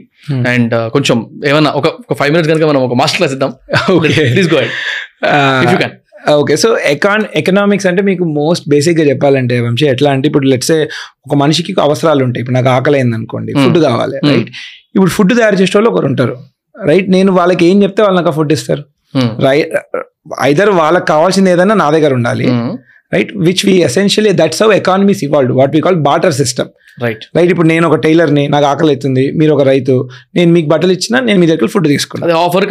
[0.52, 1.18] and కొంచెం
[1.48, 3.52] ఏమన్నా ఒక ఫైవ్ మినిట్స్ కనుక మనం ఒక మాస్టర్ క్లాస్ ఇద్దాం.
[4.02, 5.98] Please go you can
[6.34, 10.78] okay so econ economics అంటే మీకు మోస్ట్ బేసిక్గా చెప్పాలంటే వంశీ ఎట్లా అంటే ఇప్పుడు లెట్సే
[11.26, 12.42] ఒక మనిషికి అవసరాలు ఉంటాయి.
[12.44, 13.64] ఇప్పుడు నాకు ఆకలి అయింది అనుకోండి Hmm.
[13.66, 14.32] ఫుడ్ కావాలి Hmm.
[14.32, 14.50] రైట్
[14.96, 16.36] ఇప్పుడు ఫుడ్ తయారు చేసే వాళ్ళు ఒకరు ఉంటారు
[16.76, 18.84] రైట్ నేను వాళ్ళకి ఏం చెప్తే వాళ్ళు నాకు ఫుడ్ ఇస్తారు.
[19.46, 19.72] రైట్
[20.42, 22.48] ఐదర్ వాళ్ళకి కావాల్సింది ఏదైనా నా దగ్గర ఉండాలి
[23.12, 27.52] right which we essentially that's how economies evolve what we call barter system right right
[27.54, 29.94] ఇప్పుడు నేను ఒక టైలర్ని నాకు ఆకలి అవుతుంది మీరు ఒక రైతు
[30.36, 32.66] నేను మీకు బట్టలు ఇచ్చినా నేను మీ దగ్గర ఫుడ్ తీసుకున్నాను offer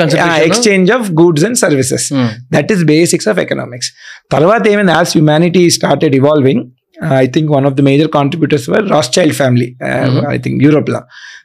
[0.49, 2.07] exchange of goods and services
[2.53, 3.91] that is basics of economics
[4.33, 6.63] తర్వాత ఏమైంది as humanity started evolving
[7.19, 8.85] I think one of the major contributors were
[9.19, 9.69] Rothschild family.
[10.31, 11.01] I think యూరోప్లో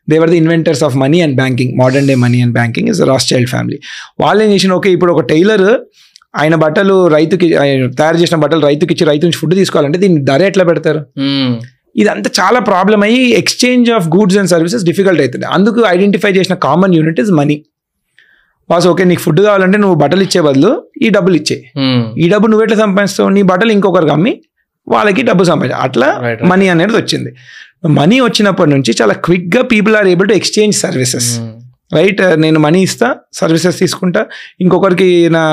[0.09, 3.01] they were the inventors of money and banking modern day money and banking is
[3.33, 3.77] Rothschild family
[4.19, 5.65] వాళ్ళు ఏం చేసిన okay ఇప్పుడు ఒక tailor
[6.33, 7.47] ఆయన బట్టలు రైతుకి
[7.99, 11.01] తయారు చేసిన బట్టలు రైతుకి ఇచ్చి రైతు నుంచి ఫుడ్ తీసుకోవాలంటే దీని ధర ఎట్లా పెడతారు?
[11.95, 16.95] ఇదంతా చాలా ప్రాబ్లం అయ్యి exchange of goods and services difficult అవుతుంది అందుకు ఐడెంటిఫై చేసిన common
[16.95, 17.57] unit is money
[18.69, 20.69] was okay నీకు ఫుడ్ కావాలంటే నువ్వు బట్టలు ఇచ్చే బదులు
[21.01, 21.57] ఈ డబ్బులు ఇచ్చే.
[22.17, 23.29] ఈ డబ్బు నువ్వు ఎట్లా సంపాదిస్తావు?
[23.29, 24.33] నీ బట్టలు ఇంకొకరికి అమ్మి
[24.87, 25.77] వాళ్ళకి డబ్బు సంపాదించు.
[25.79, 26.07] అట్లా.
[26.51, 27.31] మనీ అనేది వచ్చింది.
[27.97, 31.29] మనీ వచ్చినప్పటి నుంచి చాలా క్విక్గా people are able to exchange services
[31.97, 33.07] right నేను మనీ ఇస్తా
[33.39, 34.21] సర్వీసెస్ తీసుకుంటా
[34.61, 35.43] ఇంకొకరికి నా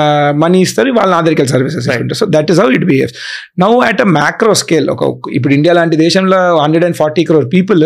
[0.43, 3.15] మనీ ఇస్తారు వాళ్ళు నా దగ్గరికి సర్వీసెస్ తీసుకుంటారు so that is how it behaves
[3.59, 5.03] now at a macro scale ఒక
[5.33, 7.83] ఇప్పుడు ఇండియా లాంటి దేశంలో hundred and forty crore people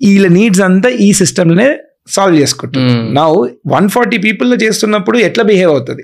[0.00, 1.68] వీళ్ళ నీడ్స్ అంతా ఈ సిస్టమ్లోనే
[2.10, 3.02] సాల్వ్ చేసుకుంటారు Hmm.
[3.16, 3.28] Now
[3.68, 6.02] one forty people చేస్తున్నప్పుడు ఎట్లా బిహేవ్ అవుతుంది?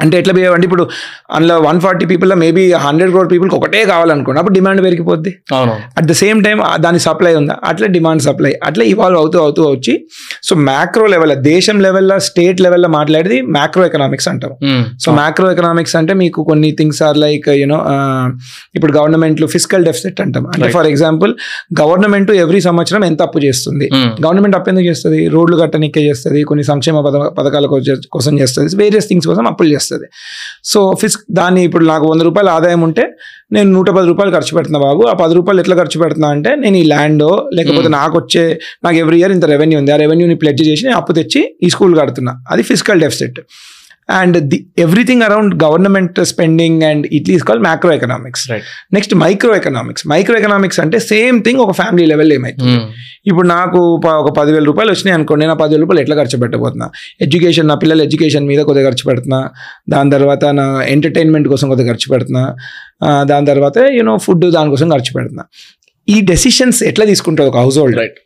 [0.00, 0.88] అంటే ఎట్లా బిహేవ్ అంటే ఇప్పుడు
[1.32, 5.38] అందులో వన్ ఫార్టీ పీపుల్లో మేబీ హండ్రెడ్ క్రోర్ పీపుల్కి ఒకటే కావాలనుకోండి అప్పుడు డిమాండ్ పెరిగిపోద్ది.
[5.54, 5.72] అవును.
[5.96, 7.56] అట్ ద సేమ్ టైం దాని సప్లై ఉందా?
[7.64, 10.06] అట్లా డిమాండ్ సప్లై అట్లా ఇవాల్వ్ అవుతూ అవుతూ వచ్చి
[10.42, 14.56] సో మ్యాక్రో లెవెల్ దేశం లెవెల్లో స్టేట్ లెవెల్లో మాట్లాడేది మ్యాక్రో ఎకనామిక్స్ అంటారు.
[15.00, 17.86] సో మ్యాక్రో ఎకనామిక్స్ అంటే మీకు కొన్ని థింగ్స్ ఆర్ లైక్ యూనో
[18.74, 20.46] ఇప్పుడు గవర్నమెంట్లు ఫిజికల్ డెఫిసిట్ అంటాం.
[20.46, 20.68] అంటే.
[20.68, 21.34] ఫర్ ఎగ్జాంపుల్
[21.80, 23.90] గవర్నమెంట్ ఎవ్రీ సంవత్సరం ఎంత అప్పు చేస్తుంది?
[24.26, 25.28] గవర్నమెంట్ అప్పు ఎందుకు చేస్తుంది?
[25.28, 26.42] రోడ్లు కట్టనికే చేస్తుంది?
[26.42, 28.76] కొన్ని సంక్షేమ పథ పథకాల కోసం- కోసం చేస్తుంది?
[28.76, 29.91] వేరియస్ థింగ్స్ కోసం అప్పులు చేస్తుంది.
[30.64, 33.14] సో ఫిస్ దాన్ని ఇప్పుడు నాకు వంద రూపాయల ఆదాయం ఉంటే
[33.52, 35.02] నేను నూట పది రూపాయలు ఖర్చు పెడుతున్నా బాబు.
[35.02, 37.22] ఆ పది రూపాయలు ఎట్లా ఖర్చు పెడుతున్నా అంటే నేను ఈ ల్యాండ్
[37.54, 39.92] లేకపోతే నాకు వచ్చే నాకు ఎవ్రీ ఇయర్ ఇంత రెవెన్యూ ఉంది.
[39.92, 42.34] ఆ రెవెన్యూని ప్లెడ్జ్ చేసి నేను అప్పు తెచ్చి ఈ స్కూల్ కడుతున్నా.
[42.50, 43.40] అది physical deficit.
[44.08, 47.60] And the everything around government spending and it is call
[47.92, 48.44] macroeconomics
[48.96, 49.14] next
[49.56, 50.04] microeconomics
[50.38, 52.76] microeconomics అంటే సేమ్ థింగ్ ఒక ఫ్యామిలీ లెవెల్ ఏమైతుంది?
[53.26, 53.80] ఇప్పుడు నాకు
[54.22, 56.90] ఒక పదివేల రూపాయలు వచ్చినాయి అనుకోండి నేను ఆ పదివేల రూపాయలు ఎట్లా ఖర్చు పెట్టబోతున్నా?
[57.20, 59.50] ఎడ్యుకేషన్ నా పిల్లల ఎడ్యుకేషన్ మీద కొద్దిగా ఖర్చు పెడుతున్నా.
[59.88, 60.66] దాని తర్వాత నా
[60.96, 62.44] ఎంటర్టైన్మెంట్ కోసం కొద్దిగా ఖర్చు పెడుతున్నా.
[63.32, 65.44] దాని తర్వాత యూనో ఫుడ్ దానికోసం ఖర్చు పెడుతున్నా.
[66.08, 68.18] ఈ డెసిషన్స్ ఎట్లా తీసుకుంటుంది ఒక హౌస్ హోల్డ్ రైట్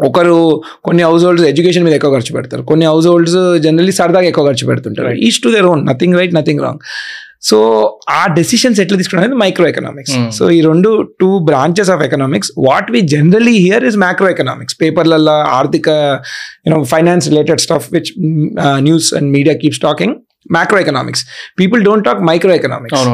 [0.00, 0.38] ఒకరు
[0.86, 2.62] కొన్ని హౌస్ హోల్డ్స్ ఎడ్యుకేషన్ మీద ఎక్కువ ఖర్చు పెడతారు.
[2.70, 5.12] కొన్ని హౌస్ హోల్డ్స్ జనరల్లీ సరదాగా ఎక్కువ ఖర్చు పెడుతుంటారు.
[5.26, 6.80] Each to their own nothing right nothing wrong
[7.48, 7.56] so
[8.18, 10.14] ఆ డెసిషన్స్ ఎట్లా తీసుకున్నది మైక్రో ఎకనామిక్స్.
[10.36, 10.90] సో ఈ రెండు
[11.20, 13.98] two branches of economics what we generally hear is
[14.34, 15.88] macroeconomics పేపర్లలో ఆర్థిక
[16.66, 18.10] you know finance related stuff which
[18.88, 20.16] news and media keeps talking
[20.84, 21.24] macroeconomics
[21.60, 22.22] people don't talk
[22.60, 23.04] microeconomics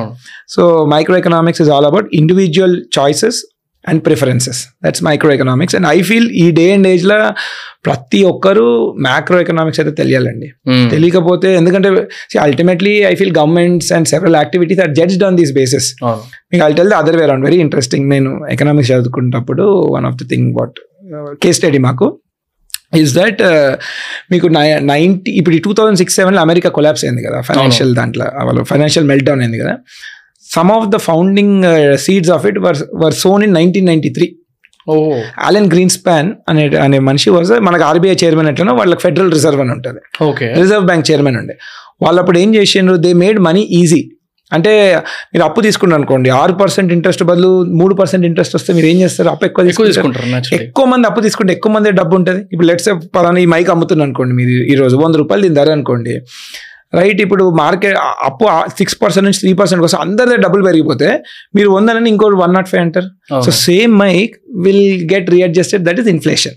[0.54, 0.62] so
[1.22, 3.40] microeconomics is all about individual choices
[3.84, 5.02] and preferences that's
[5.32, 7.16] microeconomics and I feel ఈ day and ఏజ్లో
[7.84, 8.66] ప్రతి ఒక్కరు
[9.06, 10.48] macro economics అయితే తెలియాలండి.
[10.68, 10.86] Hmm.
[10.94, 11.88] తెలియకపోతే ఎందుకంటే
[12.46, 15.88] ultimately I feel governments and several activities are judged on these basis
[16.52, 19.66] మీకు I tell the other where on very interesting నేను ఎకనామిక్స్ చదువుకున్నప్పుడు
[19.96, 20.78] one of the thing what
[21.44, 22.08] case study మాకు
[23.00, 23.40] is that
[24.32, 24.46] మీకు
[24.92, 29.26] ninety ఇప్పుడు two thousand six సెవెన్లో America collapse అయింది కదా financial దాంట్లో వాళ్ళు ఫైనాన్షియల్ మెల్ట్
[29.28, 29.74] డౌన్ అయింది కదా.
[30.50, 31.56] Some of the founding
[32.04, 34.28] seeds of it were were sown in nineteen ninety three
[34.86, 34.94] oh.
[35.46, 40.00] Alan Greenspan అనే అనే మనిషి వాజ్ మనకు ఆర్బీఐ చైర్మన్ ఎట్లనో వాళ్ళకి ఫెడరల్ రిజర్వ్ అని ఉంటుంది.
[40.22, 40.46] ఓకే.
[40.62, 41.54] రిజర్వ్ బ్యాంక్ చైర్మన్ ఉండే.
[42.02, 42.96] వాళ్ళు అప్పుడు ఏం చేసిండ్రు?
[43.04, 44.00] దే మేడ్ మనీ ఈజీ
[44.52, 44.70] అంటే
[45.32, 47.50] మీరు అప్పు తీసుకున్నారు అనుకోండి ఆరు పర్సెంట్ ఇంట్రెస్ట్ బదులు
[47.80, 49.28] మూడు పర్సెంట్ ఇంట్రెస్ట్ వస్తే మీరు ఏం చేస్తారు?
[49.28, 50.26] అప్పు ఎక్కువ ఎక్కువ తీసుకుంటారు.
[50.58, 52.40] ఎక్కువ మంది అప్పు తీసుకుంటే ఎక్కువ మంది డబ్బు ఉంటుంది.
[52.52, 56.14] ఇప్పుడు లెట్స్ పలానా ఈ మైక్ అమ్ముతున్నారు అనుకోండి మీరు ఈ రోజు వంద రూపాయలు దీని ధర అనుకోండి.
[56.94, 58.44] రైట్ ఇప్పుడు మార్కెట్ అప్పు
[58.78, 61.22] సిక్స్ పర్సెంట్ నుంచి త్రీ పర్సెంట్ కోసం అందరి డబ్బులు పెరిగిపోతే
[61.54, 63.40] మీరు వందనని ఇంకోటి వన్ నాట్ ఫైవ్ అంటారు.
[63.40, 66.56] So same mike will get readjusted that is inflation.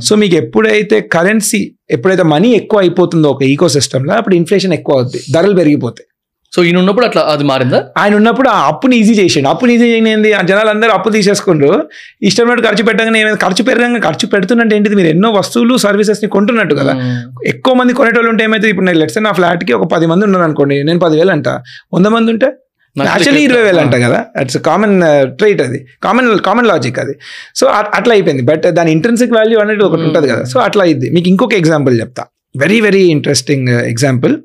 [0.00, 5.20] So మీకు ఎప్పుడైతే కరెన్సీ ఎప్పుడైతే మనీ ఎక్కువ అయిపోతుందో ఒక ఈకో సిస్టంలో అప్పుడు ఇన్ఫ్లేషన్ ఎక్కువ అవుద్ది
[5.34, 6.06] ధరలు పెరిగిపోతాయి
[6.54, 7.84] సో ఈయన ఉన్నప్పుడు అట్లా అది మారిందా?
[7.98, 9.48] ఆయన ఉన్నప్పుడు ఆ అప్పుని ఈజీ చేసిండు.
[9.48, 11.88] అప్పుని ఈజీ చేయండి ఆ జనాలు అందరూ అప్పు తీసేసుకుండ్రు
[12.22, 13.38] ఇష్టమైనట్టు ఖర్చు పెట్టగానే ఏమైంది?
[13.38, 14.96] ఖర్చు పెరగంగా ఖర్చు పెడుతున్నట్టు ఏంటిది?
[14.96, 16.92] మీరు ఎన్నో వస్తువులు సర్వీసెస్ని కొంటున్నట్టు కదా.
[16.92, 17.48] Hmm.
[17.48, 20.82] ఎక్కువ మంది కొనేటోళ్ళు ఉంటే ఏమైతే ఇప్పుడు నేను లెట్స్ నా ఫ్లాట్కి ఒక పది మంది ఉన్నారు అనుకోండి.
[20.82, 21.48] నేను పదివేలు అంట.
[21.94, 22.52] వంద మంది ఉంటే?
[22.98, 24.24] యాక్చువల్లీ ఇరవై వేలు అంట కదా.
[24.36, 25.86] అట్స్ కామన్ ట్రైట్ అది.
[26.02, 27.12] కామన్ కామన్ లాజిక్ అది.
[27.54, 28.42] సో అట్లా అయిపోయింది.
[28.42, 30.44] బట్ దాని ఇంట్రెన్సిక్ వాల్యూ అనేది ఒకటి ఉంటుంది కదా.
[30.44, 31.10] సో అట్లా అయింది.
[31.10, 32.24] మీకు ఇంకొక ఎగ్జాంపుల్ చెప్తా.
[32.56, 34.36] Very very interesting example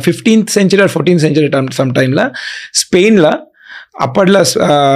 [0.00, 2.24] fifteenth century or fourteenth century some టైంలో
[2.74, 3.32] స్పెయిన్లో
[4.00, 4.40] అప్పట్లో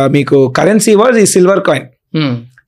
[0.09, 1.87] మీకు కరెన్సీ వాజ్ ఈ silver coin.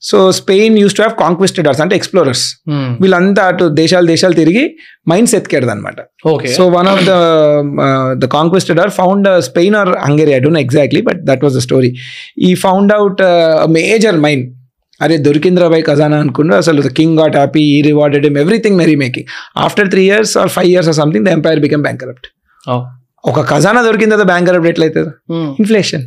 [0.02, 2.88] So Spain used to have conquistadors అంటే ఎక్స్ప్లోరర్స్ Hmm.
[3.02, 4.64] వీళ్ళంతా అటు దేశాలు దేశాలు తిరిగి
[5.08, 7.14] మైండ్స్ ఎత్తికేడదు అనమాట okay so one of the
[8.18, 11.90] the conquistador found Spain or Hungary I don't exactly but that was the story
[12.38, 13.22] he found out
[13.68, 14.44] major mine
[15.00, 18.96] అరే దొరికింద్రా బై ఖజానా అనుకున్నారు అసలు the king got happy he rewarded them everything merry
[19.04, 19.28] making
[19.64, 22.28] after three years or five years or something the empire become bankrupt.
[23.30, 25.12] ఒక ఖజానా దొరికిన తర్వాత బ్యాంక్ కరప్ట్ ఎట్లయితుంది.
[25.60, 26.04] ఇన్ఫ్లేషన్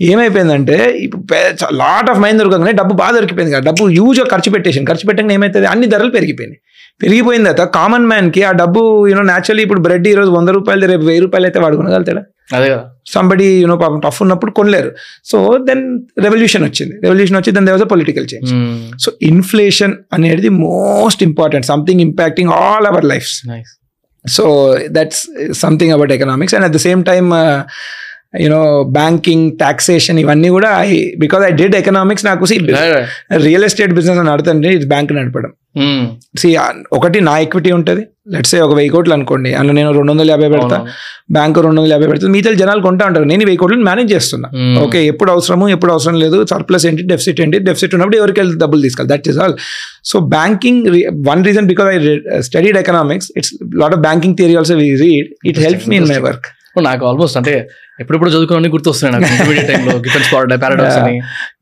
[0.00, 4.86] ఏమైపోయిందంటే ఇప్పుడు లాట్ ఆఫ్ మైండ్ దొరకగానే డబ్బు బాగా దొరికిపోయింది కదా డబ్బు యూజ్గా ఖర్చు పెట్టేసింది.
[4.90, 6.60] ఖర్చు పెట్టగానే ఏమవుతుంది అన్ని ధరలు పెరిగిపోయినాయి.
[7.02, 11.02] పెరిగిపోయిన తర్వాత కామన్ మ్యాన్కి ఆ డబ్బు యూనో న్యాచురల్లీ ఇప్పుడు బ్రెడ్ ఈ రోజు వంద రూపాయలు రేపు
[11.02, 12.22] వెయ్యి రూపాయలు అయితే వాడుకోగలుగుతాడా
[12.56, 12.84] అదే కదా.
[13.06, 14.90] సంబడి యూనో పాపం టఫ్ ఉన్నప్పుడు కొనలేరు.
[15.24, 17.00] సో దెన్ రెవల్యూషన్ వచ్చింది.
[17.02, 18.52] రెవల్యూషన్ వచ్చి then there was political change.
[18.98, 23.28] So inflation అనేది most important something impacting all our life.
[24.24, 27.34] So that's something about economics and at the same time
[28.34, 28.60] you know
[28.92, 30.88] banking taxation ఇవన్నీ కూడా I
[31.18, 32.44] because I did economics నాకు.
[33.46, 36.04] Real estate business నడుతుంటే ఇది bank నడపడం Hmm.
[36.40, 36.48] C
[36.96, 38.02] ఒకటి నా equity ఉంటుంది
[38.34, 40.76] let's ఒక వెయ్యి కోట్లు అనుకోండి అందులో నేను రెండు వందల యాభై పెడతా.
[41.36, 44.72] బ్యాంకు రెండు వందల యాభై పెడతా మిగతా జనాలు కొంటా ఉంటారు నేను వెయ్యి కోట్లను మేనేజ్ చేస్తున్నా Hmm.
[44.84, 48.82] ఓకే ఎప్పుడు అవసరము ఎప్పుడు అవసరం లేదు సర్ప్లస్ ఏంటి డెఫిసిట్ ఏంటి డెఫిసిట్ ఉన్నప్పుడు ఎవరికి వెళ్ళి డబ్బులు
[48.82, 49.56] తీసుకోవాలి that is all
[50.12, 50.82] so banking
[51.30, 51.98] one reason because I
[52.48, 56.20] studied economics it's lot of banking theory also we read it help me in my
[56.28, 56.48] work
[56.84, 57.52] నాకు ఆల్మోస్ట్ అంటే
[58.00, 59.28] ఎప్పుడెప్పుడు చదువుకున్నా గుర్తొస్తున్నాయి నాకు.
[59.32, 61.14] ఇంటర్మీడియట్ టైంలో గిఫెన్స్ పారాడాక్స్ అని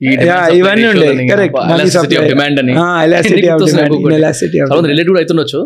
[0.07, 0.15] ఈ
[0.59, 2.75] ఇవన్నీ ఉండే కరెక్ట్ డిమాండ్ అని.
[3.07, 5.61] Elasticity of demand elasticity of relative అవుతుండొచ్చు.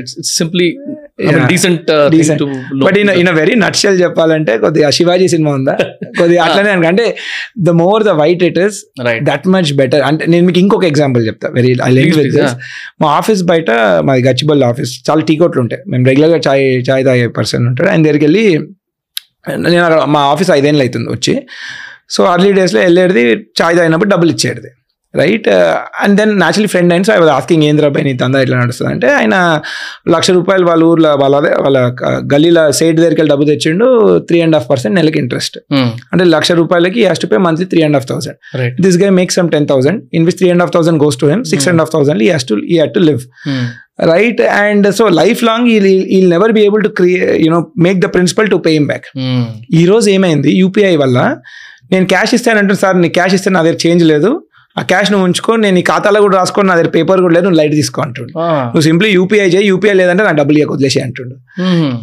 [0.00, 0.68] It's simply.
[1.52, 1.90] Decent.
[2.84, 5.74] But in in very nutshell చెప్పాలంటే కొద్దిగా శివాజీ సినిమా ఉందా?
[6.20, 6.88] కొద్దిగా అట్లనే అనుకో.
[6.88, 7.06] అంటే
[7.68, 11.24] the more the white it is right that much better అంటే నేను మీకు ఇంకొక ఎగ్జాంపుల్
[11.26, 11.48] చెప్తా.
[11.58, 12.54] Very I Please, with this
[13.02, 13.70] మా ఆఫీస్ బయట
[14.08, 15.82] మాది గచ్చిబల్ ఆఫీస్ చాలా టీ కోట్లు ఉంటాయి.
[15.88, 18.44] మేము రెగ్యులర్గా చాయ్ చాయ్ తాగే పర్సన్ ఉంటాడు ఆయన దగ్గరికి వెళ్ళి
[19.48, 21.34] నేను అక్కడ మా ఆఫీస్ ఐదేళ్ళు అవుతుంది వచ్చి.
[22.14, 23.24] సో అర్లీ డేస్లో వెళ్ళేది
[23.60, 24.70] చాయ్ తాగినప్పుడు డబ్బులు ఇచ్చేది
[25.14, 25.46] right
[26.02, 28.90] and then naturally friend అయిన సో ఐ వాజ్ ఆస్కింగ్ ఏంద్రా పై నీ తందా ఎట్లా నడుస్తుంది?
[28.94, 29.34] అంటే ఆయన
[30.14, 31.78] లక్ష రూపాయలు వాళ్ళ ఊర్లో వాళ్ళ వాళ్ళ
[32.32, 33.86] గల్లీలో సేట్ దగ్గరికి వెళ్ళి డబ్బు తెచ్చిండు
[34.28, 35.58] త్రీ అండ్ హాఫ్ పర్సెంట్ నెలకి ఇంట్రెస్ట్
[36.12, 38.38] అంటే లక్ష రూపాయలకి has to pay monthly three and half thousand
[38.86, 41.44] this guy makes some 10,000, in which three and a half thousand goes to him,
[41.44, 42.92] six and a half thousand he has to, he had
[44.98, 48.58] so lifelong he'll, he'll never be able to create, you know, make the principal to
[48.66, 49.04] pay him back.
[49.80, 50.50] ఈ రోజు ఏమైంది?
[50.60, 51.18] UPI వల్ల
[51.92, 54.30] నేను cash ఇస్తానంటే sir నీ cash ఇస్తే నా దగ్గర చేంజ్ లేదు.
[54.78, 57.58] ఆ క్యాష్ నువ్వు ఉంచుకో నేను ఈ ఖాతాలో కూడా రాసుకో నా దగ్గర పేపర్ కూడా లేదు నువ్వు
[57.60, 58.32] లైట్ తీసుకో అంటుండు.
[58.72, 61.34] నువ్వు సింప్లీ యూపీఐ చేయి యూపీఐ లేదంటే నా డబ్బులు ఇవ్వక వదిలేసి అంటుండు.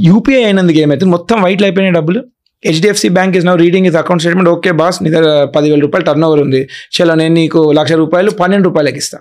[0.10, 1.11] యూపీఐ అయినందుకు ఏమైతుంది?
[1.18, 2.22] మొత్తం వైట్లు అయిపోయినాయి డబ్బులు.
[2.68, 6.26] HDFC bank is now reading is account statement okay boss నీ దగ్గర పదివేల రూపాయలు టర్న్
[6.28, 6.61] ఓవర్ ఉంది.
[6.98, 9.19] చలో నేను నీకు లక్ష రూపాయలు పన్నెండు రూపాయలకి ఇస్తా.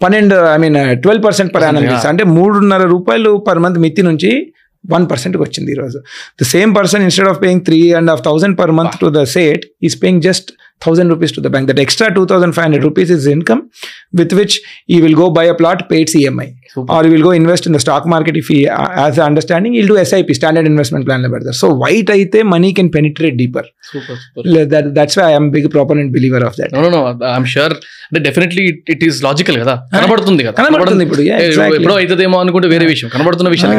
[0.00, 4.30] పన్నెండు I mean twelve percent per annum అంటే మూడున్నర రూపాయలు పర్ మంత్ మిత్తి నుంచి
[4.84, 5.98] వన్ పర్సెంట్కి వచ్చింది ఈరోజు.
[6.40, 9.64] The same person instead of paying three and half thousand per month to the seth
[9.82, 10.48] is paying just
[10.80, 13.60] thousand rupees to the bank that extra two thousand five hundred rupees is income
[14.20, 14.56] with which
[14.88, 16.48] he will go by a plot paid EMI
[16.96, 18.50] or will go invest in the stock market if
[18.98, 23.38] as understanding he'll do SIP standard investment ప్లాన్లో పెడతారు so white అయితే money can penetrate
[23.42, 27.02] deeper super super that's why I'm big proponent believer of that no no
[27.32, 27.74] I'm sure
[28.08, 28.62] అంటే definitely
[28.92, 29.74] it is logical కదా.
[29.92, 30.56] కనబడుతుంది కదా.
[30.60, 31.22] కనబడుతుంది ఇప్పుడు.
[31.74, 33.08] ఎప్పుడో అవుతుందేమో అనుకుంటే వేరే విషయం.
[33.08, 33.70] కనబడుతున్న విషయం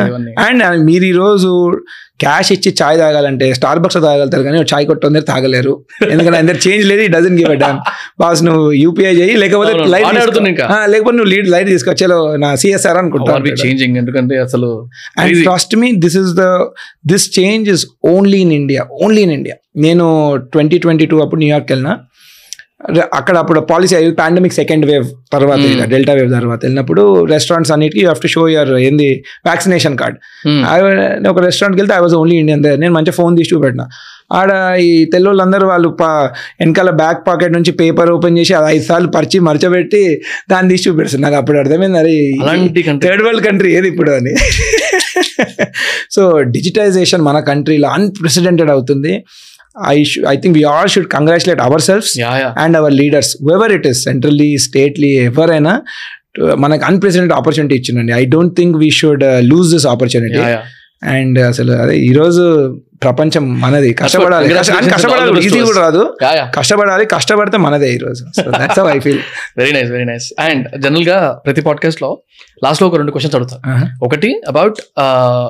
[0.45, 1.49] అండ్ మీరు ఈ రోజు
[2.23, 4.17] క్యాష్ ఇచ్చి చాయ్ తాగాలంటే స్టార్ బక్స్ చాయ్
[4.47, 5.73] కానీ చాయ్ కొట్టం దగ్గర తాగలేరు.
[6.13, 7.79] ఎందుకంటే అందరు చేంజ్ లేదు డజన్ గివ్ డామ్
[8.21, 10.07] బాస్ నువ్వు యూపీఐ చేయి లేకపోతే లైట్.
[10.93, 14.69] లేకపోతే నువ్వు లీడ్ లైట్ తీసుకొచ్చేలో నా సిఎస్ఆర్ అనుకుంటా ఆర్ బి చేంజింగ్ ఎందుకంటే అసలు
[15.21, 15.41] and.
[15.47, 16.45] Trust me this is the
[17.13, 20.05] this change is only in India only in India నేను
[20.53, 21.93] ట్వంటీ ట్వంటీ టూ అప్పుడు న్యూయార్క్ వెళ్ళినా
[23.13, 25.81] అక్కడ అప్పుడు పాలసీ పాండమిక్ సెకండ్ వేవ్ తర్వాత Hmm.
[25.89, 29.09] డెల్టా వేవ్ తర్వాత వెళ్ళినప్పుడు రెస్టారెంట్స్ అన్నిటికీ you have to show your ఏంది
[29.45, 30.61] వ్యాక్సినేషన్ కార్డ్ Hmm.
[30.63, 33.85] నేను ఒక రెస్టారెంట్కి వెళ్తే ఐ వాజ్ ఓన్లీ ఇండియన్ దగ్గర నేను మంచిగా ఫోన్ తీసి చూపెట్టిన.
[34.33, 36.09] ఆడ ఈ తెల్లోళ్ళందరూ వాళ్ళు పా
[36.61, 40.21] వెనకాల బ్యాక్ పాకెట్ నుంచి పేపర్ ఓపెన్ చేసి అది ఐదు సార్లు పరిచి మరచబెట్టి
[40.51, 42.15] దాన్ని తీసి చూపెడుతుంది నాకు అప్పుడు అర్థమైంది అరే
[43.05, 44.33] థర్డ్ వరల్డ్ కంట్రీ ఏది ఇప్పుడు అని.
[46.15, 49.25] సో డిజిటైజేషన్ మన కంట్రీలో అన్ప్రెసిడెంటెడ్ అవుతుంది.
[49.88, 49.96] I
[50.26, 53.86] I think we all should congratulate our selfs yeah yeah and our leaders ever it
[53.86, 55.74] is centrally stately ఎవరైనా
[56.36, 60.60] to- మనకు unprecedented opportunity ఇచ్చిందండి I don't think we should lose this opportunity yeah yeah
[61.03, 63.93] and అసలు అదే ఈరోజు ప్రపంచం మనది.
[63.93, 64.53] కష్టపడాలి.
[64.53, 65.61] కష్టపడాలి easy.
[65.61, 66.17] కూడా రాదు.
[66.55, 68.25] కష్టపడాలి కష్టపడితే మనదే ఈరోజు
[68.87, 69.19] I feel
[69.57, 72.17] very nice very nice and జనరల్గా ప్రతి పాడ్కాస్ట్లో
[72.65, 73.61] లాస్ట్లో ఒక రెండు క్వశ్చన్స్ అడుగుతా.
[74.03, 75.01] ఒకటి about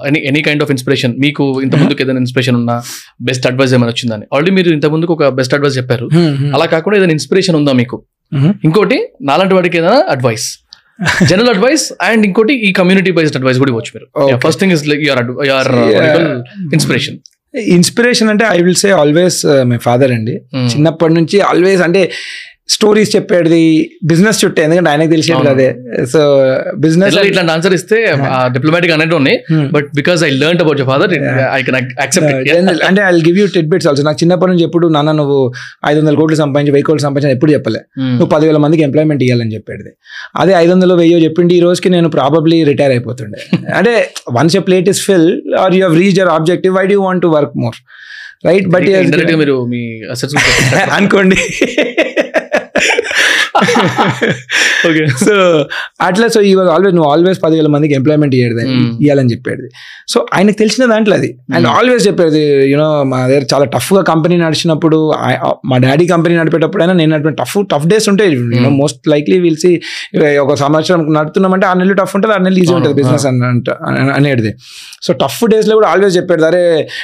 [0.08, 2.82] any any kind of inspiration మీకు ఇంత ముందుకు ఏదైనా ఇన్స్పిరేషన్ ఉన్నా
[3.22, 6.10] బెస్ట్ అడ్వైస్ ఏమైనా వచ్చిందని ఆల్రెడీ మీరు ఇంత ముందుకు ఒక బెస్ట్ అడ్వైస్ చెప్పారు.
[6.56, 8.04] అలా కాకుండా ఏదైనా ఇన్స్పిరేషన్ ఉందా మీకు?
[8.36, 8.54] Mhm.
[8.64, 10.58] ఇంకోటి నాలాంటి వాడికి ఏదైనా అడ్వైస్
[11.30, 14.08] జనరల్ అడ్వైస్ అండ్ ఇంకోటి ఈ కమ్యూనిటీ బేస్డ్ అడ్వైస్ కూడా ఇవ్వచ్చు మీరు.
[14.38, 15.72] First thing is like your your.
[16.74, 17.18] Inspiration
[17.58, 20.36] inspiration అంటే I will say always my father అండి
[20.74, 22.12] చిన్నప్పటి నుంచి ఆల్వేస్ అంటే
[22.76, 23.62] స్టోరీస్ చెప్పేది
[24.10, 25.50] బిజినెస్ చుట్టే ఎందుకంటే ఆయనకు తెలిసేది.
[25.54, 25.68] అదే
[26.14, 26.22] సో
[26.84, 27.98] బిజినెస్ ఇట్లాంటి ఆన్సర్ ఇస్తే
[28.56, 29.38] డిప్లొమాటిక్ అనేది ఉన్నాయి.
[29.76, 31.14] But because I learn about your father
[31.58, 35.40] I can accept అంటే I give you tidbits also నాకు చిన్నప్పటి నుంచి ఎప్పుడు నాన్న నువ్వు
[35.92, 37.82] ఐదు వందల కోట్లు సంపాదించి వెయ్యి కోట్లు సంపాదించి ఎప్పుడు చెప్పలే.
[38.18, 39.92] నువ్వు పదివేల మందికి ఎంప్లాయ్మెంట్ ఇవ్వాలని చెప్పేది
[40.44, 43.42] అదే ఐదు వందలు వెయ్యో చెప్పిండి ఈ రోజుకి నేను ప్రాబబ్లీ రిటైర్ అయిపోతుండే.
[43.80, 43.94] అంటే
[44.38, 45.30] once a plate is fill
[45.64, 47.80] or you reach your objective why do want to work more
[48.46, 48.88] right but
[49.36, 50.02] మీరు మీ
[50.92, 51.38] అనుకోండి.
[54.88, 55.34] ఓకే సో
[56.02, 58.86] అట్లా సో ఈ ఆల్వేస్ నువ్వు ఆల్వేస్ పదివేల మందికి ఎంప్లాయ్మెంట్ ఇయ్యడు Hmm.
[59.02, 59.66] ఇవ్వాలని చెప్పేది.
[60.08, 61.30] సో ఆయనకు తెలిసిన దాంట్లో అది.
[61.56, 61.76] And Hmm.
[61.78, 62.42] ఆల్వేస్ చెప్పేది
[62.72, 67.34] యూనో మా దగ్గర చాలా టఫ్గా కంపెనీ నడిచినప్పుడు ఆ- ఆ- మా డాడీ కంపెనీ నడిపేటప్పుడైనా నేను నడిపిన
[67.34, 68.78] టఫ్ టఫ్ డేస్ ఉంటాయి యూనో Hmm.
[68.78, 69.72] మోస్ట్ లైక్లీ విల్సి
[70.44, 74.54] ఒక సంవత్సరం నడుతున్నామంటే ఆరు నెలలు టఫ్ ఉంటుంది ఆరు నెలలు ఈజీ ఉంటుంది బిజినెస్ అంట అన- అనేది
[75.02, 76.64] సో టఫ్ డేస్లో కూడా ఆల్వేస్ చెప్పాడు అరే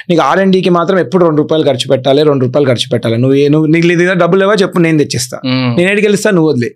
[0.10, 3.18] నీకు ఆర్ అండ్కి మాత్రం ఎప్పుడు రెండు రూపాయలు ఖర్చు పెట్టాలి రెండు రూపాయలు ఖర్చు పెట్టాలి.
[3.18, 5.38] నువ్వు నువ్వు నీకు దగ్గర డబ్బులు లేవా చెప్పు నేను తెచ్చిస్తా.
[5.78, 6.70] నేను ఎడికి వెళ్తా నువ్వు వదిలే.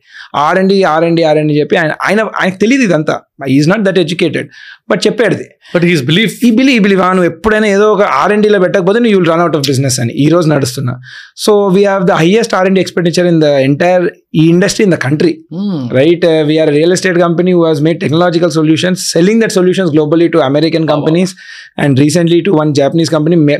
[0.45, 3.17] ఆరండి ఆరండి ఆరండి చెప్పి ఆయన ఆయన ఆయనకు తెలియదు ఇదంతా.
[3.57, 4.47] Is not that educated
[4.91, 8.47] but చెప్పాడుది but is belief ఈ బిలీ ఈ బిలీవ్ నువ్వు ఎప్పుడైనా ఏదో ఒక ఆర్ అండ్
[8.65, 10.93] పెట్టకపోతే నువ్వు రన్ అవుట్ ఆఫ్ బిజినెస్ అని ఈ రోజు నడుస్తున్నా.
[11.45, 14.05] So we have the highest or expenditure in the entire
[14.41, 15.33] ఈ industry in the country
[15.99, 20.37] right we're real estate company who has made technological solutions selling that solutions globally to
[20.49, 21.33] American companies
[21.77, 23.57] and recently to one Japanese company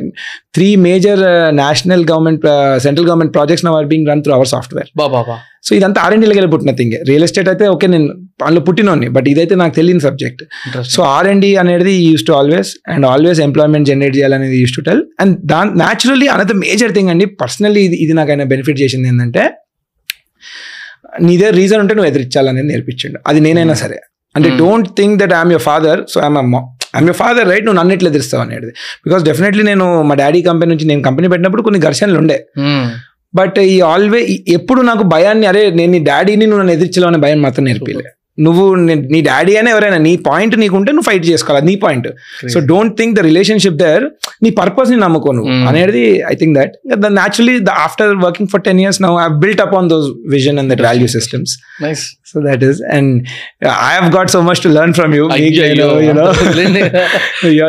[0.58, 1.24] three major
[1.64, 2.46] national government
[2.88, 6.46] central government projects now are being run through our software Baba so ఇదంతా R and D లెగల
[6.46, 8.08] పుట్టిన thing real estate అయితే okay నేను
[8.46, 10.44] అందులో పుట్టినోని but ఇదైతే నాకు తెలియని సబ్జెక్ట్
[10.84, 15.04] సో ఆర్ అండ్ అనేది used to always and always employment generate చేయాలనేది యూస్ టు టెల్
[15.20, 19.52] అండ్ దాని న్యాచురల్లీ అనదర్ మేజర్ థింగ్ అండి పర్సనల్లీ ఇది ఇది నాకు ఆయన బెనిఫిట్ చేసింది ఏంటంటే
[21.22, 23.20] నీదే రీజన్ ఉంటే నువ్వు ఎదిరించాలనేది నేర్పించండు.
[23.28, 24.00] అది నేనైనా సరే.
[24.36, 24.60] అంటే Hmm.
[24.60, 28.10] Don't think that I'm your father so I'm I'm your father right నువ్వు నన్ను ఎట్లా
[28.10, 28.72] ఎదిరిస్తావు అనేది.
[29.06, 32.46] బికాస్ డెఫినెట్లీ నేను మా డాడీ కంపెనీ నుంచి నేను కంపెనీ పెట్టినప్పుడు కొన్ని ఘర్షణలు ఉండే.
[33.34, 37.66] బట్ ఈ ఆల్వే ఎప్పుడు నాకు భయాన్ని అరే నేను డాడీని నువ్వు నన్ను ఎదిరించలేవు అనే భయం మాత్రం
[37.66, 38.04] నేర్పిలే.
[38.38, 38.76] నువ్వు
[39.12, 41.66] నీ- డాడీ అనే ఎవరైనా నీ పాయింట్ నీకుంటే నువ్వు ఫైట్ చేసుకోవాలి.
[41.66, 42.08] నీ point
[42.50, 44.04] so don't think the relationship there
[44.44, 45.52] నీ పర్పస్ని నమ్ముకో నువ్వు.
[45.54, 45.68] Mm.
[45.68, 49.62] అనేది I think that the naturally the after working for ten years now I built
[49.62, 51.54] up on those vision and that value systems
[52.26, 53.12] so that is and
[53.66, 55.24] I have got so much to learn from you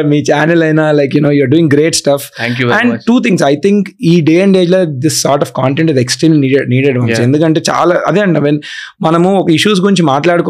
[0.07, 2.27] me channel అయినా like you know you're doing great stuff
[2.73, 6.41] and two things I think the day and ఏజ్లో this sort of content is extreme
[6.41, 6.99] needed needed.
[7.23, 8.41] ఎందుకంటే చాలా అదే అండి
[9.03, 10.03] మనము ఒక issues గురించి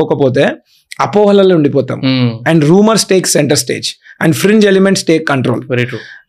[0.03, 0.53] మాట్లాడుకోకపోతే
[1.01, 2.01] అపోహలలో ఉండిపోతాం.
[2.49, 3.89] And rumours take centre stage
[4.20, 5.62] and fringe elements take control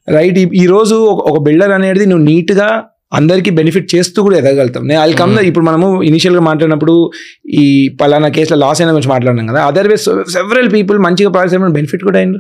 [0.10, 2.84] right ఈ రోజు ఒక- బిల్డర్ అనేది నువ్వు నీట్గా
[3.14, 4.88] అందరికి బెనిఫిట్ చేస్తూ కూడా ఎదగలుగుతాం.
[4.88, 7.12] నేను అది కమ్ ఇప్పుడు మనము ఇనిషియల్గా మాట్లాడినప్పుడు
[7.50, 9.66] ఈ పలానా కేసులో లాస్ అయిన గురించి మాట్లాడినాం కదా.
[9.66, 12.38] అదర్ వే సెవరల్ పీపుల్ మంచిగా ప్రాసెస్ బెనిఫిట్ కూడా అయింది.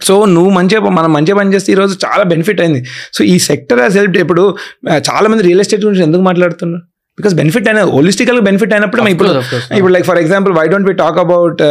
[0.00, 2.84] సో నువ్వు మంచిగా మనం మంచిగా పని చేస్తే ఈరోజు చాలా బెనిఫిట్ అయింది.
[3.12, 4.56] సో ఈ సెక్టర్ హెల్ప్ ఇప్పుడు
[4.90, 6.82] ఆ, చాలా మంది రియల్ ఎస్టేట్ గురించి ఎందుకు మాట్లాడుతున్నారు?
[7.20, 9.30] బికాస్ బెనిఫిట్ అయిన హోలిస్టికల్ బెనిఫిట్ అయినప్పుడు ఇప్పుడు.
[9.78, 11.62] ఇప్పుడు like for example why don't we talk about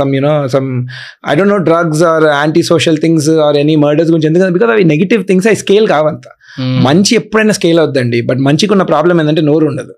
[0.00, 0.70] some you know some
[1.30, 4.86] I don't know drugs or anti social things or any murders గురించి ఎందుకంటే బికాస్ అవి
[4.94, 6.74] నెగిటివ్ థింగ్స్ అవి స్కేల్ కావంత Hmm.
[6.82, 9.94] మంచి ఎప్పుడైనా స్కేల్ అవుద్దండి బట్ మంచికి ఉన్న ప్రాబ్లం ఏంటంటే నోరు ఉండదు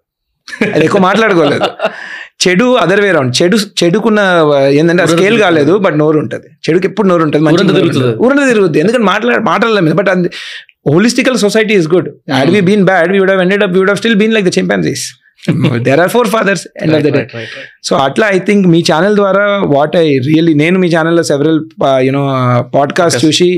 [0.74, 1.66] అది ఎక్కువ మాట్లాడుకోలేదు
[2.44, 5.36] చెడు అదర్ వే రౌండ్ చెడు చెడుకున్న uh, ఏంటంటే స్కేల్.
[5.42, 7.64] కాలేదు బట్ నోరు ఉంటుంది చెడుకి ఎప్పుడు నోరు ఉంటుంది మంచికి
[8.24, 8.80] ఊరంతా తిరుగుతుంది.
[8.82, 10.10] ఎందుకంటే మాట్లాడ మాట్లాడలేము but
[10.86, 12.20] holistical society is good.
[12.26, 12.52] Had mm.
[12.52, 12.66] we hmm.
[12.66, 15.18] been bad, we would have ended up, we would have still been like the chimpanzees.
[15.78, 17.22] There are four fathers end of the day.
[17.82, 21.60] So అట్లా I think మీ channel ద్వారా what I really నేను మీ ఛానల్లో several
[22.00, 22.22] you know
[22.74, 23.48] podcast చూసి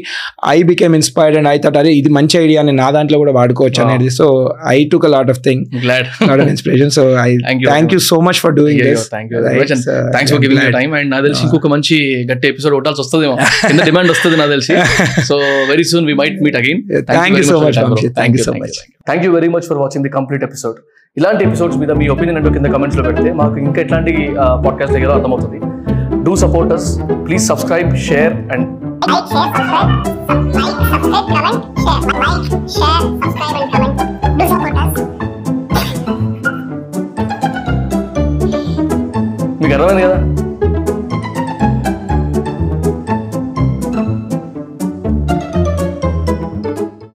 [0.47, 3.83] I became inspired and I thought అరే ఇది మంచి ఐడియా నేను నా దాంట్లో కూడా వాడుకోవచ్చు.
[3.83, 4.11] అనేది.
[4.11, 4.27] So
[4.67, 5.65] I took a lot of thing.
[5.85, 10.33] Lot of inspiration so I Thank you thank you so much for doing this thanks
[10.33, 11.97] for giving time and నాకు తెలిసి ఇంకొక మంచి
[12.33, 13.37] గట్టి ఎపిసోడ్ కొట్టాల్సి వస్తుందేమో
[13.69, 14.77] కింద డిమాండ్ వస్తుంది నాకు తెలిసి
[15.27, 15.37] so
[15.69, 16.83] very soon we might meet again
[17.37, 18.09] you so much, Vamshi.
[18.15, 18.77] Thank you so much.
[19.07, 20.79] Thank you very much for watching the complete episode
[21.19, 24.13] ఇలాంటి ఎపిసోడ్స్ మీద మీ ఒపీనియన్ అంటూ కింద కమెంట్స్లో పెడితే మాకు ఇంకా ఎట్లాంటి
[24.67, 25.61] పాడ్కాస్ట్ దగ్గర అర్థమవుతుంది
[26.27, 26.89] do support us
[27.27, 28.67] please subscribe share and
[29.11, 29.91] like, share, subscribe,
[30.57, 33.95] like, subscribe, comment, share, like, share, subscribe, and comment.
[34.39, 34.97] Do support us.
[39.61, 40.48] మీకు అర్థమైంది కదా